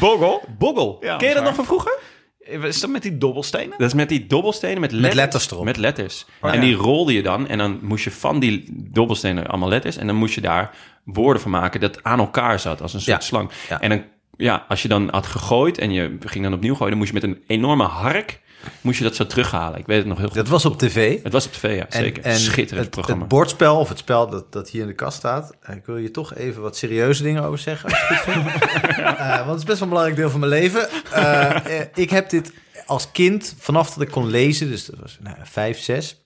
Boggel? 0.00 0.42
Boggle. 0.58 0.96
Ja, 1.00 1.16
Ken 1.16 1.28
je 1.28 1.34
dat 1.34 1.44
nog 1.44 1.54
van 1.54 1.64
vroeger? 1.64 1.98
Is 2.40 2.80
dat 2.80 2.90
met 2.90 3.02
die 3.02 3.18
dobbelstenen? 3.18 3.70
Dat 3.78 3.86
is 3.88 3.94
met 3.94 4.08
die 4.08 4.26
dobbelstenen 4.26 4.80
met 4.80 4.92
letters, 4.92 5.14
letters 5.14 5.50
erop. 5.50 5.64
Met 5.64 5.76
letters. 5.76 6.26
Oh, 6.40 6.50
en 6.50 6.56
ja. 6.56 6.60
die 6.60 6.74
rolde 6.74 7.12
je 7.12 7.22
dan. 7.22 7.48
En 7.48 7.58
dan 7.58 7.78
moest 7.82 8.04
je 8.04 8.10
van 8.10 8.38
die 8.40 8.64
dobbelstenen 8.70 9.46
allemaal 9.46 9.68
letters. 9.68 9.96
En 9.96 10.06
dan 10.06 10.16
moest 10.16 10.34
je 10.34 10.40
daar 10.40 10.74
woorden 11.04 11.42
van 11.42 11.50
maken 11.50 11.80
dat 11.80 12.02
aan 12.04 12.18
elkaar 12.18 12.60
zat. 12.60 12.82
Als 12.82 12.94
een 12.94 13.00
soort 13.00 13.20
Ja. 13.22 13.26
slang. 13.26 13.50
Ja. 13.68 13.80
En 13.80 13.88
dan, 13.88 14.04
ja, 14.36 14.64
als 14.68 14.82
je 14.82 14.88
dan 14.88 15.08
had 15.10 15.26
gegooid 15.26 15.78
en 15.78 15.90
je 15.92 16.16
ging 16.20 16.44
dan 16.44 16.52
opnieuw 16.54 16.74
gooien. 16.74 16.88
Dan 16.90 16.98
moest 16.98 17.12
je 17.12 17.20
met 17.20 17.22
een 17.30 17.42
enorme 17.46 17.84
hark, 17.84 18.40
moest 18.80 18.98
je 18.98 19.04
dat 19.04 19.14
zo 19.16 19.26
terughalen. 19.26 19.78
Ik 19.78 19.86
weet 19.86 19.98
het 19.98 20.06
nog 20.06 20.18
heel 20.18 20.26
goed. 20.26 20.36
Dat 20.36 20.48
was 20.48 20.64
op 20.64 20.78
tv. 20.78 21.22
Het 21.22 21.32
was 21.32 21.46
op 21.46 21.52
tv, 21.52 21.76
ja, 21.76 21.86
zeker. 22.00 22.34
Schitterend 22.34 22.84
het, 22.86 22.90
programma. 22.90 23.20
Het 23.20 23.28
bordspel, 23.28 23.78
of 23.78 23.88
het 23.88 23.98
spel 23.98 24.30
dat, 24.30 24.52
dat 24.52 24.70
hier 24.70 24.80
in 24.80 24.86
de 24.86 24.94
kast 24.94 25.16
staat. 25.18 25.52
eh, 25.62 25.76
Ik 25.76 25.84
wil 25.86 25.96
je 25.96 26.10
toch 26.10 26.34
even 26.34 26.62
wat 26.62 26.76
serieuze 26.76 27.22
dingen 27.22 27.42
over 27.42 27.58
zeggen. 27.58 27.90
Als 27.90 27.98
je 27.98 28.06
het 28.14 28.22
goed 28.22 28.32
vindt. 28.32 28.48
Eh, 29.20 29.36
want 29.36 29.48
het 29.50 29.58
is 29.58 29.64
best 29.64 29.78
wel 29.78 29.82
een 29.82 29.88
belangrijk 29.88 30.16
deel 30.16 30.30
van 30.30 30.40
mijn 30.40 30.52
leven. 30.52 30.88
Eh, 31.12 31.80
ik 31.94 32.10
heb 32.10 32.30
dit 32.30 32.52
als 32.86 33.10
kind, 33.12 33.54
vanaf 33.58 33.90
dat 33.94 34.02
ik 34.02 34.10
kon 34.10 34.26
lezen, 34.26 34.68
dus 34.68 34.84
dat 34.86 34.98
was 35.00 35.18
nou, 35.20 35.36
vijf, 35.42 35.78
zes, 35.78 36.24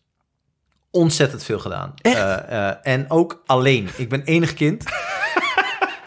ontzettend 0.95 1.45
veel 1.45 1.59
gedaan. 1.59 1.95
Eh, 2.03 2.68
eh, 2.68 2.76
en 2.82 3.11
ook 3.11 3.42
alleen. 3.47 3.88
Ik 3.97 4.09
ben 4.09 4.22
enig 4.24 4.55
kind. 4.55 4.84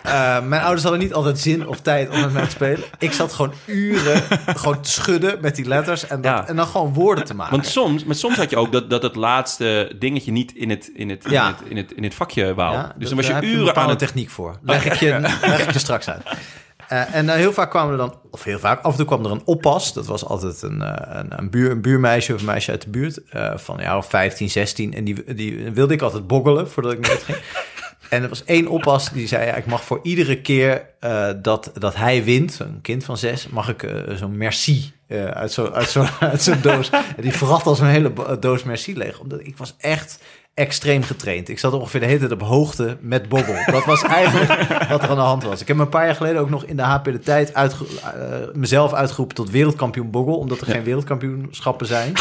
Eh, 0.07 0.41
mijn 0.41 0.61
ouders 0.61 0.83
hadden 0.83 1.01
niet 1.01 1.13
altijd 1.13 1.39
zin 1.39 1.67
of 1.67 1.81
tijd 1.81 2.09
om 2.09 2.19
met 2.19 2.33
mij 2.33 2.43
te 2.43 2.49
spelen. 2.49 2.83
Ik 2.99 3.13
zat 3.13 3.33
gewoon 3.33 3.53
uren 3.65 4.21
gewoon 4.55 4.81
te 4.81 4.89
schudden 4.89 5.37
met 5.41 5.55
die 5.55 5.67
letters 5.67 6.07
en, 6.07 6.21
dat, 6.21 6.31
Ja. 6.31 6.47
en 6.47 6.55
dan 6.55 6.67
gewoon 6.67 6.93
woorden 6.93 7.25
te 7.25 7.33
maken. 7.33 7.51
Want 7.51 7.67
soms, 7.67 8.03
maar 8.03 8.15
soms 8.15 8.35
had 8.37 8.49
je 8.49 8.57
ook 8.57 8.71
dat, 8.71 8.89
dat 8.89 9.03
het 9.03 9.15
laatste 9.15 9.95
dingetje 9.99 10.31
niet 10.31 10.53
in 10.55 10.69
het, 10.69 10.91
in 10.93 11.09
het, 11.09 11.25
Ja. 11.29 11.47
in 11.47 11.53
het, 11.53 11.69
in 11.69 11.77
het, 11.77 11.91
in 11.91 12.03
het 12.03 12.13
vakje 12.13 12.53
wou. 12.53 12.73
Ja, 12.73 12.93
dus 12.97 13.07
dan 13.07 13.17
was 13.17 13.27
je 13.27 13.41
uren 13.41 13.75
aan 13.75 13.89
het... 13.89 13.99
techniek 13.99 14.29
voor. 14.29 14.57
Leg, 14.61 14.85
ik 14.85 14.93
je, 14.93 15.19
leg 15.41 15.67
ik 15.67 15.71
je 15.71 15.79
straks 15.79 16.09
uit. 16.09 16.23
Eh, 16.87 17.15
en 17.15 17.29
eh, 17.29 17.35
heel 17.35 17.53
vaak 17.53 17.69
kwamen 17.69 17.91
er 17.91 17.97
dan, 17.97 18.19
of 18.31 18.43
heel 18.43 18.59
vaak, 18.59 18.81
af 18.83 18.91
en 18.91 18.97
toe 18.97 19.05
kwam 19.05 19.25
er 19.25 19.31
een 19.31 19.41
oppas. 19.45 19.93
Dat 19.93 20.05
was 20.05 20.25
altijd 20.25 20.61
een, 20.61 20.81
eh, 20.81 21.15
een, 21.19 21.39
een, 21.39 21.49
buur, 21.49 21.71
een 21.71 21.81
buurmeisje 21.81 22.33
of 22.33 22.39
een 22.39 22.45
meisje 22.45 22.71
uit 22.71 22.81
de 22.81 22.89
buurt 22.89 23.19
van 23.55 23.77
ja, 23.79 24.01
15, 24.01 24.49
16. 24.49 24.93
En 24.93 25.03
die, 25.03 25.33
die 25.33 25.71
wilde 25.71 25.93
ik 25.93 26.01
altijd 26.01 26.27
boggelen 26.27 26.69
voordat 26.69 26.93
ik 26.93 27.07
naar 27.07 27.17
ging. 27.17 27.37
En 28.09 28.23
er 28.23 28.29
was 28.29 28.43
één 28.43 28.67
oppas 28.67 29.09
die 29.09 29.27
zei: 29.27 29.45
ja, 29.45 29.55
Ik 29.55 29.65
mag 29.65 29.83
voor 29.83 29.99
iedere 30.03 30.41
keer 30.41 30.89
dat, 31.41 31.71
dat 31.73 31.95
hij 31.95 32.23
wint, 32.23 32.59
een 32.59 32.81
kind 32.81 33.03
van 33.03 33.17
zes, 33.17 33.47
mag 33.47 33.69
ik 33.69 33.89
zo'n 34.15 34.37
merci 34.37 34.93
uit 35.33 35.51
zo'n 35.51 35.73
uit 35.73 35.89
zo, 35.89 36.05
uit 36.19 36.41
zo'n 36.41 36.61
doos. 36.61 36.89
En 37.17 37.21
die 37.21 37.31
verrat 37.31 37.65
als 37.65 37.79
een 37.79 37.87
hele 37.87 38.13
doos 38.39 38.63
merci 38.63 38.97
leeg. 38.97 39.19
Omdat 39.19 39.39
ik 39.39 39.57
was 39.57 39.75
echt 39.77 40.19
extreem 40.57 41.03
getraind. 41.03 41.49
Ik 41.49 41.59
zat 41.59 41.73
ongeveer 41.73 41.99
de 41.99 42.05
hele 42.05 42.19
tijd 42.19 42.31
op 42.31 42.41
hoogte 42.41 42.97
met 43.01 43.29
bobbel. 43.29 43.55
Dat 43.65 43.85
was 43.85 44.01
eigenlijk 44.03 44.67
wat 44.89 45.03
er 45.03 45.09
aan 45.09 45.15
de 45.15 45.21
hand 45.21 45.43
was. 45.43 45.61
Ik 45.61 45.67
heb 45.67 45.77
me 45.77 45.83
een 45.83 45.89
paar 45.89 46.05
jaar 46.05 46.15
geleden 46.15 46.41
ook 46.41 46.49
nog 46.49 46.63
in 46.63 46.75
de 46.75 46.81
HP 46.83 47.03
de 47.03 47.19
tijd 47.19 47.53
uitge- 47.53 47.85
eh, 48.03 48.37
mezelf 48.53 48.93
uitgeroepen 48.93 49.35
tot 49.35 49.49
wereldkampioen 49.49 50.11
boggel, 50.11 50.37
omdat 50.37 50.61
er 50.61 50.67
geen 50.67 50.83
wereldkampioenschappen 50.83 51.87
zijn. 51.87 52.13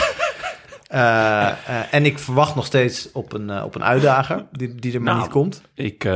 Eh, 0.86 1.46
eh, 1.48 1.54
en 1.90 2.04
ik 2.06 2.18
verwacht 2.18 2.54
nog 2.54 2.66
steeds 2.66 3.08
op 3.12 3.32
een, 3.32 3.62
op 3.62 3.74
een 3.74 3.84
uitdager 3.84 4.44
die, 4.52 4.74
die 4.74 4.94
er 4.94 5.02
maar 5.02 5.12
Nou, 5.12 5.24
niet 5.24 5.32
komt. 5.32 5.62
Ik, 5.74 6.04
eh, 6.04 6.12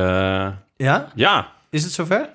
Ja? 0.76 1.08
ja, 1.14 1.46
Is 1.70 1.82
het 1.82 1.92
zover? 1.92 2.28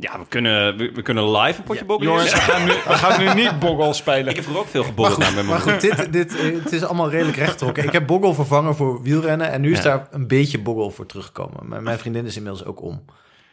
Ja 0.00 0.18
we, 0.18 0.24
kunnen, 0.28 0.76
we, 0.76 0.90
we 0.94 1.02
kunnen 1.02 1.30
live 1.36 1.58
een 1.58 1.64
potje 1.64 1.84
boggelen. 1.84 2.12
Jongens, 2.12 2.32
we 2.32 2.40
gaan 2.40 2.64
nu, 2.64 2.70
we 2.72 2.92
gaan 2.94 3.20
nu 3.24 3.42
niet 3.42 3.58
Boggel 3.58 3.94
spelen. 3.94 4.26
Ik 4.28 4.34
heb 4.34 4.44
vroeger 4.44 4.62
ook 4.64 4.70
veel 4.70 4.84
geboggeld 4.84 5.18
met 5.18 5.34
Maar 5.34 5.44
mijn 5.44 5.60
goed, 5.60 5.80
dit, 5.80 6.12
dit, 6.12 6.36
eh, 6.36 6.62
het 6.62 6.72
is 6.72 6.84
allemaal 6.84 7.10
redelijk 7.10 7.36
rechtgetrokken. 7.36 7.84
Ik 7.84 7.92
heb 7.92 8.06
boggel 8.06 8.34
vervangen 8.34 8.76
voor 8.76 9.02
wielrennen 9.02 9.50
en 9.52 9.60
nu 9.60 9.70
is 9.72 9.76
Ja. 9.78 9.82
daar 9.84 10.06
een 10.10 10.26
beetje 10.28 10.58
boggel 10.58 10.90
voor 10.90 11.06
teruggekomen. 11.06 11.68
Maar 11.68 11.82
mijn 11.82 11.98
vriendin 11.98 12.26
is 12.26 12.36
inmiddels 12.36 12.64
ook 12.64 12.82
om. 12.82 13.04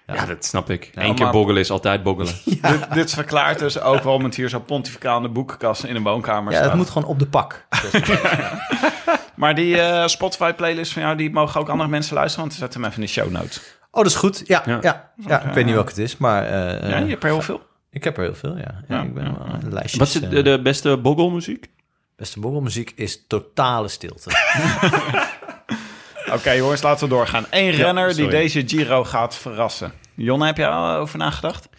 Ja, 0.07 0.25
dat 0.25 0.45
snap 0.45 0.69
ik. 0.69 0.91
Ja, 0.93 1.01
Eén 1.03 1.15
keer 1.15 1.23
maar- 1.23 1.33
boggelen 1.33 1.61
is 1.61 1.71
altijd 1.71 2.03
boggelen. 2.03 2.33
dit, 2.45 2.93
dit 2.93 3.11
verklaart 3.13 3.59
dus 3.59 3.79
ook 3.81 4.01
waarom 4.01 4.23
het 4.23 4.35
hier 4.35 4.49
zo 4.49 4.59
pontificaal 4.59 5.17
in 5.17 5.23
de 5.23 5.29
boekenkast 5.29 5.83
in 5.83 5.95
een 5.95 6.03
woonkamer 6.03 6.51
Ja, 6.51 6.57
staat. 6.57 6.69
het 6.69 6.77
moet 6.79 6.89
gewoon 6.89 7.07
op 7.09 7.19
de 7.19 7.27
pak. 7.27 7.65
Maar 9.35 9.55
die 9.55 9.81
eh, 9.81 10.07
Spotify-playlist 10.07 10.93
van 10.93 11.01
jou, 11.01 11.15
die 11.15 11.31
mogen 11.31 11.59
ook 11.61 11.69
andere 11.69 11.89
mensen 11.89 12.15
luisteren, 12.15 12.41
want 12.45 12.53
we 12.57 12.61
zetten 12.63 12.81
hem 12.81 12.89
even 12.89 13.01
in 13.01 13.07
de 13.07 13.13
show 13.13 13.29
notes. 13.31 13.61
Oh, 13.91 14.03
dat 14.03 14.11
is 14.11 14.15
goed. 14.17 14.41
Ja, 14.45 14.63
Ja. 14.65 14.77
ja. 14.81 15.11
ja, 15.27 15.41
ik 15.41 15.53
weet 15.53 15.65
niet 15.65 15.73
welke 15.73 15.89
het 15.89 15.97
is, 15.97 16.17
maar 16.17 16.43
eh, 16.45 16.89
Ja, 16.89 16.95
eh, 16.95 17.03
je 17.03 17.09
hebt 17.09 17.23
er 17.23 17.29
heel 17.29 17.41
veel. 17.41 17.61
ik 17.89 18.03
heb 18.03 18.17
er 18.17 18.23
heel 18.23 18.35
veel, 18.35 18.57
ja. 18.57 18.83
ja, 18.87 18.95
Ja. 18.95 19.01
ik 19.03 19.13
ben 19.13 19.23
wel 19.23 19.45
een 19.61 19.73
lijstje. 19.73 19.99
Wat 19.99 20.07
is 20.07 20.13
het, 20.13 20.31
de, 20.31 20.41
de 20.41 20.61
beste 20.61 20.97
boggelmuziek? 20.97 21.69
Beste 22.15 22.39
boggelmuziek 22.39 22.91
is 22.95 23.27
totale 23.27 23.87
stilte. 23.87 24.29
Oké, 26.35 26.51
jongens, 26.51 26.81
laten 26.81 27.07
we 27.09 27.13
doorgaan. 27.13 27.45
Eén 27.49 27.71
renner 27.71 28.15
die 28.15 28.27
deze 28.27 28.63
Giro 28.67 29.03
gaat 29.03 29.35
verrassen. 29.35 29.91
Jonne, 30.15 30.45
heb 30.45 30.57
je 30.57 30.67
al 30.67 30.95
over 30.95 31.17
nagedacht? 31.17 31.69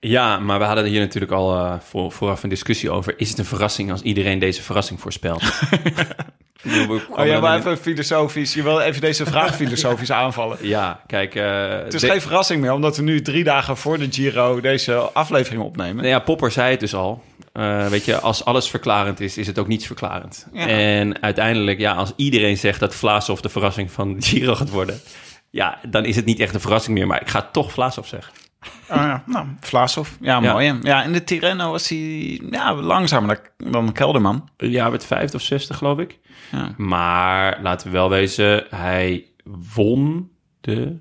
Ja, 0.00 0.38
maar 0.38 0.58
we 0.58 0.64
hadden 0.64 0.84
hier 0.84 1.00
natuurlijk 1.00 1.32
al 1.32 1.56
eh, 1.56 1.74
voor, 1.80 2.12
vooraf 2.12 2.42
een 2.42 2.48
discussie 2.48 2.90
over. 2.90 3.14
Is 3.18 3.28
het 3.28 3.38
een 3.38 3.44
verrassing 3.44 3.90
als 3.90 4.02
iedereen 4.02 4.38
deze 4.38 4.62
verrassing 4.62 5.00
voorspelt? 5.00 5.42
Oh, 7.10 7.26
jij 7.26 7.40
wil 7.40 7.52
even 7.54 7.78
filosofisch. 7.78 8.54
Je 8.54 8.62
wil 8.62 8.80
even 8.80 9.00
deze 9.00 9.26
vraag 9.26 9.54
filosofisch 9.62 10.12
aanvallen. 10.12 10.56
Ja, 10.60 11.00
kijk... 11.06 11.34
eh, 11.34 11.68
Het 11.68 11.94
is 11.94 12.00
de- 12.00 12.08
geen 12.08 12.20
verrassing 12.20 12.60
meer, 12.60 12.72
omdat 12.72 12.96
we 12.96 13.02
nu 13.02 13.22
drie 13.22 13.44
dagen 13.44 13.76
voor 13.76 13.98
de 13.98 14.06
Giro 14.10 14.60
deze 14.60 14.94
aflevering 14.94 15.62
opnemen. 15.62 15.96
Nou 15.96 16.08
ja, 16.08 16.18
Popper 16.18 16.50
zei 16.50 16.70
het 16.70 16.80
dus 16.80 16.94
al. 16.94 17.22
Eh, 17.52 17.86
weet 17.86 18.04
je, 18.04 18.20
als 18.20 18.44
alles 18.44 18.70
verklarend 18.70 19.20
is, 19.20 19.36
is 19.38 19.46
het 19.46 19.58
ook 19.58 19.66
niets 19.68 19.86
verklarend. 19.86 20.46
Ja. 20.52 20.66
En 20.66 21.22
uiteindelijk, 21.22 21.78
ja, 21.78 21.92
als 21.92 22.12
iedereen 22.16 22.56
zegt 22.56 22.80
dat 22.80 22.94
Vlaasov 22.94 23.40
de 23.40 23.48
verrassing 23.48 23.90
van 23.92 24.16
Giro 24.20 24.54
gaat 24.54 24.70
worden... 24.70 25.00
ja, 25.50 25.78
dan 25.88 26.04
is 26.04 26.16
het 26.16 26.24
niet 26.24 26.40
echt 26.40 26.54
een 26.54 26.60
verrassing 26.60 26.96
meer, 26.98 27.06
maar 27.06 27.20
ik 27.20 27.28
ga 27.28 27.48
toch 27.52 27.72
Vlaasov 27.72 28.06
zeggen. 28.06 28.32
Oh, 28.90 28.96
ja. 28.96 29.22
Nou. 29.26 29.46
Ja, 30.20 30.40
Ja. 30.42 30.52
mooi. 30.52 30.78
Ja, 30.82 31.02
in 31.02 31.12
de 31.12 31.24
Tirreno 31.24 31.70
was 31.70 31.88
hij 31.88 32.40
ja, 32.50 32.74
langzamer 32.74 33.40
dan- 33.56 33.92
Kelderman. 33.92 34.48
Ja, 34.56 34.88
met 34.90 35.06
vijfde 35.06 35.36
of 35.36 35.42
zesde, 35.42 35.74
geloof 35.74 35.98
ik. 35.98 36.18
Ja. 36.52 36.74
Maar 36.76 37.58
laten 37.62 37.86
we 37.86 37.92
wel 37.92 38.10
wezen, 38.10 38.64
hij 38.70 39.26
won 39.74 40.30
de 40.60 40.98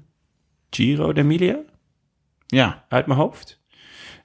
Giro 0.70 1.14
d'Emilia 1.14 1.58
Ja. 2.48 2.86
uit 2.90 3.06
mijn 3.06 3.20
hoofd. 3.20 3.60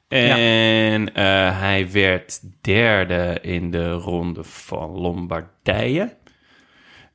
En 0.09 1.15
eh, 1.15 1.25
hij 1.61 1.91
werd 1.93 2.41
derde 2.61 3.39
in 3.43 3.71
de 3.71 3.91
ronde 3.93 4.45
van 4.45 4.91
Lombardije. 4.91 6.17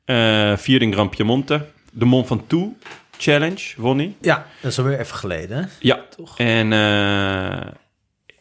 Eh 0.04 0.56
vierde 0.56 0.84
in 0.84 0.92
Grand 0.92 1.10
Piemonte. 1.10 1.66
De 1.92 2.04
Mont 2.04 2.26
Ventoux 2.26 2.76
Challenge 3.22 3.72
won 3.76 3.98
hij. 3.98 4.16
Ja, 4.20 4.46
dat 4.60 4.70
is 4.70 4.78
alweer 4.78 4.98
even 5.00 5.16
geleden. 5.16 5.58
hè? 5.58 5.64
Ja, 5.78 6.00
Toch? 6.16 6.38
en 6.38 6.72
eh, 6.72 7.66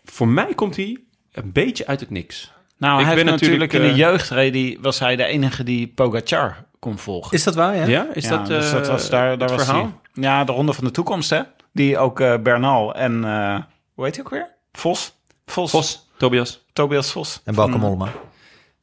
voor 0.04 0.28
mij 0.28 0.54
komt 0.56 0.76
hij 0.76 0.98
een 1.32 1.52
beetje 1.52 1.88
uit 1.88 2.00
het 2.00 2.10
niks. 2.10 2.52
Nou, 2.78 3.00
Ik 3.00 3.06
hij 3.06 3.16
ben 3.16 3.26
natuurlijk, 3.26 3.74
in 3.74 3.82
de 3.82 3.88
eh, 3.88 3.96
jeugdreden 3.98 4.82
was 4.82 5.00
hij 5.00 5.16
de 5.16 5.24
enige 5.26 5.64
die 5.64 5.88
Pogacar 5.88 6.66
kon 6.80 6.98
volgen. 6.98 7.32
Is 7.38 7.44
dat 7.44 7.56
waar, 7.56 7.76
ja? 7.76 7.86
Ja, 7.86 8.08
is 8.14 8.24
Ja, 8.24 8.30
dat, 8.30 8.46
dus 8.48 8.66
eh, 8.68 8.74
dat 8.74 8.88
was 8.88 9.10
daar, 9.10 9.38
daar 9.38 9.50
was 9.50 9.64
verhaal? 9.64 9.82
hij. 9.84 10.24
Ja, 10.24 10.44
de 10.44 10.52
Ronde 10.52 10.74
van 10.74 10.84
de 10.84 10.92
Toekomst, 10.92 11.30
hè? 11.30 11.42
Die 11.74 11.98
ook 11.98 12.20
eh, 12.20 12.38
Bernal 12.38 12.96
en, 12.96 13.24
eh, 13.26 13.58
hoe 13.94 14.06
heet 14.06 14.16
hij 14.16 14.24
ook 14.26 14.32
weer? 14.32 14.56
Vos? 14.72 15.14
Vos. 15.46 15.72
Vos, 15.72 16.10
Tobias. 16.18 16.66
Tobias 16.74 17.12
Vos. 17.12 17.42
En 17.46 17.56
Bauke 17.56 17.72
Van- 17.72 17.82
Mollema. 17.82 18.12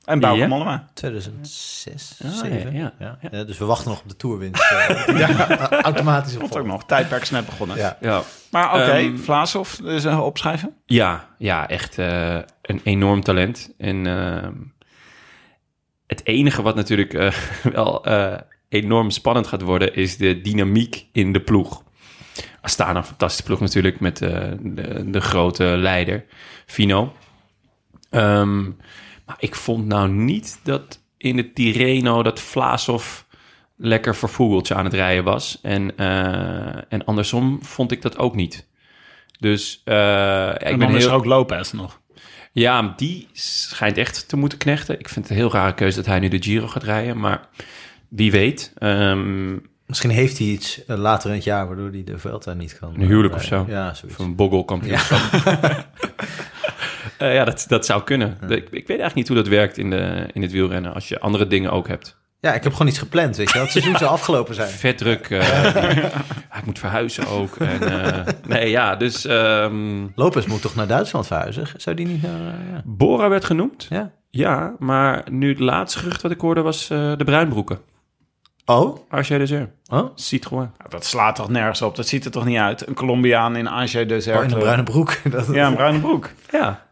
En 0.08 0.20
Bauke. 0.20 0.46
Mollema. 0.46 0.88
2006, 0.94 2.20
Ah, 2.24 2.30
7. 2.30 2.72
ja, 2.74 2.92
Ja. 2.98 3.18
Ja, 3.30 3.44
dus 3.44 3.58
we 3.58 3.64
wachten 3.64 3.88
nog 3.90 4.00
op 4.00 4.08
de 4.08 4.16
tourwinst. 4.16 4.62
eh, 4.70 5.18
ja, 5.28 5.70
automatisch 5.90 6.34
op 6.34 6.40
Komt 6.40 6.56
ook 6.56 6.66
nog. 6.66 6.84
Tijdperk 6.84 7.22
is 7.22 7.30
net 7.30 7.46
begonnen. 7.46 7.76
Ja. 7.76 7.96
Ja, 8.00 8.22
Maar 8.50 8.68
oké, 8.74 8.90
Ehm, 8.90 9.16
Vlaasov, 9.16 9.72
dus 9.74 10.04
eh, 10.04 10.24
opschrijven. 10.24 10.74
ja, 10.86 11.28
ja 11.38 11.68
echt 11.68 11.98
eh, 11.98 12.38
een 12.62 12.80
enorm 12.84 13.22
talent. 13.22 13.74
En 13.78 14.06
ehm, 14.06 14.52
het 16.06 16.26
enige 16.26 16.62
wat 16.62 16.74
natuurlijk 16.74 17.14
eh, 17.14 17.32
wel 17.72 18.04
eh, 18.04 18.38
enorm 18.68 19.10
spannend 19.10 19.46
gaat 19.46 19.62
worden... 19.62 19.94
is 19.94 20.16
de 20.16 20.40
dynamiek 20.40 21.06
in 21.12 21.32
de 21.32 21.40
ploeg. 21.40 21.82
Astana, 22.60 22.98
een 22.98 23.04
fantastische 23.04 23.44
ploeg 23.44 23.60
natuurlijk... 23.60 24.00
met 24.00 24.22
eh, 24.22 24.30
de, 24.60 25.10
de 25.10 25.20
grote 25.20 25.64
leider, 25.64 26.24
Fino. 26.66 27.12
Ehm, 28.10 28.70
maar 29.28 29.36
ik 29.38 29.54
vond 29.54 29.86
nou 29.86 30.08
niet 30.08 30.60
dat 30.62 31.00
in 31.16 31.36
de 31.36 31.52
Tirreno... 31.52 32.22
dat 32.22 32.40
Vlaasov 32.40 33.20
lekker 33.76 34.16
vervoegeltje 34.16 34.74
aan 34.74 34.84
het 34.84 34.94
rijden 34.94 35.24
was. 35.24 35.58
En, 35.62 35.96
eh, 35.96 36.92
en 36.92 37.04
andersom 37.04 37.58
vond 37.62 37.92
ik 37.92 38.02
dat 38.02 38.18
ook 38.18 38.34
niet. 38.34 38.66
Dus 39.38 39.82
eh, 39.84 39.94
ja, 39.94 40.54
ik 40.54 40.60
en 40.60 40.78
ben 40.78 40.88
dan 40.88 40.96
is 40.96 41.04
heel... 41.04 41.14
ook 41.14 41.24
Lopez 41.24 41.72
nog. 41.72 42.00
Ja, 42.52 42.94
die 42.96 43.28
schijnt 43.32 43.98
echt 43.98 44.28
te 44.28 44.36
moeten 44.36 44.58
knechten. 44.58 44.98
Ik 44.98 45.08
vind 45.08 45.28
het 45.28 45.30
een 45.30 45.42
heel 45.42 45.52
rare 45.52 45.74
keuze 45.74 45.96
dat 45.96 46.06
hij 46.06 46.18
nu 46.18 46.28
de 46.28 46.42
Giro 46.42 46.66
gaat 46.66 46.82
rijden. 46.82 47.18
Maar 47.18 47.40
wie 48.08 48.30
weet. 48.30 48.72
Ehm, 48.78 49.56
Misschien 49.88 50.10
heeft 50.10 50.38
hij 50.38 50.46
iets 50.46 50.84
eh, 50.84 50.96
later 50.96 51.30
in 51.30 51.36
het 51.36 51.44
jaar 51.44 51.66
waardoor 51.66 51.90
hij 51.90 52.04
de 52.04 52.18
Vuelta 52.18 52.52
niet 52.52 52.78
kan. 52.78 52.94
Een 52.94 53.06
huwelijk 53.06 53.34
of 53.34 53.44
zo. 53.44 53.64
Ja, 53.68 53.94
zoiets. 53.94 54.18
Of 54.18 54.26
een 54.26 54.34
boggelkampioenschap. 54.34 55.20
Eh, 57.18 57.34
ja, 57.34 57.44
dat, 57.44 57.64
dat 57.68 57.86
zou 57.86 58.02
kunnen. 58.02 58.38
Ik, 58.42 58.50
ik 58.50 58.70
weet 58.70 58.88
eigenlijk 58.88 59.14
niet 59.14 59.28
hoe 59.28 59.36
dat 59.36 59.48
werkt 59.48 59.78
in, 59.78 59.90
de, 59.90 60.26
in 60.32 60.42
het 60.42 60.52
wielrennen 60.52 60.94
als 60.94 61.08
je 61.08 61.20
andere 61.20 61.46
dingen 61.46 61.70
ook 61.70 61.88
hebt. 61.88 62.16
Ja, 62.40 62.54
ik 62.54 62.62
heb 62.62 62.72
gewoon 62.72 62.88
iets 62.88 62.98
gepland, 62.98 63.36
weet 63.36 63.46
je 63.48 63.52
wel. 63.54 63.62
Het 63.62 63.72
seizoen 63.72 63.96
zou 64.04 64.10
afgelopen 64.10 64.54
zijn. 64.54 64.68
Vet 64.68 64.98
druk. 64.98 65.30
eh, 65.30 65.48
ja, 65.96 66.10
ik 66.58 66.64
moet 66.64 66.78
verhuizen 66.78 67.26
ook. 67.28 67.56
En, 67.56 68.02
eh, 68.04 68.32
nee, 68.48 68.70
ja, 68.70 68.96
dus 68.96 69.24
ehm, 69.26 70.06
Lopez 70.14 70.46
moet 70.46 70.62
toch 70.62 70.74
naar 70.74 70.86
Duitsland 70.86 71.26
verhuizen? 71.26 71.66
Zou 71.76 71.96
die 71.96 72.06
niet 72.06 72.22
naar... 72.22 72.40
eh, 72.40 72.72
ja. 72.72 72.82
Bora 72.84 73.28
werd 73.28 73.44
genoemd. 73.44 73.86
ja. 73.88 74.10
Ja, 74.30 74.74
maar 74.78 75.22
nu 75.30 75.48
het 75.48 75.58
laatste 75.58 75.98
gerucht 75.98 76.22
wat 76.22 76.30
ik 76.30 76.40
hoorde 76.40 76.60
was 76.60 76.90
eh, 76.90 77.12
de 77.16 77.24
Bruinbroeken. 77.24 77.78
Oh? 78.64 78.98
Arche 79.08 79.38
Dessert. 79.38 79.70
Oh? 79.92 80.10
Citroën. 80.14 80.70
Ja, 80.78 80.84
dat 80.88 81.04
slaat 81.04 81.36
toch 81.36 81.48
nergens 81.48 81.82
op? 81.82 81.96
Dat 81.96 82.08
ziet 82.08 82.24
er 82.24 82.30
toch 82.30 82.44
niet 82.44 82.58
uit? 82.58 82.86
Een 82.88 82.94
Colombiaan 82.94 83.56
in 83.56 83.66
Angers 83.66 83.92
Desert. 83.92 84.36
Oh, 84.38 84.44
in 84.44 84.50
een 84.52 84.58
bruine 84.58 84.82
broek. 84.82 85.18
Dat, 85.30 85.46
Ja, 85.52 85.66
een 85.66 85.74
bruine 85.74 85.98
broek. 86.00 86.30
Ja. 86.50 86.87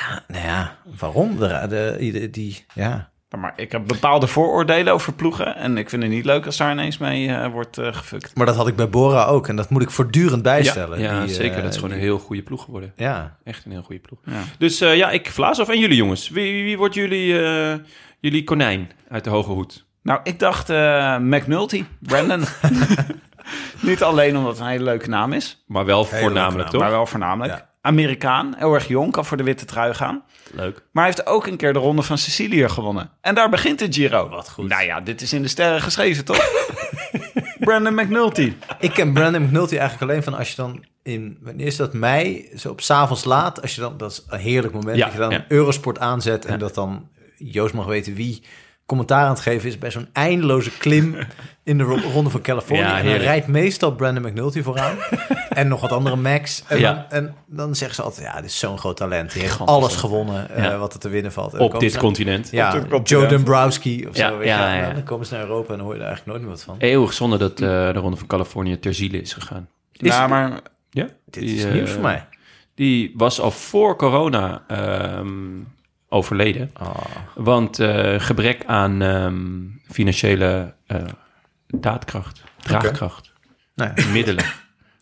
Ja, 0.00 0.22
nou 0.28 0.44
ja, 0.44 0.76
waarom? 0.98 1.38
De, 1.38 1.66
de, 1.68 1.96
die, 1.98 2.30
die, 2.30 2.64
ja. 2.74 3.10
Maar 3.36 3.52
ik 3.56 3.72
heb 3.72 3.86
bepaalde 3.86 4.26
vooroordelen 4.26 4.92
over 4.92 5.12
ploegen. 5.12 5.56
En 5.56 5.76
ik 5.78 5.90
vind 5.90 6.02
het 6.02 6.10
niet 6.10 6.24
leuk 6.24 6.46
als 6.46 6.56
daar 6.56 6.72
ineens 6.72 6.98
mee 6.98 7.28
eh, 7.28 7.50
wordt 7.52 7.78
eh, 7.78 7.92
gefukt. 7.92 8.36
Maar 8.36 8.46
dat 8.46 8.56
had 8.56 8.68
ik 8.68 8.76
bij 8.76 8.88
Bora 8.88 9.24
ook. 9.24 9.48
En 9.48 9.56
dat 9.56 9.70
moet 9.70 9.82
ik 9.82 9.90
voortdurend 9.90 10.42
bijstellen. 10.42 11.00
Ja, 11.00 11.20
Die, 11.24 11.34
zeker. 11.34 11.56
eh, 11.56 11.62
dat 11.62 11.72
is 11.72 11.78
gewoon 11.78 11.94
een 11.94 12.00
heel 12.00 12.18
goede 12.18 12.42
ploeg 12.42 12.64
geworden. 12.64 12.92
Ja. 12.96 13.36
Echt 13.44 13.64
een 13.64 13.70
heel 13.70 13.82
goede 13.82 14.00
ploeg. 14.00 14.18
Ja. 14.24 14.42
Dus 14.58 14.80
eh, 14.80 14.96
ja, 14.96 15.10
ik 15.10 15.30
Vlaas 15.30 15.60
of 15.60 15.68
en 15.68 15.78
jullie 15.78 15.96
jongens. 15.96 16.28
Wie, 16.28 16.52
wie, 16.52 16.64
wie 16.64 16.78
wordt 16.78 16.94
jullie, 16.94 17.44
eh, 17.44 17.74
jullie 18.20 18.44
konijn 18.44 18.90
uit 19.08 19.24
de 19.24 19.30
hoge 19.30 19.50
hoed? 19.50 19.86
Nou, 20.02 20.20
ik 20.22 20.38
dacht 20.38 20.70
eh 20.70 21.16
McNulty, 21.18 21.84
Brandon. 22.00 22.44
niet 23.80 24.02
alleen 24.02 24.36
omdat 24.36 24.52
het 24.52 24.60
een 24.60 24.66
hele 24.70 24.84
leuke 24.84 25.08
naam 25.08 25.32
is. 25.32 25.64
Maar 25.66 25.84
wel 25.84 26.04
voornamelijk, 26.04 26.68
toch? 26.68 26.80
Maar 26.80 26.90
wel 26.90 27.06
voornamelijk. 27.06 27.52
Ja. 27.52 27.70
Amerikaan, 27.86 28.54
heel 28.58 28.74
erg 28.74 28.88
jong, 28.88 29.12
kan 29.12 29.24
voor 29.24 29.36
de 29.36 29.42
witte 29.42 29.64
trui 29.64 29.94
gaan. 29.94 30.22
Leuk. 30.52 30.82
Maar 30.92 31.04
hij 31.04 31.12
heeft 31.14 31.26
ook 31.26 31.46
een 31.46 31.56
keer 31.56 31.72
de 31.72 31.78
ronde 31.78 32.02
van 32.02 32.18
Sicilië 32.18 32.68
gewonnen. 32.68 33.10
En 33.20 33.34
daar 33.34 33.48
begint 33.50 33.78
de 33.78 33.86
Giro. 33.92 34.28
Wat 34.28 34.50
goed. 34.50 34.68
Nou 34.68 34.84
ja, 34.84 35.00
dit 35.00 35.20
is 35.22 35.32
in 35.32 35.42
de 35.42 35.48
sterren 35.48 35.80
geschreven, 35.82 36.24
toch? 36.24 36.48
Brandon 37.58 37.94
McNulty. 37.94 38.52
Ik 38.80 38.90
ken 38.90 39.12
Brandon 39.12 39.42
McNulty 39.42 39.76
eigenlijk 39.76 40.10
alleen 40.10 40.22
van 40.22 40.34
als 40.34 40.48
je 40.50 40.56
dan 40.56 40.84
in, 41.02 41.38
wanneer 41.42 41.66
is 41.66 41.76
dat 41.76 41.92
mei, 41.92 42.48
zo 42.56 42.70
op 42.70 42.80
's 42.80 42.90
avonds 42.90 43.24
laat, 43.24 43.62
als 43.62 43.74
je 43.74 43.80
dan, 43.80 43.96
dat 43.96 44.10
is 44.10 44.24
een 44.28 44.38
heerlijk 44.38 44.74
moment, 44.74 44.96
Ja, 44.96 45.04
dat 45.04 45.12
je 45.12 45.18
dan 45.18 45.30
ja. 45.30 45.44
Eurosport 45.48 45.98
aanzet 45.98 46.44
en 46.44 46.52
Ja. 46.52 46.58
dat 46.58 46.74
dan, 46.74 47.08
Joost 47.38 47.74
mag 47.74 47.86
weten 47.86 48.14
wie 48.14 48.42
commentaar 48.86 49.22
aan 49.24 49.30
het 49.30 49.40
geven 49.40 49.68
is 49.68 49.78
bij 49.78 49.90
zo'n 49.90 50.08
eindeloze 50.12 50.70
klim 50.78 51.16
in 51.64 51.78
de 51.78 51.84
ro- 51.84 52.10
ronde 52.12 52.30
van 52.30 52.40
Californië. 52.40 52.82
Ja, 52.82 52.98
en 52.98 53.04
dan 53.04 53.14
rijdt 53.14 53.46
meestal 53.46 53.94
Brandon 53.94 54.22
McNulty 54.30 54.62
vooraan 54.62 54.96
en 55.48 55.68
nog 55.68 55.80
wat 55.80 55.92
andere 55.92 56.16
Max. 56.16 56.62
En, 56.68 56.78
Ja. 56.78 56.92
dan, 56.92 57.04
en 57.18 57.34
dan 57.46 57.74
zeggen 57.74 57.96
ze 57.96 58.02
altijd, 58.02 58.26
ja, 58.26 58.36
dit 58.40 58.44
is 58.50 58.58
zo'n 58.58 58.78
groot 58.78 58.96
talent. 58.96 59.32
Die 59.32 59.42
heeft 59.42 59.60
alles 59.60 59.96
gewonnen 59.96 60.50
eh, 60.50 60.78
wat 60.78 60.94
er 60.94 60.98
te 61.00 61.08
winnen 61.08 61.32
valt. 61.32 61.54
En 61.54 61.60
Op 61.60 61.80
dit 61.80 61.96
continent. 61.96 62.50
Ja, 62.50 62.70
continent. 62.70 63.08
Joe 63.08 63.26
Dombrowski 63.26 64.06
of 64.08 64.16
Ja, 64.16 64.28
zo. 64.28 64.38
weet 64.38 64.46
ja, 64.48 64.74
ja. 64.74 64.92
Dan 64.92 65.02
komen 65.02 65.26
ze 65.26 65.34
naar 65.34 65.42
Europa 65.42 65.70
en 65.72 65.76
dan 65.76 65.86
hoor 65.86 65.94
je 65.94 66.00
er 66.00 66.06
eigenlijk 66.06 66.38
nooit 66.38 66.40
meer 66.48 66.56
wat 66.56 66.62
van. 66.76 66.88
Eeuwig 66.88 67.12
zonde 67.12 67.36
dat 67.38 67.52
eh, 67.52 67.58
de 67.68 67.92
Ronde 67.92 68.16
van 68.16 68.26
Californië 68.26 68.78
ter 68.78 68.94
ziele 68.94 69.20
is 69.20 69.32
gegaan. 69.32 69.68
Is- 69.92 70.08
ja, 70.10 70.26
maar 70.26 70.60
Ja? 70.90 71.08
Dit 71.24 71.42
Die, 71.42 71.56
is 71.56 71.64
eh, 71.64 71.72
nieuws 71.72 71.90
voor 71.90 72.02
mij. 72.02 72.28
Die 72.74 73.12
was 73.16 73.40
al 73.40 73.50
voor 73.50 73.96
corona 73.96 74.62
ehm, 74.68 75.28
overleden. 76.08 76.70
Oh. 76.80 76.94
Want 77.34 77.78
eh, 77.78 78.20
gebrek 78.20 78.64
aan 78.66 79.02
ehm, 79.02 79.36
financiële 79.92 80.74
eh, 80.86 81.02
daadkracht, 81.68 82.42
draagkracht, 82.62 83.32
Nou 83.74 83.90
ja. 83.94 84.06
middelen. 84.06 84.44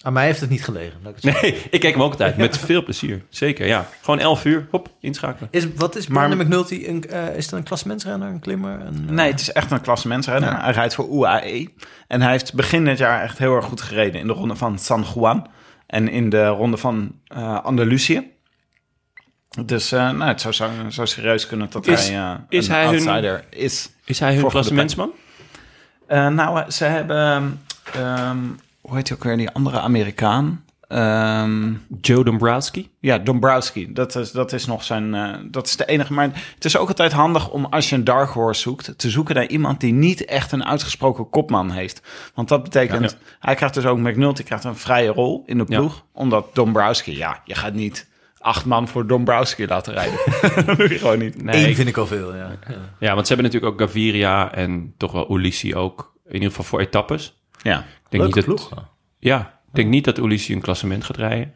Aan 0.04 0.12
mij 0.12 0.24
heeft 0.24 0.40
het 0.40 0.50
niet 0.50 0.64
gelegen. 0.64 1.00
ik 1.06 1.14
het 1.22 1.42
Nee, 1.42 1.62
ik 1.70 1.80
kijk 1.80 1.94
hem 1.94 2.02
ook 2.02 2.10
altijd 2.10 2.36
met 2.36 2.58
veel 2.58 2.82
plezier. 2.84 3.24
Zeker, 3.28 3.66
ja. 3.66 3.86
Gewoon 4.02 4.18
11 4.20 4.44
uur, 4.44 4.66
hop, 4.70 4.88
inschakelen. 5.00 5.48
Is, 5.52 5.74
wat 5.74 5.96
is 5.96 6.06
Maar- 6.06 6.36
McNulty? 6.36 6.84
Een, 6.86 7.04
eh, 7.04 7.36
is 7.36 7.48
dat 7.48 7.58
een 7.58 7.64
klassementsrenner, 7.64 8.28
een 8.28 8.40
klimmer? 8.40 8.80
Een, 8.80 9.14
nee, 9.14 9.30
het 9.30 9.40
is 9.40 9.52
echt 9.52 9.70
een 9.70 9.80
klassementsrenner. 9.80 10.50
Ja. 10.50 10.62
Hij 10.62 10.72
rijdt 10.72 10.94
voor 10.94 11.08
UAE. 11.10 11.68
En 12.08 12.20
hij 12.22 12.30
heeft 12.30 12.54
begin 12.54 12.84
dit 12.84 12.98
jaar 12.98 13.22
echt 13.22 13.38
heel 13.38 13.56
erg 13.56 13.64
goed 13.64 13.80
gereden 13.80 14.20
in 14.20 14.26
de 14.26 14.32
ronde 14.32 14.56
van 14.56 14.78
San 14.78 15.04
Juan. 15.14 15.46
En 15.86 16.08
in 16.08 16.28
de 16.30 16.46
ronde 16.46 16.76
van 16.76 17.12
eh 17.26 17.64
Andalusië. 17.64 18.32
Dus 19.64 19.92
eh, 19.92 20.10
nou, 20.10 20.24
het 20.24 20.40
zou 20.40 20.54
zo, 20.54 20.68
zo 20.90 21.04
serieus 21.04 21.46
kunnen 21.46 21.68
dat 21.70 21.86
Is- 21.86 22.08
hij 22.08 22.18
eh, 22.18 22.34
is 22.48 22.66
een 22.68 22.74
hij 22.74 22.84
hun- 22.84 22.92
outsider 22.92 23.44
is. 23.50 23.90
Is 24.04 24.18
hij 24.20 24.34
hun 24.34 24.48
klassementsman? 24.48 25.10
Eh, 26.06 26.28
nou, 26.28 26.60
eh, 26.60 26.68
ze 26.70 26.84
hebben... 26.84 27.60
ehm, 27.92 28.38
hoe 28.80 28.96
heet 28.96 29.08
hij 29.08 29.16
ook 29.16 29.24
weer, 29.24 29.36
die 29.36 29.50
andere 29.50 29.80
Amerikaan? 29.80 30.64
Ehm, 30.88 31.72
Joe 32.00 32.24
Dombrowski? 32.24 32.90
ja, 33.00 33.18
Dombrowski. 33.18 33.92
Dat 33.92 34.16
is, 34.16 34.30
dat 34.32 34.52
is 34.52 34.66
nog 34.66 34.84
zijn... 34.84 35.14
eh, 35.14 35.34
dat 35.50 35.66
is 35.66 35.76
de 35.76 35.84
enige... 35.84 36.12
Maar 36.12 36.30
het 36.54 36.64
is 36.64 36.76
ook 36.76 36.88
altijd 36.88 37.12
handig 37.12 37.50
om 37.50 37.64
als 37.64 37.88
je 37.88 37.96
een 37.96 38.04
dark 38.04 38.30
horse 38.30 38.60
zoekt... 38.60 38.98
te 38.98 39.10
zoeken 39.10 39.34
naar 39.34 39.46
iemand 39.46 39.80
die 39.80 39.92
niet 39.92 40.24
echt 40.24 40.52
een 40.52 40.64
uitgesproken 40.64 41.30
kopman 41.30 41.70
heeft. 41.70 42.02
Want 42.34 42.48
dat 42.48 42.62
betekent... 42.62 43.10
Ja. 43.10 43.16
Hij 43.40 43.54
krijgt 43.54 43.74
dus 43.74 43.84
ook... 43.84 43.98
McNulty 43.98 44.42
krijgt 44.42 44.64
een 44.64 44.76
vrije 44.76 45.08
rol 45.10 45.42
in 45.46 45.58
de 45.58 45.64
Ja. 45.68 45.78
ploeg. 45.78 46.04
Omdat 46.12 46.54
Dombrowski... 46.54 47.16
Ja, 47.16 47.40
je 47.44 47.54
gaat 47.54 47.72
niet 47.74 48.06
acht 48.44 48.64
man 48.64 48.88
voor 48.88 49.06
Dombrowski 49.06 49.66
laten 49.66 49.92
rijden. 49.92 50.18
dat 50.66 50.76
doe 50.76 50.88
je 50.88 50.98
gewoon 50.98 51.18
niet. 51.18 51.42
Nee, 51.42 51.62
Eén 51.62 51.68
ik- 51.68 51.76
vind 51.76 51.88
ik 51.88 51.96
al 51.96 52.06
veel, 52.06 52.34
ja. 52.36 52.50
ja. 52.98 53.14
want 53.14 53.26
ze 53.26 53.34
hebben 53.34 53.52
natuurlijk 53.52 53.80
ook 53.82 53.88
Gaviria 53.88 54.52
en 54.54 54.94
toch 54.96 55.12
wel 55.12 55.36
Ulissi 55.36 55.74
ook. 55.74 56.12
In 56.26 56.32
ieder 56.34 56.48
geval 56.48 56.64
voor 56.64 56.80
etappes. 56.80 57.40
Ja. 57.62 57.78
Ik 57.78 57.84
denk 58.08 58.22
Leuke 58.22 58.38
niet 58.38 58.46
dat, 58.46 58.68
ploeg. 58.68 58.84
Ja, 59.18 59.60
ik 59.68 59.74
denk 59.74 59.88
niet 59.88 60.04
dat 60.04 60.18
Ulissi 60.18 60.52
een 60.54 60.60
klassement 60.60 61.04
gaat 61.04 61.16
rijden. 61.16 61.52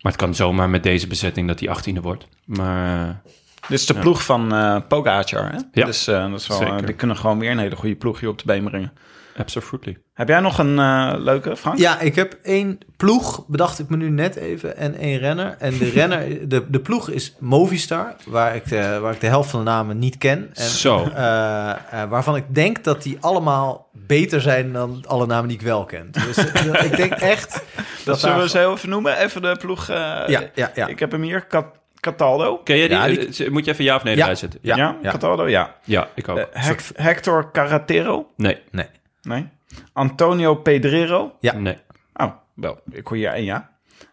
Maar 0.00 0.12
het 0.12 0.20
kan 0.20 0.34
zomaar 0.34 0.68
met 0.70 0.82
deze 0.82 1.06
bezetting 1.06 1.48
dat 1.48 1.60
hij 1.60 1.76
18e 1.94 2.00
wordt. 2.02 2.26
Maar 2.44 3.22
Dit 3.68 3.78
is 3.78 3.86
de 3.86 3.94
ploeg 3.94 4.24
van 4.24 4.54
eh 4.54 4.76
Pogacar. 4.88 5.50
Hè? 5.52 5.58
Ja. 5.72 5.84
Dus 5.84 6.06
eh, 6.06 6.30
dat 6.30 6.40
is 6.40 6.46
wel, 6.46 6.56
Zeker. 6.58 6.74
eh, 6.76 6.86
die 6.86 6.94
kunnen 6.94 7.16
gewoon 7.16 7.38
weer 7.38 7.50
een 7.50 7.58
hele 7.58 7.76
goede 7.76 7.96
ploeg 7.96 8.20
hier 8.20 8.28
op 8.28 8.38
de 8.38 8.44
been 8.46 8.64
brengen. 8.64 8.92
absolutely. 9.36 9.98
Heb 10.20 10.28
jij 10.28 10.40
nog 10.40 10.58
een 10.58 10.78
eh, 10.78 11.12
leuke, 11.16 11.56
Frank? 11.56 11.78
Ja, 11.78 12.00
ik 12.00 12.14
heb 12.14 12.36
één 12.42 12.78
ploeg, 12.96 13.44
bedacht 13.46 13.78
ik 13.78 13.88
me 13.88 13.96
nu 13.96 14.10
net 14.10 14.36
even, 14.36 14.76
en 14.76 14.94
één 14.94 15.18
renner. 15.18 15.56
En 15.58 15.78
de 15.78 15.90
renner, 16.00 16.48
de, 16.48 16.70
de 16.70 16.80
ploeg 16.80 17.08
is 17.10 17.34
Movistar, 17.38 18.14
waar 18.26 18.54
ik, 18.54 18.68
de, 18.68 18.98
waar 19.00 19.12
ik 19.12 19.20
de 19.20 19.26
helft 19.26 19.50
van 19.50 19.58
de 19.64 19.70
namen 19.70 19.98
niet 19.98 20.18
ken. 20.18 20.50
En, 20.54 20.64
Zo. 20.64 21.04
eh, 21.14 21.70
eh, 21.70 21.76
waarvan 22.08 22.36
ik 22.36 22.44
denk 22.54 22.84
dat 22.84 23.02
die 23.02 23.16
allemaal 23.20 23.88
beter 23.92 24.40
zijn 24.40 24.72
dan 24.72 25.04
alle 25.06 25.26
namen 25.26 25.48
die 25.48 25.56
ik 25.58 25.62
wel 25.64 25.84
ken. 25.84 26.10
Dus 26.26 26.36
eh, 26.36 26.84
ik 26.90 26.96
denk 26.96 27.12
echt 27.12 27.52
dat 27.52 27.62
Dat 28.04 28.20
zullen 28.20 28.38
we 28.40 28.48
ze 28.48 28.58
heel 28.58 28.72
even 28.72 28.88
noemen. 28.88 29.16
Even 29.18 29.42
de 29.42 29.56
ploeg. 29.60 29.88
eh, 29.88 29.96
Ja, 30.26 30.42
ja, 30.54 30.70
ja. 30.74 30.86
Ik 30.86 30.98
heb 30.98 31.10
hem 31.10 31.22
hier. 31.22 31.46
Cat- 31.46 31.78
Cataldo. 32.00 32.56
Ken 32.64 32.76
jij 32.78 32.88
die? 32.88 32.96
Ja, 32.96 33.06
die- 33.06 33.44
Eh, 33.44 33.50
Moet 33.50 33.64
je 33.64 33.70
even 33.72 33.84
ja 33.84 33.96
of 33.96 34.02
nee 34.04 34.14
Ja. 34.14 34.20
erbij 34.20 34.34
zetten? 34.34 34.58
Ja, 34.62 34.76
Ja, 34.76 34.96
ja. 35.02 35.10
Cataldo, 35.10 35.48
ja. 35.48 35.74
Ja, 35.84 36.08
ik 36.14 36.28
ook. 36.28 36.38
Eh, 36.38 36.44
Hec- 36.52 36.90
Hector 36.94 37.50
Carretero. 37.52 38.26
nee, 38.36 38.58
Nee, 38.70 38.86
Nee. 39.22 39.48
Antonio 39.92 40.54
Pedrero. 40.54 41.36
Ja. 41.40 41.52
nee. 41.56 41.76
Oh, 42.14 42.30
wel. 42.54 42.80
Ik 42.90 43.06
hoor 43.06 43.16
hier 43.16 43.32
één 43.32 43.44
ja. 43.44 43.70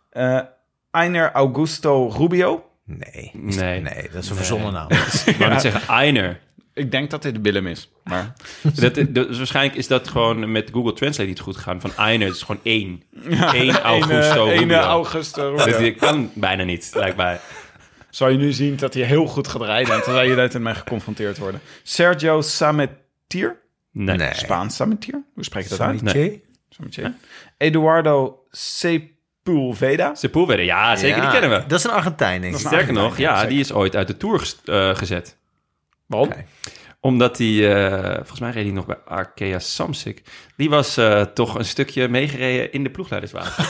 Eh 0.10 0.40
Einer 0.92 1.32
Augusto 1.32 2.08
Rubio. 2.08 2.66
nee. 2.86 3.32
Nee. 3.34 3.82
Nee, 3.82 4.10
dat 4.12 4.24
is 4.24 4.30
een 4.30 4.36
Nee. 4.36 4.46
verzonnen 4.46 4.74
naam. 4.74 4.88
Ik 5.26 5.36
wou 5.38 5.52
net 5.52 5.62
zeggen 5.62 5.96
Einer. 5.96 6.40
Ik 6.74 6.92
denk 6.92 7.10
dat 7.10 7.22
dit 7.22 7.36
de 7.36 7.42
Willem 7.42 7.68
is. 7.68 7.92
Maar 8.04 8.34
Dat, 8.82 8.94
dus 9.10 9.38
waarschijnlijk 9.38 9.78
is 9.78 9.88
dat 9.88 10.08
gewoon 10.08 10.52
met 10.52 10.70
Google 10.74 10.94
Translate 10.94 11.30
niet 11.30 11.40
goed 11.40 11.56
gegaan. 11.56 11.82
Van 11.82 11.92
Einer, 11.98 12.28
het 12.28 12.36
is 12.36 12.42
gewoon 12.42 12.62
één. 12.64 13.04
Eén 13.54 13.72
Augusto 13.80 14.48
Eén, 14.50 14.72
eh, 14.72 14.78
Augusto 14.80 15.50
Rubio. 15.50 15.66
Dat, 15.66 15.80
dat 15.80 15.96
kan 15.96 16.32
bijna 16.34 16.64
niet, 16.64 16.92
lijkt 16.94 17.18
mij. 17.18 17.40
Zal 18.10 18.30
je 18.30 18.38
nu 18.38 18.52
zien 18.52 18.76
dat 18.76 18.94
hij 18.94 19.04
heel 19.04 19.26
goed 19.28 19.48
gaat 19.48 19.62
rijden 19.62 19.94
en 19.96 20.02
terwijl 20.02 20.30
je 20.30 20.36
net 20.36 20.60
mee 20.60 20.74
geconfronteerd 20.76 21.38
worden. 21.38 21.62
Sergio 21.84 22.42
Sametier, 22.42 23.60
Nee. 23.98 24.18
Nee. 24.18 24.34
Spaans 24.34 24.76
Sametier, 24.76 25.24
hoe 25.34 25.44
spreek 25.44 25.64
je 25.64 25.70
dat 25.70 25.82
uit? 25.82 25.98
Samitier? 26.00 26.40
Sametier. 26.70 27.14
Eduardo 27.58 28.40
Sepulveda. 28.52 30.16
Sepulveda, 30.16 30.62
ja, 30.62 30.96
zeker, 30.96 31.22
die 31.22 31.30
kennen 31.30 31.50
we. 31.50 31.64
Dat 31.68 31.80
is 31.80 31.86
een 31.86 31.92
Argentijn, 31.92 32.42
denk 32.42 32.54
ik. 32.54 32.60
Sterker 32.60 32.94
nog, 32.94 33.18
ja, 33.18 33.34
zeker. 33.36 33.50
die 33.50 33.60
is 33.60 33.74
ooit 33.74 33.96
uit 33.96 34.08
de 34.08 34.18
Tour 34.18 34.40
ges- 34.40 34.62
eh, 34.66 34.96
gezet. 34.96 35.38
Waarom? 36.06 36.30
Omdat 37.00 37.38
hij, 37.38 37.76
eh, 37.76 38.14
volgens 38.16 38.40
mij 38.40 38.52
reed 38.52 38.64
hij 38.64 38.74
nog 38.74 38.86
bij 38.86 38.98
Arkea 39.06 39.60
Samsic. 39.60 40.22
Die 40.58 40.70
was 40.70 40.98
eh, 40.98 41.22
toch 41.22 41.56
een 41.56 41.66
stukje 41.66 42.08
meegereden 42.08 42.72
in 42.72 42.84
de 42.84 42.90
ploegleiderswagen. 42.90 43.64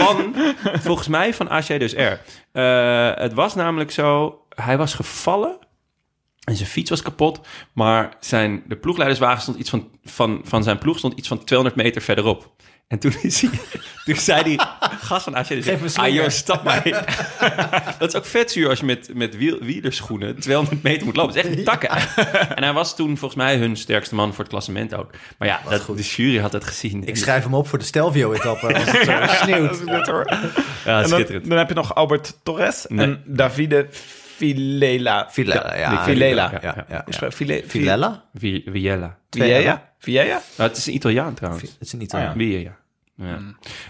van, 0.00 0.34
volgens 0.80 1.08
mij 1.08 1.34
van 1.34 1.50
AG 1.50 1.66
dus 1.66 1.92
R. 1.94 2.18
Eh, 2.52 3.10
het 3.14 3.32
was 3.32 3.54
namelijk 3.54 3.90
zo, 3.90 4.40
hij 4.48 4.76
was 4.76 4.94
gevallen 4.94 5.58
en 6.44 6.56
zijn 6.56 6.68
fiets 6.68 6.90
was 6.90 7.02
kapot. 7.02 7.40
Maar 7.72 8.16
zijn, 8.20 8.62
de 8.66 8.76
ploegleiderswagen 8.76 9.42
stond 9.42 9.58
iets 9.58 9.70
van, 9.70 9.88
van, 10.04 10.40
van 10.44 10.62
zijn 10.62 10.78
ploeg 10.78 10.98
stond 10.98 11.18
iets 11.18 11.28
van 11.28 11.44
200 11.44 11.82
meter 11.82 12.02
verderop. 12.02 12.52
En 12.88 12.98
toen, 12.98 13.14
is 13.22 13.40
hij, 13.40 13.50
toen 14.04 14.16
zei 14.16 14.42
die 14.42 14.60
gast 15.00 15.24
van 15.24 15.36
AG 15.36 15.46
Geef 15.46 15.64
me 15.64 15.72
een 15.72 15.82
ah 15.82 15.88
slinger." 15.90 16.12
joh, 16.12 16.28
stap 16.28 16.64
maar 16.64 16.86
in. 16.86 16.92
Dat 17.98 18.08
is 18.08 18.14
ook 18.14 18.24
vet 18.26 18.50
zuur 18.50 18.68
als 18.68 18.78
je 18.78 18.84
met, 18.84 19.10
met 19.14 19.36
wiel, 19.36 19.58
wielerschoenen 19.60 20.38
200 20.40 20.82
meter 20.82 21.04
moet 21.04 21.16
lopen. 21.16 21.34
Het 21.34 21.44
is 21.44 21.50
echt 21.50 21.58
een 21.58 21.64
takken. 21.64 21.90
en 22.56 22.62
hij 22.62 22.72
was 22.72 22.96
toen 22.96 23.16
volgens 23.18 23.42
mij 23.42 23.56
hun 23.56 23.76
sterkste 23.76 24.14
man 24.14 24.28
voor 24.30 24.38
het 24.38 24.48
klassement 24.48 24.94
ook. 24.94 25.10
Maar 25.38 25.48
ja, 25.48 25.60
dat, 25.68 25.86
de 25.86 26.02
jury 26.02 26.38
had 26.38 26.52
het 26.52 26.64
gezien. 26.64 27.06
Ik 27.06 27.16
schrijf 27.16 27.44
hem 27.44 27.54
op 27.54 27.68
voor 27.68 27.78
de 27.78 27.84
Stelvio-etappe. 27.84 28.74
Als 28.74 28.90
het 28.90 29.04
zo 29.04 29.34
sneeuwt. 29.44 29.82
Ja, 30.84 31.02
En 31.02 31.08
dan, 31.08 31.26
dan 31.44 31.58
heb 31.58 31.68
je 31.68 31.74
nog 31.74 31.94
Albert 31.94 32.38
Torres 32.42 32.84
Nee. 32.88 33.06
en 33.06 33.22
Davide 33.26 33.88
Vilela. 34.44 35.26
Vilela, 35.30 35.76
ja. 35.76 36.04
Vilela. 36.04 36.60
Ja, 36.62 36.84
Viella. 39.30 39.92
Vieja? 39.98 40.42
Nou, 40.56 40.68
het 40.68 40.76
is 40.76 40.86
een 40.86 40.94
Italiaan 40.94 41.34
trouwens. 41.34 41.62
Het 41.62 41.76
is 41.80 41.92
een 41.92 42.02
Italiaan. 42.02 42.34
Viella. 42.36 42.58
Ja. 42.58 42.82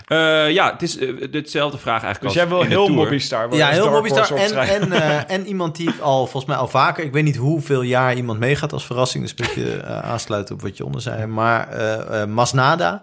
Ja. 0.06 0.46
ja, 0.46 0.72
het 0.72 0.82
is 0.82 0.98
eh, 0.98 1.30
dezelfde 1.30 1.78
vraag 1.78 2.02
eigenlijk 2.02 2.34
Dus 2.34 2.42
als 2.42 2.48
jij 2.48 2.48
wil 2.48 2.62
heel. 2.62 2.94
Mobbystar 2.94 3.40
worden 3.40 3.58
Ja, 3.58 3.68
heel 3.68 3.90
Mobbystar. 3.90 4.32
En, 4.32 4.56
en, 4.56 4.92
eh, 4.92 5.30
en 5.30 5.46
iemand 5.46 5.76
die 5.76 5.90
al 6.00 6.22
volgens 6.22 6.44
mij 6.44 6.56
al 6.56 6.68
vaker... 6.68 7.04
Ik 7.04 7.12
weet 7.12 7.24
niet 7.24 7.36
hoeveel 7.36 7.82
jaar 7.82 8.14
iemand 8.14 8.38
meegaat 8.38 8.72
als 8.72 8.86
verrassing. 8.86 9.22
Dus 9.24 9.34
een 9.36 9.46
beetje 9.46 9.80
eh, 9.80 9.98
aansluiten 9.98 10.54
op 10.54 10.62
wat 10.62 10.76
je 10.76 10.84
onder 10.84 11.00
zei. 11.00 11.26
Maar 11.26 11.68
eh, 11.68 12.22
eh, 12.22 12.28
Masnada... 12.28 13.02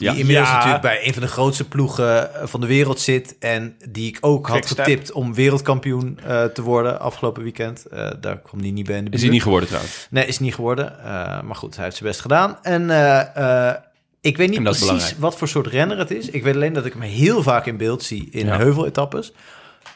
Die 0.00 0.10
Ja. 0.10 0.14
inmiddels 0.18 0.48
Ja. 0.48 0.54
natuurlijk 0.54 0.82
bij 0.82 1.06
een 1.06 1.12
van 1.12 1.22
de 1.22 1.28
grootste 1.28 1.68
ploegen 1.68 2.34
eh, 2.34 2.46
van 2.46 2.60
de 2.60 2.66
wereld 2.66 3.00
zit. 3.00 3.36
En 3.38 3.76
die 3.88 4.08
ik 4.08 4.18
ook 4.20 4.46
had 4.46 4.56
Quickstep. 4.58 4.84
getipt 4.84 5.12
om 5.12 5.34
wereldkampioen 5.34 6.18
eh, 6.26 6.44
te 6.44 6.62
worden 6.62 7.00
afgelopen 7.00 7.42
weekend. 7.42 7.86
Eh, 7.86 8.10
daar 8.20 8.38
kwam 8.40 8.62
die 8.62 8.72
niet 8.72 8.86
bij 8.86 8.96
in 8.96 9.04
de 9.04 9.10
Is 9.10 9.12
hij 9.12 9.20
buurt. 9.20 9.32
niet 9.32 9.42
geworden 9.42 9.68
trouwens. 9.68 10.06
Nee, 10.10 10.26
is 10.26 10.38
niet 10.38 10.54
geworden. 10.54 10.98
Eh, 10.98 11.04
maar 11.42 11.54
goed, 11.56 11.74
hij 11.74 11.84
heeft 11.84 11.96
zijn 11.96 12.08
best 12.08 12.20
gedaan. 12.20 12.58
En 12.62 12.90
eh, 12.90 13.68
eh, 13.68 13.74
ik 14.20 14.36
weet 14.36 14.50
niet 14.50 14.62
precies 14.62 14.80
belangrijk. 14.86 15.14
wat 15.18 15.36
voor 15.36 15.48
soort 15.48 15.66
renner 15.66 15.98
het 15.98 16.10
is. 16.10 16.30
Ik 16.30 16.42
weet 16.42 16.54
alleen 16.54 16.72
dat 16.72 16.84
ik 16.86 16.92
hem 16.92 17.02
heel 17.02 17.42
vaak 17.42 17.66
in 17.66 17.76
beeld 17.76 18.02
zie 18.02 18.28
in 18.30 18.46
Ja. 18.46 18.56
heuveletappes. 18.56 19.32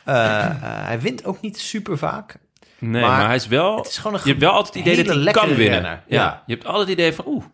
Hij 0.05 0.99
wint 1.01 1.25
ook 1.25 1.41
niet 1.41 1.59
super 1.59 1.99
vaak. 1.99 2.37
Nee, 2.79 3.03
Maar 3.03 3.11
maar, 3.11 3.27
hij 3.27 3.35
is 3.35 3.47
wel... 3.47 3.77
het 3.77 3.87
is 3.89 3.97
gewoon 3.97 4.15
een 4.15 4.21
je 4.25 4.29
hebt 4.29 4.41
wel 4.41 4.51
altijd 4.51 4.75
het 4.75 4.83
idee 4.83 4.93
hele 4.95 5.07
dat 5.07 5.15
hij 5.17 5.25
lekkere 5.25 5.47
kan 5.47 5.57
winnen. 5.57 5.81
renner. 5.81 6.03
Ja. 6.07 6.23
Ja. 6.23 6.43
Je 6.47 6.53
hebt 6.55 6.67
altijd 6.67 6.89
het 6.89 6.99
idee 6.99 7.13
van, 7.13 7.25
oeh, 7.27 7.45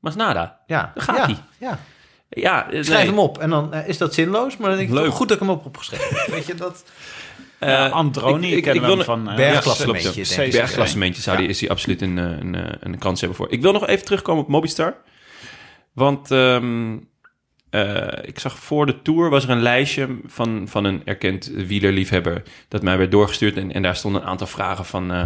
Masnada. 0.00 0.60
Ja, 0.66 0.92
Daar 0.94 1.04
gaat 1.04 1.16
ja, 1.16 1.24
hij. 1.24 1.36
Ja. 1.58 1.78
Ja, 2.28 2.66
schrijf 2.70 2.88
nee. 2.88 3.06
hem 3.06 3.18
op 3.18 3.38
en 3.38 3.50
dan 3.50 3.72
eh, 3.72 3.88
is 3.88 3.98
dat 3.98 4.14
zinloos. 4.14 4.56
Maar 4.56 4.68
dan 4.68 4.78
denk 4.78 4.90
ik, 4.90 4.94
Leuk. 4.94 5.10
goed 5.12 5.28
dat 5.28 5.36
ik 5.40 5.42
hem 5.42 5.52
op 5.52 5.66
opgeschreven. 5.66 6.30
weet 6.34 6.46
je, 6.46 6.54
dat... 6.54 6.84
Ja, 7.60 7.86
Eh, 7.86 7.92
Androni, 7.92 8.46
ik- 8.52 8.66
ik, 8.66 8.74
ik- 8.74 8.80
hem 8.82 8.94
wil- 8.94 9.04
van... 9.04 9.30
eh, 9.30 9.36
Bergklassementje, 9.36 10.24
ja, 10.44 10.50
bergklassementje 10.50 11.22
zou 11.22 11.36
die, 11.36 11.48
is 11.48 11.60
hij 11.60 11.70
absoluut 11.70 12.02
een, 12.02 12.16
een, 12.16 12.56
een 12.80 12.98
kans 12.98 13.20
hebben 13.20 13.38
voor. 13.38 13.50
Ik 13.50 13.62
wil 13.62 13.72
nog 13.72 13.86
even 13.86 14.04
terugkomen 14.04 14.42
op 14.42 14.48
Mobistar. 14.48 14.94
Want 15.92 16.30
ehm, 16.30 16.96
eh, 17.70 18.08
ik 18.22 18.38
zag 18.38 18.58
voor 18.58 18.86
de 18.86 19.02
Tour 19.02 19.30
was 19.30 19.44
er 19.44 19.50
een 19.50 19.62
lijstje 19.62 20.08
van, 20.26 20.66
van 20.68 20.84
een 20.84 21.02
erkend 21.04 21.46
wielerliefhebber... 21.46 22.42
dat 22.68 22.82
mij 22.82 22.98
werd 22.98 23.10
doorgestuurd 23.10 23.56
en, 23.56 23.72
en 23.72 23.82
daar 23.82 23.96
stonden 23.96 24.22
een 24.22 24.28
aantal 24.28 24.46
vragen 24.46 24.84
van... 24.84 25.12
eh, 25.12 25.24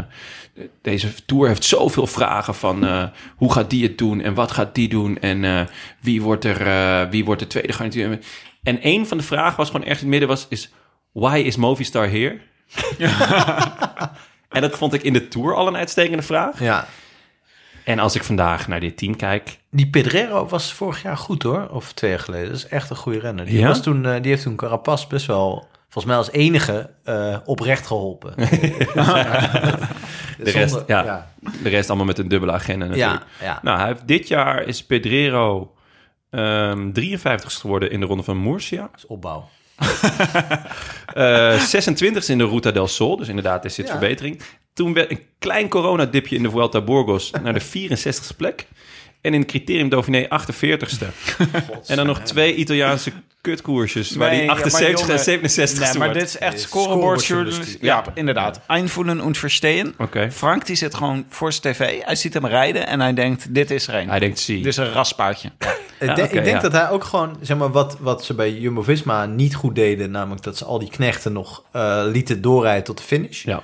deze 0.83 1.25
Tour 1.27 1.49
heeft 1.49 1.65
zoveel 1.65 2.07
vragen 2.07 2.55
van 2.55 2.87
eh, 2.87 3.05
hoe 3.37 3.53
gaat 3.53 3.71
die 3.71 3.83
het 3.83 3.99
doen... 3.99 4.21
en 4.21 4.35
wat 4.35 4.53
gaat 4.53 4.75
die 4.75 4.89
doen 4.89 5.19
en 5.19 5.69
wie, 6.01 6.23
wordt 6.23 6.45
er, 6.45 7.11
wie 7.11 7.25
wordt 7.25 7.41
de 7.41 7.47
tweede 7.47 7.73
garnituur... 7.73 8.19
En 8.63 8.79
een 8.83 9.07
van 9.07 9.17
de 9.17 9.25
vragen 9.25 9.57
was 9.57 9.71
gewoon 9.71 9.87
ergens 9.87 10.03
in 10.03 10.13
het 10.13 10.21
midden 10.21 10.29
was... 10.29 10.47
Is, 10.49 10.73
Why 11.13 11.43
is 11.45 11.57
Movistar 11.57 12.11
here? 12.11 12.39
en 14.49 14.61
dat 14.61 14.77
vond 14.77 14.93
ik 14.93 15.03
in 15.03 15.13
de 15.13 15.29
Tour 15.29 15.55
al 15.55 15.67
een 15.67 15.77
uitstekende 15.77 16.23
vraag. 16.23 16.61
Ja. 16.61 16.87
En 17.85 17.99
als 17.99 18.15
ik 18.15 18.25
vandaag 18.25 18.69
naar 18.69 18.81
dit 18.81 18.97
team 18.97 19.17
kijk... 19.17 19.59
Die 19.71 19.87
Pedrero 19.91 20.47
was 20.47 20.73
vorig 20.73 21.03
jaar 21.03 21.17
goed 21.17 21.43
hoor. 21.43 21.69
Of 21.71 21.93
twee 21.93 22.11
jaar 22.11 22.19
geleden. 22.21 22.47
Dat 22.49 22.57
is 22.57 22.69
echt 22.69 22.91
een 22.91 22.97
goede 22.97 23.19
renner. 23.19 23.45
Die, 23.45 23.59
Ja? 23.59 23.69
was 23.69 23.83
toen, 23.83 24.07
eh, 24.07 24.23
die 24.23 24.31
heeft 24.31 24.43
toen 24.43 24.57
Carapaz 24.57 25.07
best 25.07 25.27
wel... 25.27 25.67
Volgens 25.89 26.15
mij 26.15 26.25
als 26.25 26.31
enige 26.31 26.91
eh, 27.05 27.37
oprecht 27.45 27.87
geholpen. 27.87 28.35
De 30.39 30.51
rest, 30.51 30.83
ja, 30.87 31.31
de 31.63 31.69
rest 31.69 31.89
allemaal 31.89 32.07
met 32.07 32.19
een 32.19 32.29
dubbele 32.29 32.53
agenda 32.53 32.87
natuurlijk. 32.87 33.23
Ja, 33.41 33.47
ja. 33.47 33.59
Nou, 33.63 33.79
hij 33.79 33.87
heeft, 33.87 34.07
dit 34.09 34.29
jaar 34.29 34.63
is 34.63 34.85
Pedrero 34.85 35.75
ehm 36.31 36.89
53ste 37.01 37.61
geworden 37.61 37.91
in 37.91 38.01
de 38.01 38.07
ronde 38.07 38.23
van 38.23 38.43
Murcia. 38.43 38.81
Dat 38.81 38.91
is 38.97 39.07
opbouw. 39.07 39.49
Eh 41.15 41.59
26ste 41.61 42.27
in 42.27 42.39
de 42.39 42.47
Ruta 42.49 42.71
del 42.71 42.89
Sol. 42.89 43.17
Dus 43.17 43.29
inderdaad, 43.29 43.65
er 43.65 43.71
zit 43.71 43.87
Ja. 43.87 43.91
verbetering. 43.99 44.41
Toen 44.75 44.93
werd 44.95 45.11
een 45.11 45.21
klein 45.39 45.69
coronadipje 45.69 46.37
in 46.37 46.43
de 46.43 46.51
Vuelta 46.51 46.81
Burgos 46.81 47.31
naar 47.43 47.53
de 47.55 47.63
64ste 47.89 48.37
plek. 48.37 48.67
En 49.21 49.35
in 49.35 49.41
het 49.41 49.49
criterium 49.49 49.89
Dauphiné 49.89 50.27
48ste. 50.27 51.07
en 51.87 51.97
dan 51.97 52.07
nog 52.07 52.21
twee 52.21 52.55
Italiaanse 52.55 53.13
kutkoersjes. 53.41 54.15
waar 54.17 54.29
Nee, 54.31 54.39
die 54.39 54.47
ja, 54.49 54.55
maar 54.55 54.63
78 54.65 55.01
jongen, 55.01 55.17
en 55.19 55.25
67 55.25 55.79
Nee, 55.79 55.89
maar 55.99 56.09
wordt. 56.09 56.15
dit 56.21 56.29
is 56.29 56.39
echt 56.39 56.61
scorebordjournalistiek. 56.61 57.65
scorebordjournalistiek. 57.65 57.83
Ja, 57.83 58.05
inderdaad. 58.15 58.61
Einvoelen 58.67 59.21
und 59.21 59.39
verstehen. 59.39 59.95
Oké. 59.99 60.31
Frank 60.33 60.67
die 60.67 60.77
zit 60.77 60.95
gewoon 60.95 61.25
voor 61.29 61.53
zijn 61.53 61.75
tv. 61.75 62.03
Hij 62.03 62.15
ziet 62.15 62.35
hem 62.35 62.47
rijden 62.47 62.87
en 62.87 63.01
hij 63.01 63.15
denkt, 63.15 63.55
dit 63.55 63.71
is 63.71 63.87
er 63.89 63.95
een. 63.95 64.09
Hij 64.09 64.19
denkt, 64.19 64.39
zie. 64.39 64.57
Dit 64.57 64.67
is 64.67 64.77
een 64.77 64.93
raspaardje. 64.93 65.49
Ik, 65.49 66.09
Ja, 66.09 66.15
denk- 66.15 66.29
oké, 66.29 66.39
ik 66.39 66.45
denk 66.45 66.57
ja. 66.57 66.63
dat 66.63 66.73
hij 66.73 66.91
ook 66.91 67.05
gewoon, 67.05 67.37
zeg 67.41 67.57
maar, 67.57 67.71
wat, 67.71 67.97
wat 68.01 68.25
ze 68.25 68.35
bij 68.35 68.53
Jumbo-Visma 68.53 69.27
niet 69.27 69.55
goed 69.55 69.75
deden, 69.75 70.11
namelijk 70.11 70.43
dat 70.43 70.57
ze 70.57 70.65
al 70.65 70.79
die 70.79 70.91
knechten 70.91 71.33
nog 71.33 71.63
eh, 71.73 72.03
lieten 72.07 72.41
doorrijden 72.43 72.85
tot 72.85 72.97
de 72.99 73.03
finish. 73.05 73.45
Ja. 73.45 73.63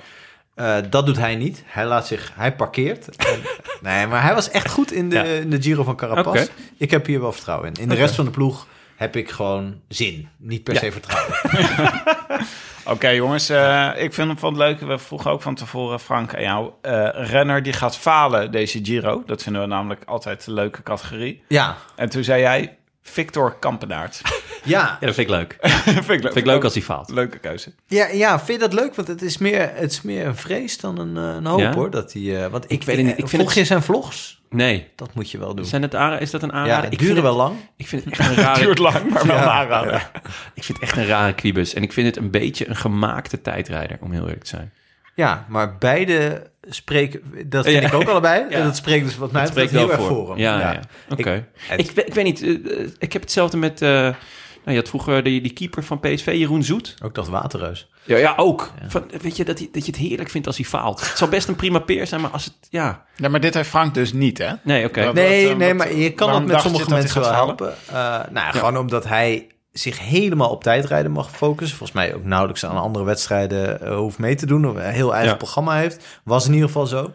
Eh, 0.55 0.77
dat 0.89 1.05
doet 1.05 1.17
hij 1.17 1.35
niet. 1.35 1.63
Hij 1.65 1.85
laat 1.85 2.07
zich, 2.07 2.31
hij 2.35 2.55
parkeert. 2.55 3.15
En- 3.15 3.39
nee, 3.91 4.07
maar 4.07 4.21
hij 4.23 4.33
was 4.33 4.49
echt 4.49 4.69
goed 4.69 4.91
in 4.91 5.09
de, 5.09 5.15
Ja. 5.15 5.23
in 5.23 5.49
de 5.49 5.61
Giro 5.61 5.83
van 5.83 5.95
Carapaz. 5.95 6.47
Ik 6.77 6.91
heb 6.91 7.05
hier 7.05 7.21
wel 7.21 7.31
vertrouwen 7.31 7.67
in. 7.73 7.81
In 7.81 7.89
de 7.89 7.95
rest 7.95 8.15
van 8.15 8.25
de 8.25 8.31
ploeg 8.31 8.67
heb 8.95 9.15
ik 9.15 9.31
gewoon 9.31 9.79
zin. 9.87 10.29
Niet 10.37 10.63
per 10.63 10.73
Ja. 10.73 10.79
se 10.79 10.91
vertrouwen. 10.91 11.35
Oké 12.93 13.07
jongens, 13.09 13.49
eh, 13.49 13.89
ik 13.97 14.13
vind 14.13 14.29
het 14.29 14.39
van 14.39 14.49
het 14.49 14.57
leuke. 14.61 14.85
We 14.85 14.97
vroegen 14.97 15.31
ook 15.31 15.41
van 15.41 15.55
tevoren, 15.55 15.99
Frank, 15.99 16.35
aan 16.35 16.41
jou. 16.41 16.71
eh, 16.81 17.09
renner 17.13 17.63
die 17.63 17.73
gaat 17.73 17.97
falen 17.97 18.51
deze 18.51 18.79
Giro. 18.83 19.23
Dat 19.25 19.43
vinden 19.43 19.61
we 19.61 19.67
namelijk 19.67 20.03
altijd 20.05 20.47
een 20.47 20.53
leuke 20.53 20.83
categorie. 20.83 21.43
Ja, 21.47 21.75
En 21.95 22.09
toen 22.09 22.23
zei 22.23 22.41
jij, 22.41 22.77
Victor 23.01 23.55
Kampenaert. 23.59 24.21
ja. 24.63 24.97
Ja, 24.99 25.05
dat 25.05 25.15
vind 25.15 25.29
ik 25.29 25.35
leuk. 25.35 25.57
vind 25.83 25.97
ik 25.97 26.07
leuk. 26.09 26.21
Vind 26.21 26.35
ik 26.35 26.45
leuk 26.45 26.63
als 26.63 26.73
hij 26.73 26.81
faalt. 26.83 27.09
Leuke 27.09 27.37
keuze. 27.39 27.73
Ja, 27.87 28.07
ja, 28.07 28.37
vind 28.39 28.61
je 28.61 28.67
dat 28.69 28.73
leuk? 28.79 28.95
Want 28.95 29.07
het 29.07 29.21
is 29.21 29.37
meer, 29.37 29.71
het 29.73 29.91
is 29.91 30.01
meer 30.01 30.25
een 30.25 30.35
vrees 30.35 30.77
dan 30.77 30.99
een, 30.99 31.17
eh, 31.17 31.35
een 31.35 31.45
hoop 31.45 31.59
Ja? 31.59 31.73
hoor. 31.73 31.89
Dat 31.89 32.13
hij, 32.13 32.43
eh, 32.43 32.51
want 32.51 32.63
ik, 32.63 32.69
Ik 32.71 32.83
weet 32.83 32.97
het 32.97 33.05
niet. 33.05 33.17
Ik 33.17 33.27
vind 33.27 33.41
volg 33.41 33.47
het- 33.47 33.57
je 33.57 33.65
zijn 33.65 33.81
vlogs? 33.81 34.41
Nee. 34.49 34.87
Dat 34.95 35.13
moet 35.13 35.31
je 35.31 35.37
wel 35.37 35.55
doen. 35.55 35.65
Zijn 35.65 35.81
het 35.81 35.93
is 36.21 36.31
dat 36.31 36.43
een 36.43 36.49
ja, 36.49 36.55
aanrader? 36.55 36.83
het 36.83 36.93
ik 36.93 36.99
duurde 36.99 37.21
wel 37.21 37.35
lang. 37.35 37.55
Ik 37.77 37.87
vind 37.87 38.03
het 38.03 38.13
echt 38.19 38.29
een 38.29 38.35
rare... 38.35 38.63
Duurt 38.63 38.77
lang, 38.77 39.09
maar 39.09 39.25
wel 39.25 39.37
Ja. 39.91 40.11
Ik 40.53 40.63
vind 40.63 40.79
het 40.79 40.89
echt 40.89 40.97
een 40.97 41.05
rare 41.07 41.33
quibus. 41.33 41.73
En 41.73 41.83
ik 41.83 41.93
vind 41.93 42.07
het 42.07 42.17
een 42.17 42.31
beetje 42.31 42.69
een 42.69 42.75
gemaakte 42.75 43.41
tijdrijder, 43.41 43.97
om 44.01 44.11
heel 44.11 44.23
eerlijk 44.23 44.43
te 44.43 44.49
zijn. 44.49 44.73
Ja, 45.15 45.45
maar 45.49 45.77
beide 45.77 46.50
spreken, 46.69 47.21
dat 47.45 47.65
vind 47.65 47.81
Ja. 47.81 47.87
ik 47.87 47.93
ook 47.93 48.07
allebei. 48.09 48.45
Ja. 48.49 48.57
En 48.57 48.63
dat 48.63 48.75
spreekt 48.75 49.05
dus 49.05 49.17
wat 49.17 49.31
mij 49.31 49.41
Het 49.41 49.53
betreft 49.53 49.69
spreekt 49.73 49.89
heel 49.91 49.99
erg 49.99 50.07
voor. 50.09 50.29
hem. 50.29 50.37
Ja, 50.37 50.59
ja. 50.59 50.71
ja. 50.73 50.79
Oké. 51.09 51.47
Ik, 51.77 51.91
weet- 51.91 52.07
ik 52.07 52.13
weet 52.13 52.23
niet, 52.25 52.41
eh, 52.41 52.49
eh, 52.81 52.87
ik 52.99 53.13
heb 53.13 53.21
hetzelfde 53.21 53.57
met... 53.57 53.81
eh, 53.81 53.89
nou, 53.89 54.75
je 54.75 54.75
had 54.75 54.89
vroeger 54.89 55.23
die, 55.23 55.41
die 55.41 55.53
keeper 55.53 55.83
van 55.83 55.99
PSV, 55.99 56.25
Jeroen 56.37 56.63
Zoet. 56.63 56.95
Ook 57.03 57.15
dat 57.15 57.27
waterreus. 57.27 57.89
Ja, 58.03 58.17
ja 58.17 58.33
ook. 58.37 58.71
Van, 58.87 59.03
weet 59.21 59.37
je, 59.37 59.45
dat, 59.45 59.57
hij, 59.59 59.69
dat 59.71 59.85
je 59.85 59.91
het 59.91 59.99
heerlijk 60.01 60.29
vindt 60.29 60.47
als 60.47 60.57
hij 60.57 60.65
faalt. 60.65 61.07
Het 61.09 61.17
zal 61.17 61.27
best 61.27 61.47
een 61.47 61.55
prima 61.55 61.79
peer 61.79 62.07
zijn, 62.07 62.21
maar 62.21 62.29
als 62.29 62.45
het... 62.45 62.53
Ja, 62.69 63.05
Ja, 63.15 63.29
maar 63.29 63.39
dit 63.39 63.53
heeft 63.53 63.69
Frank 63.69 63.93
dus 63.93 64.13
niet, 64.13 64.37
hè? 64.37 64.53
nee, 64.63 64.85
oké. 64.85 65.11
Nee, 65.13 65.55
nee, 65.55 65.67
wat- 65.67 65.77
maar 65.77 65.93
je 65.95 66.11
kan 66.13 66.33
het 66.35 66.45
met 66.45 66.61
sommige 66.61 66.83
dat 66.89 66.93
mensen 66.99 67.21
wel 67.21 67.33
helpen. 67.33 67.73
Eh, 67.87 67.93
nou, 67.93 68.31
ja, 68.33 68.51
gewoon 68.51 68.77
omdat 68.77 69.03
hij 69.07 69.47
zich 69.71 69.99
helemaal 69.99 70.49
op 70.49 70.63
tijdrijden 70.63 71.11
mag 71.11 71.31
focussen. 71.31 71.77
Volgens 71.77 71.97
mij 71.99 72.13
ook 72.15 72.23
nauwelijks 72.23 72.65
aan 72.65 72.77
andere 72.77 73.05
wedstrijden 73.05 73.81
eh, 73.81 73.95
hoeft 73.95 74.17
mee 74.17 74.35
te 74.35 74.45
doen. 74.45 74.67
Of 74.69 74.75
een 74.75 74.81
heel 74.81 75.11
eigen 75.13 75.31
Ja. 75.31 75.37
programma 75.37 75.75
heeft. 75.77 76.05
Was 76.23 76.45
in 76.47 76.53
ieder 76.53 76.67
geval 76.67 76.87
zo. 76.87 77.13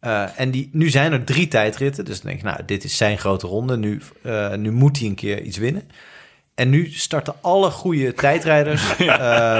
Eh, 0.00 0.24
en 0.36 0.50
die, 0.50 0.68
nu 0.72 0.88
zijn 0.90 1.12
er 1.12 1.24
drie 1.24 1.48
tijdritten. 1.48 2.04
Dus 2.04 2.20
dan 2.20 2.26
denk 2.26 2.38
ik, 2.38 2.44
nou, 2.46 2.60
dit 2.66 2.84
is 2.84 2.96
zijn 2.96 3.18
grote 3.18 3.46
ronde. 3.46 3.76
Nu, 3.76 4.00
eh, 4.22 4.54
nu 4.54 4.72
moet 4.72 4.98
hij 4.98 5.08
een 5.08 5.14
keer 5.14 5.40
iets 5.42 5.56
winnen. 5.56 5.88
En 6.54 6.70
nu 6.70 6.90
starten 6.90 7.34
alle 7.40 7.70
goede 7.70 8.12
tijdrijders, 8.12 8.96
eh, 8.96 9.06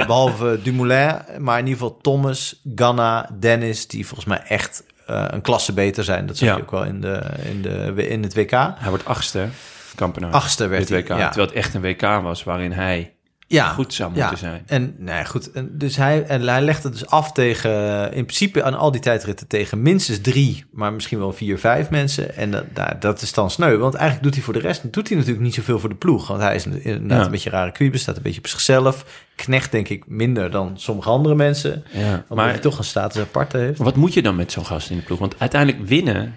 behalve 0.05 0.59
Dumoulin, 0.63 1.15
maar 1.39 1.59
in 1.59 1.67
ieder 1.67 1.81
geval 1.81 1.97
Thomas, 2.01 2.61
Ganna, 2.75 3.29
Dennis, 3.39 3.87
die 3.87 4.05
volgens 4.07 4.27
mij 4.29 4.41
echt 4.47 4.83
een 5.05 5.41
klasse 5.41 5.73
beter 5.73 6.03
zijn. 6.03 6.25
Dat 6.25 6.37
zag 6.37 6.47
Ja. 6.49 6.55
je 6.55 6.61
ook 6.61 6.71
wel 6.71 6.83
in, 6.83 7.01
de, 7.01 7.21
in, 7.49 7.61
de, 7.61 8.07
in 8.07 8.23
het 8.23 8.33
WK. 8.35 8.51
Hij 8.51 8.89
wordt 8.89 9.05
achtste, 9.05 9.47
Kampenaar. 9.95 10.31
Achtste 10.31 10.67
werd 10.67 10.87
Dit 10.87 11.01
WK. 11.01 11.07
hij, 11.07 11.17
ja. 11.17 11.25
Terwijl 11.27 11.47
het 11.47 11.57
echt 11.57 11.73
een 11.73 11.81
WK 11.81 12.01
was 12.01 12.43
waarin 12.43 12.71
hij 12.71 13.09
Ja, 13.47 13.67
goed 13.67 13.93
zou 13.93 14.11
ja. 14.13 14.19
moeten 14.19 14.37
zijn. 14.37 14.63
En 14.65 14.95
nee, 14.97 15.25
goed. 15.25 15.51
En 15.51 15.69
dus 15.77 15.95
hij, 15.95 16.23
en 16.23 16.41
hij 16.47 16.61
legt 16.61 16.83
het 16.83 16.91
dus 16.91 17.07
af 17.07 17.31
tegen, 17.31 17.71
in 18.13 18.25
principe 18.25 18.63
aan 18.63 18.73
al 18.77 18.91
die 18.91 19.01
tijdritten 19.01 19.47
tegen 19.47 19.81
minstens 19.81 20.21
drie, 20.21 20.65
maar 20.71 20.93
misschien 20.93 21.19
wel 21.19 21.33
vier, 21.33 21.59
vijf 21.59 21.89
mensen. 21.89 22.35
En 22.35 22.51
dat, 22.51 22.63
nou, 22.73 22.91
dat 22.99 23.21
is 23.21 23.33
dan 23.33 23.49
sneu, 23.51 23.77
want 23.77 23.93
eigenlijk 23.93 24.23
doet 24.23 24.33
hij 24.35 24.43
voor 24.43 24.53
de 24.53 24.59
rest, 24.59 24.93
doet 24.93 25.07
hij 25.07 25.17
natuurlijk 25.17 25.43
niet 25.45 25.53
zoveel 25.53 25.79
voor 25.79 25.89
de 25.89 25.95
ploeg. 25.95 26.27
Want 26.27 26.41
hij 26.41 26.55
is 26.55 26.65
inderdaad 26.65 27.17
Ja. 27.19 27.25
een 27.25 27.31
beetje 27.31 27.49
rare 27.49 27.71
kwiebus, 27.71 28.01
staat 28.01 28.15
een 28.17 28.21
beetje 28.21 28.39
op 28.39 28.47
zichzelf. 28.47 29.05
Knecht 29.35 29.71
denk 29.71 29.89
ik 29.89 30.03
minder 30.07 30.51
dan 30.51 30.71
sommige 30.75 31.09
andere 31.09 31.35
mensen. 31.35 31.83
Ja, 31.91 32.23
maar 32.29 32.49
hij 32.49 32.59
toch 32.59 32.77
een 32.77 32.83
status 32.83 33.21
apart 33.21 33.51
heeft. 33.53 33.77
wat 33.79 33.95
moet 33.95 34.13
je 34.13 34.21
dan 34.21 34.35
met 34.35 34.51
zo'n 34.51 34.65
gast 34.65 34.89
in 34.89 34.97
de 34.97 35.03
ploeg? 35.03 35.19
Want 35.19 35.35
uiteindelijk 35.37 35.87
winnen... 35.87 36.35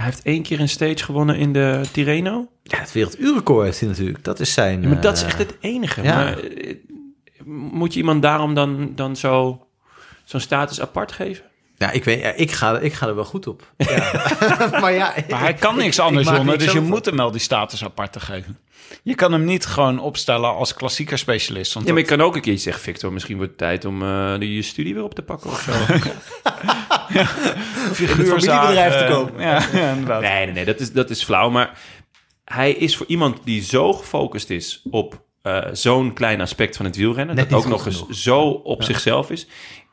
Hij 0.00 0.08
heeft 0.08 0.22
één 0.22 0.42
keer 0.42 0.60
een 0.60 0.68
stage 0.68 1.04
gewonnen 1.04 1.36
in 1.36 1.52
de 1.52 1.80
Tirreno. 1.92 2.48
Ja, 2.62 2.78
het 2.78 2.92
werelduurrecord 2.92 3.64
heeft 3.64 3.80
hij 3.80 3.88
natuurlijk. 3.88 4.24
Dat 4.24 4.40
is 4.40 4.52
zijn... 4.52 4.82
Ja, 4.82 4.88
maar 4.88 5.00
dat 5.00 5.16
is 5.16 5.22
eh, 5.22 5.28
echt 5.28 5.38
het 5.38 5.56
enige. 5.60 6.02
ja. 6.02 6.14
Maar, 6.14 6.38
eh, 6.38 6.76
moet 7.44 7.92
je 7.92 7.98
iemand 7.98 8.22
daarom 8.22 8.54
dan, 8.54 8.92
dan 8.94 9.16
zo, 9.16 9.66
zo'n 10.24 10.40
status 10.40 10.80
apart 10.80 11.12
geven? 11.12 11.44
Ja, 11.80 11.90
ik 11.90 12.04
weet, 12.04 12.20
ja, 12.20 12.30
ik, 12.32 12.50
ga, 12.50 12.78
ik 12.78 12.92
ga 12.92 13.06
er 13.06 13.14
wel 13.14 13.24
goed 13.24 13.46
op. 13.46 13.72
Ja. 13.76 14.12
maar 14.80 14.92
ja, 14.92 15.14
Maar 15.30 15.40
hij 15.40 15.54
kan 15.54 15.74
ik- 15.76 15.82
niks 15.82 15.96
ik 15.98 16.02
anders, 16.04 16.28
er 16.28 16.36
Jonne. 16.36 16.56
Dus 16.56 16.72
je 16.72 16.80
moet 16.80 17.04
hem 17.04 17.16
wel 17.16 17.30
die 17.30 17.40
status 17.40 17.84
apart 17.84 18.12
te 18.12 18.20
geven. 18.20 18.58
Je 19.02 19.14
kan 19.14 19.32
hem 19.32 19.44
niet 19.44 19.66
gewoon 19.66 19.98
opstellen 20.00 20.54
als 20.54 20.74
klassieker 20.74 21.18
specialist. 21.18 21.72
Want 21.74 21.86
Ja, 21.86 21.92
maar 21.92 22.02
dat- 22.02 22.10
ik 22.10 22.18
kan 22.18 22.26
ook 22.26 22.34
een 22.34 22.40
keertje 22.40 22.62
zeggen, 22.62 22.82
Victor, 22.82 23.12
misschien 23.12 23.36
wordt 23.36 23.50
het 23.50 23.58
tijd 23.60 23.84
om 23.84 24.02
eh, 24.02 24.34
je 24.38 24.62
studie 24.62 24.94
weer 24.94 25.02
op 25.02 25.14
te 25.14 25.22
pakken 25.22 25.50
of 25.50 25.60
zo. 25.60 25.72
familiebedrijf 27.94 28.94
te 28.98 29.06
kopen. 29.10 29.40
Ja, 29.42 29.62
ja, 29.72 29.94
nee, 30.20 30.44
nee, 30.44 30.52
nee, 30.52 30.64
dat 30.64 30.80
is, 30.80 30.92
dat 30.92 31.10
is 31.10 31.22
flauw. 31.24 31.50
Maar 31.50 31.78
hij 32.44 32.72
is 32.72 32.96
voor 32.96 33.06
iemand 33.06 33.38
die 33.44 33.62
zo 33.62 33.92
gefocust 33.92 34.50
is 34.50 34.82
op 34.90 35.20
eh, 35.42 35.58
zo'n 35.72 36.12
klein 36.12 36.40
aspect 36.40 36.76
van 36.76 36.86
het 36.86 36.96
wielrennen, 36.96 37.34
Net 37.36 37.50
dat 37.50 37.58
ook 37.58 37.66
nog 37.68 37.86
eens 37.86 38.06
zo 38.08 38.40
op 38.50 38.82
zichzelf 38.82 39.30
is, 39.30 39.46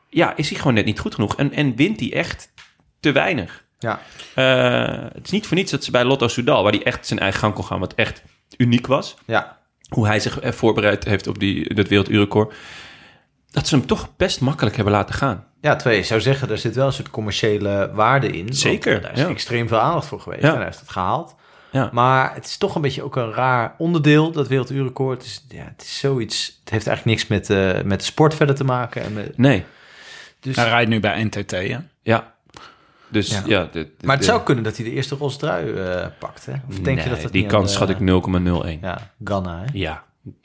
ja, 0.08 0.36
is 0.36 0.48
hij 0.48 0.58
gewoon 0.58 0.74
net 0.74 0.84
niet 0.84 0.98
goed 1.00 1.14
genoeg. 1.14 1.36
En, 1.36 1.52
en 1.52 1.76
wint 1.76 2.00
hij 2.00 2.12
echt 2.12 2.52
te 3.00 3.12
weinig. 3.12 3.64
Ja, 3.78 4.00
Eh, 4.34 5.04
het 5.12 5.24
is 5.24 5.30
niet 5.30 5.46
voor 5.46 5.56
niets 5.56 5.70
dat 5.70 5.84
ze 5.84 5.90
bij 5.90 6.04
Lotto 6.04 6.28
Soudal, 6.28 6.62
waar 6.62 6.72
hij 6.72 6.82
echt 6.82 7.06
zijn 7.06 7.20
eigen 7.20 7.40
gang 7.40 7.54
kon 7.54 7.64
gaan, 7.64 7.80
wat 7.80 7.94
echt 7.94 8.22
uniek 8.56 8.86
was, 8.86 9.16
ja. 9.24 9.58
hoe 9.88 10.06
hij 10.06 10.20
zich 10.20 10.38
voorbereid 10.42 11.04
heeft 11.04 11.26
op 11.26 11.38
die, 11.38 11.74
dat 11.74 11.88
werelduurrecord, 11.88 12.54
dat 13.50 13.66
ze 13.66 13.76
hem 13.76 13.86
toch 13.86 14.08
best 14.16 14.40
makkelijk 14.40 14.76
hebben 14.76 14.94
laten 14.94 15.14
gaan. 15.14 15.44
Ja, 15.60 15.76
twee. 15.76 15.98
Ik 15.98 16.04
zou 16.04 16.20
zeggen, 16.20 16.50
er 16.50 16.58
zit 16.58 16.74
wel 16.74 16.86
een 16.86 16.92
soort 16.92 17.10
commerciële 17.10 17.90
waarde 17.94 18.28
in. 18.30 18.52
Zeker, 18.54 19.00
Daar 19.00 19.12
is 19.12 19.18
ja. 19.20 19.28
extreem 19.28 19.68
veel 19.68 19.78
aandacht 19.78 20.06
voor 20.06 20.20
geweest. 20.20 20.42
Ja. 20.42 20.48
En 20.48 20.56
hij 20.56 20.64
heeft 20.64 20.80
het 20.80 20.90
gehaald. 20.90 21.34
Ja. 21.72 21.88
Maar 21.92 22.34
het 22.34 22.44
is 22.44 22.56
toch 22.56 22.74
een 22.74 22.82
beetje 22.82 23.02
ook 23.02 23.16
een 23.16 23.32
raar 23.32 23.74
onderdeel, 23.78 24.32
dat 24.32 24.48
werelduurrecord. 24.48 25.18
Het 25.18 25.26
is, 25.26 25.44
ja, 25.48 25.64
het 25.64 25.82
is 25.82 25.98
zoiets... 25.98 26.58
Het 26.60 26.70
heeft 26.70 26.86
eigenlijk 26.86 27.18
niks 27.18 27.28
met, 27.28 27.50
eh, 27.50 27.82
met 27.82 28.04
sport 28.04 28.34
verder 28.34 28.54
te 28.54 28.64
maken. 28.64 29.02
En 29.02 29.12
met, 29.12 29.38
Nee, 29.38 29.64
dus, 30.40 30.56
Hij 30.56 30.68
rijdt 30.68 30.90
nu 30.90 31.00
bij 31.00 31.24
NTT, 31.24 31.50
hè? 31.50 31.76
ja. 32.02 32.34
Dus 33.10 33.28
Ja. 33.30 33.42
ja, 33.46 33.62
de- 33.64 33.70
de- 33.72 34.06
maar 34.06 34.16
het 34.16 34.24
de- 34.24 34.30
zou 34.30 34.42
kunnen 34.42 34.64
dat 34.64 34.76
hij 34.76 34.84
de 34.84 34.92
eerste 34.92 35.14
roze 35.14 35.38
trui 35.38 35.72
eh, 35.72 36.06
pakt. 36.18 36.46
Hè? 36.46 36.52
Of 36.68 36.78
denk 36.78 37.00
je 37.00 37.08
dat 37.08 37.22
het 37.22 37.32
die 37.32 37.46
kans 37.46 37.66
de- 37.70 37.72
schat 37.74 37.88
ik 37.90 37.98
0,01. 37.98 38.78
Ja. 38.80 38.88
Ja, 38.88 39.10
Ghana, 39.24 39.64
hè? 39.72 39.90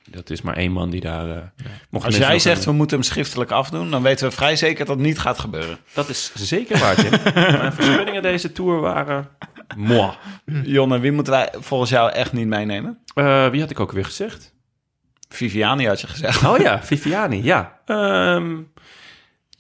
dat 0.10 0.30
is 0.30 0.42
maar 0.42 0.56
één 0.58 0.72
man 0.72 0.90
die 0.90 1.02
daar... 1.02 1.30
eh, 1.30 1.42
mocht 1.90 2.06
Als 2.06 2.18
jij 2.18 2.40
zegt, 2.40 2.66
we 2.66 2.72
moeten 2.72 2.98
hem 2.98 3.06
schriftelijk 3.06 3.52
afdoen... 3.52 3.92
dan 3.92 4.02
weten 4.04 4.28
we 4.30 4.36
vrij 4.36 4.56
zeker 4.56 4.86
dat 4.86 4.96
het 4.96 5.06
niet 5.06 5.20
gaat 5.20 5.40
gebeuren. 5.40 5.78
Dat 5.94 6.10
is 6.10 6.32
zeker 6.36 6.80
waar, 6.80 6.96
Tim. 6.96 7.10
Mijn 7.34 7.74
voorspellingen 7.74 8.22
deze 8.22 8.52
Tour 8.52 8.80
waren... 8.80 9.28
Moi. 9.78 10.12
Jonne, 10.64 11.00
wie 11.00 11.12
moeten 11.12 11.34
wij 11.34 11.50
volgens 11.60 11.90
jou 11.90 12.12
echt 12.12 12.34
niet 12.34 12.48
meenemen? 12.48 13.00
Eh, 13.14 13.48
wie 13.50 13.62
had 13.62 13.70
ik 13.70 13.80
ook 13.80 13.92
weer 13.92 14.06
gezegd? 14.06 14.54
Viviani 15.30 15.88
had 15.88 16.02
je 16.02 16.08
gezegd. 16.08 16.44
Oh 16.46 16.58
ja, 16.58 16.84
Viviani, 16.84 17.44
ja. 17.44 17.80
Ehm, 17.86 18.56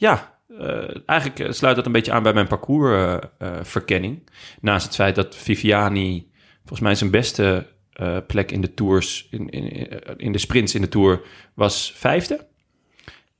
ja, 0.03 0.37
eh, 0.59 0.95
eigenlijk 1.05 1.39
eh, 1.39 1.51
sluit 1.51 1.75
dat 1.75 1.85
een 1.85 1.91
beetje 1.91 2.11
aan 2.11 2.23
bij 2.23 2.33
mijn 2.33 2.47
parcoursverkenning. 2.47 4.29
Naast 4.61 4.85
het 4.85 4.95
feit 4.95 5.15
dat 5.15 5.35
Viviani 5.35 6.31
volgens 6.59 6.79
mij 6.79 6.95
zijn 6.95 7.11
beste 7.11 7.67
eh, 7.93 8.17
plek 8.27 8.51
in 8.51 8.61
de 8.61 8.73
tours, 8.73 9.27
in, 9.31 9.49
in, 9.49 9.89
in 10.17 10.31
de 10.31 10.37
sprints 10.37 10.75
in 10.75 10.81
de 10.81 10.87
tour, 10.87 11.21
was 11.53 11.93
vijfde. 11.95 12.47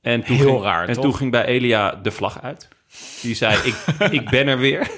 En 0.00 0.22
toen 0.22 0.36
Heel 0.36 0.46
ging, 0.46 0.62
raar, 0.62 0.88
En 0.88 0.94
toch? 0.94 1.04
toen 1.04 1.14
ging 1.14 1.30
bij 1.30 1.44
Elia 1.44 1.94
de 1.94 2.10
vlag 2.10 2.42
uit. 2.42 2.68
Die 3.22 3.34
zei, 3.34 3.58
ik, 3.64 3.74
ik 4.20 4.30
ben 4.30 4.48
er 4.48 4.58
weer. 4.58 4.90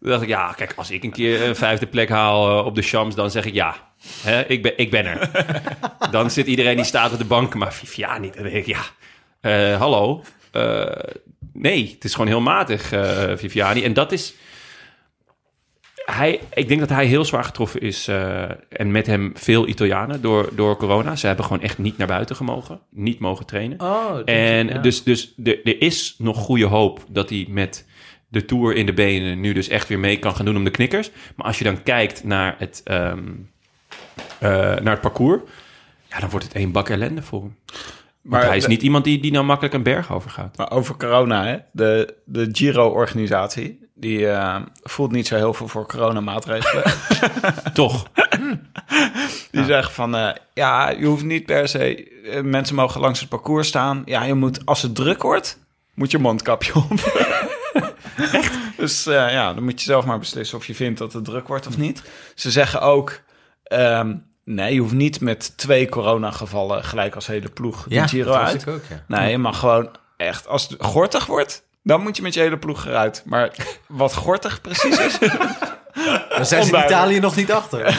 Toen 0.00 0.10
dacht 0.10 0.22
ik, 0.22 0.28
ja, 0.28 0.52
kijk, 0.52 0.72
als 0.76 0.90
ik 0.90 1.04
een 1.04 1.12
keer 1.12 1.42
een 1.42 1.56
vijfde 1.56 1.86
plek 1.86 2.08
haal 2.08 2.64
op 2.64 2.74
de 2.74 2.82
Shams, 2.82 3.14
dan 3.14 3.30
zeg 3.30 3.44
ik 3.44 3.54
ja. 3.54 3.92
Hè, 4.22 4.46
ik, 4.46 4.62
ben, 4.62 4.72
ik 4.78 4.90
ben 4.90 5.06
er. 5.06 5.30
dan 6.10 6.30
zit 6.30 6.46
iedereen 6.46 6.76
die 6.76 6.84
staat 6.84 7.12
op 7.12 7.18
de 7.18 7.24
bank, 7.24 7.54
maar 7.54 7.72
Viviani, 7.72 8.30
dan 8.30 8.42
denk 8.42 8.54
ik, 8.54 8.66
ja, 8.66 8.82
eh, 9.40 9.78
hallo. 9.78 10.24
Eh, 10.50 11.14
nee, 11.52 11.90
het 11.94 12.04
is 12.04 12.12
gewoon 12.12 12.26
heel 12.28 12.40
matig, 12.40 12.92
eh, 12.92 13.32
Viviani. 13.36 13.82
En 13.84 13.92
dat 13.92 14.12
is... 14.12 14.34
Hij, 16.04 16.40
ik 16.54 16.68
denk 16.68 16.80
dat 16.80 16.88
hij 16.88 17.06
heel 17.06 17.24
zwaar 17.24 17.44
getroffen 17.44 17.80
is. 17.80 18.08
eh, 18.08 18.42
en 18.68 18.90
met 18.90 19.06
hem 19.06 19.32
veel 19.34 19.68
Italianen 19.68 20.20
door, 20.22 20.48
door 20.54 20.76
corona. 20.76 21.16
Ze 21.16 21.26
hebben 21.26 21.44
gewoon 21.44 21.62
echt 21.62 21.78
niet 21.78 21.98
naar 21.98 22.06
buiten 22.06 22.36
gemogen. 22.36 22.80
Niet 22.90 23.18
mogen 23.18 23.46
trainen. 23.46 23.80
Oh, 23.80 24.18
En 24.24 24.68
ja. 24.68 24.78
dus, 24.78 25.02
dus 25.02 25.34
er, 25.44 25.60
er 25.64 25.80
is 25.82 26.14
nog 26.18 26.36
goede 26.36 26.64
hoop 26.66 27.04
dat 27.08 27.28
hij 27.30 27.46
met 27.48 27.86
de 28.28 28.44
Tour 28.44 28.74
in 28.74 28.86
de 28.86 28.92
benen 28.92 29.40
nu 29.40 29.52
dus 29.52 29.68
echt 29.68 29.88
weer 29.88 29.98
mee 29.98 30.18
kan 30.18 30.34
gaan 30.36 30.44
doen 30.44 30.56
om 30.56 30.64
de 30.64 30.70
knikkers. 30.70 31.10
Maar 31.36 31.46
als 31.46 31.58
je 31.58 31.64
dan 31.64 31.82
kijkt 31.82 32.24
naar 32.24 32.54
het, 32.58 32.80
ehm, 32.84 33.24
eh, 34.38 34.50
naar 34.50 34.92
het 34.92 35.00
parcours, 35.00 35.42
ja, 36.08 36.18
dan 36.20 36.30
wordt 36.30 36.44
het 36.44 36.54
één 36.54 36.72
bak 36.72 36.88
ellende 36.88 37.22
voor 37.22 37.40
hem. 37.40 37.56
Want 38.28 38.42
hij 38.42 38.56
is 38.56 38.66
niet 38.66 38.82
iemand 38.82 39.04
die, 39.04 39.20
die 39.20 39.32
nou 39.32 39.44
makkelijk 39.44 39.74
een 39.74 39.82
berg 39.82 40.12
over 40.12 40.30
gaat. 40.30 40.56
Maar 40.56 40.70
over 40.70 40.96
corona, 40.96 41.44
hè? 41.44 41.56
De, 41.72 42.14
de 42.24 42.48
Giro-organisatie... 42.52 43.88
die 43.94 44.28
eh, 44.28 44.56
voelt 44.82 45.12
niet 45.12 45.26
zo 45.26 45.36
heel 45.36 45.54
veel 45.54 45.68
voor 45.68 45.86
coronamaatregelen. 45.86 46.82
Toch? 47.72 48.06
Die 49.50 49.64
zeggen 49.64 49.94
van, 49.94 50.16
eh, 50.16 50.30
ja, 50.54 50.90
je 50.90 51.06
hoeft 51.06 51.24
niet 51.24 51.46
per 51.46 51.68
se... 51.68 52.10
eh, 52.24 52.42
mensen 52.42 52.74
mogen 52.76 53.00
langs 53.00 53.20
het 53.20 53.28
parcours 53.28 53.68
staan. 53.68 54.02
Ja, 54.04 54.22
je 54.24 54.34
moet, 54.34 54.66
als 54.66 54.82
het 54.82 54.94
druk 54.94 55.22
wordt, 55.22 55.58
moet 55.94 56.10
je 56.10 56.18
mondkapje 56.18 56.74
op. 56.74 56.92
Echt? 58.32 58.52
Dus 58.76 59.04
ja, 59.04 59.54
dan 59.54 59.64
moet 59.64 59.80
je 59.80 59.86
zelf 59.86 60.04
maar 60.04 60.18
beslissen 60.18 60.58
of 60.58 60.66
je 60.66 60.74
vindt 60.74 60.98
dat 60.98 61.12
het 61.12 61.24
druk 61.24 61.48
wordt 61.48 61.66
of 61.66 61.78
niet. 61.78 62.02
Ze 62.34 62.50
zeggen 62.50 62.80
ook, 62.80 63.20
ehm, 63.62 64.14
nee, 64.48 64.74
je 64.74 64.80
hoeft 64.80 64.92
niet 64.92 65.20
met 65.20 65.56
twee 65.56 65.88
coronagevallen... 65.88 66.84
gelijk 66.84 67.14
als 67.14 67.26
hele 67.26 67.48
ploeg 67.48 67.82
de 67.88 67.94
ja, 67.94 68.06
Giro 68.06 68.32
dat 68.32 68.40
was 68.40 68.50
uit. 68.50 68.62
ik 68.62 68.68
ook, 68.68 68.82
ja. 68.88 69.04
Nee, 69.06 69.30
je 69.30 69.38
mag 69.38 69.58
gewoon 69.58 69.88
echt, 70.16 70.46
als 70.46 70.68
het 70.68 70.82
gortig 70.84 71.26
wordt... 71.26 71.66
Dan 71.82 72.00
moet 72.02 72.16
je 72.16 72.22
met 72.22 72.34
je 72.34 72.40
hele 72.40 72.58
ploeg 72.58 72.86
eruit. 72.86 73.22
Maar 73.26 73.50
wat 73.86 74.14
gortig 74.14 74.60
precies 74.60 74.98
is... 74.98 75.18
Dan 76.36 76.46
zijn 76.46 76.64
ze 76.64 76.76
in. 76.76 76.84
Italië 76.84 77.20
nog 77.20 77.36
niet 77.36 77.52
achter. 77.52 77.86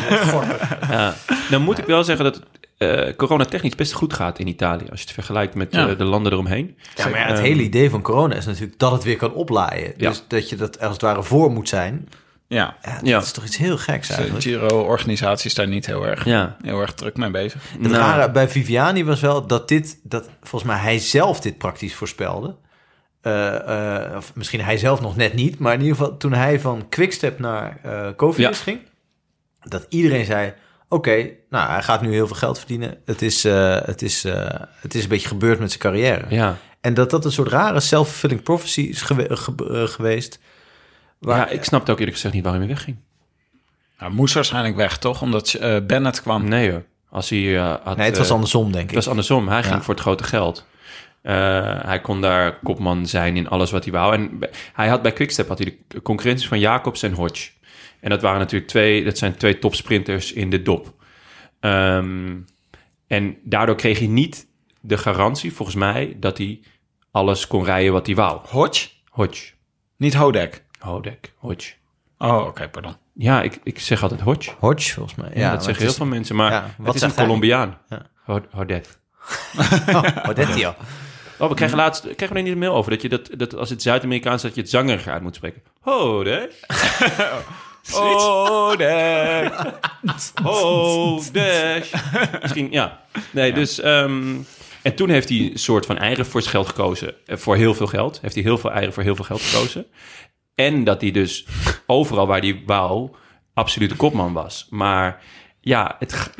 Ja. 0.89 1.13
Dan 1.49 1.61
moet 1.61 1.77
ik 1.77 1.85
wel 1.85 2.03
zeggen 2.03 2.25
dat 2.25 2.35
het 2.35 2.43
eh 2.77 3.15
coronatechnisch 3.15 3.75
best 3.75 3.93
goed 3.93 4.13
gaat 4.13 4.39
in 4.39 4.47
Italië. 4.47 4.85
Als 4.89 4.99
je 4.99 5.05
het 5.05 5.13
vergelijkt 5.13 5.55
met 5.55 5.73
Ja. 5.73 5.87
eh, 5.87 5.97
de 5.97 6.03
landen 6.03 6.31
eromheen. 6.31 6.77
Ja, 6.95 7.07
maar 7.09 7.19
ja, 7.19 7.25
het 7.25 7.35
Ehm, 7.35 7.43
hele 7.43 7.61
idee 7.61 7.89
van 7.89 8.01
corona 8.01 8.35
is 8.35 8.45
natuurlijk 8.45 8.79
dat 8.79 8.91
het 8.91 9.03
weer 9.03 9.17
kan 9.17 9.33
oplaaien. 9.33 9.93
Ja. 9.97 10.09
Dus 10.09 10.23
dat 10.27 10.49
je 10.49 10.55
dat 10.55 10.79
als 10.81 10.91
het 10.91 11.01
ware 11.01 11.23
voor 11.23 11.51
moet 11.51 11.69
zijn. 11.69 12.09
Ja, 12.49 12.75
Ja, 12.81 12.93
dat 12.97 13.07
Ja. 13.07 13.17
is 13.19 13.31
toch 13.31 13.45
iets 13.45 13.57
heel 13.57 13.77
geks 13.77 14.07
de 14.07 14.13
eigenlijk. 14.13 14.43
Giro-organisatie 14.43 15.49
is 15.49 15.55
daar 15.55 15.67
niet 15.67 15.85
heel 15.85 16.07
erg, 16.07 16.25
Ja. 16.25 16.55
heel 16.61 16.81
erg 16.81 16.93
druk 16.93 17.17
mee 17.17 17.31
bezig. 17.31 17.61
Het 17.71 17.81
Nou. 17.81 17.93
rare 17.93 18.31
bij 18.31 18.49
Viviani 18.49 19.03
was 19.05 19.19
wel 19.19 19.47
dat 19.47 19.67
dit, 19.67 19.99
dat 20.03 20.29
volgens 20.43 20.71
mij 20.71 20.79
hij 20.81 20.99
zelf 20.99 21.39
dit 21.41 21.57
praktisch 21.57 21.93
voorspelde. 21.95 22.55
Eh, 23.21 24.05
eh, 24.05 24.15
of 24.17 24.31
misschien 24.35 24.61
hij 24.61 24.77
zelf 24.77 25.01
nog 25.01 25.15
net 25.15 25.33
niet, 25.33 25.59
maar 25.59 25.73
in 25.73 25.81
ieder 25.81 25.95
geval 25.97 26.17
toen 26.17 26.33
hij 26.33 26.59
van 26.59 26.89
Quickstep 26.89 27.39
naar 27.39 27.79
eh 27.83 28.31
Ja. 28.35 28.53
ging, 28.53 28.79
dat 29.61 29.85
iedereen 29.89 30.25
zei: 30.25 30.53
Oké, 30.87 31.29
nou 31.49 31.69
hij 31.69 31.81
gaat 31.83 32.01
nu 32.01 32.11
heel 32.13 32.27
veel 32.27 32.35
geld 32.35 32.57
verdienen. 32.57 32.97
Het 33.05 33.21
is, 33.21 33.45
eh, 33.45 33.81
het, 33.85 34.01
is, 34.01 34.23
eh, 34.25 34.49
het 34.81 34.95
is 34.95 35.03
een 35.03 35.09
beetje 35.09 35.27
gebeurd 35.27 35.59
met 35.59 35.69
zijn 35.69 35.81
carrière. 35.81 36.25
Ja. 36.29 36.57
En 36.81 36.93
dat 36.93 37.09
dat 37.09 37.25
een 37.25 37.31
soort 37.31 37.47
rare 37.51 37.79
self-fulfilling 37.79 38.43
prophecy 38.43 38.81
is 38.81 39.01
gewe- 39.01 39.35
ge- 39.37 39.87
geweest. 39.87 40.39
Waar, 41.19 41.37
ja, 41.37 41.47
ik 41.47 41.63
snapte 41.63 41.91
ook 41.91 41.97
eerlijk 41.97 42.15
gezegd 42.15 42.33
niet 42.33 42.43
waarom 42.43 42.61
hij 42.61 42.69
wegging. 42.71 42.97
Nou, 43.99 44.13
moest 44.13 44.33
waarschijnlijk 44.33 44.75
weg, 44.75 44.97
toch? 44.97 45.21
Omdat 45.21 45.53
eh, 45.53 45.77
Bennett 45.87 46.21
kwam. 46.21 46.47
Nee 46.47 46.71
hoor. 46.71 46.83
Als 47.09 47.29
hij 47.29 47.57
eh, 47.57 47.75
had, 47.83 47.97
nee, 47.97 48.05
het 48.07 48.17
was 48.17 48.27
eh, 48.27 48.33
andersom, 48.33 48.71
denk 48.71 48.83
ik. 48.83 48.87
Het 48.89 48.95
was 48.95 49.07
andersom. 49.07 49.47
Hij 49.47 49.63
ging 49.63 49.75
Ja. 49.75 49.81
voor 49.81 49.93
het 49.93 50.03
grote 50.03 50.23
geld. 50.23 50.67
Eh, 51.21 51.33
hij 51.83 52.01
kon 52.01 52.21
daar 52.21 52.59
kopman 52.63 53.07
zijn 53.07 53.37
in 53.37 53.49
alles 53.49 53.71
wat 53.71 53.83
hij 53.83 53.93
wou. 53.93 54.13
En 54.13 54.39
hij 54.73 54.87
had 54.87 55.01
bij 55.01 55.13
Quickstep 55.13 55.47
had 55.47 55.57
hij 55.57 55.77
de 55.87 56.01
concurrenties 56.01 56.47
van 56.47 56.59
Jacobs 56.59 57.03
en 57.03 57.13
Hodge. 57.13 57.49
En 57.99 58.09
dat 58.09 58.21
waren 58.21 58.39
natuurlijk 58.39 58.69
twee, 58.71 59.03
dat 59.03 59.17
zijn 59.17 59.37
twee 59.37 59.59
topsprinters 59.59 60.33
in 60.33 60.49
de 60.49 60.61
dop. 60.61 60.93
Ehm, 61.59 62.35
en 63.07 63.37
daardoor 63.43 63.75
kreeg 63.75 63.99
hij 63.99 64.07
niet 64.07 64.47
de 64.79 64.97
garantie, 64.97 65.53
volgens 65.53 65.77
mij, 65.77 66.17
dat 66.19 66.37
hij 66.37 66.59
alles 67.11 67.47
kon 67.47 67.63
rijden 67.63 67.93
wat 67.93 68.05
hij 68.05 68.15
wou. 68.15 68.39
Hodge? 68.47 68.89
Hodge. 69.09 69.51
Niet 69.97 70.13
Hodek. 70.13 70.63
Hodek. 70.79 71.33
Hodge. 71.37 71.73
Oh, 72.17 72.45
oké, 72.45 72.69
pardon. 72.69 72.95
Ja, 73.13 73.41
ik, 73.41 73.59
ik 73.63 73.79
zeg 73.79 74.01
altijd 74.03 74.21
Hodge. 74.21 74.51
Hodge, 74.59 74.93
volgens 74.93 75.15
mij. 75.15 75.29
Ja, 75.33 75.51
dat 75.51 75.63
zeggen 75.63 75.67
het 75.67 75.77
heel 75.77 75.87
is- 75.89 75.95
veel 75.95 76.05
mensen. 76.05 76.35
Maar 76.35 76.51
Ja, 76.51 76.61
het 76.63 76.71
wat 76.77 76.95
is 76.95 77.01
een? 77.01 77.13
Colombiaan. 77.13 77.77
Ja. 77.89 78.01
Ho- 78.23 78.45
Hodet. 78.51 78.97
Hodetti 80.25 80.65
al. 80.65 80.75
Oh, 81.39 81.49
we 81.49 81.55
kregen 81.55 81.77
laatst 81.77 82.01
kregen 82.01 82.29
we 82.29 82.35
er 82.35 82.41
niet 82.43 82.51
een 82.53 82.59
mail 82.59 82.73
over 82.73 82.91
dat 82.91 83.01
je 83.01 83.09
dat, 83.09 83.29
dat 83.37 83.55
als 83.55 83.69
het 83.69 83.81
Zuid-Amerikaans 83.81 84.35
is, 84.35 84.41
dat 84.41 84.55
je 84.55 84.61
het 84.61 84.69
zangeriger 84.69 85.11
uit 85.13 85.21
moet 85.21 85.35
spreken. 85.35 85.61
Hodet. 85.79 86.65
Hodek. 87.91 89.53
Hodet. 90.43 91.91
Misschien, 92.41 92.71
ja. 92.71 92.99
Nee, 93.31 93.53
dus... 93.53 93.79
ehm, 93.79 94.35
en 94.81 94.95
toen 94.95 95.09
heeft 95.09 95.29
hij 95.29 95.37
een 95.37 95.59
soort 95.59 95.85
van 95.85 95.97
eieren 95.97 96.25
voor 96.25 96.41
zijn 96.41 96.53
geld 96.53 96.67
gekozen. 96.67 97.13
Eh, 97.25 97.37
Voor 97.37 97.55
heel 97.55 97.73
veel 97.73 97.87
geld. 97.87 98.19
Heeft 98.21 98.33
hij 98.33 98.43
heel 98.43 98.57
veel 98.57 98.71
eieren 98.71 98.93
voor 98.93 99.03
heel 99.03 99.15
veel 99.15 99.25
geld 99.25 99.41
gekozen. 99.41 99.85
En 100.65 100.83
dat 100.83 101.01
hij 101.01 101.11
dus 101.11 101.47
overal 101.85 102.27
waar 102.27 102.39
hij 102.41 102.61
wou, 102.65 103.09
absolute 103.53 103.95
kopman 103.95 104.33
was. 104.33 104.67
Maar 104.69 105.21
ja, 105.61 105.95
het, 105.99 106.31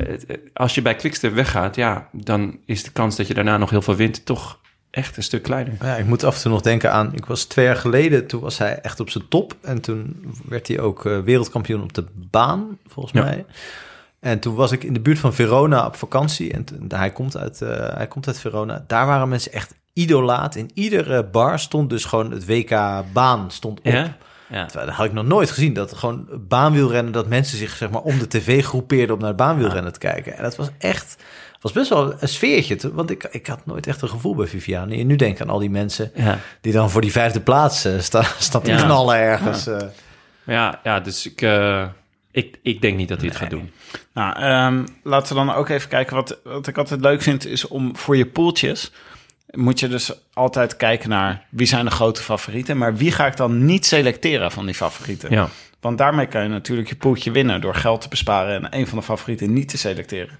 als 0.52 0.74
je 0.74 0.82
bij 0.82 0.94
Quickstep 0.96 1.34
weggaat, 1.34 1.76
ja, 1.76 2.08
dan 2.12 2.58
is 2.66 2.82
de 2.82 2.90
kans 2.92 3.16
dat 3.16 3.26
je 3.26 3.34
daarna 3.34 3.56
nog 3.56 3.70
heel 3.70 3.82
veel 3.82 3.94
wint 3.96 4.24
toch 4.26 4.58
echt 4.90 5.16
een 5.16 5.22
stuk 5.22 5.42
kleiner. 5.42 5.74
Ja, 5.82 5.96
ik 5.96 6.06
moet 6.06 6.24
af 6.24 6.34
en 6.36 6.42
toe 6.42 6.50
nog 6.50 6.60
denken 6.60 6.92
aan... 6.92 7.14
Ik 7.14 7.24
was 7.26 7.44
twee 7.44 7.64
jaar 7.64 7.76
geleden, 7.76 8.26
toen 8.26 8.40
was 8.40 8.58
hij 8.58 8.78
echt 8.80 9.00
op 9.00 9.10
zijn 9.10 9.28
top. 9.28 9.56
En 9.62 9.80
toen 9.80 10.32
werd 10.48 10.68
hij 10.68 10.80
ook 10.80 11.06
eh, 11.06 11.18
wereldkampioen 11.18 11.82
op 11.82 11.92
de 11.94 12.04
baan, 12.14 12.78
volgens 12.86 13.14
Ja. 13.14 13.22
mij. 13.24 13.44
En 14.20 14.40
toen 14.40 14.54
was 14.54 14.72
ik 14.72 14.84
in 14.84 14.92
de 14.92 15.00
buurt 15.00 15.18
van 15.18 15.34
Verona 15.34 15.86
op 15.86 15.96
vakantie. 15.96 16.52
En 16.52 16.64
toen- 16.64 16.84
hij, 16.94 17.10
komt 17.12 17.36
uit, 17.36 17.62
eh, 17.62 17.94
hij 17.96 18.06
komt 18.08 18.26
uit 18.26 18.40
Verona. 18.40 18.84
Daar 18.86 19.06
waren 19.06 19.28
mensen 19.28 19.52
echt 19.52 19.74
idolaat. 19.92 20.54
In 20.54 20.70
iedere 20.74 21.24
bar 21.24 21.58
stond 21.58 21.90
dus 21.90 22.04
gewoon 22.04 22.30
het 22.30 22.46
WK 22.46 23.02
baan 23.12 23.50
stond 23.50 23.78
op. 23.78 23.84
Ja? 23.86 24.16
Ja. 24.48 24.66
Dat 24.72 24.88
had 24.88 25.06
ik 25.06 25.12
nog 25.12 25.24
nooit 25.26 25.50
gezien. 25.50 25.72
Dat 25.74 25.94
gewoon 25.94 26.28
baanwielrennen, 26.48 27.12
dat 27.12 27.28
mensen 27.28 27.58
zich 27.58 27.76
zeg 27.76 27.90
maar 27.90 28.00
om 28.02 28.18
de 28.18 28.28
tv 28.28 28.64
groepeerden 28.64 29.14
om 29.14 29.20
naar 29.20 29.28
het 29.28 29.36
baanwielrennen 29.36 29.92
te 29.92 29.98
kijken. 29.98 30.36
En 30.36 30.42
dat 30.42 30.56
was 30.56 30.68
echt, 30.78 31.16
was 31.60 31.72
best 31.72 31.88
wel 31.88 32.14
een 32.22 32.28
sfeertje. 32.28 32.76
te- 32.76 32.94
Want 32.94 33.10
ik, 33.10 33.24
ik 33.30 33.46
had 33.46 33.66
nooit 33.66 33.86
echt 33.86 34.02
een 34.02 34.08
gevoel 34.08 34.34
bij 34.34 34.46
Viviane. 34.46 34.96
En 34.96 35.06
nu 35.06 35.16
denk 35.16 35.34
ik 35.34 35.40
aan 35.40 35.50
al 35.50 35.58
die 35.58 35.70
mensen 35.70 36.10
Ja. 36.14 36.38
die 36.60 36.72
dan 36.72 36.90
voor 36.90 37.00
die 37.00 37.12
vijfde 37.12 37.40
plaats 37.40 37.84
eh, 37.84 37.98
staan, 37.98 38.24
staan 38.38 38.62
te 38.62 38.70
Ja. 38.70 38.82
knallen 38.82 39.16
ergens. 39.16 39.66
eh. 39.66 39.78
Ja, 40.44 40.80
ja, 40.84 41.00
dus 41.00 41.26
ik, 41.26 41.42
eh, 41.42 41.86
ik, 42.30 42.58
ik 42.62 42.80
denk 42.80 42.96
niet 42.96 43.08
dat 43.08 43.18
hij 43.18 43.28
het 43.28 43.36
gaat 43.36 43.50
doen. 43.50 43.70
Nou, 44.14 44.36
ehm, 44.36 44.84
laten 45.02 45.36
we 45.36 45.44
dan 45.44 45.54
ook 45.54 45.68
even 45.68 45.88
kijken. 45.88 46.16
Wat, 46.16 46.38
wat 46.44 46.66
ik 46.66 46.78
altijd 46.78 47.00
leuk 47.00 47.22
vind, 47.22 47.46
is 47.46 47.68
om 47.68 47.96
voor 47.96 48.16
je 48.16 48.26
poeltjes... 48.26 48.92
moet 49.50 49.80
je 49.80 49.88
dus 49.88 50.12
altijd 50.32 50.76
kijken 50.76 51.08
naar 51.08 51.46
wie 51.50 51.66
zijn 51.66 51.84
de 51.84 51.90
grote 51.90 52.22
favorieten... 52.22 52.76
maar 52.78 52.96
wie 52.96 53.12
ga 53.12 53.26
ik 53.26 53.36
dan 53.36 53.64
niet 53.64 53.86
selecteren 53.86 54.50
van 54.50 54.66
die 54.66 54.74
favorieten? 54.74 55.30
Ja. 55.30 55.48
Want 55.80 55.98
daarmee 55.98 56.26
kan 56.26 56.42
je 56.42 56.48
natuurlijk 56.48 56.88
je 56.88 56.96
poeltje 56.96 57.30
winnen... 57.30 57.60
door 57.60 57.74
geld 57.74 58.00
te 58.00 58.08
besparen 58.08 58.54
en 58.54 58.78
een 58.78 58.86
van 58.86 58.98
de 58.98 59.04
favorieten 59.04 59.52
niet 59.52 59.68
te 59.68 59.78
selecteren. 59.78 60.38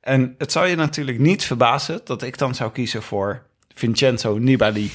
En 0.00 0.34
het 0.38 0.52
zou 0.52 0.66
je 0.66 0.76
natuurlijk 0.76 1.18
niet 1.18 1.44
verbazen... 1.44 2.00
dat 2.04 2.22
ik 2.22 2.38
dan 2.38 2.54
zou 2.54 2.70
kiezen 2.70 3.02
voor 3.02 3.42
Vincenzo 3.74 4.38
Nibali. 4.38 4.90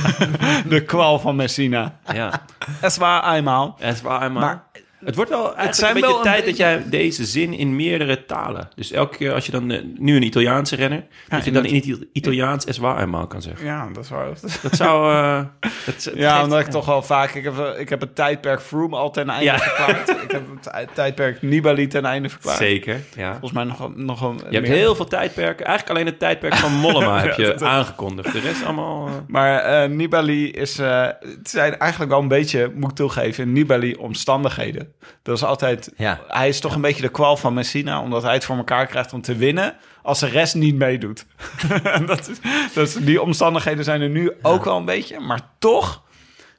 de 0.68 0.84
kwal 0.86 1.18
van 1.18 1.36
Messina. 1.36 1.98
ja. 2.12 2.44
Is 2.82 2.96
waar, 2.96 3.34
eenmaal. 3.34 3.76
Is 3.80 4.00
waar. 4.00 4.32
Maar 4.32 4.67
het 5.04 5.14
wordt 5.14 5.30
wel 5.30 5.44
eigenlijk 5.44 5.74
zijn 5.74 5.88
een 5.94 6.00
beetje 6.00 6.08
wel 6.16 6.18
een 6.26 6.32
tijd 6.32 6.44
dat 6.46 6.56
jij 6.56 6.82
deze 6.86 7.24
zin 7.24 7.52
in 7.54 7.76
meerdere 7.76 8.24
talen... 8.24 8.68
Dus 8.74 8.92
elke 8.92 9.16
keer 9.16 9.32
als 9.32 9.46
je 9.46 9.52
dan 9.52 9.70
eh, 9.70 9.82
nu 9.98 10.16
een 10.16 10.22
Italiaanse 10.22 10.76
renner... 10.76 11.04
dat 11.28 11.44
je 11.44 11.50
dan 11.50 11.64
in 11.64 11.74
het 11.74 11.84
Ita- 11.84 12.04
Italiaans 12.12 12.64
es 12.64 12.78
waar 12.78 13.00
eenmaal 13.02 13.26
kan 13.26 13.42
zeggen. 13.42 13.66
Ja, 13.66 13.88
dat 13.92 14.04
is 14.04 14.10
waar. 14.10 14.26
Dat 14.62 14.76
zou... 14.76 15.12
eh, 15.14 15.44
dat, 15.60 16.04
het 16.04 16.12
Ja, 16.14 16.32
geeft- 16.32 16.44
omdat 16.44 16.60
ik 16.60 16.66
toch 16.66 16.86
wel 16.86 17.02
vaak... 17.02 17.34
Ik 17.34 17.44
heb, 17.44 17.74
ik 17.78 17.88
heb 17.88 18.00
het 18.00 18.14
tijdperk 18.14 18.60
Froome 18.60 18.96
al 18.96 19.10
ten 19.10 19.28
einde 19.28 19.44
Ja. 19.44 19.58
verklaard. 19.58 20.08
ik 20.24 20.30
heb 20.30 20.42
het 20.50 20.62
tij- 20.62 20.86
tijdperk 20.94 21.42
Nibali 21.42 21.86
ten 21.86 22.04
einde 22.04 22.28
verklaard. 22.28 22.58
Zeker, 22.58 23.00
ja. 23.16 23.30
Volgens 23.30 23.52
mij 23.52 23.64
nog, 23.64 23.94
nog 23.96 24.20
een 24.22 24.36
Je 24.36 24.54
hebt 24.56 24.68
meer. 24.68 24.76
heel 24.76 24.94
veel 24.94 25.04
tijdperken. 25.06 25.66
Eigenlijk 25.66 25.96
alleen 25.98 26.10
het 26.10 26.18
tijdperk 26.18 26.54
van 26.54 26.72
Mollema 26.72 27.20
heb 27.22 27.36
je 27.36 27.44
dat- 27.46 27.62
aangekondigd. 27.62 28.32
De 28.32 28.40
rest 28.40 28.64
allemaal... 28.64 29.06
eh, 29.06 29.12
Maar 29.26 29.58
eh, 29.58 29.88
Nibali 29.90 30.50
is... 30.50 30.78
eh, 30.78 31.06
het 31.20 31.50
zijn 31.50 31.78
eigenlijk 31.78 32.10
wel 32.10 32.20
een 32.20 32.28
beetje, 32.28 32.72
moet 32.74 32.90
ik 32.90 32.96
toegeven... 32.96 33.52
Nibali 33.52 33.94
omstandigheden. 33.94 34.87
Dat 35.22 35.36
is 35.36 35.44
altijd... 35.44 35.92
Ja. 35.96 36.20
Hij 36.28 36.48
is 36.48 36.60
toch 36.60 36.74
een 36.74 36.80
beetje 36.80 37.02
de 37.02 37.08
kwal 37.08 37.36
van 37.36 37.54
Messina... 37.54 38.00
omdat 38.02 38.22
hij 38.22 38.34
het 38.34 38.44
voor 38.44 38.56
elkaar 38.56 38.86
krijgt 38.86 39.12
om 39.12 39.20
te 39.20 39.36
winnen... 39.36 39.76
als 40.02 40.20
de 40.20 40.26
rest 40.26 40.54
niet 40.54 40.74
meedoet. 40.74 41.26
dat 42.06 42.28
is, 42.28 42.38
dat 42.74 42.86
is, 42.88 42.94
die 42.94 43.22
omstandigheden 43.22 43.84
zijn 43.84 44.00
er 44.00 44.08
nu 44.08 44.32
ook 44.42 44.64
wel 44.64 44.76
een 44.76 44.84
beetje. 44.84 45.20
Maar 45.20 45.40
toch 45.58 46.02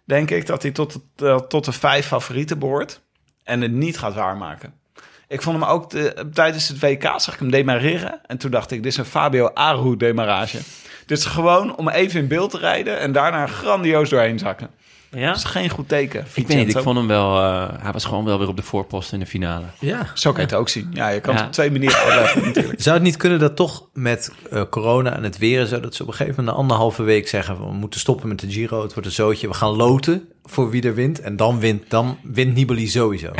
denk 0.03 0.31
ik 0.31 0.45
dat 0.45 0.61
hij 0.61 0.71
tot, 0.71 0.99
eh, 1.15 1.35
tot 1.35 1.65
de 1.65 1.71
vijf 1.71 2.05
favorieten 2.07 2.59
behoort... 2.59 3.01
en 3.43 3.61
het 3.61 3.71
niet 3.71 3.97
gaat 3.97 4.13
waarmaken. 4.13 4.73
Ik 5.27 5.41
vond 5.41 5.59
hem 5.59 5.69
ook 5.69 5.89
de- 5.89 6.29
tijdens 6.33 6.67
het 6.67 6.79
WK, 6.79 7.03
zag 7.03 7.33
ik 7.33 7.39
hem 7.39 7.51
demareren. 7.51 8.21
En 8.25 8.37
toen 8.37 8.51
dacht 8.51 8.71
ik, 8.71 8.83
dit 8.83 8.91
is 8.91 8.97
een 8.97 9.05
Fabio 9.05 9.47
Aru 9.53 9.97
demarage. 9.97 10.59
Dit 11.05 11.17
is 11.17 11.25
gewoon 11.25 11.75
om 11.75 11.89
even 11.89 12.19
in 12.19 12.27
beeld 12.27 12.51
te 12.51 12.57
rijden 12.57 12.99
en 12.99 13.11
daarna 13.11 13.47
grandioos 13.47 14.09
doorheen 14.09 14.39
zakken. 14.39 14.69
Ja? 15.11 15.27
Dat 15.27 15.35
is 15.35 15.43
geen 15.43 15.69
goed 15.69 15.87
teken. 15.89 16.25
Ik 16.33 16.47
weet 16.47 16.57
niet, 16.57 16.75
ik 16.75 16.81
vond 16.83 16.97
hem 16.97 17.07
wel... 17.07 17.37
eh, 17.37 17.67
hij 17.79 17.91
was 17.91 18.05
gewoon 18.05 18.25
wel 18.25 18.39
weer 18.39 18.47
op 18.47 18.55
de 18.55 18.61
voorpost 18.63 19.13
in 19.13 19.19
de 19.19 19.25
finale. 19.25 19.65
ja. 19.79 20.07
Zo 20.13 20.31
kan 20.31 20.41
je 20.41 20.47
het 20.47 20.55
ook 20.57 20.69
zien. 20.69 20.89
Ja, 20.93 21.07
je 21.09 21.19
kan 21.21 21.33
Ja. 21.33 21.39
het 21.39 21.47
op 21.47 21.53
twee 21.53 21.71
manieren 21.71 21.97
uitleggen 21.99 22.41
natuurlijk. 22.47 22.81
Zou 22.81 22.95
het 22.95 23.03
niet 23.05 23.17
kunnen 23.17 23.39
dat 23.39 23.55
toch 23.55 23.83
met 23.93 24.31
eh, 24.51 24.61
corona 24.69 25.15
en 25.15 25.23
het 25.23 25.37
weer 25.37 25.59
en 25.59 25.67
zo... 25.67 25.79
dat 25.79 25.95
ze 25.95 26.01
op 26.01 26.07
een 26.07 26.13
gegeven 26.13 26.35
moment 26.39 26.53
een 26.55 26.61
anderhalve 26.61 27.03
week 27.03 27.27
zeggen... 27.27 27.57
van, 27.57 27.67
we 27.67 27.73
moeten 27.73 27.99
stoppen 27.99 28.27
met 28.27 28.39
de 28.39 28.51
Giro, 28.51 28.81
het 28.81 28.93
wordt 28.93 29.07
een 29.07 29.13
zootje. 29.15 29.47
We 29.47 29.53
gaan 29.53 29.75
loten 29.75 30.29
voor 30.43 30.69
wie 30.69 30.83
er 30.83 30.93
wint. 30.93 31.19
En 31.21 31.35
dan 31.35 31.59
wint, 31.59 31.89
dan 31.89 32.17
wint 32.23 32.55
Nibali 32.55 32.87
sowieso. 32.87 33.31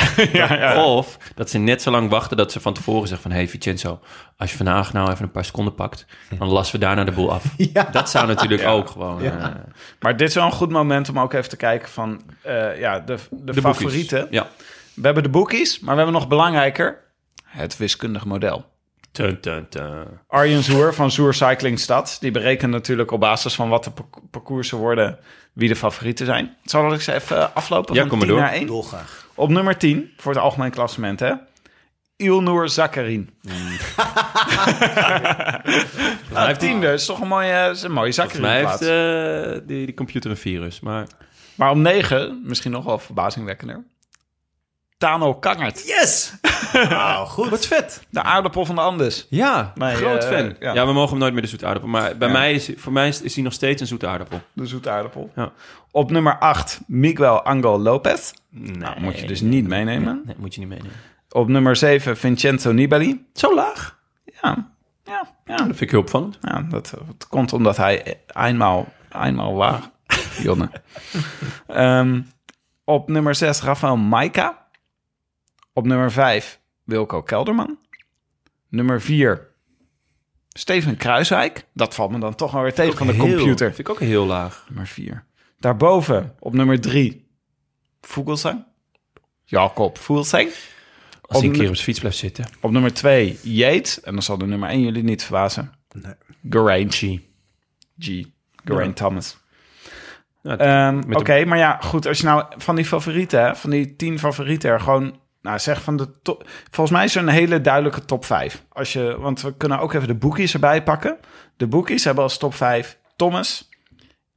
Of 0.97 1.17
dat 1.35 1.49
ze 1.49 1.57
net 1.57 1.81
zo 1.81 1.91
lang 1.91 2.09
wachten 2.09 2.37
dat 2.37 2.51
ze 2.51 2.59
van 2.59 2.73
tevoren 2.73 3.07
zeggen 3.07 3.29
van... 3.29 3.37
hey 3.37 3.47
Vincenzo, 3.47 3.99
als 4.37 4.51
je 4.51 4.57
vandaag 4.57 4.93
nou 4.93 5.11
even 5.11 5.23
een 5.23 5.31
paar 5.31 5.45
seconden 5.45 5.75
pakt... 5.75 6.05
dan 6.37 6.47
lassen 6.47 6.79
we 6.79 6.85
daarna 6.85 7.03
de 7.03 7.11
boel 7.11 7.31
af. 7.31 7.43
Ja. 7.73 7.83
Dat 7.91 8.09
zou 8.09 8.27
natuurlijk 8.27 8.63
ook 8.67 8.89
gewoon... 8.89 9.21
Ja. 9.23 9.39
eh, 9.39 9.55
Maar 9.99 10.17
dit 10.17 10.27
is 10.27 10.35
wel 10.35 10.45
een 10.45 10.51
goed 10.51 10.69
moment 10.69 11.09
om 11.09 11.19
ook 11.19 11.33
even 11.33 11.49
te 11.49 11.57
kijken 11.57 11.89
van 11.89 12.21
eh, 12.41 12.79
ja, 12.79 12.99
de, 12.99 13.17
de, 13.29 13.53
de 13.53 13.61
favorieten. 13.61 14.27
Ja. 14.29 14.47
We 14.93 15.05
hebben 15.05 15.23
de 15.23 15.29
boekies, 15.29 15.79
maar 15.79 15.95
we 15.95 16.01
hebben 16.01 16.19
nog 16.19 16.27
belangrijker 16.27 16.97
het 17.45 17.77
wiskundig 17.77 18.25
model. 18.25 18.65
Tun, 19.11 19.39
tun, 19.39 19.69
tun. 19.69 20.05
Arjen 20.27 20.63
Zoer 20.63 20.93
van 20.93 21.11
Zoer 21.11 21.33
Cycling 21.33 21.79
Stad. 21.79 22.17
Die 22.19 22.31
berekent 22.31 22.71
natuurlijk 22.71 23.11
op 23.11 23.19
basis 23.19 23.55
van 23.55 23.69
wat 23.69 23.83
de 23.83 23.91
parc- 23.91 24.17
parcoursen 24.31 24.77
worden... 24.77 25.17
wie 25.53 25.67
de 25.67 25.75
favorieten 25.75 26.25
zijn. 26.25 26.55
Zal 26.63 26.85
ik 26.85 26.91
eens 26.91 27.07
even 27.07 27.55
aflopen 27.55 27.93
Ja, 27.95 27.99
van 27.99 28.09
kom 28.09 28.17
maar 28.17 28.27
10 28.27 28.35
door. 28.35 28.45
naar 28.45 28.53
1? 28.55 28.67
Dolgraag. 28.67 29.27
Op 29.35 29.49
nummer 29.49 29.77
10, 29.77 30.11
voor 30.17 30.31
het 30.33 30.41
algemeen 30.41 30.71
klassement, 30.71 31.19
hè? 31.19 31.33
Ilnur 32.15 32.69
Zakarin. 32.69 33.29
nou, 36.33 36.55
tiende 36.57 36.87
is 36.93 37.05
toch 37.05 37.21
een 37.21 37.27
mooie, 37.27 37.69
is 37.71 37.81
een 37.81 37.91
mooie 37.91 38.13
mij 38.39 38.57
heeft 38.57 38.77
Zakarin 38.79 39.53
eh, 39.53 39.67
die, 39.67 39.85
die 39.85 39.93
computer 39.95 40.29
een 40.31 40.37
virus, 40.37 40.79
maar... 40.79 41.07
Maar 41.55 41.69
op 41.71 41.77
9, 41.77 42.41
misschien 42.45 42.71
nog 42.71 42.83
wel 42.85 42.99
verbazingwekkender. 42.99 43.83
Tano 44.99 45.33
Kangert. 45.35 45.87
Yes! 45.87 46.33
Nou, 46.73 47.27
goed. 47.27 47.49
Wat 47.49 47.65
vet. 47.65 48.03
De 48.09 48.23
aardappel 48.23 48.65
van 48.65 48.75
de 48.75 48.81
Andes. 48.81 49.25
Ja, 49.29 49.71
Nee, 49.75 49.95
groot 49.95 50.23
eh, 50.23 50.29
fan. 50.29 50.55
ja. 50.59 50.73
Ja. 50.73 50.85
we 50.85 50.93
mogen 50.93 51.09
hem 51.09 51.19
nooit 51.19 51.33
meer 51.33 51.41
de 51.41 51.47
zoete 51.47 51.65
aardappel. 51.65 51.89
Maar 51.91 52.17
bij 52.17 52.27
Ja. 52.27 52.33
mij 52.33 52.53
is, 52.53 52.71
voor 52.75 52.91
mij 52.91 53.07
is, 53.07 53.21
is 53.21 53.33
hij 53.35 53.43
nog 53.43 53.53
steeds 53.53 53.81
een 53.81 53.87
zoete 53.87 54.07
aardappel. 54.07 54.41
De 54.53 54.65
zoete 54.65 54.89
aardappel. 54.89 55.31
Ja. 55.35 55.51
Op 55.91 56.11
nummer 56.11 56.37
8, 56.39 56.79
Miguel 56.87 57.41
Angel 57.43 57.79
Lopez. 57.79 58.31
Nee, 58.49 58.71
Nou, 58.77 58.99
moet 59.01 59.19
je 59.19 59.27
dus 59.27 59.41
niet 59.41 59.67
meenemen. 59.67 60.21
Nee, 60.25 60.35
moet 60.37 60.53
je 60.53 60.59
niet 60.59 60.69
meenemen. 60.69 60.93
Op 61.29 61.47
nummer 61.47 61.75
7, 61.75 62.17
Vincenzo 62.17 62.71
Nibali. 62.71 63.25
Zo 63.33 63.55
laag? 63.55 63.97
Ja, 64.41 64.69
ja, 65.03 65.27
ja. 65.45 65.55
Dat 65.55 65.65
vind 65.65 65.81
ik 65.81 65.91
heel 65.91 65.99
opvallend. 65.99 66.37
ja 66.41 66.61
dat, 66.69 66.93
dat 67.07 67.27
komt 67.27 67.53
omdat 67.53 67.77
hij 67.77 68.17
eenmaal, 68.33 68.87
eenmaal 69.23 69.53
waar. 69.55 69.81
Jonne. 70.43 70.69
Ehm, 71.67 72.21
op 72.83 73.09
nummer 73.09 73.35
6, 73.35 73.61
Rafael 73.61 73.97
Maika. 73.97 74.58
Op 75.79 75.85
nummer 75.85 76.11
5, 76.11 76.59
Wilco 76.83 77.21
Kelderman. 77.21 77.77
Nummer 78.69 79.01
4, 79.01 79.47
Steven 80.49 80.97
Kruiswijk. 80.97 81.65
Dat 81.73 81.95
valt 81.95 82.11
me 82.11 82.19
dan 82.19 82.35
toch 82.35 82.51
wel 82.51 82.61
weer 82.61 82.73
tegen 82.73 82.97
van 82.97 83.07
de 83.07 83.13
Heel- 83.13 83.21
computer. 83.37 83.67
Vind 83.67 83.79
ik 83.79 83.89
ook 83.89 83.99
heel 83.99 84.25
laag. 84.25 84.65
Nummer 84.67 84.87
4. 84.87 85.23
Daarboven, 85.59 86.35
op 86.39 86.53
nummer 86.53 86.81
3, 86.81 87.27
Vogelsang. 88.01 88.65
Jacob 89.43 89.97
Vogelsang. 89.97 90.47
Als 90.47 90.57
hij 91.21 91.37
Op 91.37 91.43
een 91.43 91.51
keer 91.51 91.69
op 91.69 91.73
zijn 91.73 91.85
fiets 91.85 91.99
blijft 91.99 92.17
zitten. 92.17 92.45
Op 92.61 92.71
nummer 92.71 92.93
2, 92.93 93.39
Yates. 93.41 94.01
En 94.01 94.13
dan 94.13 94.21
zal 94.23 94.37
de 94.37 94.45
nummer 94.45 94.69
1 94.69 94.81
jullie 94.81 95.03
niet 95.03 95.23
verbazen. 95.23 95.71
Nee. 95.91 96.13
Geraint. 96.49 96.95
G. 96.95 96.99
G. 97.99 98.23
Geraint 98.65 98.95
Thomas. 98.95 99.37
Ja, 100.43 100.57
Ehm, 100.57 101.13
Oké, 101.13 101.45
maar 101.45 101.57
ja, 101.57 101.77
goed. 101.81 102.05
Als 102.07 102.17
je 102.17 102.23
nou 102.23 102.45
van 102.57 102.75
die 102.75 102.85
favorieten, 102.85 103.41
hè, 103.41 103.55
van 103.55 103.69
die 103.69 103.95
tien 103.95 104.19
favorieten, 104.19 104.69
er 104.69 104.79
gewoon, 104.79 105.19
nou 105.41 105.59
zeg 105.59 105.81
van 105.81 105.97
de 105.97 106.21
top. 106.21 106.49
Volgens 106.71 106.97
mij 106.97 107.05
is 107.05 107.15
er 107.15 107.21
een 107.21 107.27
hele 107.27 107.61
duidelijke 107.61 108.05
top 108.05 108.25
5. 108.25 108.63
Als 108.69 108.93
je, 108.93 109.17
want 109.19 109.41
we 109.41 109.57
kunnen 109.57 109.79
ook 109.79 109.93
even 109.93 110.07
de 110.07 110.15
boekies 110.15 110.53
erbij 110.53 110.83
pakken. 110.83 111.17
De 111.57 111.67
boekies 111.67 112.03
hebben 112.03 112.23
als 112.23 112.37
top 112.37 112.53
5 112.53 112.97
Thomas, 113.15 113.69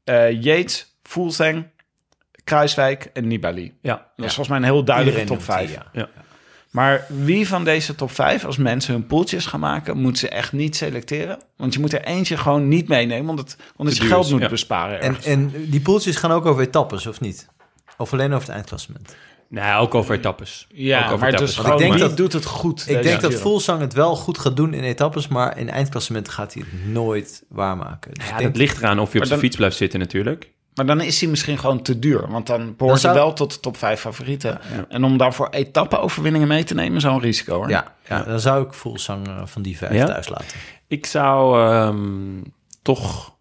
eh 0.05 0.43
Yates, 0.43 0.97
Fulsang, 1.03 1.66
Kruiswijk 2.45 3.11
en 3.12 3.27
Nibali. 3.27 3.79
ja. 3.83 4.11
Dat 4.16 4.27
is 4.27 4.35
volgens 4.35 4.49
mij 4.49 4.57
een 4.57 4.74
heel 4.74 4.85
duidelijke 4.85 5.24
top 5.24 5.43
5. 5.43 5.73
Ja. 5.73 5.87
Ja. 5.93 6.09
Maar 6.70 7.07
wie 7.09 7.49
van 7.49 7.65
deze 7.65 7.95
top 7.95 8.11
5, 8.11 8.45
als 8.45 8.57
mensen 8.57 8.95
hun 8.95 9.07
poeltjes 9.07 9.47
gaan 9.47 9.61
maken, 9.61 9.99
moeten 9.99 10.19
ze 10.20 10.29
echt 10.29 10.53
niet 10.53 10.77
selecteren. 10.77 11.39
Want 11.57 11.74
je 11.74 11.81
moet 11.81 11.93
er 11.93 12.05
eentje 12.05 12.37
gewoon 12.37 12.69
niet 12.69 12.89
meenemen, 12.89 13.31
omdat, 13.31 13.57
omdat 13.77 13.95
Te 13.95 14.03
je 14.03 14.09
geld 14.09 14.31
moet 14.31 14.41
ja. 14.41 14.49
besparen. 14.49 15.01
En, 15.01 15.16
en 15.24 15.53
die 15.70 15.81
poeltjes 15.81 16.16
gaan 16.16 16.31
ook 16.31 16.47
over 16.47 16.62
etappes, 16.62 17.07
of 17.07 17.20
niet? 17.20 17.49
Of 17.97 18.12
alleen 18.12 18.33
over 18.33 18.47
het 18.47 18.55
eindklassement? 18.55 19.16
Nee, 19.53 19.74
ook 19.74 19.95
over 19.95 20.15
etappes. 20.15 20.66
ook 20.70 20.77
ja, 20.79 21.05
over 21.05 21.19
maar 21.19 21.29
etappes. 21.29 21.55
dus 21.57 21.65
ik 21.66 21.79
denk 21.79 21.93
wie 21.93 22.03
dat- 22.03 22.16
doet 22.16 22.33
het 22.33 22.45
goed. 22.45 22.89
Ik 22.89 23.03
denk 23.03 23.20
dat 23.20 23.31
Giro? 23.31 23.43
Volsang 23.43 23.81
het 23.81 23.93
wel 23.93 24.16
goed 24.16 24.39
gaat 24.39 24.57
doen 24.57 24.74
in 24.74 24.83
etappes, 24.83 25.29
maar 25.29 25.59
in 25.59 25.70
eindklassement 25.70 26.29
gaat 26.29 26.55
hij 26.55 26.62
het 26.70 26.87
nooit 26.87 27.43
waarmaken. 27.49 28.15
Dus 28.15 28.29
Ja, 28.29 28.39
dat 28.39 28.57
ligt 28.57 28.79
eraan 28.79 28.99
of 29.01 29.12
je 29.12 29.20
op 29.20 29.29
dan- 29.29 29.39
fiets 29.39 29.57
blijft 29.57 29.77
zitten 29.77 29.99
natuurlijk. 29.99 30.51
Maar 30.74 30.87
dan 30.87 31.01
is 31.01 31.20
hij 31.20 31.29
misschien 31.31 31.59
gewoon 31.59 31.83
te 31.83 31.99
duur. 31.99 32.31
Want 32.31 32.47
dan 32.47 32.77
behoort 32.77 33.01
zou- 33.01 33.15
hij 33.15 33.23
wel 33.23 33.33
tot 33.33 33.53
de 33.53 33.61
top 33.61 33.77
5 33.77 34.01
favorieten. 34.01 34.61
En 34.89 35.05
om 35.05 35.16
daarvoor 35.16 35.49
etappe-overwinningen 35.49 36.49
mee 36.49 36.65
te 36.65 36.74
nemen, 36.74 36.97
is 36.97 37.03
wel 37.03 37.12
een 37.15 37.20
risico 37.20 37.55
hoor. 37.55 37.69
Ja, 37.69 37.95
ja, 38.09 38.23
dan 38.23 38.41
zou 38.41 38.65
ik 38.66 38.73
Volsang 38.73 39.27
eh, 39.27 39.43
van 39.45 39.62
die 39.62 39.77
vijf 39.77 39.95
Ja? 39.95 40.07
thuis 40.07 40.29
laten. 40.29 40.47
Ik 40.87 41.07
zou 41.07 41.61
ehm, 41.70 42.41
toch 42.83 43.35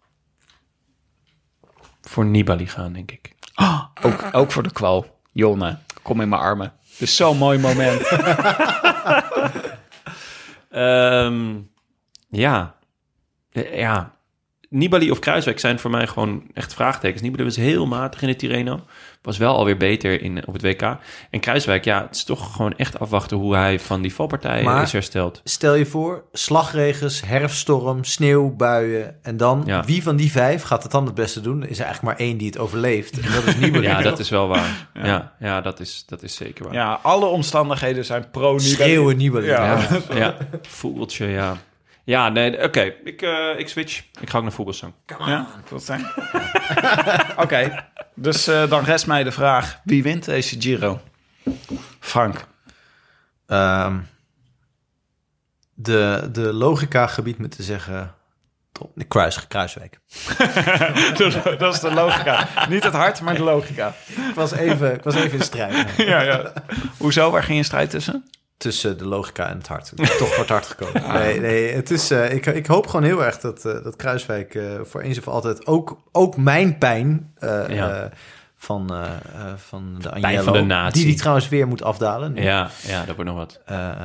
voor 2.02 2.24
Nibali 2.24 2.66
gaan, 2.66 2.92
denk 2.92 3.10
ik. 3.10 3.32
Ook, 4.02 4.28
ook 4.32 4.52
voor 4.52 4.62
de 4.62 4.72
kwal. 4.72 5.20
Jonne, 5.32 5.78
kom 6.02 6.20
in 6.20 6.28
mijn 6.28 6.40
armen. 6.40 6.72
Het 6.90 7.00
is 7.00 7.16
zo'n 7.16 7.38
mooi 7.38 7.58
moment. 7.58 8.00
Ehm, 10.70 11.58
ja. 12.30 12.74
Ja. 13.50 14.14
Nibali 14.68 15.10
of 15.10 15.18
Kruiswijk 15.18 15.58
zijn 15.60 15.78
voor 15.78 15.90
mij 15.90 16.06
gewoon 16.06 16.42
echt 16.54 16.74
vraagtekens. 16.74 17.22
Nibali 17.22 17.44
was 17.44 17.56
heel 17.56 17.86
matig 17.86 18.22
in 18.22 18.28
de 18.28 18.36
Tirreno. 18.36 18.80
Was 19.22 19.36
wel 19.38 19.56
alweer 19.56 19.76
beter 19.76 20.22
in, 20.22 20.46
op 20.46 20.52
het 20.52 20.62
WK. 20.62 20.96
En 21.30 21.40
Kruiswijk, 21.40 21.84
ja, 21.84 22.02
het 22.06 22.16
is 22.16 22.24
toch 22.24 22.52
gewoon 22.56 22.76
echt 22.76 22.98
afwachten 22.98 23.36
hoe 23.36 23.54
hij 23.56 23.80
van 23.80 24.02
die 24.02 24.14
valpartij 24.14 24.62
Maar- 24.62 24.82
is 24.82 24.92
hersteld. 24.92 25.40
Stel 25.44 25.74
je 25.74 25.86
voor, 25.86 26.24
slagregens, 26.32 27.20
herfststorm, 27.26 28.04
sneeuwbuien. 28.04 29.16
En 29.22 29.36
dan, 29.36 29.62
Ja. 29.66 29.84
wie 29.84 30.02
van 30.02 30.16
die 30.16 30.30
vijf 30.30 30.62
gaat 30.62 30.82
het 30.82 30.92
dan 30.92 31.04
het 31.06 31.14
beste 31.14 31.40
doen? 31.40 31.66
Is 31.66 31.78
er 31.78 31.84
eigenlijk 31.84 32.18
maar 32.18 32.26
één 32.26 32.36
die 32.36 32.46
het 32.46 32.58
overleeft. 32.58 33.20
En 33.20 33.32
dat 33.32 33.46
is 33.46 33.56
Nibali. 33.56 33.86
Ja, 33.92 34.00
dat 34.02 34.18
is 34.18 34.28
wel 34.30 34.48
waar. 34.48 34.88
Ja, 35.02 35.32
ja, 35.38 35.60
dat, 35.60 35.80
is, 35.80 36.04
dat 36.06 36.22
is 36.22 36.34
zeker 36.34 36.64
waar. 36.64 36.74
Ja, 36.74 36.98
alle 37.02 37.26
omstandigheden 37.26 38.04
zijn 38.04 38.30
pro 38.30 38.58
Schreeuwen 38.58 39.16
Nibali. 39.16 39.46
Ja. 39.46 39.78
Ja, 40.08 40.16
ja. 40.16 40.36
voeltje, 40.62 41.26
ja. 41.26 41.56
Ja, 42.04 42.28
nee, 42.28 42.62
oké. 42.62 42.94
Ik, 43.04 43.22
eh, 43.22 43.58
ik 43.58 43.68
switch. 43.68 44.02
Ik 44.20 44.30
ga 44.30 44.36
ook 44.36 44.42
naar 44.42 44.52
voetbalzang. 44.52 44.92
Ja, 45.18 45.46
dat 45.70 45.84
zijn. 45.84 46.06
Oké, 47.44 47.86
dus 48.14 48.46
eh, 48.46 48.68
dan 48.68 48.84
rest 48.84 49.06
mij 49.06 49.24
de 49.24 49.32
vraag: 49.32 49.80
wie 49.84 50.02
wint 50.02 50.24
deze 50.24 50.60
Giro? 50.60 51.00
Frank. 52.00 52.46
Ehm, 53.46 53.98
de, 55.74 56.28
de 56.32 56.52
logica 56.52 57.06
gebiedt 57.06 57.38
me 57.38 57.48
te 57.48 57.62
zeggen... 57.62 58.14
Top, 58.72 58.96
nee, 58.96 59.06
Kruis, 59.06 59.48
Kruiswijk. 59.48 60.00
dat 61.58 61.74
is 61.74 61.80
de 61.80 61.90
logica. 61.94 62.48
Niet 62.68 62.84
het 62.84 62.92
hart, 62.92 63.20
maar 63.20 63.34
de 63.34 63.42
logica. 63.42 63.94
Ik 64.28 64.34
was 64.34 64.52
even, 64.52 64.94
ik 64.94 65.02
was 65.02 65.14
even 65.14 65.38
in 65.38 65.44
strijd. 65.44 65.96
Ja, 65.96 66.20
ja. 66.20 66.52
Hoezo? 66.98 67.30
Waar 67.30 67.42
ging 67.42 67.58
je 67.58 67.64
strijd 67.64 67.90
tussen? 67.90 68.30
Tussen 68.62 68.98
de 68.98 69.06
logica 69.06 69.48
en 69.48 69.56
het 69.58 69.68
hart. 69.68 69.92
Toch 69.96 70.28
voor 70.28 70.38
het 70.38 70.48
hart 70.48 70.66
gekomen. 70.66 71.02
Nee, 71.22 71.40
nee 71.40 71.72
het 71.74 71.90
is, 71.90 72.10
eh, 72.10 72.32
ik, 72.32 72.46
ik 72.46 72.66
hoop 72.66 72.86
gewoon 72.86 73.04
heel 73.04 73.24
erg 73.24 73.38
dat, 73.40 73.64
eh, 73.64 73.84
dat 73.84 73.96
Kruiswijk 73.96 74.54
eh, 74.54 74.64
voor 74.82 75.00
eens 75.00 75.18
of 75.18 75.28
altijd 75.28 75.66
ook, 75.66 75.98
ook 76.12 76.36
mijn 76.36 76.78
pijn 76.78 77.32
eh, 77.38 77.68
Ja. 77.68 77.90
eh, 77.90 78.10
van, 78.56 78.90
van 79.56 79.94
de 79.98 80.08
Pijn 80.08 80.24
Agnello, 80.24 80.42
van 80.44 80.52
de 80.52 80.60
natie. 80.62 80.92
die 80.92 81.04
die 81.04 81.14
trouwens 81.20 81.48
weer 81.48 81.66
moet 81.68 81.82
afdalen. 81.82 82.34
Ja, 82.34 82.70
ja, 82.86 83.04
dat 83.04 83.14
wordt 83.14 83.30
nog 83.30 83.38
wat. 83.38 83.60
Eh, 83.66 83.88
eh, 83.88 83.96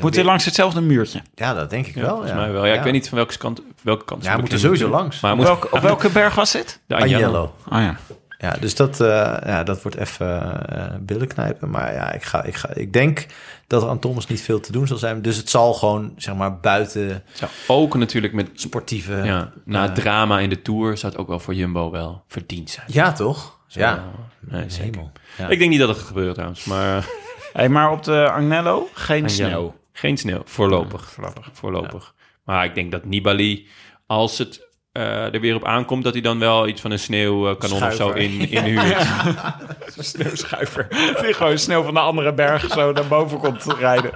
Moet 0.00 0.14
hij 0.14 0.24
langs 0.24 0.44
hetzelfde 0.44 0.80
muurtje? 0.80 1.20
Ja, 1.34 1.54
dat 1.54 1.70
denk 1.70 1.86
ik 1.86 1.94
Ja, 1.94 2.00
wel. 2.00 2.10
volgens 2.10 2.30
ja. 2.30 2.36
mij 2.36 2.52
wel. 2.52 2.66
Ja, 2.66 2.74
ik 2.74 2.82
weet 2.82 2.92
niet 2.92 3.08
van 3.08 3.16
welke 3.18 3.38
kant, 3.38 3.62
welke 3.82 4.04
kant 4.04 4.22
Ja, 4.24 4.28
hij 4.30 4.40
moet 4.40 4.48
er 4.48 4.52
beklimmen. 4.54 4.78
sowieso 4.78 5.00
langs. 5.02 5.20
Maar 5.20 5.30
hij 5.30 5.40
Op 5.40 5.46
moet, 5.46 5.58
welke, 5.60 5.76
op 5.76 5.82
welke 5.82 6.08
berg 6.10 6.34
was 6.34 6.52
dit? 6.52 6.80
de 6.86 6.94
Agnello. 6.94 7.14
Agnello. 7.24 7.52
Oh 7.70 7.78
ja. 7.80 7.96
Ja, 8.38 8.56
dus 8.60 8.74
dat, 8.74 9.00
eh, 9.00 9.06
ja, 9.44 9.62
dat 9.62 9.82
wordt 9.82 9.96
even 9.96 10.68
eh 10.68 10.94
billen 11.00 11.26
knijpen. 11.28 11.70
Maar 11.70 11.92
ja, 11.92 12.12
ik, 12.12 12.22
ga, 12.22 12.42
ik, 12.44 12.54
ga, 12.54 12.74
ik 12.74 12.92
denk 12.92 13.26
dat 13.66 13.82
er 13.82 13.88
aan 13.88 13.98
Thomas 13.98 14.26
niet 14.26 14.40
veel 14.40 14.60
te 14.60 14.72
doen 14.72 14.86
zal 14.86 14.96
zijn. 14.96 15.22
Dus 15.22 15.36
het 15.36 15.50
zal 15.50 15.74
gewoon, 15.74 16.12
zeg 16.16 16.34
maar, 16.34 16.60
buiten 16.60 17.22
Zou 17.32 17.50
ook 17.66 17.96
natuurlijk 17.96 18.32
met... 18.32 18.48
sportieve... 18.54 19.14
Ja, 19.24 19.52
na 19.64 19.88
eh, 19.88 19.94
drama 19.94 20.38
in 20.38 20.48
de 20.48 20.62
Tour 20.62 20.96
zou 20.96 21.12
het 21.12 21.20
ook 21.20 21.28
wel 21.28 21.40
voor 21.40 21.54
Jumbo 21.54 21.90
wel 21.90 22.22
verdiend 22.28 22.70
zijn. 22.70 22.86
ja, 22.88 23.12
toch? 23.12 23.58
Ja. 23.68 23.80
Ja, 23.80 24.04
nee, 24.40 24.70
zeker. 24.70 24.84
Hemel. 24.84 25.12
Ja. 25.38 25.48
Ik 25.48 25.58
denk 25.58 25.70
niet 25.70 25.80
dat 25.80 25.88
het 25.88 25.98
gaat 25.98 26.06
gebeuren 26.06 26.34
trouwens, 26.34 26.64
maar... 26.64 27.06
Hey, 27.52 27.68
maar 27.68 27.90
op 27.90 28.02
de 28.02 28.30
Agnello 28.30 28.88
geen 28.92 29.24
Agnello. 29.24 29.48
sneeuw. 29.48 29.74
Geen 29.92 30.16
sneeuw, 30.16 30.42
voorlopig. 30.44 31.10
voorlopig. 31.10 31.50
voorlopig. 31.52 32.14
Maar 32.44 32.64
ik 32.64 32.74
denk 32.74 32.92
dat 32.92 33.04
Nibali, 33.04 33.68
als 34.06 34.38
het 34.38 34.65
eh, 34.96 35.34
er 35.34 35.40
weer 35.40 35.54
op 35.54 35.64
aankomt... 35.64 36.04
dat 36.04 36.12
hij 36.12 36.22
dan 36.22 36.38
wel 36.38 36.68
iets 36.68 36.80
van 36.80 36.90
een 36.90 36.98
sneeuwkanon 36.98 37.82
of 37.82 37.94
zo 37.94 38.10
in, 38.10 38.50
inhuurt. 38.50 38.96
Een 39.96 40.04
sneeuwschuiver. 40.04 40.86
Die 41.22 41.34
gewoon 41.34 41.58
sneeuw 41.58 41.82
van 41.82 41.94
de 41.94 42.00
andere 42.00 42.34
berg 42.34 42.72
zo 42.72 42.92
naar 42.92 43.06
boven 43.06 43.38
komt 43.38 43.64
rijden. 43.78 44.10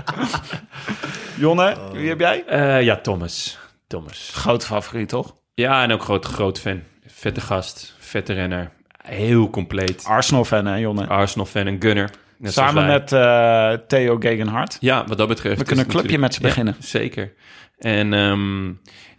Jonne, 1.36 1.76
wie 1.92 2.08
heb 2.08 2.20
jij? 2.20 2.44
Eh, 2.46 2.82
ja, 2.82 2.96
Thomas. 2.96 3.58
Thomas. 3.86 4.30
Grote 4.34 4.66
favoriet, 4.66 5.08
toch? 5.08 5.36
Ja, 5.54 5.82
en 5.82 5.92
ook 5.92 6.02
groot, 6.02 6.24
groot 6.26 6.60
fan. 6.60 6.82
Vette 7.06 7.40
gast, 7.40 7.94
vette 7.98 8.32
renner. 8.32 8.70
Heel 9.02 9.50
compleet. 9.50 10.04
Arsenal-fan, 10.04 10.66
hè, 10.66 10.74
Jonne? 10.76 11.06
Arsenal-fan 11.06 11.66
en 11.66 11.76
gunner. 11.80 12.10
Net 12.38 12.52
Samen 12.52 12.86
met 12.86 13.12
eh, 13.12 13.72
Theo 13.86 14.16
Gegenhardt. 14.18 14.76
Ja, 14.80 15.04
wat 15.06 15.18
dat 15.18 15.28
betreft. 15.28 15.58
We 15.58 15.64
kunnen 15.64 15.84
een 15.84 15.90
clubje 15.90 16.18
natuurlijk- 16.18 16.22
met 16.22 16.34
ze 16.34 16.40
beginnen. 16.40 16.76
Ja, 16.78 16.86
zeker. 16.86 17.32
En 17.80 18.12
ehm, 18.12 18.66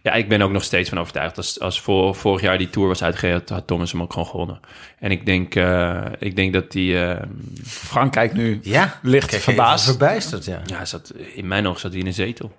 ja, 0.02 0.12
ik 0.12 0.28
ben 0.28 0.42
ook 0.42 0.50
nog 0.50 0.64
steeds 0.64 0.88
van 0.88 0.98
overtuigd. 1.00 1.36
Als, 1.36 1.60
als 1.60 1.80
voor, 1.80 2.14
vorig 2.14 2.40
jaar 2.40 2.58
die 2.58 2.70
Tour 2.70 2.88
was 2.88 3.02
uitgegeven, 3.02 3.54
had 3.54 3.66
Thomas 3.66 3.92
hem 3.92 4.02
ook 4.02 4.12
gewoon 4.12 4.28
gewonnen. 4.28 4.60
En 4.98 5.10
ik 5.10 5.26
denk, 5.26 5.54
eh, 5.54 6.04
ik 6.18 6.36
denk 6.36 6.52
dat 6.52 6.72
die... 6.72 6.98
ehm, 6.98 7.28
Frank 7.64 8.12
kijkt 8.12 8.34
nu 8.34 8.60
Ja, 8.62 8.98
licht 9.02 9.28
Kijk, 9.28 9.42
verbaasd. 9.42 9.84
Verbijsterd, 9.84 10.44
ja. 10.44 10.62
ja, 10.66 10.84
zat, 10.84 11.12
in 11.34 11.48
mijn 11.48 11.66
ogen 11.66 11.80
zat 11.80 11.90
hij 11.90 12.00
in 12.00 12.06
een 12.06 12.14
zetel. 12.14 12.52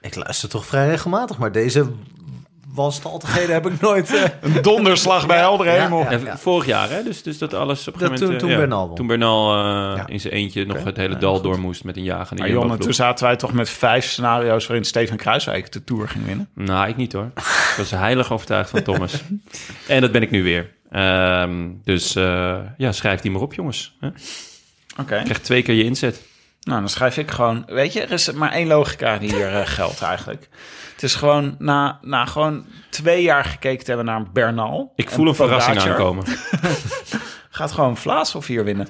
Ik 0.00 0.14
luister 0.14 0.48
toch 0.48 0.66
vrij 0.66 0.88
regelmatig, 0.88 1.38
maar 1.38 1.52
deze 1.52 1.92
wanstaltigheden 2.72 3.54
heb 3.54 3.66
ik 3.66 3.80
nooit... 3.80 4.14
eh, 4.14 4.22
Een 4.40 4.62
donderslag 4.62 5.26
bij 5.26 5.38
heldere 5.38 5.70
Ja, 5.70 5.82
hemel. 5.82 5.98
ja. 5.98 6.10
En 6.10 6.38
vorig 6.38 6.66
jaar, 6.66 6.90
hè? 6.90 7.02
Dus, 7.02 7.22
dus 7.22 7.38
dat 7.38 7.54
alles 7.54 7.88
op 7.88 7.94
een 7.94 8.00
gegeven 8.00 8.20
moment... 8.20 8.20
toen- 8.20 8.32
eh, 8.32 8.38
toen 8.38 8.50
ja, 8.50 8.56
Bernal 8.56 8.86
won. 8.86 8.96
Toen 8.96 9.06
Bernal 9.06 9.54
eh, 9.54 9.96
Ja. 9.96 10.06
in 10.06 10.20
zijn 10.20 10.32
eentje 10.32 10.66
nog 10.66 10.84
het 10.84 10.96
hele 10.96 11.16
dal 11.16 11.40
door 11.40 11.58
moest 11.60 11.84
met 11.84 11.96
een 11.96 12.04
Maar 12.04 12.26
Jonne, 12.28 12.46
Jumbo-ploeg. 12.46 12.78
toen 12.78 12.94
zaten 12.94 13.24
wij 13.26 13.36
toch 13.36 13.52
met 13.52 13.68
vijf 13.70 14.04
scenario's 14.04 14.66
waarin 14.66 14.84
Steven 14.84 15.16
Kruiswijk 15.16 15.72
de 15.72 15.84
Tour 15.84 16.08
ging 16.08 16.26
winnen. 16.26 16.48
Nou, 16.54 16.88
ik 16.88 16.96
niet 16.96 17.12
hoor. 17.12 17.30
Ik 17.36 17.74
was 17.76 17.90
heilig 17.90 18.32
overtuigd 18.32 18.70
van 18.70 18.82
Thomas. 18.82 19.22
en 19.88 20.00
dat 20.00 20.12
ben 20.12 20.22
ik 20.22 20.30
nu 20.30 20.42
weer. 20.42 20.70
Ehm, 20.90 21.68
dus 21.84 22.14
eh, 22.16 22.56
ja, 22.76 22.92
schrijf 22.92 23.20
die 23.20 23.30
maar 23.30 23.40
op, 23.42 23.54
jongens. 23.54 23.96
Hè? 24.00 24.06
Oké. 25.00 25.20
Krijgt 25.24 25.44
twee 25.44 25.62
keer 25.62 25.74
je 25.74 25.84
inzet. 25.84 26.22
Nou, 26.62 26.80
dan 26.80 26.88
schrijf 26.88 27.16
ik 27.16 27.30
gewoon... 27.30 27.62
Weet 27.66 27.92
je, 27.92 28.00
er 28.00 28.10
is 28.12 28.32
maar 28.32 28.52
één 28.52 28.66
logica 28.66 29.18
die 29.18 29.34
hier 29.34 29.66
geldt 29.66 30.02
eigenlijk. 30.02 30.48
Het 31.02 31.10
is 31.10 31.16
gewoon 31.16 31.54
na, 31.58 31.98
na 32.02 32.24
gewoon 32.24 32.64
twee 32.90 33.22
jaar 33.22 33.44
gekeken 33.44 33.78
te 33.84 33.86
hebben 33.92 34.06
naar 34.06 34.22
Bernal. 34.32 34.92
Ik 34.96 35.10
voel 35.10 35.28
een 35.28 35.34
verrassing 35.34 35.78
aankomen. 35.80 36.24
Gaat 37.50 37.72
gewoon 37.72 37.96
Vlaashoff 37.96 38.46
hier 38.46 38.64
winnen. 38.64 38.88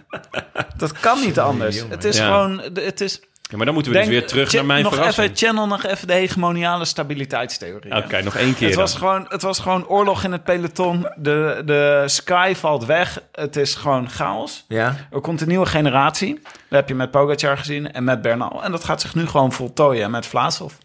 Dat 0.76 0.92
kan 0.92 1.20
niet 1.20 1.38
anders. 1.38 1.76
jongen. 1.76 1.90
Het 1.90 2.04
is 2.04 2.16
Ja. 2.16 2.24
gewoon... 2.24 2.58
Het 2.74 3.00
is, 3.00 3.20
Ja, 3.42 3.56
maar 3.56 3.64
dan 3.66 3.74
moeten 3.74 3.92
we 3.92 3.98
denk- 3.98 4.10
dus 4.10 4.18
weer 4.20 4.28
terug 4.28 4.52
naar 4.52 4.64
mijn 4.64 4.82
nog 4.82 4.94
verrassing. 4.94 5.26
Even, 5.26 5.38
channel 5.46 5.66
nog 5.66 5.84
even 5.84 6.06
de 6.06 6.12
hegemoniale 6.12 6.84
stabiliteitstheorie. 6.84 7.96
Oké, 7.96 8.22
nog 8.22 8.36
één 8.36 8.54
keer 8.54 8.66
Het 8.66 8.76
dan. 8.76 8.82
was, 8.84 8.94
gewoon, 8.94 9.26
het 9.28 9.42
was 9.42 9.58
gewoon 9.58 9.86
oorlog 9.86 10.24
in 10.24 10.32
het 10.32 10.44
peloton. 10.44 11.06
De, 11.16 11.62
de 11.64 12.02
sky 12.06 12.54
valt 12.56 12.84
weg. 12.84 13.22
Het 13.32 13.56
is 13.56 13.74
gewoon 13.74 14.10
chaos. 14.10 14.64
ja, 14.68 14.96
Er 15.10 15.20
komt 15.20 15.40
een 15.40 15.48
nieuwe 15.48 15.66
generatie. 15.66 16.34
Dat 16.42 16.52
heb 16.78 16.88
je 16.88 16.94
met 16.94 17.10
Pogacar 17.10 17.58
gezien 17.58 17.92
en 17.92 18.04
met 18.04 18.22
Bernal. 18.22 18.62
En 18.64 18.70
dat 18.70 18.84
gaat 18.84 19.00
zich 19.00 19.14
nu 19.14 19.26
gewoon 19.26 19.52
voltooien 19.52 20.10
met 20.10 20.26
Vlaashoff. 20.26 20.78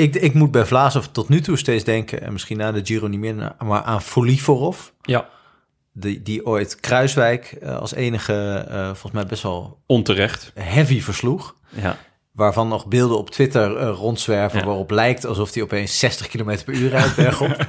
Ik, 0.00 0.14
ik 0.14 0.34
moet 0.34 0.50
bij 0.50 0.64
Vlaasov 0.66 1.04
tot 1.12 1.28
nu 1.28 1.40
toe 1.40 1.56
steeds 1.56 1.84
denken... 1.84 2.22
en 2.22 2.32
misschien 2.32 2.56
na 2.56 2.72
de 2.72 2.80
Giro 2.84 3.06
niet 3.06 3.20
meer, 3.20 3.54
maar 3.64 3.82
aan 3.82 4.02
Folivorov... 4.02 4.78
Ja, 5.02 5.28
Die, 5.92 6.22
die 6.22 6.46
ooit 6.46 6.80
Kruiswijk 6.80 7.44
eh, 7.60 7.76
als 7.78 7.94
enige, 7.94 8.66
eh, 8.68 8.84
volgens 8.84 9.12
mij 9.12 9.26
best 9.26 9.42
wel 9.42 9.82
onterecht. 9.86 10.52
heavy 10.54 11.00
versloeg. 11.00 11.54
Ja. 11.68 11.96
Waarvan 12.32 12.68
nog 12.68 12.86
beelden 12.86 13.18
op 13.18 13.30
Twitter 13.30 13.76
eh, 13.76 13.88
rondzwerven... 13.96 14.58
Ja. 14.58 14.64
waarop 14.66 14.90
lijkt 14.90 15.26
alsof 15.26 15.54
hij 15.54 15.62
opeens 15.62 15.98
60 15.98 16.26
km 16.28 16.56
per 16.64 16.74
uur 16.74 16.88
rijdt 16.90 17.16
bergop. 17.16 17.56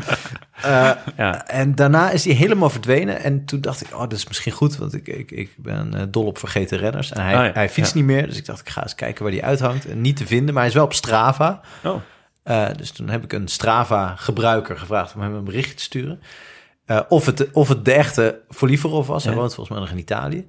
Ja. 1.18 1.48
En 1.48 1.76
daarna 1.76 2.10
is 2.12 2.26
hij 2.26 2.34
helemaal 2.34 2.70
verdwenen. 2.70 3.20
En 3.24 3.46
toen 3.46 3.62
dacht 3.62 3.82
ik, 3.82 3.94
oh, 3.94 4.00
dat 4.00 4.12
is 4.14 4.28
misschien 4.28 4.52
goed, 4.52 4.78
want 4.78 4.94
ik, 4.94 5.08
ik, 5.08 5.32
ik 5.32 5.50
ben 5.58 6.08
dol 6.12 6.26
op 6.26 6.38
vergeten 6.38 6.78
renners. 6.78 7.12
En 7.12 7.22
hij, 7.24 7.36
Ah, 7.36 7.46
ja. 7.46 7.52
hij 7.54 7.70
fietst 7.70 7.96
niet 7.96 8.04
meer, 8.06 8.28
dus 8.28 8.38
ik 8.38 8.46
dacht, 8.46 8.60
ik 8.60 8.70
ga 8.70 8.82
eens 8.82 8.96
kijken 8.96 9.24
waar 9.24 9.34
hij 9.34 9.44
uithangt. 9.44 9.86
En 9.90 10.02
niet 10.02 10.18
te 10.18 10.26
vinden, 10.28 10.54
maar 10.54 10.62
hij 10.64 10.70
is 10.72 10.76
wel 10.78 10.86
op 10.86 10.94
Strava. 10.94 11.62
Oh, 11.84 11.96
Eh, 12.44 12.68
dus 12.78 12.92
toen 12.92 13.10
heb 13.10 13.24
ik 13.24 13.34
een 13.34 13.48
Strava-gebruiker 13.48 14.78
gevraagd 14.78 15.16
om 15.16 15.22
hem 15.22 15.34
een 15.34 15.44
berichtje 15.44 15.76
te 15.76 15.84
sturen. 15.84 16.22
Eh, 16.86 17.00
of, 17.10 17.26
het, 17.26 17.52
of 17.52 17.68
het 17.68 17.86
de 17.86 17.92
echte 17.94 18.42
Folivorov 18.50 19.08
was. 19.08 19.24
Hij 19.24 19.34
Ja. 19.34 19.40
woont 19.40 19.54
volgens 19.54 19.76
mij 19.78 19.86
nog 19.86 19.94
in 19.96 20.02
Italië. 20.02 20.46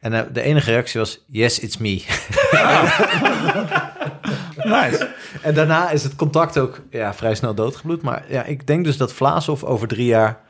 En 0.00 0.12
eh, 0.12 0.20
de 0.32 0.42
enige 0.42 0.70
reactie 0.70 1.00
was, 1.00 1.24
yes, 1.26 1.58
it's 1.58 1.76
me. 1.76 2.04
Nice. 4.64 5.08
en 5.42 5.54
daarna 5.54 5.90
is 5.90 6.02
het 6.02 6.16
contact 6.16 6.58
ook 6.58 6.80
ja, 6.90 7.14
vrij 7.14 7.34
snel 7.34 7.54
doodgebloed. 7.54 8.02
Maar 8.02 8.24
ja, 8.28 8.42
ik 8.44 8.66
denk 8.66 8.84
dus 8.84 8.96
dat 8.96 9.12
Vlaasov 9.12 9.62
over 9.62 9.88
drie 9.88 10.06
jaar... 10.06 10.40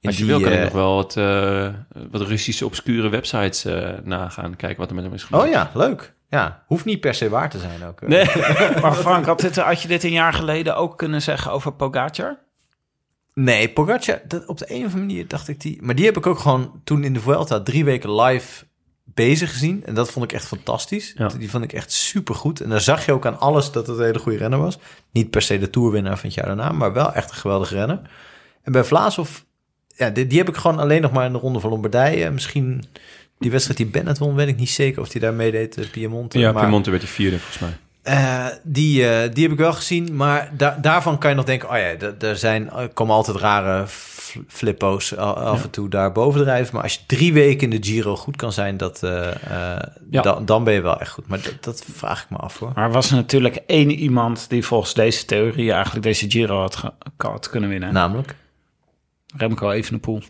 in 0.00 0.08
als 0.08 0.18
je 0.18 0.24
die, 0.24 0.32
wil 0.32 0.42
kan 0.42 0.52
ik 0.52 0.62
nog 0.62 0.72
wel 0.72 0.94
wat, 0.94 1.16
eh, 1.16 1.68
wat 2.10 2.20
Russische 2.20 2.64
obscure 2.66 3.08
websites 3.08 3.64
eh, 3.64 3.88
nagaan. 4.04 4.56
Kijken 4.56 4.78
wat 4.78 4.88
er 4.88 4.94
met 4.94 5.04
hem 5.04 5.14
is 5.14 5.22
gebeurd. 5.22 5.42
Oh 5.44 5.50
ja, 5.50 5.70
leuk. 5.74 6.14
Ja, 6.28 6.64
hoeft 6.66 6.84
niet 6.84 7.00
per 7.00 7.14
se 7.14 7.28
waar 7.28 7.50
te 7.50 7.58
zijn 7.58 7.84
ook. 7.84 8.00
Nee. 8.00 8.26
Maar 8.82 8.94
Frank, 8.94 9.26
had, 9.26 9.40
dit, 9.40 9.56
had 9.56 9.82
je 9.82 9.88
dit 9.88 10.04
een 10.04 10.12
jaar 10.12 10.32
geleden 10.32 10.76
ook 10.76 10.98
kunnen 10.98 11.22
zeggen 11.22 11.52
over 11.52 11.72
Pogacar? 11.72 12.38
Nee, 13.34 13.68
Pogacar, 13.68 14.20
dat, 14.26 14.46
op 14.46 14.58
de 14.58 14.64
een 14.68 14.84
of 14.84 14.92
andere 14.92 15.06
manier 15.06 15.28
dacht 15.28 15.48
ik 15.48 15.60
die... 15.60 15.82
Maar 15.82 15.94
die 15.94 16.04
heb 16.04 16.16
ik 16.16 16.26
ook 16.26 16.38
gewoon 16.38 16.80
toen 16.84 17.04
in 17.04 17.12
de 17.12 17.20
Vuelta 17.20 17.60
drie 17.60 17.84
weken 17.84 18.14
live 18.14 18.64
bezig 19.04 19.50
gezien. 19.50 19.84
En 19.84 19.94
dat 19.94 20.10
vond 20.10 20.24
ik 20.24 20.32
echt 20.32 20.46
fantastisch. 20.46 21.12
Ja. 21.16 21.28
Die 21.28 21.50
vond 21.50 21.64
ik 21.64 21.72
echt 21.72 21.92
supergoed. 21.92 22.60
En 22.60 22.68
daar 22.68 22.80
zag 22.80 23.06
je 23.06 23.12
ook 23.12 23.26
aan 23.26 23.38
alles 23.38 23.72
dat 23.72 23.86
het 23.86 23.98
een 23.98 24.04
hele 24.04 24.18
goede 24.18 24.38
renner 24.38 24.58
was. 24.58 24.78
Niet 25.10 25.30
per 25.30 25.42
se 25.42 25.58
de 25.58 25.70
toerwinnaar 25.70 26.18
van 26.18 26.26
het 26.26 26.34
jaar 26.34 26.46
daarna, 26.46 26.72
maar 26.72 26.92
wel 26.92 27.12
echt 27.12 27.30
een 27.30 27.36
geweldige 27.36 27.74
renner. 27.74 28.10
En 28.62 28.72
bij 28.72 28.84
Vlaashoff 28.84 29.46
ja, 29.98 30.10
die, 30.10 30.26
die 30.26 30.38
heb 30.38 30.48
ik 30.48 30.56
gewoon 30.56 30.78
alleen 30.78 31.02
nog 31.02 31.12
maar 31.12 31.26
in 31.26 31.32
de 31.32 31.38
Ronde 31.38 31.60
van 31.60 31.70
Lombardije. 31.70 32.30
Misschien 32.30 32.84
die 33.38 33.50
wedstrijd 33.50 33.78
die 33.78 33.86
Bennett 33.88 34.18
won, 34.18 34.34
weet 34.34 34.48
ik 34.48 34.56
niet 34.56 34.70
zeker 34.70 35.00
of 35.02 35.12
hij 35.12 35.20
daar 35.20 35.34
meedeed, 35.34 35.76
eh, 35.76 35.90
Piemonte. 35.90 36.38
Ja, 36.38 36.52
maar, 36.52 36.62
Piemonte 36.62 36.90
werd 36.90 37.02
die 37.02 37.10
vierde 37.12 37.38
volgens 37.38 37.58
mij. 37.58 37.76
eh, 38.02 38.46
die, 38.62 39.08
eh, 39.08 39.32
die 39.34 39.42
heb 39.42 39.52
ik 39.52 39.58
wel 39.58 39.72
gezien, 39.72 40.16
maar 40.16 40.50
da- 40.56 40.78
daarvan 40.80 41.18
kan 41.18 41.30
je 41.30 41.36
nog 41.36 41.44
denken... 41.44 41.68
oh 41.70 41.76
ja, 41.76 41.94
er 42.20 42.36
zijn, 42.36 42.70
komen 42.94 43.14
altijd 43.14 43.36
rare 43.36 43.84
flippo's 44.48 45.16
af 45.16 45.62
en 45.64 45.70
toe 45.70 45.88
daar 45.88 46.12
bovendrijven. 46.12 46.74
Maar 46.74 46.82
als 46.82 46.94
je 46.94 47.00
drie 47.06 47.32
weken 47.32 47.72
in 47.72 47.80
de 47.80 47.86
Giro 47.88 48.16
goed 48.16 48.36
kan 48.36 48.52
zijn, 48.52 48.76
dat, 48.76 49.02
eh, 49.02 49.28
eh, 49.74 49.82
Ja. 50.10 50.22
dan, 50.22 50.44
dan 50.44 50.64
ben 50.64 50.74
je 50.74 50.80
wel 50.80 51.00
echt 51.00 51.10
goed. 51.10 51.26
Maar 51.28 51.40
dat, 51.42 51.64
dat 51.64 51.84
vraag 51.92 52.22
ik 52.22 52.30
me 52.30 52.36
af 52.36 52.58
hoor. 52.58 52.72
Maar 52.74 52.84
er 52.84 52.92
was 52.92 53.10
natuurlijk 53.10 53.56
één 53.66 53.90
iemand 53.90 54.48
die 54.48 54.64
volgens 54.66 54.94
deze 54.94 55.24
theorie 55.24 55.72
eigenlijk 55.72 56.04
deze 56.04 56.30
Giro 56.30 56.60
had, 56.60 56.82
had 57.16 57.48
kunnen 57.50 57.68
winnen. 57.68 57.92
Namelijk? 57.92 58.34
Remco 59.36 59.70
Evenepoel. 59.70 60.22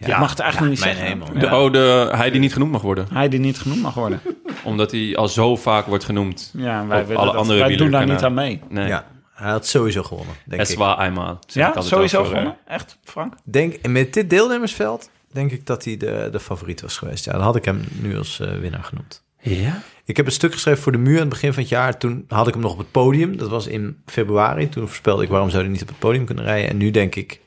Ja, 0.00 0.06
Ja, 0.06 0.14
ik 0.14 0.20
mag 0.20 0.30
het 0.30 0.38
eigenlijk 0.40 0.74
ja, 0.74 0.76
niet 0.86 0.96
mijn 0.96 1.08
zeggen. 1.08 1.26
hemel. 1.34 1.50
De, 1.50 1.56
oh, 1.56 1.72
de, 1.72 2.08
hij 2.16 2.30
die 2.30 2.40
niet 2.40 2.52
genoemd 2.52 2.72
mag 2.72 2.82
worden. 2.82 3.06
Hij 3.12 3.28
die 3.28 3.40
niet 3.40 3.58
genoemd 3.58 3.82
mag 3.82 3.94
worden. 3.94 4.20
Omdat 4.64 4.90
hij 4.90 5.16
al 5.16 5.28
zo 5.28 5.56
vaak 5.56 5.86
wordt 5.86 6.04
genoemd. 6.04 6.50
Ja, 6.56 6.86
wij, 6.86 7.06
willen 7.06 7.16
alle 7.22 7.32
dat- 7.32 7.40
andere 7.40 7.58
wij 7.58 7.76
doen 7.76 7.90
daar 7.90 8.06
niet 8.06 8.22
aan 8.22 8.34
mee. 8.34 8.60
Nee, 8.68 8.86
Ja, 8.86 9.04
hij 9.34 9.50
had 9.50 9.66
sowieso 9.66 10.02
gewonnen, 10.02 10.34
denk 10.44 10.60
het 10.60 10.68
is 10.68 10.74
ik. 10.74 10.80
waar 10.80 11.00
eenmaal. 11.06 11.38
Ja, 11.46 11.80
sowieso 11.80 12.18
over, 12.20 12.32
eh, 12.32 12.38
gewonnen? 12.38 12.56
Echt, 12.66 12.98
Frank? 13.04 13.34
Denk, 13.44 13.74
en 13.74 13.92
met 13.92 14.12
dit 14.14 14.30
deelnemersveld 14.30 15.10
denk 15.32 15.50
ik 15.50 15.66
dat 15.66 15.84
hij 15.84 15.96
de, 15.96 16.28
de 16.32 16.40
favoriet 16.40 16.80
was 16.80 16.96
geweest. 16.96 17.24
Ja, 17.24 17.32
dan 17.32 17.40
had 17.40 17.56
ik 17.56 17.64
hem 17.64 17.84
nu 18.00 18.18
als 18.18 18.40
eh, 18.40 18.50
winnaar 18.60 18.84
genoemd. 18.84 19.22
Ja? 19.40 19.82
Ik 20.04 20.16
heb 20.16 20.26
een 20.26 20.32
stuk 20.32 20.52
geschreven 20.52 20.82
voor 20.82 20.92
de 20.92 20.98
muur 20.98 21.14
aan 21.14 21.20
het 21.20 21.28
begin 21.28 21.52
van 21.52 21.62
het 21.62 21.70
jaar. 21.70 21.98
Toen 21.98 22.24
had 22.28 22.46
ik 22.46 22.52
hem 22.52 22.62
nog 22.62 22.72
op 22.72 22.78
het 22.78 22.90
podium. 22.90 23.36
Dat 23.36 23.48
was 23.48 23.66
in 23.66 24.02
februari. 24.06 24.68
Toen 24.68 24.86
voorspelde 24.86 25.22
ik 25.22 25.28
waarom 25.28 25.50
zou 25.50 25.62
hij 25.62 25.72
niet 25.72 25.82
op 25.82 25.88
het 25.88 25.98
podium 25.98 26.24
kunnen 26.24 26.44
rijden. 26.44 26.70
En 26.70 26.76
nu 26.76 26.90
denk 26.90 27.14
ik, 27.14 27.40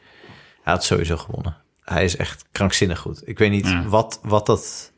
hij 0.63 0.73
had 0.73 0.83
sowieso 0.83 1.17
gewonnen. 1.17 1.55
Hij 1.91 2.03
is 2.03 2.15
echt 2.17 2.45
krankzinnig 2.51 2.99
goed. 2.99 3.21
Ik 3.27 3.37
weet 3.39 3.51
niet 3.51 3.67
Ja. 3.67 3.83
wat, 3.87 4.19
wat 4.23 4.45
dat... 4.45 4.91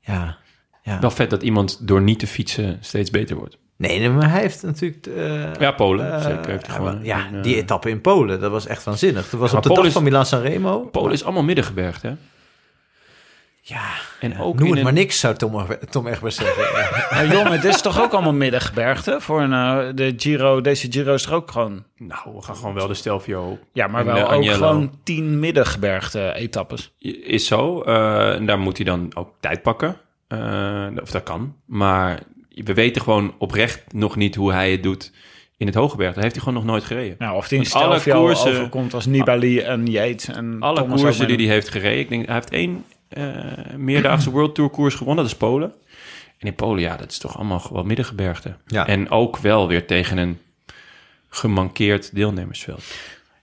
Ja, 0.00 0.36
ja. 0.82 1.00
Wel 1.00 1.10
vet 1.10 1.30
dat 1.30 1.42
iemand 1.42 1.86
door 1.88 2.02
niet 2.02 2.18
te 2.18 2.26
fietsen 2.26 2.78
steeds 2.80 3.10
beter 3.10 3.36
wordt. 3.36 3.58
Nee, 3.76 3.98
nee, 3.98 4.10
maar 4.10 4.30
hij 4.30 4.40
heeft 4.40 4.62
natuurlijk... 4.62 5.06
eh, 5.06 5.54
Ja, 5.54 5.72
Polen. 5.72 6.12
eh, 6.12 6.22
zeker 6.22 6.60
hij 6.66 6.98
ja, 7.02 7.26
En, 7.26 7.36
eh, 7.36 7.42
die 7.42 7.56
etappe 7.56 7.90
in 7.90 8.00
Polen, 8.00 8.40
dat 8.40 8.50
was 8.50 8.66
echt 8.66 8.84
waanzinnig. 8.84 9.30
Dat 9.30 9.40
was 9.40 9.52
op 9.52 9.56
de 9.62 9.68
Polen 9.68 9.76
dag 9.76 9.86
is- 9.86 9.92
van 9.92 10.02
Milaan 10.02 10.26
San 10.26 10.40
Remo. 10.40 10.80
Polen 10.80 11.12
is 11.12 11.24
allemaal 11.24 11.42
middengebergte, 11.42 12.06
hè? 12.06 12.14
Ja, 13.68 13.90
En 14.20 14.38
ook 14.38 14.58
noem 14.58 14.66
in 14.68 14.74
het 14.74 14.82
maar 14.82 14.92
een- 14.92 14.98
niks, 14.98 15.20
zou 15.20 15.34
Tom, 15.36 15.66
Tom 15.90 16.06
Egbers 16.06 16.36
zeggen. 16.36 16.62
Maar 17.10 17.26
jongen, 17.36 17.60
dit 17.60 17.74
is 17.74 17.80
toch 17.82 18.00
ook 18.02 18.12
allemaal 18.12 18.32
middengebergte? 18.32 19.16
Voor 19.20 19.40
een, 19.42 19.52
eh, 19.52 19.94
de 19.94 20.14
Giro, 20.16 20.60
deze 20.60 20.86
Giro 20.92 21.14
is 21.14 21.26
er 21.26 21.34
ook 21.34 21.50
gewoon... 21.50 21.84
Nou, 21.96 22.20
we 22.34 22.42
gaan 22.42 22.56
gewoon 22.56 22.74
wel 22.74 22.86
de 22.86 22.94
Stelvio 22.94 23.42
op. 23.50 23.58
Ja, 23.72 23.86
maar 23.86 24.04
wel 24.04 24.16
eh, 24.16 24.22
ook 24.22 24.28
Agnello. 24.30 24.54
gewoon 24.54 24.98
tien 25.04 25.38
middengebergte 25.38 26.32
etappes. 26.34 26.92
Is 27.22 27.46
zo. 27.46 27.82
eh, 27.82 28.34
en 28.34 28.46
daar 28.46 28.58
moet 28.58 28.76
hij 28.76 28.86
dan 28.86 29.10
ook 29.14 29.30
tijd 29.40 29.62
pakken. 29.62 29.96
Eh, 30.28 30.86
of 31.02 31.10
dat 31.10 31.22
kan. 31.22 31.54
Maar 31.66 32.20
we 32.54 32.74
weten 32.74 33.02
gewoon 33.02 33.34
oprecht 33.38 33.92
nog 33.92 34.16
niet 34.16 34.34
hoe 34.34 34.52
hij 34.52 34.70
het 34.70 34.82
doet 34.82 35.12
in 35.56 35.66
het 35.66 35.74
Hooggebergte. 35.74 36.14
Dat 36.14 36.22
heeft 36.22 36.34
hij 36.34 36.44
gewoon 36.44 36.62
nog 36.64 36.70
nooit 36.72 36.84
gereden. 36.84 37.16
Nou, 37.18 37.36
of 37.36 37.48
die 37.48 37.58
in 37.64 37.72
alle 37.72 37.98
Stelvio 37.98 38.20
koersen- 38.24 38.52
overkomt 38.52 38.94
als 38.94 39.06
Nibali 39.06 39.58
en 39.60 39.86
Yates 39.86 40.28
en 40.28 40.56
Alle 40.60 40.80
Thomas 40.80 41.00
koersen 41.00 41.26
die 41.26 41.36
hij 41.36 41.46
heeft 41.46 41.68
gereden. 41.68 41.98
Ik 41.98 42.08
denk, 42.08 42.24
hij 42.26 42.34
heeft 42.34 42.50
één 42.50 42.84
meerdaagse 43.76 44.30
World 44.30 44.54
Tour 44.54 44.70
koers 44.70 44.94
gewonnen. 44.94 45.24
Dat 45.24 45.32
is 45.32 45.38
Polen. 45.38 45.72
En 46.38 46.46
in 46.48 46.54
Polen, 46.54 46.80
ja, 46.82 46.96
dat 46.96 47.10
is 47.10 47.18
toch 47.18 47.36
allemaal 47.36 47.60
gewoon 47.60 47.86
middengebergte. 47.86 48.56
Ja. 48.66 48.86
En 48.86 49.10
ook 49.10 49.36
wel 49.38 49.68
weer 49.68 49.86
tegen 49.86 50.18
een 50.18 50.40
gemankeerd 51.28 52.14
deelnemersveld. 52.14 52.82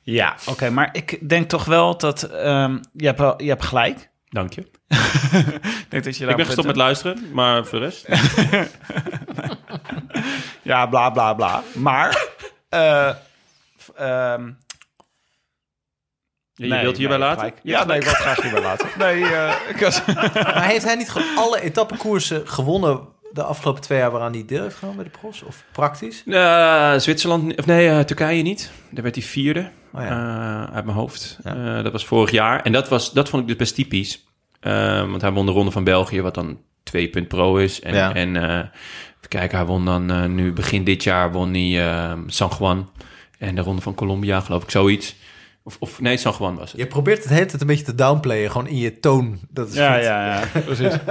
Ja, 0.01 0.35
oké, 0.45 0.69
maar 0.69 0.89
ik 0.91 1.29
denk 1.29 1.49
toch 1.49 1.65
wel 1.65 1.97
dat... 1.97 2.23
ehm, 2.23 2.77
je, 2.93 3.05
hebt, 3.05 3.19
wel- 3.19 3.41
je 3.41 3.49
hebt 3.49 3.65
gelijk. 3.65 4.09
Dank 4.29 4.53
je. 4.53 4.61
Ik, 4.87 5.85
denk 5.89 6.03
dat 6.03 6.17
je 6.17 6.27
Ik 6.27 6.35
ben 6.35 6.45
gestopt 6.45 6.67
met 6.67 6.75
luisteren, 6.75 7.29
maar 7.31 7.65
voor 7.65 7.79
de 7.79 7.85
rest... 7.85 8.07
Ja, 10.61 10.85
bla 10.85 11.09
bla 11.09 11.33
bla. 11.33 11.63
Maar... 11.75 12.27
eh, 12.69 13.09
f- 13.81 13.89
je 16.55 16.67
nee, 16.67 16.81
wilt 16.81 16.97
hierbij 16.97 17.17
nee, 17.17 17.27
laten? 17.27 17.39
gelijk. 17.41 17.59
Je 17.63 17.69
Ja, 17.71 17.83
nee, 17.85 17.97
ik 17.97 18.03
wil 18.03 18.11
het 18.13 18.21
graag 18.21 18.41
hierbij 18.41 18.61
laten. 18.61 18.87
Nee, 19.05 19.23
eh, 19.25 19.53
ik 19.69 19.77
was... 19.77 20.05
Maar 20.33 20.65
heeft 20.67 20.85
hij 20.85 20.95
niet 20.95 21.09
gewoon 21.09 21.37
alle 21.37 21.61
etappekoersen 21.61 22.47
gewonnen 22.47 22.99
de 23.31 23.43
afgelopen 23.43 23.81
twee 23.81 23.97
jaar 23.99 24.11
waaraan 24.11 24.33
hij 24.33 24.45
deel 24.45 24.61
heeft 24.63 24.75
genomen 24.75 24.97
bij 25.03 25.11
de 25.13 25.17
pros? 25.19 25.43
Of 25.43 25.63
praktisch? 25.71 26.23
Eh, 26.25 26.95
Zwitserland, 26.97 27.55
of 27.57 27.65
nee, 27.65 27.89
eh, 27.89 27.99
Turkije 27.99 28.41
niet. 28.41 28.71
Daar 28.89 29.03
werd 29.03 29.15
hij 29.15 29.23
vierde 29.23 29.71
Oh 29.93 30.01
ja. 30.01 30.09
eh, 30.67 30.75
uit 30.75 30.85
mijn 30.85 30.97
hoofd. 30.97 31.37
Ja. 31.43 31.77
Eh, 31.77 31.83
dat 31.83 31.91
was 31.91 32.05
vorig 32.05 32.31
jaar. 32.31 32.61
En 32.61 32.71
dat, 32.71 32.89
was, 32.89 33.11
dat 33.11 33.29
vond 33.29 33.41
ik 33.41 33.47
dus 33.47 33.57
best 33.57 33.75
typisch. 33.75 34.23
Want 35.07 35.21
hij 35.21 35.31
won 35.31 35.45
de 35.45 35.51
Ronde 35.51 35.71
van 35.71 35.83
België, 35.83 36.21
wat 36.21 36.33
dan 36.35 36.57
2 36.85 37.25
pro 37.27 37.55
is. 37.57 37.81
En, 37.81 37.93
Ja. 37.93 38.13
en 38.13 38.35
eh, 38.35 38.57
even 38.57 39.29
kijken, 39.29 39.57
hij 39.57 39.67
won 39.67 39.85
dan 39.85 40.11
eh, 40.11 40.25
nu 40.25 40.53
begin 40.53 40.83
dit 40.83 41.03
jaar 41.03 41.31
won 41.31 41.53
hij 41.53 41.87
eh, 41.87 42.13
San 42.27 42.51
Juan. 42.59 42.89
En 43.39 43.55
de 43.55 43.61
Ronde 43.61 43.81
van 43.81 43.95
Colombia, 43.95 44.39
geloof 44.39 44.63
ik, 44.63 44.71
zoiets. 44.71 45.15
Of, 45.67 45.77
of 45.79 46.01
nee, 46.01 46.17
San 46.17 46.33
Juan 46.39 46.55
was 46.55 46.71
het. 46.71 46.81
Je 46.81 46.87
probeert 46.87 47.23
het 47.23 47.29
hele 47.33 47.45
tijd 47.45 47.61
een 47.61 47.67
beetje 47.67 47.85
te 47.85 47.95
downplayen, 47.95 48.51
gewoon 48.51 48.67
in 48.67 48.77
je 48.77 48.99
toon. 48.99 49.39
Dat 49.49 49.67
is 49.67 49.75
Ja, 49.75 49.93
goed. 49.93 50.03
ja, 50.03 50.25
ja, 50.53 50.61
precies. 50.65 50.93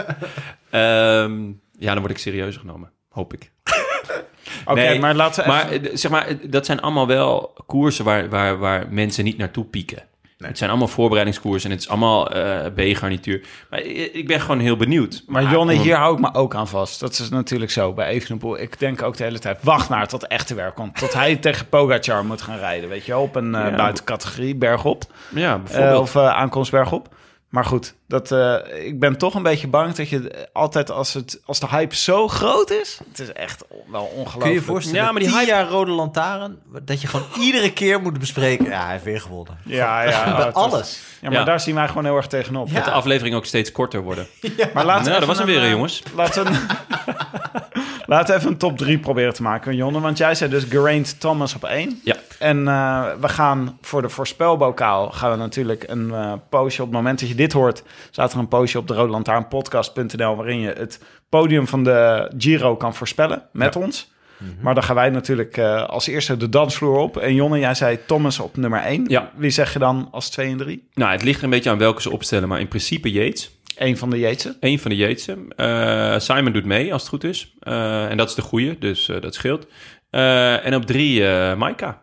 Ehm, 0.71 1.43
ja, 1.79 1.93
dan 1.93 1.99
word 1.99 2.11
ik 2.11 2.19
serieus 2.19 2.57
genomen. 2.57 2.91
Hoop 3.09 3.33
ik. 3.33 3.51
Oké, 4.65 4.81
Nee, 4.81 4.99
maar 4.99 5.15
laten 5.15 5.43
we 5.43 5.49
Maar 5.49 5.69
even- 5.69 5.91
eh, 5.91 5.97
zeg 5.97 6.11
maar, 6.11 6.27
eh, 6.27 6.37
dat 6.43 6.67
zijn 6.67 6.81
allemaal 6.81 7.07
wel 7.07 7.55
koersen 7.67 8.05
waar, 8.05 8.29
waar, 8.29 8.59
waar 8.59 8.87
mensen 8.91 9.25
niet 9.25 9.37
naartoe 9.39 9.65
pieken. 9.65 10.03
Het 10.39 10.59
zijn 10.59 10.71
allemaal 10.71 10.89
voorbereidingskoersen 10.89 11.71
en 11.71 11.77
het 11.77 11.85
is 11.85 11.91
allemaal 11.91 12.31
eh, 12.31 12.67
B-garnituur. 12.75 13.47
Maar 13.71 13.81
ik 14.13 14.27
ben 14.27 14.41
gewoon 14.41 14.59
heel 14.59 14.77
benieuwd. 14.77 15.23
Maar 15.27 15.51
Jonne, 15.51 15.73
hier 15.73 15.97
hou 15.97 16.15
ik 16.15 16.21
me 16.21 16.35
ook 16.35 16.55
aan 16.55 16.69
vast. 16.69 17.01
Dat 17.01 17.13
is 17.13 17.29
natuurlijk 17.29 17.71
zo 17.71 17.93
bij 17.93 18.07
Evenepoel. 18.07 18.61
Ik 18.61 18.79
denk 18.79 19.03
ook 19.03 19.17
de 19.17 19.25
hele 19.25 19.39
tijd, 19.39 19.59
wacht 19.63 19.89
maar 19.89 20.09
tot 20.09 20.23
het 20.23 20.31
echte 20.31 20.55
werk 20.55 20.75
komt. 20.75 20.97
Tot 20.97 21.13
hij 21.13 21.37
tegen 21.47 21.69
Pogacar 21.69 22.25
moet 22.25 22.43
gaan 22.43 22.59
rijden, 22.59 22.89
weet 22.89 23.05
je. 23.07 23.17
Op 23.17 23.37
een 23.37 23.55
eh, 23.55 23.71
Ja. 23.71 23.77
buitencategorie, 23.77 24.57
bergop. 24.57 25.05
Ja, 25.35 25.59
bijvoorbeeld. 25.59 26.01
of 26.01 26.15
eh, 26.17 26.29
aankomst 26.29 26.71
bergop. 26.71 27.09
Maar 27.49 27.65
goed, 27.65 27.95
dat, 28.07 28.33
eh, 28.33 28.55
ik 28.87 29.01
ben 29.01 29.19
toch 29.19 29.35
een 29.35 29.43
beetje 29.43 29.69
bang 29.69 29.95
dat 29.95 30.09
je 30.09 30.49
altijd 30.53 30.91
als, 30.91 31.15
het, 31.15 31.41
als 31.45 31.61
de 31.61 31.67
hype 31.69 31.95
zo 31.97 32.29
groot 32.29 32.71
is... 32.71 32.99
Het 33.09 33.19
is 33.19 33.33
echt 33.33 33.65
on- 33.69 33.79
wel 33.93 34.03
ongelooflijk. 34.05 34.41
Kun 34.41 34.49
je 34.51 34.55
je 34.59 34.63
voorstellen, 34.63 34.99
Ja, 35.01 35.07
ja, 35.07 35.13
maar 35.13 35.21
die 35.23 35.31
hype- 35.31 35.47
jaar 35.47 35.69
rode 35.69 35.91
lantaarn, 35.91 36.59
dat 36.83 37.01
je 37.01 37.07
gewoon 37.07 37.27
iedere 37.39 37.73
keer 37.73 38.01
moet 38.01 38.19
bespreken. 38.19 38.65
Ja, 38.65 38.83
hij 38.83 38.93
heeft 38.93 39.05
weer 39.05 39.21
gewonnen. 39.21 39.59
Ja, 39.65 40.03
ja. 40.03 40.37
Bij 40.37 40.53
alles. 40.53 40.99
Ja, 41.21 41.29
maar 41.31 41.39
Ja. 41.39 41.45
daar 41.45 41.61
zien 41.61 41.75
wij 41.75 41.89
gewoon 41.89 42.05
heel 42.05 42.17
erg 42.17 42.27
tegenop. 42.27 42.69
Ja. 42.69 42.75
Dat 42.75 42.85
de 42.85 42.91
aflevering 42.91 43.37
ook 43.37 43.47
steeds 43.47 43.73
korter 43.73 44.03
worden. 44.03 44.27
Maar 44.75 44.85
laten 44.85 44.85
we 44.85 44.85
Nou, 44.85 45.03
dat 45.05 45.13
even 45.15 45.27
was 45.27 45.39
hem 45.39 45.47
weer, 45.47 45.57
een, 45.57 45.63
eh, 45.65 45.71
jongens. 45.71 46.03
Laten 46.15 46.45
we, 46.45 46.51
een- 46.51 46.67
laten 48.07 48.35
we 48.35 48.41
even 48.41 48.51
een 48.53 48.59
top 48.59 48.79
3 48.79 48.99
proberen 48.99 49.35
te 49.35 49.43
maken, 49.43 49.77
Jonne. 49.77 50.01
Want 50.01 50.19
jij 50.19 50.35
zei 50.35 50.51
dus 50.51 50.65
Geraint 50.65 51.21
Thomas 51.21 51.55
op 51.55 51.65
1. 51.65 52.01
Ja. 52.05 52.17
En 52.39 52.69
eh, 52.69 53.05
we 53.21 53.29
gaan 53.29 53.79
voor 53.83 54.03
de 54.03 54.09
voorspelbokaal 54.09 55.11
gaan 55.11 55.31
we 55.31 55.37
natuurlijk 55.37 55.85
een 55.87 56.15
eh 56.15 56.33
postje. 56.49 56.83
Op 56.83 56.89
het 56.89 56.97
moment 56.97 57.21
dat 57.21 57.29
je 57.29 57.35
dit 57.35 57.53
hoort, 57.53 57.83
staat 58.11 58.33
er 58.33 58.39
een 58.39 58.49
postje 58.49 58.79
op 58.79 58.89
de 58.89 58.95
Rode 58.95 59.11
Lantaarn 59.11 59.49
podcast.nl 59.49 60.37
waarin 60.37 60.61
je 60.61 60.73
het 60.77 61.03
podium 61.29 61.67
van 61.67 61.85
de 61.85 62.31
Giro 62.39 62.77
kan 62.77 62.95
voorspellen 62.95 63.43
met 63.53 63.77
ons. 63.77 64.13
Mhm. 64.39 64.51
Maar 64.61 64.75
dan 64.75 64.83
gaan 64.83 64.95
wij 64.95 65.11
natuurlijk 65.11 65.57
eh, 65.57 65.89
als 65.89 66.07
eerste 66.07 66.37
de 66.37 66.49
dansvloer 66.49 66.97
op. 66.99 67.17
En 67.17 67.35
Jonne, 67.35 67.59
jij 67.59 67.75
zei 67.75 67.99
Thomas 68.07 68.39
op 68.41 68.57
nummer 68.57 68.81
1. 68.81 69.05
Ja. 69.09 69.31
Wie 69.37 69.51
zeg 69.51 69.73
je 69.73 69.79
dan 69.79 70.09
als 70.11 70.31
2 70.31 70.51
en 70.51 70.57
3? 70.57 70.89
Nou, 70.95 71.13
het 71.13 71.23
ligt 71.23 71.39
er 71.39 71.45
een 71.45 71.51
beetje 71.51 71.71
aan 71.71 71.79
welke 71.79 72.03
ze 72.03 72.11
opstellen. 72.11 72.49
Maar 72.49 72.61
in 72.61 72.69
principe 72.69 73.11
Yates. 73.11 73.51
Eén 73.77 73.97
van 73.97 74.11
de 74.11 74.19
Jeetsen. 74.19 74.57
Eén 74.61 74.79
van 74.79 74.91
de 74.91 74.97
Yatesen. 74.97 75.49
Eh, 75.57 76.19
Simon 76.19 76.53
doet 76.53 76.65
mee, 76.65 76.93
als 76.93 77.03
het 77.03 77.11
goed 77.11 77.25
is. 77.25 77.55
Eh, 77.61 78.11
en 78.11 78.17
dat 78.17 78.29
is 78.29 78.35
de 78.35 78.43
goede, 78.43 78.79
dus 78.79 79.11
dat 79.21 79.35
scheelt. 79.35 79.67
Eh, 80.11 80.67
en 80.67 80.75
op 80.75 80.85
drie 80.87 81.21
uh, 81.21 81.55
Maika. 81.55 82.03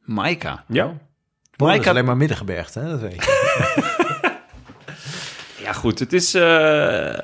Maika. 0.00 0.64
Ja. 0.68 0.84
Polen 0.84 0.98
is 1.74 1.78
Maika- 1.78 1.90
alleen 1.90 2.04
maar 2.04 2.16
middengebergte, 2.16 2.80
hè? 2.80 2.88
dat 2.90 3.00
weet 3.00 3.24
je. 3.24 3.92
Ja, 5.64 5.72
goed. 5.72 5.98
Het 5.98 6.12
is... 6.12 6.34
eh, 6.34 6.42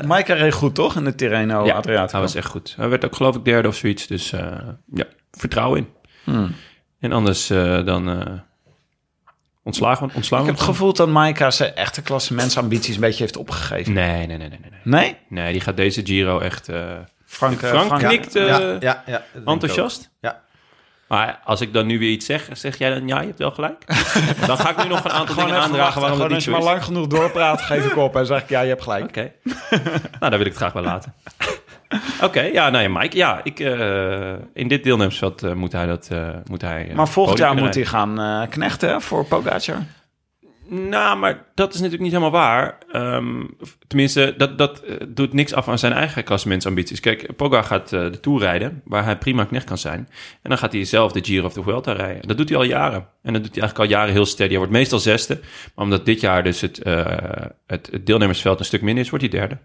Maika 0.06 0.34
reed 0.34 0.52
goed, 0.52 0.74
toch? 0.74 0.96
In 0.96 1.04
de 1.04 1.14
Tirreno 1.14 1.64
ja, 1.66 1.74
Adriatico. 1.74 2.12
hij 2.12 2.20
was 2.20 2.34
echt 2.34 2.46
goed. 2.46 2.74
Hij 2.76 2.88
werd 2.88 3.04
ook 3.04 3.16
geloof 3.16 3.36
ik 3.36 3.44
derde 3.44 3.68
of 3.68 3.74
zoiets. 3.76 4.06
Dus 4.06 4.32
eh, 4.32 4.56
ja, 4.92 5.04
vertrouwen 5.30 5.78
in. 5.78 5.88
Hmm. 6.24 6.54
En 7.00 7.12
anders 7.12 7.50
eh, 7.50 7.84
dan 7.84 8.08
eh 8.08 8.32
ontslagen, 9.62 10.02
we- 10.04 10.10
Ik 10.10 10.16
ontslagen 10.16 10.46
heb 10.46 10.54
het 10.54 10.64
gevoel 10.64 10.92
dat 10.92 11.08
Maika 11.08 11.50
zijn 11.50 11.74
echte 11.74 12.02
klassementsambities 12.02 12.94
een 12.94 13.00
beetje 13.00 13.22
heeft 13.22 13.36
opgegeven. 13.36 13.92
Nee, 13.92 14.26
nee, 14.26 14.36
nee, 14.38 14.48
nee, 14.48 14.48
nee. 14.48 14.70
nee. 14.70 14.80
Nee? 14.84 15.16
Nee, 15.28 15.52
die 15.52 15.60
gaat 15.60 15.76
deze 15.76 16.00
Giro 16.06 16.38
echt... 16.38 16.68
eh, 16.68 16.92
Frank, 17.24 17.62
eh, 17.62 17.82
Frank 17.84 18.02
knikt, 18.02 18.36
eh, 18.36 18.46
ja, 18.80 19.02
ja, 19.06 19.24
enthousiast. 19.44 20.10
Ja. 20.20 20.42
Maar 21.10 21.40
als 21.44 21.60
ik 21.60 21.72
dan 21.72 21.86
nu 21.86 21.98
weer 21.98 22.10
iets 22.10 22.26
zeg, 22.26 22.48
zeg 22.52 22.78
jij 22.78 22.90
dan 22.90 23.06
ja, 23.08 23.20
je 23.20 23.26
hebt 23.26 23.38
wel 23.38 23.50
gelijk? 23.50 23.84
dan 24.46 24.56
ga 24.58 24.70
ik 24.70 24.82
nu 24.82 24.88
nog 24.88 25.04
een 25.04 25.10
aantal 25.10 25.34
dingen 25.34 25.60
aandragen 25.60 26.00
waarom 26.00 26.20
niet 26.20 26.30
als 26.30 26.44
je 26.44 26.50
maar 26.50 26.62
lang 26.62 26.84
genoeg 26.84 27.06
doorpraat, 27.06 27.60
geef 27.60 27.86
ik 27.86 27.96
op 27.96 28.16
en 28.16 28.26
zeg 28.26 28.42
ik 28.42 28.48
ja, 28.48 28.60
je 28.60 28.68
hebt 28.68 28.82
gelijk. 28.82 29.04
Oké. 29.04 29.32
nou, 30.20 30.30
daar 30.30 30.30
wil 30.30 30.40
ik 30.40 30.46
het 30.46 30.56
graag 30.56 30.72
bij 30.72 30.82
laten. 30.82 31.14
Oké, 32.26 32.40
ja, 32.40 32.70
nou 32.70 32.82
ja, 32.82 32.98
Mike. 32.98 33.16
Ja, 33.16 33.40
ik, 33.42 33.60
eh, 33.60 34.32
in 34.54 34.68
dit 34.68 34.84
deelnemersveld 34.84 35.42
eh, 35.42 35.52
moet 35.52 35.72
hij 35.72 35.86
dat... 35.86 36.08
eh, 36.12 36.28
moet 36.50 36.60
hij, 36.60 36.92
Maar 36.94 37.08
volgend 37.08 37.38
jaar 37.38 37.54
moet 37.54 37.74
hij 37.74 37.84
gaan 37.84 38.46
knechten 38.48 39.02
voor 39.02 39.24
Pogacar. 39.24 39.82
Nou, 40.72 41.18
maar 41.18 41.44
dat 41.55 41.68
is 41.68 41.80
natuurlijk 41.80 42.02
niet 42.02 42.12
helemaal 42.12 42.40
waar. 42.40 42.78
Ehm, 42.92 43.44
tenminste, 43.86 44.34
dat, 44.36 44.59
dat 44.59 44.80
eh, 44.80 44.97
doet 45.09 45.32
niks 45.32 45.55
af 45.55 45.68
aan 45.68 45.78
zijn 45.78 45.92
eigen 45.92 46.24
klassementsambities. 46.24 47.01
Kijk, 47.01 47.36
Pogba 47.36 47.62
gaat 47.62 47.92
eh, 47.92 48.01
de 48.01 48.20
Tour 48.20 48.40
rijden, 48.40 48.82
waar 48.84 49.05
hij 49.05 49.18
prima 49.18 49.44
knecht 49.44 49.64
kan 49.64 49.78
zijn. 49.78 50.09
En 50.42 50.51
dan 50.51 50.59
gaat 50.59 50.72
hij 50.72 50.84
zelf 50.84 51.12
de 51.12 51.24
Giro 51.24 51.47
of 51.47 51.52
de 51.52 51.62
Vuelta 51.62 51.92
rijden. 51.92 52.28
Dat 52.28 52.36
doet 52.36 52.48
hij 52.48 52.59
al 52.59 52.64
jaren. 52.64 53.06
En 53.22 53.32
dat 53.32 53.42
doet 53.42 53.55
hij 53.55 53.62
eigenlijk 53.62 53.78
al 53.78 53.98
jaren 53.98 54.12
heel 54.12 54.26
steady. 54.26 54.51
Hij 54.51 54.59
wordt 54.59 54.72
meestal 54.72 54.98
zesde. 54.98 55.38
Maar 55.74 55.84
omdat 55.84 56.06
dit 56.06 56.20
jaar 56.20 56.42
dus 56.42 56.60
het, 56.60 56.82
eh, 56.82 57.06
het, 57.66 57.88
het 57.92 58.06
deelnemersveld 58.06 58.59
een 58.59 58.64
stuk 58.64 58.82
minder 58.82 59.05
is, 59.05 59.10
wordt 59.10 59.24
hij 59.24 59.40
derde. 59.40 59.59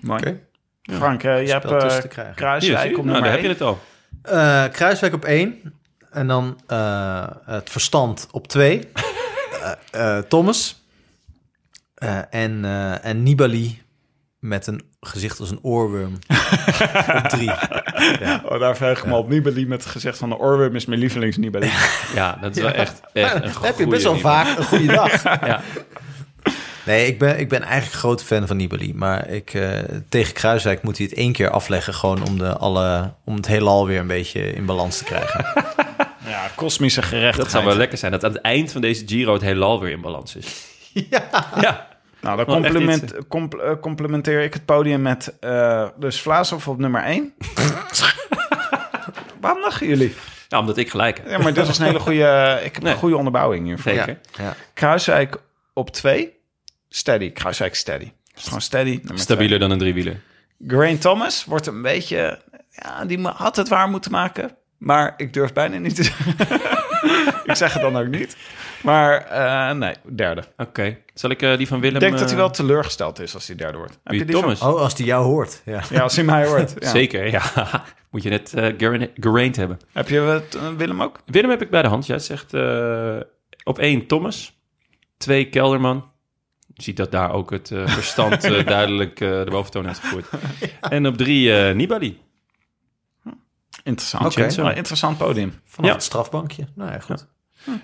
Mooi. 0.00 0.20
Oké. 0.20 0.40
Frank, 0.82 1.22
je 1.22 1.42
Spel 1.46 1.70
hebt 1.70 1.92
zie 1.92 2.32
Kruiswijk 2.34 2.98
op 2.98 3.04
nou, 3.04 3.22
daar 3.22 3.30
heb 3.30 3.40
je 3.40 3.46
één. 3.46 3.52
het 3.52 3.62
al. 3.62 3.80
Eh, 4.22 4.64
Kruiswijk 4.72 5.14
op 5.14 5.24
1. 5.24 5.74
En 6.10 6.26
dan 6.26 6.60
eh, 6.66 7.26
het 7.44 7.70
verstand 7.70 8.28
op 8.30 8.48
2. 9.90 10.26
Thomas. 10.28 10.82
Eh, 12.02 12.18
en, 12.30 12.64
eh, 12.64 13.04
en 13.04 13.22
Nibali 13.22 13.82
met 14.38 14.66
een 14.66 14.82
gezicht 15.00 15.40
als 15.40 15.50
een 15.50 15.58
oorworm 15.62 16.12
op 17.22 17.28
3. 17.28 17.44
Ja. 18.20 18.42
Oh, 18.44 18.60
daar 18.60 18.76
verheug 18.76 18.98
ik 18.98 19.06
me 19.06 19.16
op. 19.16 19.28
Nibali 19.28 19.66
met 19.66 19.82
het 19.82 19.92
gezicht 19.92 20.18
van 20.18 20.28
de 20.28 20.36
oorworm 20.36 20.74
is 20.74 20.86
mijn 20.86 21.00
lievelings 21.00 21.36
Nibali. 21.36 21.70
Ja, 22.14 22.38
dat 22.40 22.56
is 22.56 22.62
wel 22.62 22.72
echt, 22.72 23.00
echt 23.12 23.34
een 23.34 23.50
heb 23.66 23.78
je 23.78 23.86
best 23.86 24.02
wel 24.02 24.18
vaak 24.18 24.58
een 24.58 24.64
goede 24.64 24.86
dag. 24.86 25.22
Ja. 25.46 25.60
Nee, 26.86 27.06
ik 27.06 27.18
ben, 27.18 27.38
ik 27.38 27.48
ben 27.48 27.62
eigenlijk 27.62 27.92
groot 27.92 28.22
fan 28.22 28.46
van 28.46 28.56
Nibali. 28.56 28.94
Maar 28.94 29.28
ik, 29.28 29.54
eh, 29.54 29.78
tegen 30.08 30.34
Kruiswijk 30.34 30.82
moet 30.82 30.96
hij 30.96 31.06
het 31.06 31.16
één 31.16 31.32
keer 31.32 31.50
afleggen... 31.50 31.94
gewoon 31.94 32.26
om, 32.26 32.38
de 32.38 32.56
alle, 32.56 33.12
om 33.24 33.34
het 33.36 33.46
heelal 33.46 33.86
weer 33.86 34.00
een 34.00 34.06
beetje 34.06 34.52
in 34.52 34.66
balans 34.66 34.98
te 34.98 35.04
krijgen. 35.04 35.44
Ja, 36.32 36.50
kosmische 36.54 37.02
gerechtigheid. 37.02 37.36
Dat 37.36 37.50
zou 37.50 37.64
wel 37.64 37.76
lekker 37.76 37.98
zijn, 37.98 38.12
dat 38.12 38.24
aan 38.24 38.32
het 38.32 38.40
eind 38.40 38.72
van 38.72 38.80
deze 38.80 39.02
Giro 39.06 39.32
het 39.32 39.42
heelal 39.42 39.80
weer 39.80 39.90
in 39.90 40.00
balans 40.00 40.36
is. 40.36 40.46
Ja. 41.10 41.28
ja. 41.60 41.88
Nou, 42.20 42.36
dan 42.36 42.46
compliment, 42.46 43.14
compl- 43.28 43.58
eh, 43.60 43.80
complementeer 43.80 44.42
ik 44.42 44.52
het 44.54 44.64
podium 44.64 45.02
met 45.02 45.34
uh, 45.40 45.88
dus 45.96 46.20
Vlaashoff 46.20 46.68
op 46.68 46.78
nummer 46.78 47.02
1. 47.02 47.34
Waarom 49.40 49.60
lachen 49.62 49.86
jullie? 49.86 50.14
Ja, 50.48 50.58
omdat 50.58 50.76
ik 50.76 50.90
gelijk 50.90 51.16
heb. 51.16 51.28
Ja, 51.28 51.38
maar 51.38 51.52
dit 51.54 51.68
is 51.68 51.78
een 51.78 51.84
hele 51.86 52.00
goede... 52.00 52.60
Ik 52.64 52.74
heb 52.74 52.82
Nee. 52.82 52.92
een 52.92 52.98
goede 52.98 53.16
onderbouwing 53.16 53.66
hiervoor. 53.66 53.92
Zeker. 53.92 54.18
Ja. 54.38 54.54
Kruiswijk 54.74 55.36
op 55.72 55.90
2. 55.90 56.32
Steady. 56.88 57.32
Kruiswijk 57.32 57.74
steady. 57.74 58.12
Dus 58.34 58.44
gewoon 58.44 58.60
steady. 58.60 59.00
Stabieler 59.14 59.58
dan 59.58 59.70
een 59.70 59.78
driewieler. 59.78 60.20
Geraint 60.66 61.00
Thomas 61.00 61.44
wordt 61.44 61.66
een 61.66 61.82
beetje... 61.82 62.40
Ja, 62.70 63.04
die 63.04 63.20
had 63.26 63.56
het 63.56 63.68
waar 63.68 63.88
moeten 63.88 64.10
maken. 64.10 64.56
Maar 64.82 65.14
ik 65.16 65.32
durf 65.32 65.52
bijna 65.52 65.76
niet 65.78 65.94
te 65.94 66.02
zeggen. 66.02 66.34
ik 67.50 67.54
zeg 67.56 67.72
het 67.72 67.82
dan 67.82 67.96
ook 67.96 68.06
niet. 68.08 68.36
Maar 68.82 69.26
eh, 69.26 69.76
nee, 69.76 69.94
derde. 70.14 70.42
Oké. 70.56 70.98
Zal 71.14 71.30
ik 71.30 71.42
eh, 71.42 71.56
die 71.56 71.66
van 71.66 71.80
Willem... 71.80 71.94
Ik 71.94 72.00
denk 72.00 72.12
dat 72.12 72.22
hij 72.22 72.30
eh, 72.32 72.36
wel 72.36 72.50
teleurgesteld 72.50 73.20
is 73.20 73.34
als 73.34 73.46
hij 73.46 73.56
derde 73.56 73.78
wordt. 73.78 73.98
Heb 74.04 74.14
je 74.14 74.24
die 74.24 74.34
van- 74.34 74.42
Thomas? 74.42 74.60
Oh, 74.60 74.80
als 74.80 74.94
die 74.94 75.06
jou 75.06 75.24
hoort. 75.24 75.62
Ja. 75.64 75.82
Ja, 75.90 76.00
als 76.02 76.16
hij 76.16 76.24
mij 76.24 76.46
hoort. 76.46 76.74
Ja. 76.78 76.90
Zeker, 76.90 77.30
ja. 77.30 77.42
Moet 78.10 78.22
je 78.22 78.28
net 78.28 78.54
eh 78.54 78.74
Geraint- 79.14 79.56
hebben. 79.56 79.78
Heb 79.92 80.08
je 80.08 80.20
het, 80.20 80.58
Willem 80.76 81.02
ook? 81.02 81.20
Willem 81.26 81.50
heb 81.50 81.62
ik 81.62 81.70
bij 81.70 81.82
de 81.82 81.88
hand. 81.88 82.06
Jij 82.06 82.18
zegt 82.18 82.54
eh, 82.54 83.16
op 83.64 83.78
één 83.78 84.06
Thomas. 84.06 84.58
Twee 85.16 85.48
Kelderman. 85.48 86.10
Je 86.74 86.82
ziet 86.82 86.96
dat 86.96 87.10
daar 87.10 87.32
ook 87.32 87.50
het 87.50 87.70
verstand 87.84 88.42
duidelijk 88.66 89.20
eh, 89.20 89.28
de 89.28 89.50
boventoon 89.50 89.86
heeft 89.86 89.98
gevoerd. 89.98 90.26
En 90.80 91.06
op 91.06 91.16
drie 91.16 91.56
eh, 91.56 91.74
Nibali. 91.74 92.20
Interessant. 93.82 94.24
Oké. 94.24 94.32
Vincenzo. 94.34 94.62
Wel, 94.62 94.76
interessant 94.76 95.18
podium. 95.18 95.60
Vanaf 95.64 95.90
Ja. 95.90 95.96
het 95.96 96.04
strafbankje. 96.04 96.66
Nou 96.74 96.90
ja, 96.92 96.98
goed. 96.98 97.26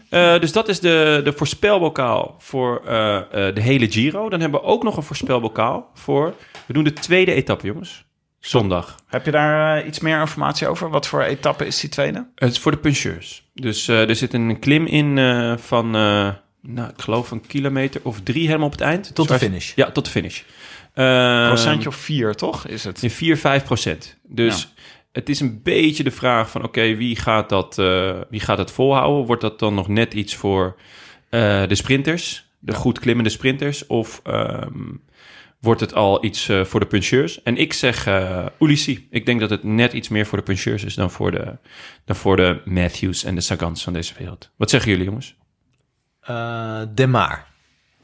Eh, 0.09 0.41
dus 0.41 0.53
dat 0.53 0.69
is 0.69 0.81
de, 0.81 1.21
de 1.25 1.33
voorspelbokaal 1.33 2.35
voor 2.39 2.83
eh, 2.87 3.17
eh, 3.17 3.55
de 3.55 3.61
hele 3.61 3.91
Giro. 3.91 4.29
Dan 4.29 4.41
hebben 4.41 4.61
we 4.61 4.67
ook 4.67 4.83
nog 4.83 4.97
een 4.97 5.03
voorspelbokaal 5.03 5.91
voor... 5.95 6.35
We 6.67 6.73
doen 6.73 6.85
de 6.85 6.93
tweede 6.93 7.33
etappe, 7.33 7.67
jongens. 7.67 8.07
Zondag. 8.41 8.95
Heb 9.07 9.25
je 9.25 9.31
daar 9.31 9.87
iets 9.87 9.99
meer 10.01 10.21
informatie 10.21 10.69
over? 10.69 10.91
Wat 10.91 11.07
voor 11.07 11.23
etappe 11.23 11.67
is 11.67 11.81
die 11.81 11.91
tweede? 11.91 12.27
Het 12.35 12.51
is 12.53 12.59
voor 12.59 12.71
de 12.73 12.79
puncheurs. 12.79 13.49
Dus 13.55 13.89
eh, 13.89 14.09
er 14.09 14.17
zit 14.17 14.35
een 14.35 14.59
klim 14.59 14.87
in 14.87 15.19
eh, 15.19 15.57
van, 15.57 15.87
eh, 15.95 16.29
nou, 16.63 16.89
ik 16.89 17.01
geloof 17.01 17.31
een 17.31 17.47
kilometer 17.47 18.01
of 18.05 18.21
drie 18.21 18.47
helemaal 18.47 18.67
op 18.67 18.73
het 18.73 18.81
eind. 18.81 19.15
Tot 19.15 19.29
de 19.29 19.39
finish. 19.39 19.73
Ja, 19.75 19.91
tot 19.91 20.05
de 20.05 20.11
finish. 20.11 20.43
Eh, 20.95 21.47
Procentje 21.47 21.89
of 21.89 21.95
vier, 21.97 22.35
toch? 22.35 22.67
Is 22.67 22.85
het? 22.85 23.03
In 23.03 23.11
4, 23.11 23.37
5 23.37 23.65
procent. 23.65 24.17
Dus 24.23 24.69
het 25.13 25.29
is 25.29 25.41
een 25.41 25.63
beetje 25.63 26.05
de 26.05 26.11
vraag 26.11 26.51
van... 26.51 26.65
oké, 26.65 26.95
wie, 26.95 27.17
gaat 27.17 27.49
dat, 27.49 27.79
eh, 27.79 28.21
wie 28.31 28.41
gaat 28.41 28.57
dat 28.57 28.73
volhouden? 28.73 29.27
Wordt 29.27 29.43
dat 29.43 29.59
dan 29.59 29.75
nog 29.75 29.89
net 29.89 30.15
iets 30.15 30.37
voor 30.37 30.77
eh, 31.31 31.67
de 31.67 31.75
sprinters? 31.75 32.51
De 32.59 32.75
goed 32.75 32.99
klimmende 32.99 33.31
sprinters? 33.31 33.87
Of 33.87 34.21
ehm, 34.25 34.93
wordt 35.61 35.81
het 35.81 35.95
al 35.95 36.25
iets 36.25 36.49
eh, 36.49 36.65
voor 36.65 36.81
de 36.81 36.87
puncheurs? 36.87 37.43
En 37.43 37.57
ik 37.57 37.73
zeg 37.73 38.07
uh, 38.07 38.47
Ulissi. 38.59 39.07
Ik 39.11 39.27
denk 39.27 39.41
dat 39.41 39.51
het 39.51 39.63
net 39.63 39.93
iets 39.93 40.09
meer 40.09 40.27
voor 40.27 40.39
de 40.39 40.45
puncheurs 40.45 40.85
is... 40.85 40.95
dan 40.95 41.11
voor 41.11 41.31
de, 41.31 41.57
dan 42.05 42.17
voor 42.17 42.37
de 42.37 42.61
Matthews 42.65 43.25
en 43.25 43.35
de 43.35 43.41
Sagans 43.41 43.83
van 43.83 43.93
deze 43.93 44.15
wereld. 44.19 44.51
Wat 44.57 44.71
zeggen 44.71 44.91
jullie, 44.91 45.07
jongens? 45.07 45.37
De 46.95 47.07
Maar. 47.07 47.47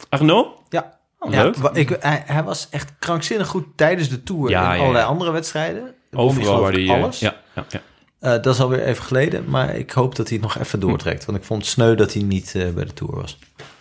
Arnaud? 0.08 0.46
Ja. 0.68 0.98
Oh, 1.18 1.32
Ja, 1.32 1.42
leuk. 1.42 1.56
ik, 1.72 1.96
hij, 2.00 2.22
hij 2.26 2.42
was 2.42 2.68
echt 2.70 2.94
krankzinnig 2.98 3.46
goed 3.46 3.66
tijdens 3.76 4.08
de 4.08 4.22
Tour 4.22 4.50
Ja, 4.50 4.70
en 4.70 4.76
ja. 4.76 4.80
allerlei 4.80 5.04
andere 5.04 5.30
wedstrijden. 5.30 5.94
Overal 6.16 6.60
waar 6.60 6.72
die... 6.72 6.88
eh, 6.92 7.02
alles. 7.02 7.18
ja, 7.18 7.34
ja, 7.54 7.64
ja. 7.68 7.80
Eh, 8.20 8.30
dat 8.42 8.46
is 8.54 8.60
alweer 8.60 8.82
even 8.84 9.04
geleden, 9.04 9.44
maar 9.50 9.74
ik 9.76 9.90
hoop 9.90 10.16
dat 10.16 10.28
hij 10.28 10.36
het 10.36 10.46
nog 10.46 10.58
even 10.58 10.80
doortrekt. 10.80 11.24
Want 11.24 11.38
ik 11.38 11.44
vond 11.44 11.62
het 11.62 11.70
sneu 11.70 11.94
dat 11.94 12.12
hij 12.12 12.22
niet 12.22 12.54
eh, 12.54 12.68
bij 12.70 12.84
de 12.84 12.92
Tour 12.92 13.14
was. 13.14 13.38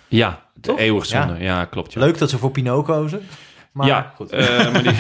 ja 0.08 0.42
de 0.54 0.62
Toch? 0.62 0.80
eeuwig 0.80 1.06
zonde. 1.06 1.34
Ja. 1.34 1.40
Ja, 1.40 1.66
klopt. 1.66 1.94
Ja. 1.94 2.00
Leuk 2.00 2.18
dat 2.18 2.30
ze 2.30 2.38
voor 2.38 2.52
Pinot 2.52 2.86
kozen. 2.86 3.28
Maar 3.72 3.88
ja, 3.88 4.14
goed. 4.16 4.32
eh, 4.32 4.72
maar 4.72 4.84
die... 4.84 4.92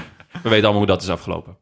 we 0.42 0.48
weten 0.48 0.62
allemaal 0.64 0.72
hoe 0.72 0.86
dat 0.86 1.02
is 1.02 1.08
afgelopen. 1.08 1.56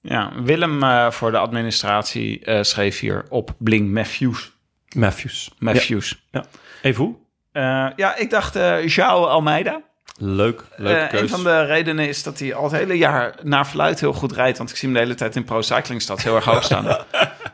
Ja, 0.00 0.32
Willem 0.42 0.82
eh, 0.82 1.10
voor 1.10 1.30
de 1.30 1.38
administratie 1.38 2.44
eh, 2.44 2.62
schreef 2.62 2.98
hier 3.00 3.24
op 3.28 3.54
Blink 3.58 3.88
Matthews. 3.90 4.52
Matthews. 4.96 5.50
Matthews. 5.58 6.22
Ja. 6.30 6.44
Even 6.82 7.04
hoe? 7.04 7.14
Ja, 7.52 7.92
ja 7.96 8.16
ik 8.16 8.30
dacht 8.30 8.56
eh 8.56 8.86
João 8.96 8.98
Almeida. 9.28 9.80
Leuk, 10.18 10.62
leuke 10.76 11.00
Eh, 11.00 11.08
keus. 11.08 11.20
een 11.20 11.28
van 11.28 11.44
de 11.44 11.64
redenen 11.64 12.08
is 12.08 12.22
dat 12.22 12.38
hij 12.38 12.54
al 12.54 12.62
het 12.64 12.72
hele 12.72 12.94
jaar 12.98 13.34
naar 13.42 13.66
verluid 13.66 14.00
heel 14.00 14.12
goed 14.12 14.32
rijdt. 14.32 14.58
Want 14.58 14.70
ik 14.70 14.76
zie 14.76 14.88
hem 14.88 14.96
de 14.96 15.02
hele 15.02 15.14
tijd 15.14 15.36
in 15.36 15.44
Pro 15.44 15.60
Cycling 15.62 16.02
Stad 16.02 16.22
heel 16.22 16.34
erg 16.36 16.44
hoog 16.44 16.64
staan. 16.64 16.86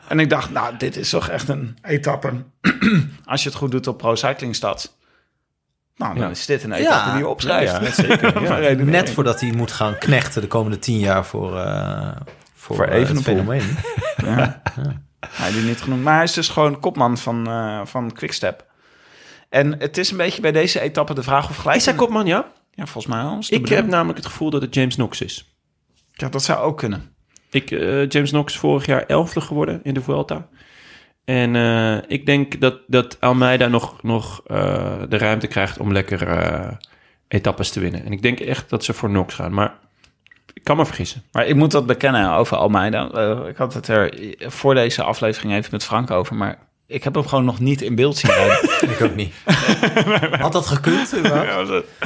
en 0.07 0.19
ik 0.19 0.29
dacht, 0.29 0.51
nou, 0.51 0.77
dit 0.77 0.97
is 0.97 1.09
toch 1.09 1.29
echt 1.29 1.47
een 1.49 1.77
etappe. 1.81 2.31
Als 3.25 3.43
je 3.43 3.49
het 3.49 3.57
goed 3.57 3.71
doet 3.71 3.87
op 3.87 3.97
Pro 3.97 4.15
Cycling 4.15 4.55
Stad. 4.55 4.95
Nou, 5.95 6.13
dan 6.13 6.23
Ja. 6.23 6.29
is 6.29 6.45
dit 6.45 6.63
een 6.63 6.71
etappe 6.71 7.09
die 7.09 7.19
je 7.19 7.27
opschrijft. 7.27 7.71
Ja, 7.71 7.91
zeker. 8.07 8.85
Net 8.85 9.09
voordat 9.09 9.39
hij 9.41 9.51
moet 9.51 9.71
gaan 9.71 9.97
knechten 9.97 10.41
de 10.41 10.47
komende 10.47 10.79
tien 10.79 10.99
jaar 10.99 11.25
voor, 11.25 11.57
eh 11.59 12.11
voor, 12.55 12.75
Voor 12.75 12.85
eh, 12.85 13.05
fenomeen. 13.05 13.77
Ja. 14.25 14.61
Hij 15.29 15.51
die 15.51 15.61
niet 15.61 15.81
genoemd. 15.81 16.03
Maar 16.03 16.13
hij 16.15 16.23
is 16.23 16.33
dus 16.33 16.49
gewoon 16.49 16.79
kopman 16.79 17.17
van, 17.17 17.47
eh 17.47 17.81
van 17.83 18.11
Quickstep. 18.13 18.65
En 19.53 19.79
het 19.79 19.97
is 19.97 20.11
een 20.11 20.17
beetje 20.17 20.41
bij 20.41 20.51
deze 20.51 20.79
etappe 20.79 21.13
de 21.13 21.23
vraag 21.23 21.49
of 21.49 21.55
gelijk... 21.55 21.77
Is 21.77 21.85
hij 21.85 21.95
kopman, 21.95 22.25
ja? 22.25 22.51
Ja, 22.71 22.85
volgens 22.85 23.13
mij 23.15 23.39
de 23.39 23.55
Ik 23.55 23.67
heb 23.67 23.87
namelijk 23.87 24.17
het 24.17 24.27
gevoel 24.27 24.49
dat 24.49 24.61
het 24.61 24.73
James 24.73 24.95
Knox 24.95 25.21
is. 25.21 25.55
Ja, 26.11 26.29
dat 26.29 26.43
zou 26.43 26.59
ook 26.59 26.77
kunnen. 26.77 27.15
Ik, 27.49 27.71
eh, 27.71 28.07
James 28.09 28.29
Knox 28.29 28.57
vorig 28.57 28.85
jaar 28.85 29.05
elfde 29.05 29.41
geworden 29.41 29.79
in 29.83 29.93
de 29.93 30.01
Vuelta. 30.01 30.47
En 31.25 31.55
eh, 31.55 31.97
ik 32.07 32.25
denk 32.25 32.61
dat, 32.61 32.79
dat 32.87 33.17
Almeida 33.19 33.67
nog, 33.67 34.03
nog 34.03 34.41
eh, 34.45 35.01
de 35.09 35.17
ruimte 35.17 35.47
krijgt 35.47 35.79
om 35.79 35.91
lekker 35.91 36.27
eh, 36.27 36.71
etappes 37.27 37.69
te 37.69 37.79
winnen. 37.79 38.05
En 38.05 38.11
ik 38.11 38.21
denk 38.21 38.39
echt 38.39 38.69
dat 38.69 38.83
ze 38.83 38.93
voor 38.93 39.09
Knox 39.09 39.33
gaan. 39.33 39.53
Maar 39.53 39.73
ik 40.53 40.63
kan 40.63 40.77
me 40.77 40.85
vergissen. 40.85 41.23
Maar 41.31 41.45
ik 41.47 41.55
moet 41.55 41.71
dat 41.71 41.85
bekennen 41.85 42.31
over 42.31 42.57
Almeida. 42.57 43.03
Ik 43.47 43.57
had 43.57 43.73
het 43.73 43.87
er 43.87 44.13
voor 44.39 44.73
deze 44.73 45.03
aflevering 45.03 45.53
even 45.53 45.71
met 45.71 45.83
Frank 45.83 46.11
over. 46.11 46.35
Maar 46.35 46.71
ik 46.87 47.03
heb 47.03 47.13
hem 47.13 47.27
gewoon 47.27 47.45
nog 47.45 47.59
niet 47.59 47.81
in 47.81 47.95
beeld 47.95 48.17
zien 48.17 48.31
rijden. 48.31 48.69
ik 48.95 49.01
ook 49.01 49.15
niet. 49.15 49.33
Had 50.39 50.51
dat 50.51 50.65
gekund? 50.65 51.13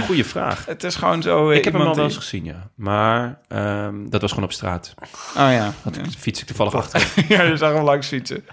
Goeie 0.06 0.26
vraag. 0.26 0.66
het 0.66 0.84
is 0.84 0.96
gewoon 0.96 1.22
zo... 1.22 1.50
eh, 1.50 1.58
Ik 1.58 1.64
heb 1.64 1.74
hem 1.74 1.82
al 1.82 1.96
wel 1.96 2.04
eens 2.06 2.16
gezien, 2.18 2.44
ja. 2.46 2.70
Maar 2.76 3.40
ehm, 3.48 4.10
dat 4.10 4.22
was 4.22 4.30
gewoon 4.32 4.46
op 4.46 4.52
straat. 4.54 4.94
Oh 5.38 5.52
ja. 5.52 5.74
Dat 5.84 5.98
fiets 6.18 6.42
ik 6.42 6.48
toevallig 6.48 6.74
achter. 6.74 7.08
ja, 7.30 7.42
je 7.44 7.58
zag 7.58 7.74
hem 7.74 7.84
langs 7.84 8.08
fietsen. 8.08 8.46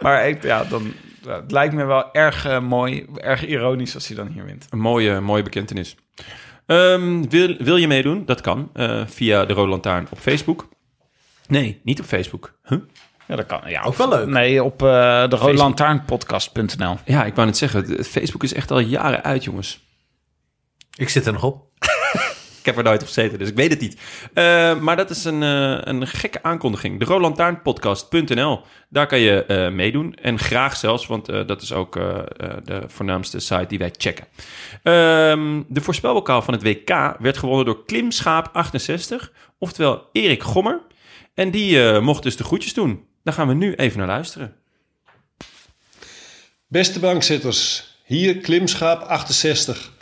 Maar 0.00 0.28
ik, 0.28 0.42
ja, 0.42 0.64
dan, 0.64 0.92
het 1.26 1.50
lijkt 1.50 1.74
me 1.74 1.84
wel 1.84 2.12
erg 2.12 2.44
eh, 2.46 2.60
mooi, 2.60 3.06
erg 3.16 3.46
ironisch 3.46 3.94
als 3.94 4.06
hij 4.06 4.16
dan 4.16 4.26
hier 4.26 4.44
wint. 4.44 4.66
Een 4.70 4.78
mooie, 4.78 5.20
mooie 5.20 5.42
bekentenis. 5.42 5.96
Ehm, 6.66 7.22
wil, 7.28 7.56
wil 7.58 7.76
je 7.76 7.86
meedoen? 7.88 8.24
Dat 8.26 8.40
kan. 8.40 8.70
eh, 8.72 9.02
via 9.06 9.44
de 9.44 9.54
Lantaarn 9.54 10.06
op 10.10 10.18
Facebook. 10.18 10.68
Nee, 11.46 11.80
niet 11.82 12.00
op 12.00 12.06
Facebook. 12.06 12.52
Huh? 12.64 12.78
Ja, 13.30 13.36
dat 13.36 13.46
kan. 13.46 13.60
Ja, 13.66 13.82
Ook 13.82 13.94
wel 13.94 14.08
leuk. 14.08 14.26
Nee, 14.26 14.64
op 14.64 14.82
eh 14.82 15.28
de 15.28 15.36
roodlantaarnpodcast.nl. 15.36 16.96
Ja, 17.04 17.24
ik 17.24 17.34
wou 17.34 17.46
net 17.46 17.56
zeggen, 17.56 17.84
het- 17.84 18.08
Facebook 18.08 18.42
is 18.42 18.54
echt 18.54 18.70
al 18.70 18.78
jaren 18.78 19.22
uit, 19.24 19.44
jongens. 19.44 19.88
Ik 20.96 21.08
zit 21.08 21.26
er 21.26 21.32
nog 21.32 21.42
op. 21.42 21.64
ik 22.60 22.66
heb 22.66 22.76
er 22.76 22.82
nooit 22.84 23.00
op 23.00 23.06
gezeten, 23.06 23.38
dus 23.38 23.48
ik 23.48 23.56
weet 23.56 23.70
het 23.70 23.80
niet. 23.80 24.00
Eh, 24.34 24.78
maar 24.78 24.96
dat 24.96 25.10
is 25.10 25.24
een, 25.24 25.42
eh, 25.42 25.78
een 25.80 26.06
gekke 26.06 26.42
aankondiging. 26.42 26.98
De 26.98 27.04
rolandtaarnpodcast.nl. 27.04 28.60
Daar 28.88 29.06
kan 29.06 29.18
je 29.18 29.44
eh, 29.44 29.70
meedoen. 29.72 30.14
En 30.14 30.38
graag 30.38 30.76
zelfs, 30.76 31.06
want 31.06 31.28
eh, 31.28 31.46
dat 31.46 31.62
is 31.62 31.72
ook 31.72 31.96
eh, 31.96 32.08
eh, 32.18 32.24
de 32.64 32.82
voornaamste 32.86 33.38
site 33.40 33.66
die 33.68 33.78
wij 33.78 33.92
checken. 33.96 34.26
Ehm, 34.82 35.62
de 35.68 35.80
voorspelbokaal 35.80 36.42
van 36.42 36.54
het 36.54 36.62
WK 36.62 37.16
werd 37.18 37.38
gewonnen 37.38 37.64
door 37.64 37.84
Klimschaap68. 37.92 39.30
Oftewel 39.58 40.08
Erik 40.12 40.42
Gommer. 40.42 40.80
En 41.34 41.50
die 41.50 41.90
eh, 41.92 42.00
mocht 42.00 42.22
dus 42.22 42.36
de 42.36 42.44
groetjes 42.44 42.74
doen. 42.74 43.08
Daar 43.30 43.38
gaan 43.38 43.48
we 43.48 43.64
nu 43.64 43.74
even 43.74 43.98
naar 43.98 44.06
luisteren. 44.06 44.56
Beste 46.66 46.98
bankzitters, 46.98 47.84
hier 48.04 48.36
Klimschaap 48.36 49.02
68. 49.02 49.92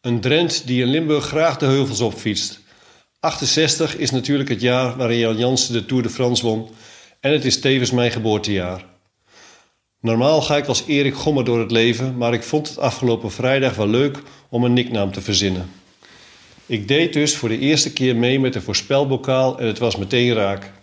Een 0.00 0.20
Drent 0.20 0.66
die 0.66 0.82
in 0.82 0.88
Limburg 0.88 1.24
graag 1.24 1.56
de 1.56 1.66
heuvels 1.66 2.00
opfietst. 2.00 2.60
68 3.20 3.96
is 3.96 4.10
natuurlijk 4.10 4.48
het 4.48 4.60
jaar 4.60 4.96
waarin 4.96 5.18
Jan 5.18 5.36
Jansen 5.36 5.72
de 5.72 5.84
Tour 5.84 6.02
de 6.02 6.10
France 6.10 6.46
won. 6.46 6.68
En 7.20 7.32
het 7.32 7.44
is 7.44 7.60
tevens 7.60 7.90
mijn 7.90 8.10
geboortejaar. 8.10 8.84
Normaal 10.00 10.42
ga 10.42 10.56
ik 10.56 10.66
als 10.66 10.84
Erik 10.86 11.14
Gommer 11.14 11.44
door 11.44 11.58
het 11.58 11.70
leven, 11.70 12.16
maar 12.16 12.32
ik 12.32 12.42
vond 12.42 12.68
het 12.68 12.78
afgelopen 12.78 13.30
vrijdag 13.30 13.74
wel 13.74 13.88
leuk 13.88 14.22
om 14.48 14.64
een 14.64 14.72
nicknaam 14.72 15.12
te 15.12 15.20
verzinnen. 15.20 15.70
Ik 16.66 16.88
deed 16.88 17.12
dus 17.12 17.36
voor 17.36 17.48
de 17.48 17.58
eerste 17.58 17.92
keer 17.92 18.16
mee 18.16 18.40
met 18.40 18.52
de 18.52 18.60
voorspelbokaal 18.60 19.58
en 19.58 19.66
het 19.66 19.78
was 19.78 19.96
meteen 19.96 20.34
raak. 20.34 20.76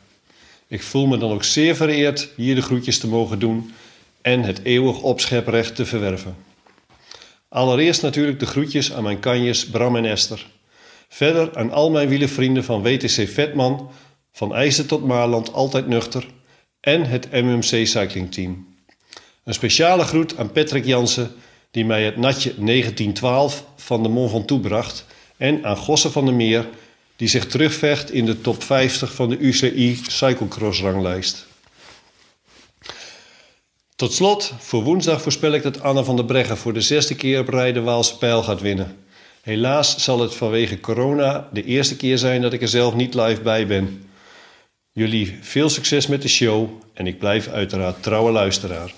Ik 0.76 0.84
voel 0.84 1.08
me 1.08 1.18
dan 1.18 1.32
ook 1.32 1.44
zeer 1.44 1.76
vereerd 1.76 2.30
hier 2.36 2.56
de 2.56 2.62
groetjes 2.62 3.00
te 3.00 3.08
mogen 3.08 3.40
doen 3.40 3.74
en 4.22 4.44
het 4.44 4.60
eeuwig 4.64 5.02
opscheprecht 5.02 5.76
te 5.76 5.86
verwerven. 5.86 6.36
Allereerst 7.50 8.02
natuurlijk 8.02 8.40
de 8.40 8.46
groetjes 8.46 8.94
aan 8.94 9.04
mijn 9.04 9.20
kanjes 9.20 9.70
Bram 9.70 9.96
en 9.96 10.06
Esther. 10.06 10.46
Verder 11.08 11.58
aan 11.58 11.72
al 11.72 11.92
mijn 11.92 12.08
wielervrienden 12.08 12.64
van 12.64 12.82
WTC 12.82 13.28
Vetman, 13.30 13.90
van 14.32 14.56
IJzer 14.56 14.86
tot 14.86 15.06
Maarland 15.06 15.54
altijd 15.54 15.88
nuchter 15.88 16.28
en 16.80 17.06
het 17.06 17.32
MMC 17.32 17.88
Cycling 17.88 18.32
Team. 18.32 18.68
Een 19.44 19.54
speciale 19.54 20.04
groet 20.04 20.38
aan 20.38 20.52
Patrick 20.52 20.86
Jansen, 20.86 21.32
die 21.72 21.86
mij 21.86 22.04
het 22.04 22.18
natje 22.18 22.54
1912 22.56 23.66
van 23.76 24.04
de 24.04 24.10
Mont 24.10 24.32
Ventoux 24.32 24.68
bracht, 24.68 25.06
en 25.38 25.66
aan 25.66 25.78
Gosse 25.78 26.12
van 26.12 26.26
der 26.26 26.34
Meer, 26.34 26.68
die 27.16 27.28
zich 27.28 27.46
terugvecht 27.46 28.12
in 28.12 28.26
de 28.26 28.42
top 28.42 28.64
50 28.64 29.14
van 29.14 29.30
de 29.30 29.38
UCI 29.38 30.00
Cyclocross 30.08 30.82
ranglijst. 30.82 31.46
Tot 33.96 34.14
slot, 34.14 34.54
voor 34.60 34.84
woensdag 34.84 35.22
voorspel 35.22 35.52
ik 35.52 35.64
dat 35.64 35.82
Anna 35.82 36.04
van 36.04 36.16
der 36.16 36.26
Breggen 36.26 36.58
voor 36.58 36.74
de 36.74 36.82
zesde 36.82 37.16
keer 37.16 37.40
op 37.40 37.50
rij 37.50 37.74
de 37.74 37.82
Waalse 37.82 38.18
Pijl 38.18 38.44
gaat 38.44 38.62
winnen. 38.62 38.98
Helaas 39.42 40.04
zal 40.04 40.20
het 40.20 40.36
vanwege 40.36 40.80
corona 40.80 41.50
de 41.54 41.64
eerste 41.64 41.96
keer 41.96 42.18
zijn 42.18 42.42
dat 42.42 42.54
ik 42.54 42.62
er 42.62 42.68
zelf 42.68 42.94
niet 42.94 43.14
live 43.14 43.42
bij 43.42 43.68
ben. 43.68 44.10
Jullie 44.92 45.38
veel 45.42 45.70
succes 45.70 46.08
met 46.08 46.22
de 46.22 46.28
show 46.28 46.70
en 46.94 47.08
ik 47.08 47.20
blijf 47.20 47.48
uiteraard 47.48 48.04
trouwe 48.04 48.32
luisteraar. 48.32 48.94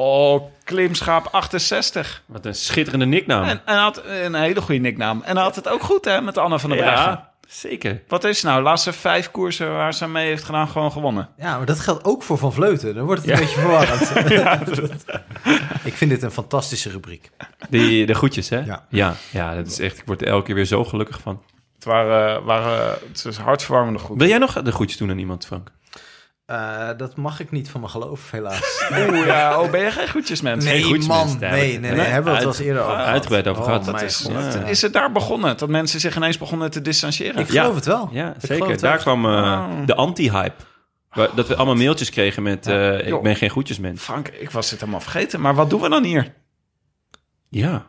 Oh, 0.00 0.42
Klimschaap 0.64 1.28
68. 1.30 2.22
Wat 2.26 2.46
een 2.46 2.54
schitterende 2.54 3.06
nicknaam. 3.06 3.44
En, 3.44 3.60
en 3.64 3.76
had 3.78 4.02
een 4.04 4.34
hele 4.34 4.60
goede 4.60 4.80
nicknaam. 4.80 5.22
En 5.22 5.34
hij 5.34 5.44
had 5.44 5.56
het 5.56 5.68
ook 5.68 5.82
goed, 5.82 6.04
hè, 6.04 6.20
met 6.20 6.38
Anne 6.38 6.58
van 6.58 6.70
der 6.70 6.78
Breggen. 6.78 7.04
ja, 7.04 7.30
zeker. 7.48 8.02
Wat 8.08 8.24
is 8.24 8.42
nou? 8.42 8.62
Laatste 8.62 8.92
vijf 8.92 9.30
koersen 9.30 9.72
waar 9.72 9.94
ze 9.94 10.08
mee 10.08 10.26
heeft 10.26 10.44
gedaan, 10.44 10.68
gewoon 10.68 10.92
gewonnen. 10.92 11.28
Ja, 11.36 11.56
maar 11.56 11.66
dat 11.66 11.80
geldt 11.80 12.04
ook 12.04 12.22
voor 12.22 12.38
Van 12.38 12.52
Vleuten. 12.52 12.94
Dan 12.94 13.04
wordt 13.04 13.22
het 13.22 13.30
een 13.30 13.38
beetje 13.38 13.60
verwarrend. 13.60 14.10
Ik 15.90 15.94
vind 15.94 16.10
dit 16.10 16.22
een 16.22 16.30
fantastische 16.30 16.90
rubriek. 16.90 17.30
Die, 17.68 18.06
de 18.06 18.14
groetjes, 18.14 18.48
hè? 18.48 18.58
Ja. 18.58 18.86
ja. 18.88 19.14
Ja, 19.30 19.54
dat 19.54 19.66
is 19.66 19.78
echt... 19.78 19.98
Ik 19.98 20.06
word 20.06 20.20
er 20.20 20.28
elke 20.28 20.44
keer 20.44 20.54
weer 20.54 20.64
zo 20.64 20.84
gelukkig 20.84 21.20
van. 21.20 21.42
Het 21.74 21.84
waren, 21.84 22.44
waren 22.44 22.98
het 23.08 23.24
is 23.24 23.36
hartverwarmende 23.36 23.98
goed. 23.98 24.18
Wil 24.18 24.28
jij 24.28 24.38
nog 24.38 24.62
de 24.62 24.72
groetjes 24.72 24.98
doen 24.98 25.10
aan 25.10 25.18
iemand, 25.18 25.46
Frank? 25.46 25.70
Eh, 26.48 26.88
dat 26.96 27.16
mag 27.16 27.40
ik 27.40 27.50
niet 27.50 27.70
van 27.70 27.80
mijn 27.80 27.92
geloof, 27.92 28.30
helaas. 28.30 28.86
Oeh, 29.08 29.26
ja, 29.26 29.60
oh, 29.60 29.70
ben 29.70 29.80
je 29.80 29.90
geen 29.90 30.08
goedjesmens? 30.10 30.66
Geen 30.66 30.90
Nee, 30.90 31.06
man. 31.06 31.36
Nee, 31.40 31.78
nee, 31.78 31.90
we 31.90 31.96
nee. 31.96 32.06
Hebben 32.06 32.24
we 32.32 32.38
het 32.38 32.38
wel 32.46 32.48
eens 32.54 32.58
eerder 32.62 32.82
over 32.82 32.94
gehad. 32.94 33.06
uitgebreid 33.08 33.46
over 33.48 33.62
gehad. 33.64 33.82
mijn 33.84 33.96
Dat 33.96 34.04
is. 34.04 34.26
Ja. 34.28 34.64
is 34.64 34.82
het 34.82 34.92
daar 34.92 35.12
begonnen? 35.12 35.56
Dat 35.56 35.68
mensen 35.68 36.00
zich 36.00 36.16
ineens 36.16 36.38
begonnen 36.38 36.70
te 36.70 36.80
distancieren? 36.82 37.40
Ik 37.40 37.48
geloof 37.48 37.74
het 37.74 37.84
wel. 37.84 38.08
Ja, 38.12 38.28
Ik 38.28 38.34
zeker. 38.46 38.66
wel. 38.66 38.76
Daar 38.76 38.98
kwam 38.98 39.24
eh, 39.24 39.30
Oh. 39.32 39.86
de 39.86 39.94
anti-hype. 39.94 40.62
Waar- 41.12 41.34
Dat 41.34 41.48
we 41.48 41.56
allemaal 41.56 41.74
mailtjes 41.74 42.10
kregen 42.10 42.42
met... 42.42 42.66
eh, 42.66 43.06
ik 43.06 43.22
ben 43.22 43.36
geen 43.36 43.50
goedjesmens. 43.50 44.02
Frank, 44.02 44.28
ik 44.28 44.50
was 44.50 44.70
het 44.70 44.80
helemaal 44.80 45.00
vergeten. 45.00 45.40
Maar 45.40 45.54
wat 45.54 45.70
doen 45.70 45.80
we 45.80 45.88
dan 45.88 46.04
hier? 46.04 46.34
Ja. 47.48 47.86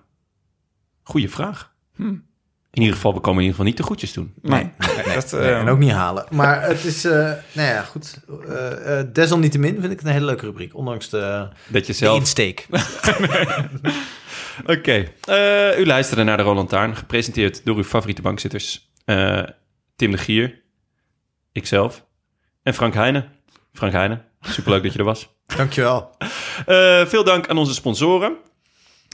Goeie 1.03 1.30
vraag. 1.30 1.73
Hm. 1.95 2.15
In 2.72 2.82
ieder 2.82 2.96
geval, 2.96 3.14
we 3.14 3.20
komen 3.20 3.44
in 3.44 3.50
ieder 3.50 3.52
geval 3.52 3.66
niet 3.66 3.78
de 3.78 3.84
groetjes 3.84 4.14
doen. 4.14 4.34
Nee, 4.41 4.64
Nee, 4.96 5.16
dat, 5.16 5.32
nee, 5.32 5.41
eh, 5.41 5.60
en 5.60 5.68
ook 5.70 5.80
niet 5.80 5.91
halen. 5.91 6.26
Maar 6.32 6.62
het 6.62 6.84
is, 6.84 7.06
eh, 7.06 7.12
nou 7.52 7.68
ja, 7.68 7.82
goed. 7.82 8.20
Eh, 8.48 9.00
eh, 9.00 9.08
desalniettemin 9.14 9.74
vind 9.80 9.91
ik 9.91 9.98
het 9.98 10.08
een 10.08 10.14
hele 10.14 10.26
leuke 10.26 10.46
rubriek. 10.46 10.76
Ondanks 10.76 11.10
de, 11.10 11.48
Dat 11.68 11.86
je 11.86 11.91
de 11.91 11.98
zelf... 11.98 12.18
insteek. 12.20 12.68
Oké. 14.66 15.08
Eh, 15.26 15.80
u 15.80 15.86
luisterde 15.86 16.24
naar 16.24 16.38
de 16.38 16.44
Roland 16.44 16.70
Taarn, 16.70 16.96
gepresenteerd 16.96 17.66
door 17.66 17.76
uw 17.76 17.84
favoriete 17.84 18.22
bankzitters. 18.22 18.91
Eh, 19.06 19.44
Tim 19.96 20.12
de 20.12 20.18
Gier, 20.18 20.62
ikzelf 21.52 22.06
en 22.64 22.74
Frank 22.74 22.94
Heijnen. 22.94 23.32
Frank 23.74 23.91
Heijnen, 23.94 24.26
superleuk 24.41 24.84
dat 24.84 24.94
je 24.94 25.00
er 25.00 25.06
was. 25.06 25.30
Dankjewel. 25.46 26.16
Eh, 26.66 27.06
veel 27.06 27.24
dank 27.24 27.48
aan 27.48 27.58
onze 27.58 27.74
sponsoren. 27.74 28.36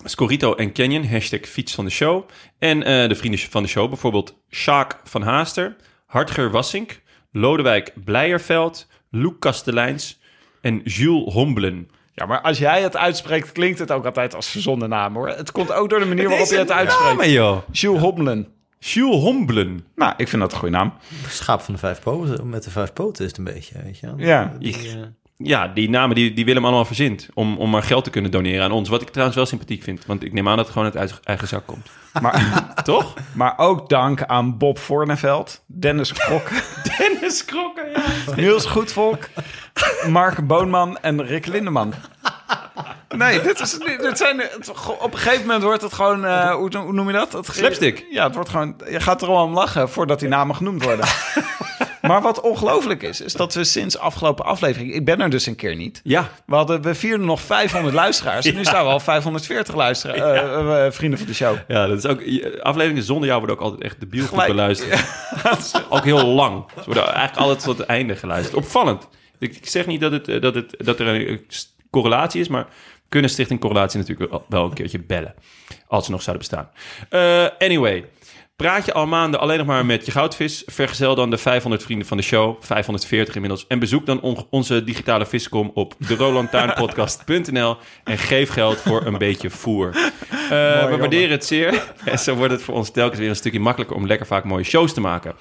Scorito 0.04 0.56
en 0.56 0.74
Canyon, 0.74 1.08
hashtag 1.08 1.40
fiets 1.42 1.74
van 1.74 1.86
de 1.86 1.92
show. 1.92 2.30
En 2.60 2.84
eh, 2.84 3.10
de 3.10 3.16
vrienden 3.16 3.40
van 3.40 3.64
de 3.64 3.70
show, 3.70 3.90
bijvoorbeeld 3.90 4.36
Sjaak 4.50 5.00
van 5.04 5.22
Haaster, 5.22 5.76
Hartger 6.06 6.52
Wassink, 6.52 7.02
Lodewijk 7.32 7.94
Blijerveld, 8.06 8.88
Loek 9.10 9.40
Kasteleins 9.40 10.20
en 10.62 10.82
Jules 10.84 11.34
Hombelen. 11.34 11.90
Ja, 12.14 12.26
maar 12.26 12.42
als 12.42 12.58
jij 12.58 12.82
het 12.82 12.98
uitspreekt, 12.98 13.52
klinkt 13.52 13.80
het 13.80 13.92
ook 13.92 14.06
altijd 14.06 14.36
als 14.36 14.50
verzonnen 14.50 14.90
naam, 14.90 15.14
hoor. 15.16 15.28
Het 15.28 15.52
komt 15.52 15.72
ook 15.72 15.90
door 15.90 16.00
de 16.00 16.06
manier 16.06 16.30
waarop 16.30 16.48
je 16.48 16.58
het 16.58 16.72
uitspreekt. 16.72 17.16
maar 17.16 17.30
joh. 17.30 17.58
Jules 17.72 18.02
Hobbelen. 18.02 18.48
Jules 18.80 19.22
Hombelen. 19.22 19.86
Nou, 19.96 20.14
ik 20.18 20.28
vind 20.28 20.42
dat 20.42 20.52
een 20.52 20.58
goede 20.58 20.78
naam. 20.78 20.94
Schaap 21.28 21.62
van 21.62 21.74
de 21.74 21.80
vijf 21.80 22.00
poten. 22.02 22.50
Met 22.50 22.64
de 22.64 22.70
vijf 22.70 22.94
poten 22.94 23.24
is 23.24 23.30
het 23.30 23.38
een 23.40 23.44
beetje, 23.54 23.82
weet 23.84 24.00
je 24.00 24.06
wel. 24.08 24.16
Ja. 24.18 24.56
Die, 24.60 24.76
eh, 24.76 25.02
Ja, 25.38 25.68
die 25.68 25.90
namen 25.90 26.16
die, 26.16 26.34
die 26.34 26.46
Willem 26.46 26.64
allemaal 26.66 26.86
verzint. 26.86 27.28
Om, 27.34 27.58
om 27.58 27.70
maar 27.70 27.84
geld 27.84 28.04
te 28.04 28.10
kunnen 28.10 28.32
doneren 28.32 28.64
aan 28.64 28.72
ons. 28.72 28.90
Wat 28.90 29.02
ik 29.02 29.08
trouwens 29.10 29.36
wel 29.38 29.46
sympathiek 29.46 29.84
vind. 29.84 30.06
Want 30.06 30.24
ik 30.24 30.34
neem 30.34 30.48
aan 30.50 30.56
dat 30.58 30.66
het 30.66 30.74
gewoon 30.76 30.92
uit 30.96 31.20
eigen- 31.24 31.48
zak 31.48 31.66
komt. 31.66 31.88
Maar, 32.22 32.64
Toch? 32.84 33.14
maar 33.34 33.54
ook 33.58 33.90
dank 33.90 34.24
aan 34.24 34.58
Bob 34.58 34.80
Voorneveld, 34.80 35.64
Dennis 35.66 36.14
Krok, 36.14 36.50
Dennis 36.98 37.46
Krokken, 37.46 37.90
ja. 37.92 38.02
Niels 38.36 38.66
Goedvolk, 38.66 39.30
Mark 40.10 40.48
Boonman 40.48 40.98
en 40.98 41.26
Rick 41.26 41.46
Lindeman. 41.46 41.94
Nee, 43.16 43.42
dit, 43.42 43.60
is, 43.60 43.72
dit 43.80 44.18
zijn, 44.18 44.40
het- 44.40 44.72
op 45.00 45.14
een 45.14 45.20
gegeven 45.20 45.46
moment 45.46 45.64
wordt 45.64 45.82
het 45.82 45.94
gewoon, 45.94 46.26
eh, 46.26 46.54
hoe, 46.54 46.78
hoe 46.78 46.94
noem 46.94 47.08
je 47.08 47.14
dat? 47.14 47.34
Het, 47.34 47.46
Slapstick. 47.46 48.06
Ja, 48.10 48.24
het 48.24 48.36
wordt 48.36 48.50
gewoon, 48.50 48.76
je 48.90 49.00
gaat 49.00 49.22
er 49.22 49.28
al 49.28 49.44
om 49.44 49.54
lachen 49.54 49.90
voordat 49.90 50.20
die 50.20 50.30
namen 50.30 50.56
genoemd 50.56 50.84
worden. 50.84 51.06
maar 52.08 52.22
wat 52.22 52.42
ongelooflijk 52.42 53.04
is, 53.04 53.22
is 53.22 53.34
dat 53.34 53.54
we 53.54 53.64
sinds 53.64 53.98
afgelopen 53.98 54.46
aflevering, 54.46 54.94
ik 54.94 55.06
ben 55.06 55.22
er 55.22 55.30
dus 55.30 55.46
een 55.46 55.56
keer 55.56 55.76
niet, 55.76 56.02
Ja, 56.04 56.30
we, 56.46 56.56
hadden, 56.56 56.82
we 56.82 56.96
vierden 56.96 57.26
nog 57.26 57.42
500 57.42 57.94
luisteraars 57.96 58.46
en 58.46 58.56
nu 58.56 58.64
staan 58.72 58.86
we 58.86 58.92
al 58.92 59.00
540 59.00 59.76
luisteraars, 59.76 60.20
eh, 60.20 60.86
eh, 60.86 60.92
vrienden 60.92 61.20
van 61.20 61.28
de 61.28 61.34
show. 61.34 61.58
ja, 61.68 61.88
dat 61.88 61.98
is 61.98 62.06
ook... 62.06 62.22
Afleveringen 62.62 63.04
zonder 63.04 63.28
jou 63.28 63.40
worden 63.40 63.58
ook 63.58 63.62
altijd 63.64 63.82
echt 63.84 64.00
debiel 64.00 64.26
goed 64.26 64.46
beluisterd. 64.46 65.04
ook 65.90 66.04
heel 66.04 66.26
lang. 66.26 66.64
Ze 66.76 66.84
worden 66.86 67.04
eigenlijk 67.08 67.38
altijd 67.38 67.64
tot 67.64 67.78
het 67.78 67.88
einde 67.88 68.16
geluisterd. 68.16 68.56
Opvallend. 68.58 69.08
Ik, 69.40 69.56
ik 69.56 69.68
zeg 69.68 69.86
niet 69.86 70.02
dat, 70.02 70.12
het, 70.12 70.28
eh, 70.28 70.42
dat, 70.42 70.56
het, 70.56 70.76
dat 70.78 71.00
er 71.00 71.08
een 71.08 71.28
eh, 71.28 71.38
correlatie 71.90 72.42
is, 72.42 72.48
maar 72.48 72.68
kunnen 73.10 73.30
Stichting 73.30 73.60
Correlatie 73.60 74.00
natuurlijk 74.00 74.44
wel- 74.48 74.66
een 74.66 74.74
keertje 74.74 75.00
bellen. 75.00 75.34
Als 75.88 76.06
ze 76.06 76.12
nog 76.12 76.22
zouden 76.22 76.48
bestaan. 76.48 76.70
Eh, 77.10 77.68
anyway. 77.68 78.06
Praat 78.56 78.86
je 78.86 78.94
al 78.94 79.06
maanden 79.08 79.40
alleen 79.40 79.58
nog 79.58 79.68
maar 79.68 79.86
met 79.86 80.06
je 80.06 80.12
goudvis? 80.12 80.64
Vergezel 80.66 81.16
dan 81.16 81.30
de 81.30 81.38
500 81.38 81.84
vrienden 81.84 82.08
van 82.08 82.18
de 82.18 82.24
show, 82.24 82.56
540 82.64 83.34
inmiddels. 83.36 83.66
En 83.68 83.80
bezoek 83.80 84.06
dan 84.06 84.22
on- 84.22 84.48
onze 84.50 84.84
digitale 84.84 85.26
viscom 85.26 85.72
op 85.74 85.94
derolandtuinpodcast.nl 86.08 87.78
en 88.04 88.18
geef 88.18 88.50
geld 88.50 88.78
voor 88.82 89.06
een 89.06 89.18
beetje 89.18 89.50
voer. 89.50 89.88
Eh, 90.30 90.90
we 90.90 90.96
waarderen 91.00 91.30
het 91.32 91.46
zeer. 91.46 91.84
En 92.06 92.20
zo 92.20 92.36
wordt 92.36 92.54
het 92.54 92.62
voor 92.64 92.74
ons 92.76 92.92
telkens 92.92 93.20
weer 93.20 93.30
een 93.30 93.36
stukje 93.36 93.60
makkelijker 93.60 93.98
om 93.98 94.08
lekker 94.08 94.28
vaak 94.28 94.44
mooie 94.44 94.64
shows 94.64 94.94
te 94.94 95.02
maken. 95.02 95.36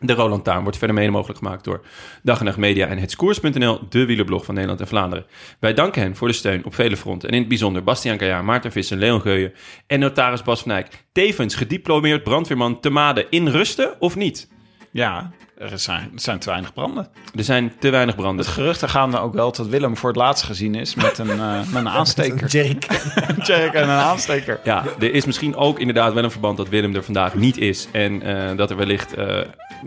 De 0.00 0.12
Roland 0.12 0.44
Taarn 0.44 0.62
wordt 0.62 0.78
verder 0.78 0.96
mede 0.96 1.10
mogelijk 1.10 1.38
gemaakt 1.38 1.64
door 1.64 1.84
Dag 2.22 2.38
en 2.38 2.44
Nacht 2.44 2.56
Media 2.56 2.86
en 2.86 2.98
Hetskoers.nl, 2.98 3.80
de 3.88 4.04
wielerblog 4.04 4.44
van 4.44 4.54
Nederland 4.54 4.80
en 4.80 4.88
Vlaanderen. 4.88 5.26
Wij 5.58 5.74
danken 5.74 6.02
hen 6.02 6.16
voor 6.16 6.28
de 6.28 6.34
steun 6.34 6.64
op 6.64 6.74
vele 6.74 6.96
fronten. 6.96 7.28
En 7.28 7.34
in 7.34 7.40
het 7.40 7.48
bijzonder 7.48 7.84
Bastiaan 7.84 8.16
Kajaar, 8.16 8.44
Maarten 8.44 8.72
Visser, 8.72 8.96
Leon 8.96 9.20
Geuyen 9.20 9.52
en 9.86 10.00
notaris 10.00 10.42
Bas 10.42 10.62
van 10.62 10.70
Eyck. 10.70 10.88
Tevens 11.12 11.54
gediplomeerd 11.54 12.22
brandweerman 12.22 12.80
te 12.80 12.90
Maden 12.90 13.26
in 13.30 13.48
rusten 13.48 14.00
of 14.00 14.16
niet? 14.16 14.48
Ja, 14.90 15.32
Er 15.58 15.78
zijn, 15.78 16.10
er 16.14 16.20
zijn 16.20 16.38
te 16.38 16.48
weinig 16.50 16.72
branden. 16.72 17.08
Er 17.36 17.44
zijn 17.44 17.72
te 17.78 17.90
weinig 17.90 18.14
branden. 18.16 18.44
De 18.44 18.50
geruchten 18.50 18.88
gaan 18.88 19.14
er 19.14 19.20
ook 19.20 19.34
wel 19.34 19.52
dat 19.52 19.66
Willem 19.66 19.96
voor 19.96 20.08
het 20.08 20.18
laatst 20.18 20.44
gezien 20.44 20.74
is 20.74 20.94
met 20.94 21.18
een, 21.18 21.30
eh, 21.30 21.58
met 21.58 21.74
een 21.74 21.88
aansteker. 21.98 22.48
Jack 22.48 23.72
en 23.74 23.82
een 23.82 23.88
aansteker. 23.88 24.60
Ja, 24.64 24.84
er 24.98 25.14
is 25.14 25.24
misschien 25.24 25.56
ook 25.56 25.78
inderdaad 25.78 26.12
wel 26.12 26.24
een 26.24 26.30
verband 26.30 26.56
dat 26.56 26.68
Willem 26.68 26.94
er 26.94 27.04
vandaag 27.04 27.34
niet 27.34 27.58
is. 27.58 27.88
En 27.92 28.22
eh, 28.22 28.56
dat 28.56 28.70
er 28.70 28.76
wellicht 28.76 29.14
eh, 29.14 29.38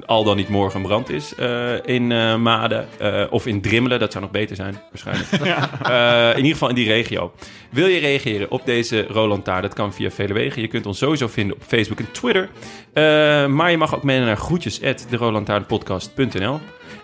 al 0.06 0.24
dan 0.24 0.36
niet 0.36 0.50
morgen 0.50 0.80
een 0.80 0.86
brand 0.86 1.10
is 1.10 1.36
eh, 1.36 1.74
in 1.86 2.12
eh 2.12 2.36
Maden. 2.36 2.88
eh, 3.00 3.24
of 3.30 3.46
in 3.48 3.62
Drimmelen, 3.62 4.00
dat 4.00 4.12
zou 4.12 4.24
nog 4.24 4.34
beter 4.34 4.56
zijn 4.56 4.80
waarschijnlijk. 4.92 5.28
Eh, 5.88 6.30
in 6.30 6.36
ieder 6.38 6.52
geval 6.52 6.70
in 6.70 6.76
die 6.76 6.88
regio. 6.88 7.32
Wil 7.70 7.88
je 7.88 8.00
reageren 8.00 8.52
op 8.52 8.66
deze 8.66 9.06
Roland 9.08 9.44
Taart? 9.46 9.62
Dat 9.62 9.74
kan 9.74 9.94
via 9.94 10.12
vele 10.12 10.34
wegen. 10.34 10.62
Je 10.62 10.68
kunt 10.68 10.86
ons 10.86 10.98
sowieso 10.98 11.28
vinden 11.28 11.56
op 11.56 11.62
Facebook 11.68 12.00
en 12.00 12.12
Twitter. 12.12 12.50
Eh, 12.94 13.04
maar 13.48 13.72
je 13.72 13.78
mag 13.78 13.96
ook 13.96 14.04
mailen 14.04 14.26
naar 14.26 14.38
groetjes 14.38 14.80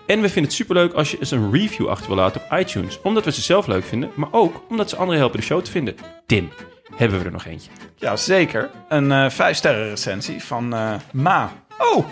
En 0.06 0.20
we 0.20 0.24
vinden 0.28 0.42
het 0.42 0.52
superleuk 0.52 0.92
als 0.92 1.10
je 1.10 1.18
eens 1.18 1.30
een 1.30 1.52
review 1.52 1.88
achter 1.88 2.06
wil 2.06 2.16
laten 2.16 2.40
op 2.50 2.58
iTunes. 2.58 3.00
Omdat 3.02 3.24
we 3.24 3.32
ze 3.32 3.40
zelf 3.40 3.66
leuk 3.66 3.84
vinden, 3.84 4.10
maar 4.14 4.28
ook 4.30 4.62
omdat 4.68 4.88
ze 4.90 4.96
anderen 4.96 5.20
helpen 5.20 5.40
de 5.40 5.46
show 5.46 5.62
te 5.62 5.70
vinden. 5.70 5.94
Tim, 6.26 6.50
hebben 6.96 7.18
we 7.18 7.24
er 7.24 7.32
nog 7.32 7.44
eentje? 7.46 7.70
Ja, 7.96 8.16
zeker. 8.16 8.70
Een 8.88 9.12
eh 9.12 9.30
vijf 9.30 9.56
sterren 9.56 9.88
recensie 9.88 10.44
van 10.44 10.74
eh, 10.74 10.94
Ma. 11.12 11.52
Oh! 11.78 12.06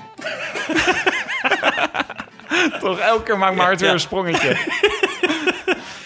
Toch, 2.81 2.98
elke 2.98 3.23
keer 3.23 3.39
maakt 3.39 3.56
Maarten 3.56 3.78
weer 3.78 3.86
Ja. 3.89 3.94
een 3.94 4.01
sprongetje. 4.01 4.56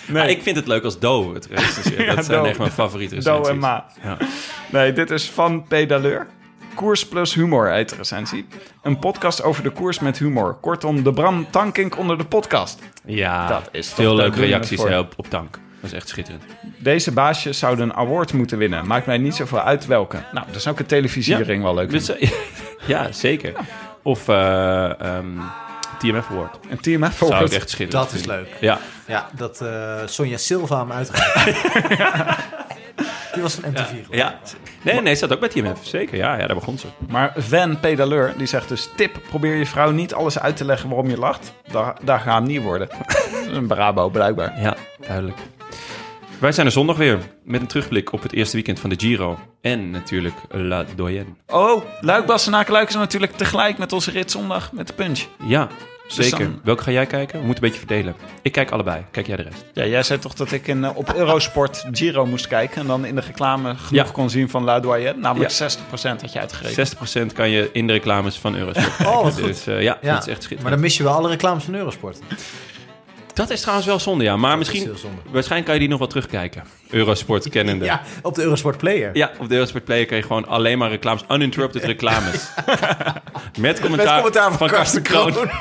Nee. 0.09 0.23
Ah, 0.23 0.29
ik 0.31 0.43
vind 0.43 0.57
het 0.57 0.67
leuk 0.67 0.85
als 0.85 0.99
Do 0.99 1.35
het 1.35 1.47
recenseert. 1.47 2.07
dat 2.17 2.25
zijn 2.25 2.43
Do. 2.43 2.49
echt 2.49 2.59
mijn 2.59 2.71
favoriete 2.71 3.15
Do 3.15 3.21
recensies. 3.21 3.49
en 3.53 3.59
Ma. 3.59 3.87
Ja. 4.03 4.17
Nee, 4.73 4.93
dit 4.93 5.11
is 5.11 5.31
van 5.31 5.67
Pedaleur. 5.67 6.27
Koers 6.77 7.07
plus 7.07 7.35
humor 7.35 7.71
heet 7.71 7.89
de 7.89 7.97
recensie. 7.97 8.47
Een 8.83 8.99
podcast 8.99 9.43
over 9.43 9.63
de 9.63 9.71
koers 9.71 9.99
met 9.99 10.19
humor. 10.19 10.55
Kortom, 10.61 11.03
de 11.03 11.13
Bram 11.13 11.47
Tankink 11.51 11.99
onder 11.99 12.19
de 12.19 12.25
podcast. 12.25 12.79
ja, 13.05 13.49
Dat 13.49 13.69
is 13.73 13.89
veel 13.93 14.15
leuke 14.15 14.41
reacties 14.41 14.83
hè, 14.83 14.99
op, 14.99 15.13
op 15.17 15.31
tank. 15.31 15.59
Dat 15.81 15.91
is 15.91 15.93
echt 15.93 16.09
schitterend. 16.09 16.43
Deze 16.79 17.13
baasjes 17.13 17.59
zouden 17.59 17.85
een 17.89 17.95
award 17.95 18.33
moeten 18.33 18.59
winnen. 18.59 18.87
Maakt 18.87 19.07
mij 19.07 19.19
niet 19.19 19.35
zoveel 19.35 19.61
uit 19.61 19.87
welke. 19.87 20.17
Nou, 20.33 20.47
dat 20.47 20.57
is 20.57 20.67
ook 20.69 20.79
een 20.79 20.87
televisiering 20.87 21.63
wel 21.63 21.75
leuk. 21.75 21.91
Dus, 21.91 22.13
ja, 22.87 23.13
zeker. 23.13 23.53
Of 24.03 24.29
eh, 24.29 25.01
ehm, 25.01 25.27
TMF 25.99 26.31
Award. 26.31 26.59
Een 26.71 26.81
TMF 26.81 27.17
Zou 27.17 27.33
Award. 27.33 27.53
ik 27.53 27.59
echt 27.59 27.71
schitterend 27.71 28.11
Dat 28.11 28.21
is 28.21 28.27
leuk. 28.27 28.49
Ja, 28.61 28.79
Ja, 29.07 29.29
dat 29.33 29.61
eh, 29.61 29.95
Sonja 30.05 30.37
Silva 30.37 30.79
hem 30.79 30.93
uitreikt. 30.93 31.61
Die 33.37 33.45
was 33.45 33.55
van 33.55 33.71
MTV. 33.71 33.93
ik. 33.93 34.15
ja. 34.15 34.39
Nee, 34.83 35.01
nee, 35.01 35.15
staat 35.15 35.33
ook 35.33 35.41
bij 35.41 35.49
TMF. 35.49 35.79
Zeker, 35.83 36.17
ja, 36.17 36.39
ja 36.39 36.47
daar 36.47 36.57
begon 36.57 36.79
ze. 36.79 36.87
Maar 37.09 37.33
Van 37.37 37.81
Pedaleur, 37.81 38.35
die 38.37 38.47
zegt 38.47 38.69
dus... 38.69 38.89
Tip, 38.97 39.19
probeer 39.29 39.55
je 39.55 39.67
vrouw 39.67 39.91
niet 39.91 40.15
alles 40.15 40.39
uit 40.39 40.57
te 40.57 40.65
leggen 40.65 40.89
waarom 40.89 41.09
je 41.09 41.19
lacht. 41.19 41.53
Daar, 41.71 41.97
daar 42.05 42.25
hem 42.25 42.45
niet 42.45 42.63
worden. 42.63 42.89
Een 43.53 43.67
Brabo, 43.67 44.09
blijkbaar. 44.09 44.61
Ja, 44.61 44.77
duidelijk. 45.07 45.39
Wij 46.39 46.53
zijn 46.53 46.67
er 46.67 46.73
zondag 46.73 46.97
weer 46.97 47.19
met 47.45 47.61
een 47.61 47.67
terugblik 47.67 48.13
op 48.13 48.23
het 48.23 48.33
eerste 48.33 48.55
weekend 48.55 48.81
van 48.81 48.91
de 48.91 48.97
Giro. 48.99 49.39
En 49.61 49.91
natuurlijk 49.91 50.35
La 50.51 50.85
Doyenne. 50.97 51.31
Oh, 51.47 51.83
Luik, 52.01 52.27
Bastenaken, 52.27 52.73
Luik 52.73 52.89
is 52.89 52.95
natuurlijk 52.95 53.33
tegelijk 53.33 53.79
met 53.79 53.93
onze 53.93 54.11
rit 54.11 54.31
zondag 54.31 54.73
met 54.73 54.87
de 54.87 54.93
punch. 54.93 55.25
Ja, 55.47 55.69
zeker. 56.07 56.39
dan- 56.39 56.61
Welke 56.65 56.83
ga 56.83 56.91
jij 56.91 57.07
kijken? 57.07 57.39
We 57.41 57.45
moeten 57.47 57.65
een 57.65 57.71
beetje 57.71 57.87
verdelen. 57.87 58.15
Ik 58.43 58.53
kijk 58.53 58.71
allebei. 58.71 59.05
Kijk 59.11 59.27
jij 59.27 59.37
de 59.37 59.43
rest? 59.43 59.65
Ja, 59.73 59.85
jij 59.87 60.03
zei 60.03 60.19
toch 60.19 60.35
dat 60.35 60.53
ik 60.53 60.67
in, 60.67 60.85
eh, 60.85 60.91
op 60.97 61.13
Eurosport 61.15 61.85
Giro 61.93 62.27
moest 62.27 62.47
kijken... 62.47 62.81
en 62.81 62.87
dan 62.87 63.05
in 63.05 63.15
de 63.15 63.21
reclame 63.21 63.75
genoeg 63.77 64.07
Ja. 64.07 64.13
kon 64.13 64.31
zien 64.31 64.49
van 64.51 64.65
La 64.65 64.81
Doyenne. 64.81 65.21
Namelijk 65.21 65.51
Ja. 65.51 65.57
60% 65.57 66.21
had 66.21 66.33
je 66.33 66.41
uitgegeven. 66.41 66.75
60% 66.75 67.33
kan 67.33 67.51
je 67.51 67.71
in 67.73 67.87
de 67.87 67.93
reclames 67.93 68.37
van 68.39 68.57
Eurosport 68.57 68.97
kijken. 68.97 69.15
Oh, 69.17 69.23
wat 69.23 69.35
goed. 69.35 69.45
Dus 69.45 69.67
eh, 69.67 69.83
ja, 69.83 69.99
Ja, 70.03 70.13
dat 70.15 70.27
is 70.27 70.27
echt 70.27 70.27
maar 70.27 70.37
schitterend. 70.43 70.69
dan 70.71 70.81
mis 70.81 70.97
je 70.97 71.03
wel 71.03 71.13
alle 71.13 71.29
reclames 71.29 71.65
van 71.65 71.75
Eurosport. 71.75 72.19
Dat 73.37 73.51
is 73.51 73.61
trouwens 73.61 73.87
wel 73.87 73.99
zonde, 73.99 74.25
ja. 74.25 74.37
Maar 74.37 74.53
is 74.53 74.59
misschien, 74.59 74.93
waarschijnlijk 75.31 75.65
kan 75.65 75.75
je 75.75 75.81
die 75.81 75.89
nog 75.89 75.99
wel 75.99 76.09
terugkijken. 76.09 76.63
Eurosport 76.91 77.49
kennende. 77.57 77.85
Ja, 77.85 78.03
op 78.23 78.35
de 78.35 78.43
Eurosport 78.43 78.79
Player. 78.79 79.11
Ja, 79.17 79.31
op 79.39 79.49
de 79.49 79.55
Eurosport 79.55 79.85
Player 79.85 80.07
kan 80.07 80.17
je 80.17 80.23
gewoon 80.23 80.47
alleen 80.47 80.79
maar 80.79 80.91
reclames, 80.91 81.25
uninterrupted 81.31 81.85
reclames. 81.93 82.49
Met 83.59 83.81
commentaar, 83.81 84.23
Met 84.23 84.33
commentaar 84.33 84.53
van, 84.53 84.69
Karsten 84.69 85.03
Karsten 85.03 85.33
Kroon. 85.33 85.51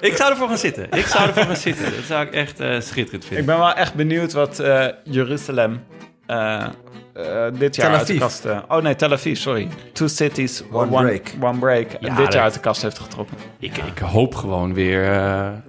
Ik 0.00 0.16
zou 0.16 0.30
ervoor 0.30 0.48
gaan 0.48 0.58
zitten. 0.58 0.86
Ik 0.90 1.06
zou 1.06 1.26
ervoor 1.28 1.42
gaan 1.42 1.56
zitten. 1.56 1.84
Dat 1.84 2.04
zou 2.06 2.26
ik 2.26 2.32
echt 2.32 2.60
eh, 2.60 2.80
schitterend 2.80 3.22
Ik 3.22 3.28
vinden. 3.28 3.46
ben 3.46 3.58
wel 3.58 3.72
echt 3.72 3.94
benieuwd 3.94 4.32
wat 4.32 4.58
eh, 4.58 4.86
Jeruzalem 5.04 5.84
eh, 6.26 6.66
eh, 7.12 7.24
dit 7.58 7.76
jaar 7.76 7.88
Tel 7.90 7.98
uit 7.98 8.06
de 8.06 8.18
kast... 8.18 8.44
eh, 8.44 8.58
oh 8.68 8.82
nee, 8.82 8.96
Tel 8.96 9.12
Aviv, 9.12 9.38
sorry. 9.38 9.68
Two 9.92 10.06
cities, 10.06 10.62
One 10.72 10.96
one, 10.96 11.06
break. 11.06 11.32
One 11.40 11.58
break. 11.58 11.86
Ja, 12.00 12.14
dit 12.14 12.24
dat- 12.24 12.32
jaar 12.32 12.42
uit 12.42 12.54
de 12.54 12.60
kast 12.60 12.82
heeft 12.82 12.98
getrokken. 12.98 13.36
Ik, 13.58 13.76
ik 13.76 13.98
hoop 13.98 14.34
gewoon 14.34 14.74
weer... 14.74 15.02
eh, 15.04 15.08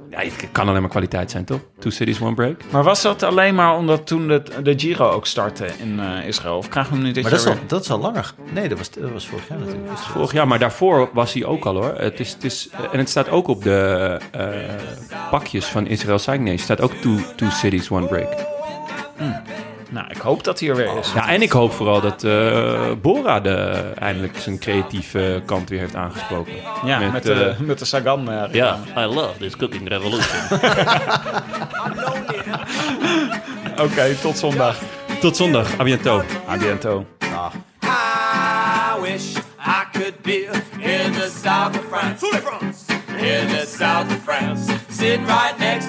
ja, 0.09 0.19
het 0.19 0.47
kan 0.51 0.67
alleen 0.67 0.81
maar 0.81 0.89
kwaliteit 0.89 1.31
zijn, 1.31 1.45
toch? 1.45 1.59
Two 1.79 1.89
cities, 1.91 2.21
one 2.21 2.33
break. 2.33 2.55
Maar 2.71 2.83
was 2.83 3.01
dat 3.01 3.23
alleen 3.23 3.55
maar 3.55 3.77
omdat 3.77 4.07
toen 4.07 4.27
de, 4.27 4.43
de 4.63 4.73
Giro 4.79 5.09
ook 5.09 5.25
startte 5.25 5.65
in 5.79 5.99
eh, 5.99 6.27
Israël? 6.27 6.57
Of 6.57 6.69
krijgen 6.69 6.91
we 6.91 6.97
hem 6.97 7.07
nu 7.07 7.13
dit 7.13 7.23
Maar 7.23 7.31
dat 7.31 7.43
jaar 7.43 7.53
is, 7.53 7.59
al, 7.59 7.67
dat 7.67 7.81
is 7.83 7.89
al 7.91 7.99
langer. 7.99 8.33
Nee, 8.53 8.67
dat 8.69 8.77
was, 8.77 8.89
dat 8.91 9.11
was 9.11 9.27
vorig 9.27 9.47
jaar 9.47 9.57
natuurlijk. 9.59 9.89
Dus- 9.89 9.99
Vorig 10.05 10.31
jaar, 10.31 10.47
maar 10.47 10.59
daarvoor 10.59 11.09
was 11.13 11.33
hij 11.33 11.45
ook 11.45 11.65
al 11.65 11.75
hoor. 11.75 11.93
Het 11.97 12.19
is, 12.19 12.31
het 12.33 12.43
is, 12.43 12.69
en 12.91 12.97
het 12.99 13.09
staat 13.09 13.29
ook 13.29 13.47
op 13.47 13.63
de 13.63 14.19
eh, 14.31 14.47
pakjes 15.29 15.65
van 15.65 15.87
Israël 15.87 16.19
Cycling 16.19 16.43
Nation. 16.43 16.59
staat 16.63 16.81
ook 16.81 16.93
two, 16.93 17.17
two 17.35 17.49
cities, 17.49 17.89
one 17.91 18.07
break. 18.07 18.29
weer? 19.17 19.41
Nou, 19.93 20.05
ik 20.09 20.17
hoop 20.17 20.43
dat 20.43 20.59
hij 20.59 20.69
er 20.69 20.75
weer 20.75 20.97
is. 20.99 21.11
Ja, 21.13 21.29
en 21.29 21.41
ik 21.41 21.51
hoop 21.51 21.71
vooral 21.73 22.01
dat 22.01 22.23
eh, 22.23 22.91
Bora 23.01 23.39
de, 23.39 23.57
eindelijk 23.99 24.37
zijn 24.37 24.59
creatieve 24.59 25.41
kant 25.45 25.69
weer 25.69 25.79
heeft 25.79 25.95
aangesproken. 25.95 26.53
Ja, 26.85 26.99
met, 26.99 27.11
met, 27.11 27.23
de, 27.23 27.33
eh, 27.33 27.59
met 27.59 27.79
de 27.79 27.85
Sagan. 27.85 28.31
eh, 28.31 28.53
Ja. 28.53 28.79
I 28.97 29.05
love 29.05 29.37
this 29.37 29.55
cooking 29.57 29.87
revolution. 29.87 30.39
Oké, 33.85 34.15
tot 34.21 34.37
zondag. 34.37 34.77
Tot 35.19 35.35
zondag, 35.37 35.79
a 35.79 35.83
bientôt. 35.83 36.23
A 36.49 36.57
biento. 36.57 37.05
I 37.83 39.01
wish 39.01 39.35
I 39.59 39.83
could 39.91 40.21
be 40.21 40.49
in 40.79 41.11
the 41.11 41.31
south 41.43 41.75
of 41.77 41.83
France. 41.89 42.25
In 43.17 43.47
the 43.47 43.65
south 43.77 44.05
of 44.11 44.23
France. 44.23 44.73
Sitting 44.89 45.25
right 45.25 45.57
next 45.59 45.87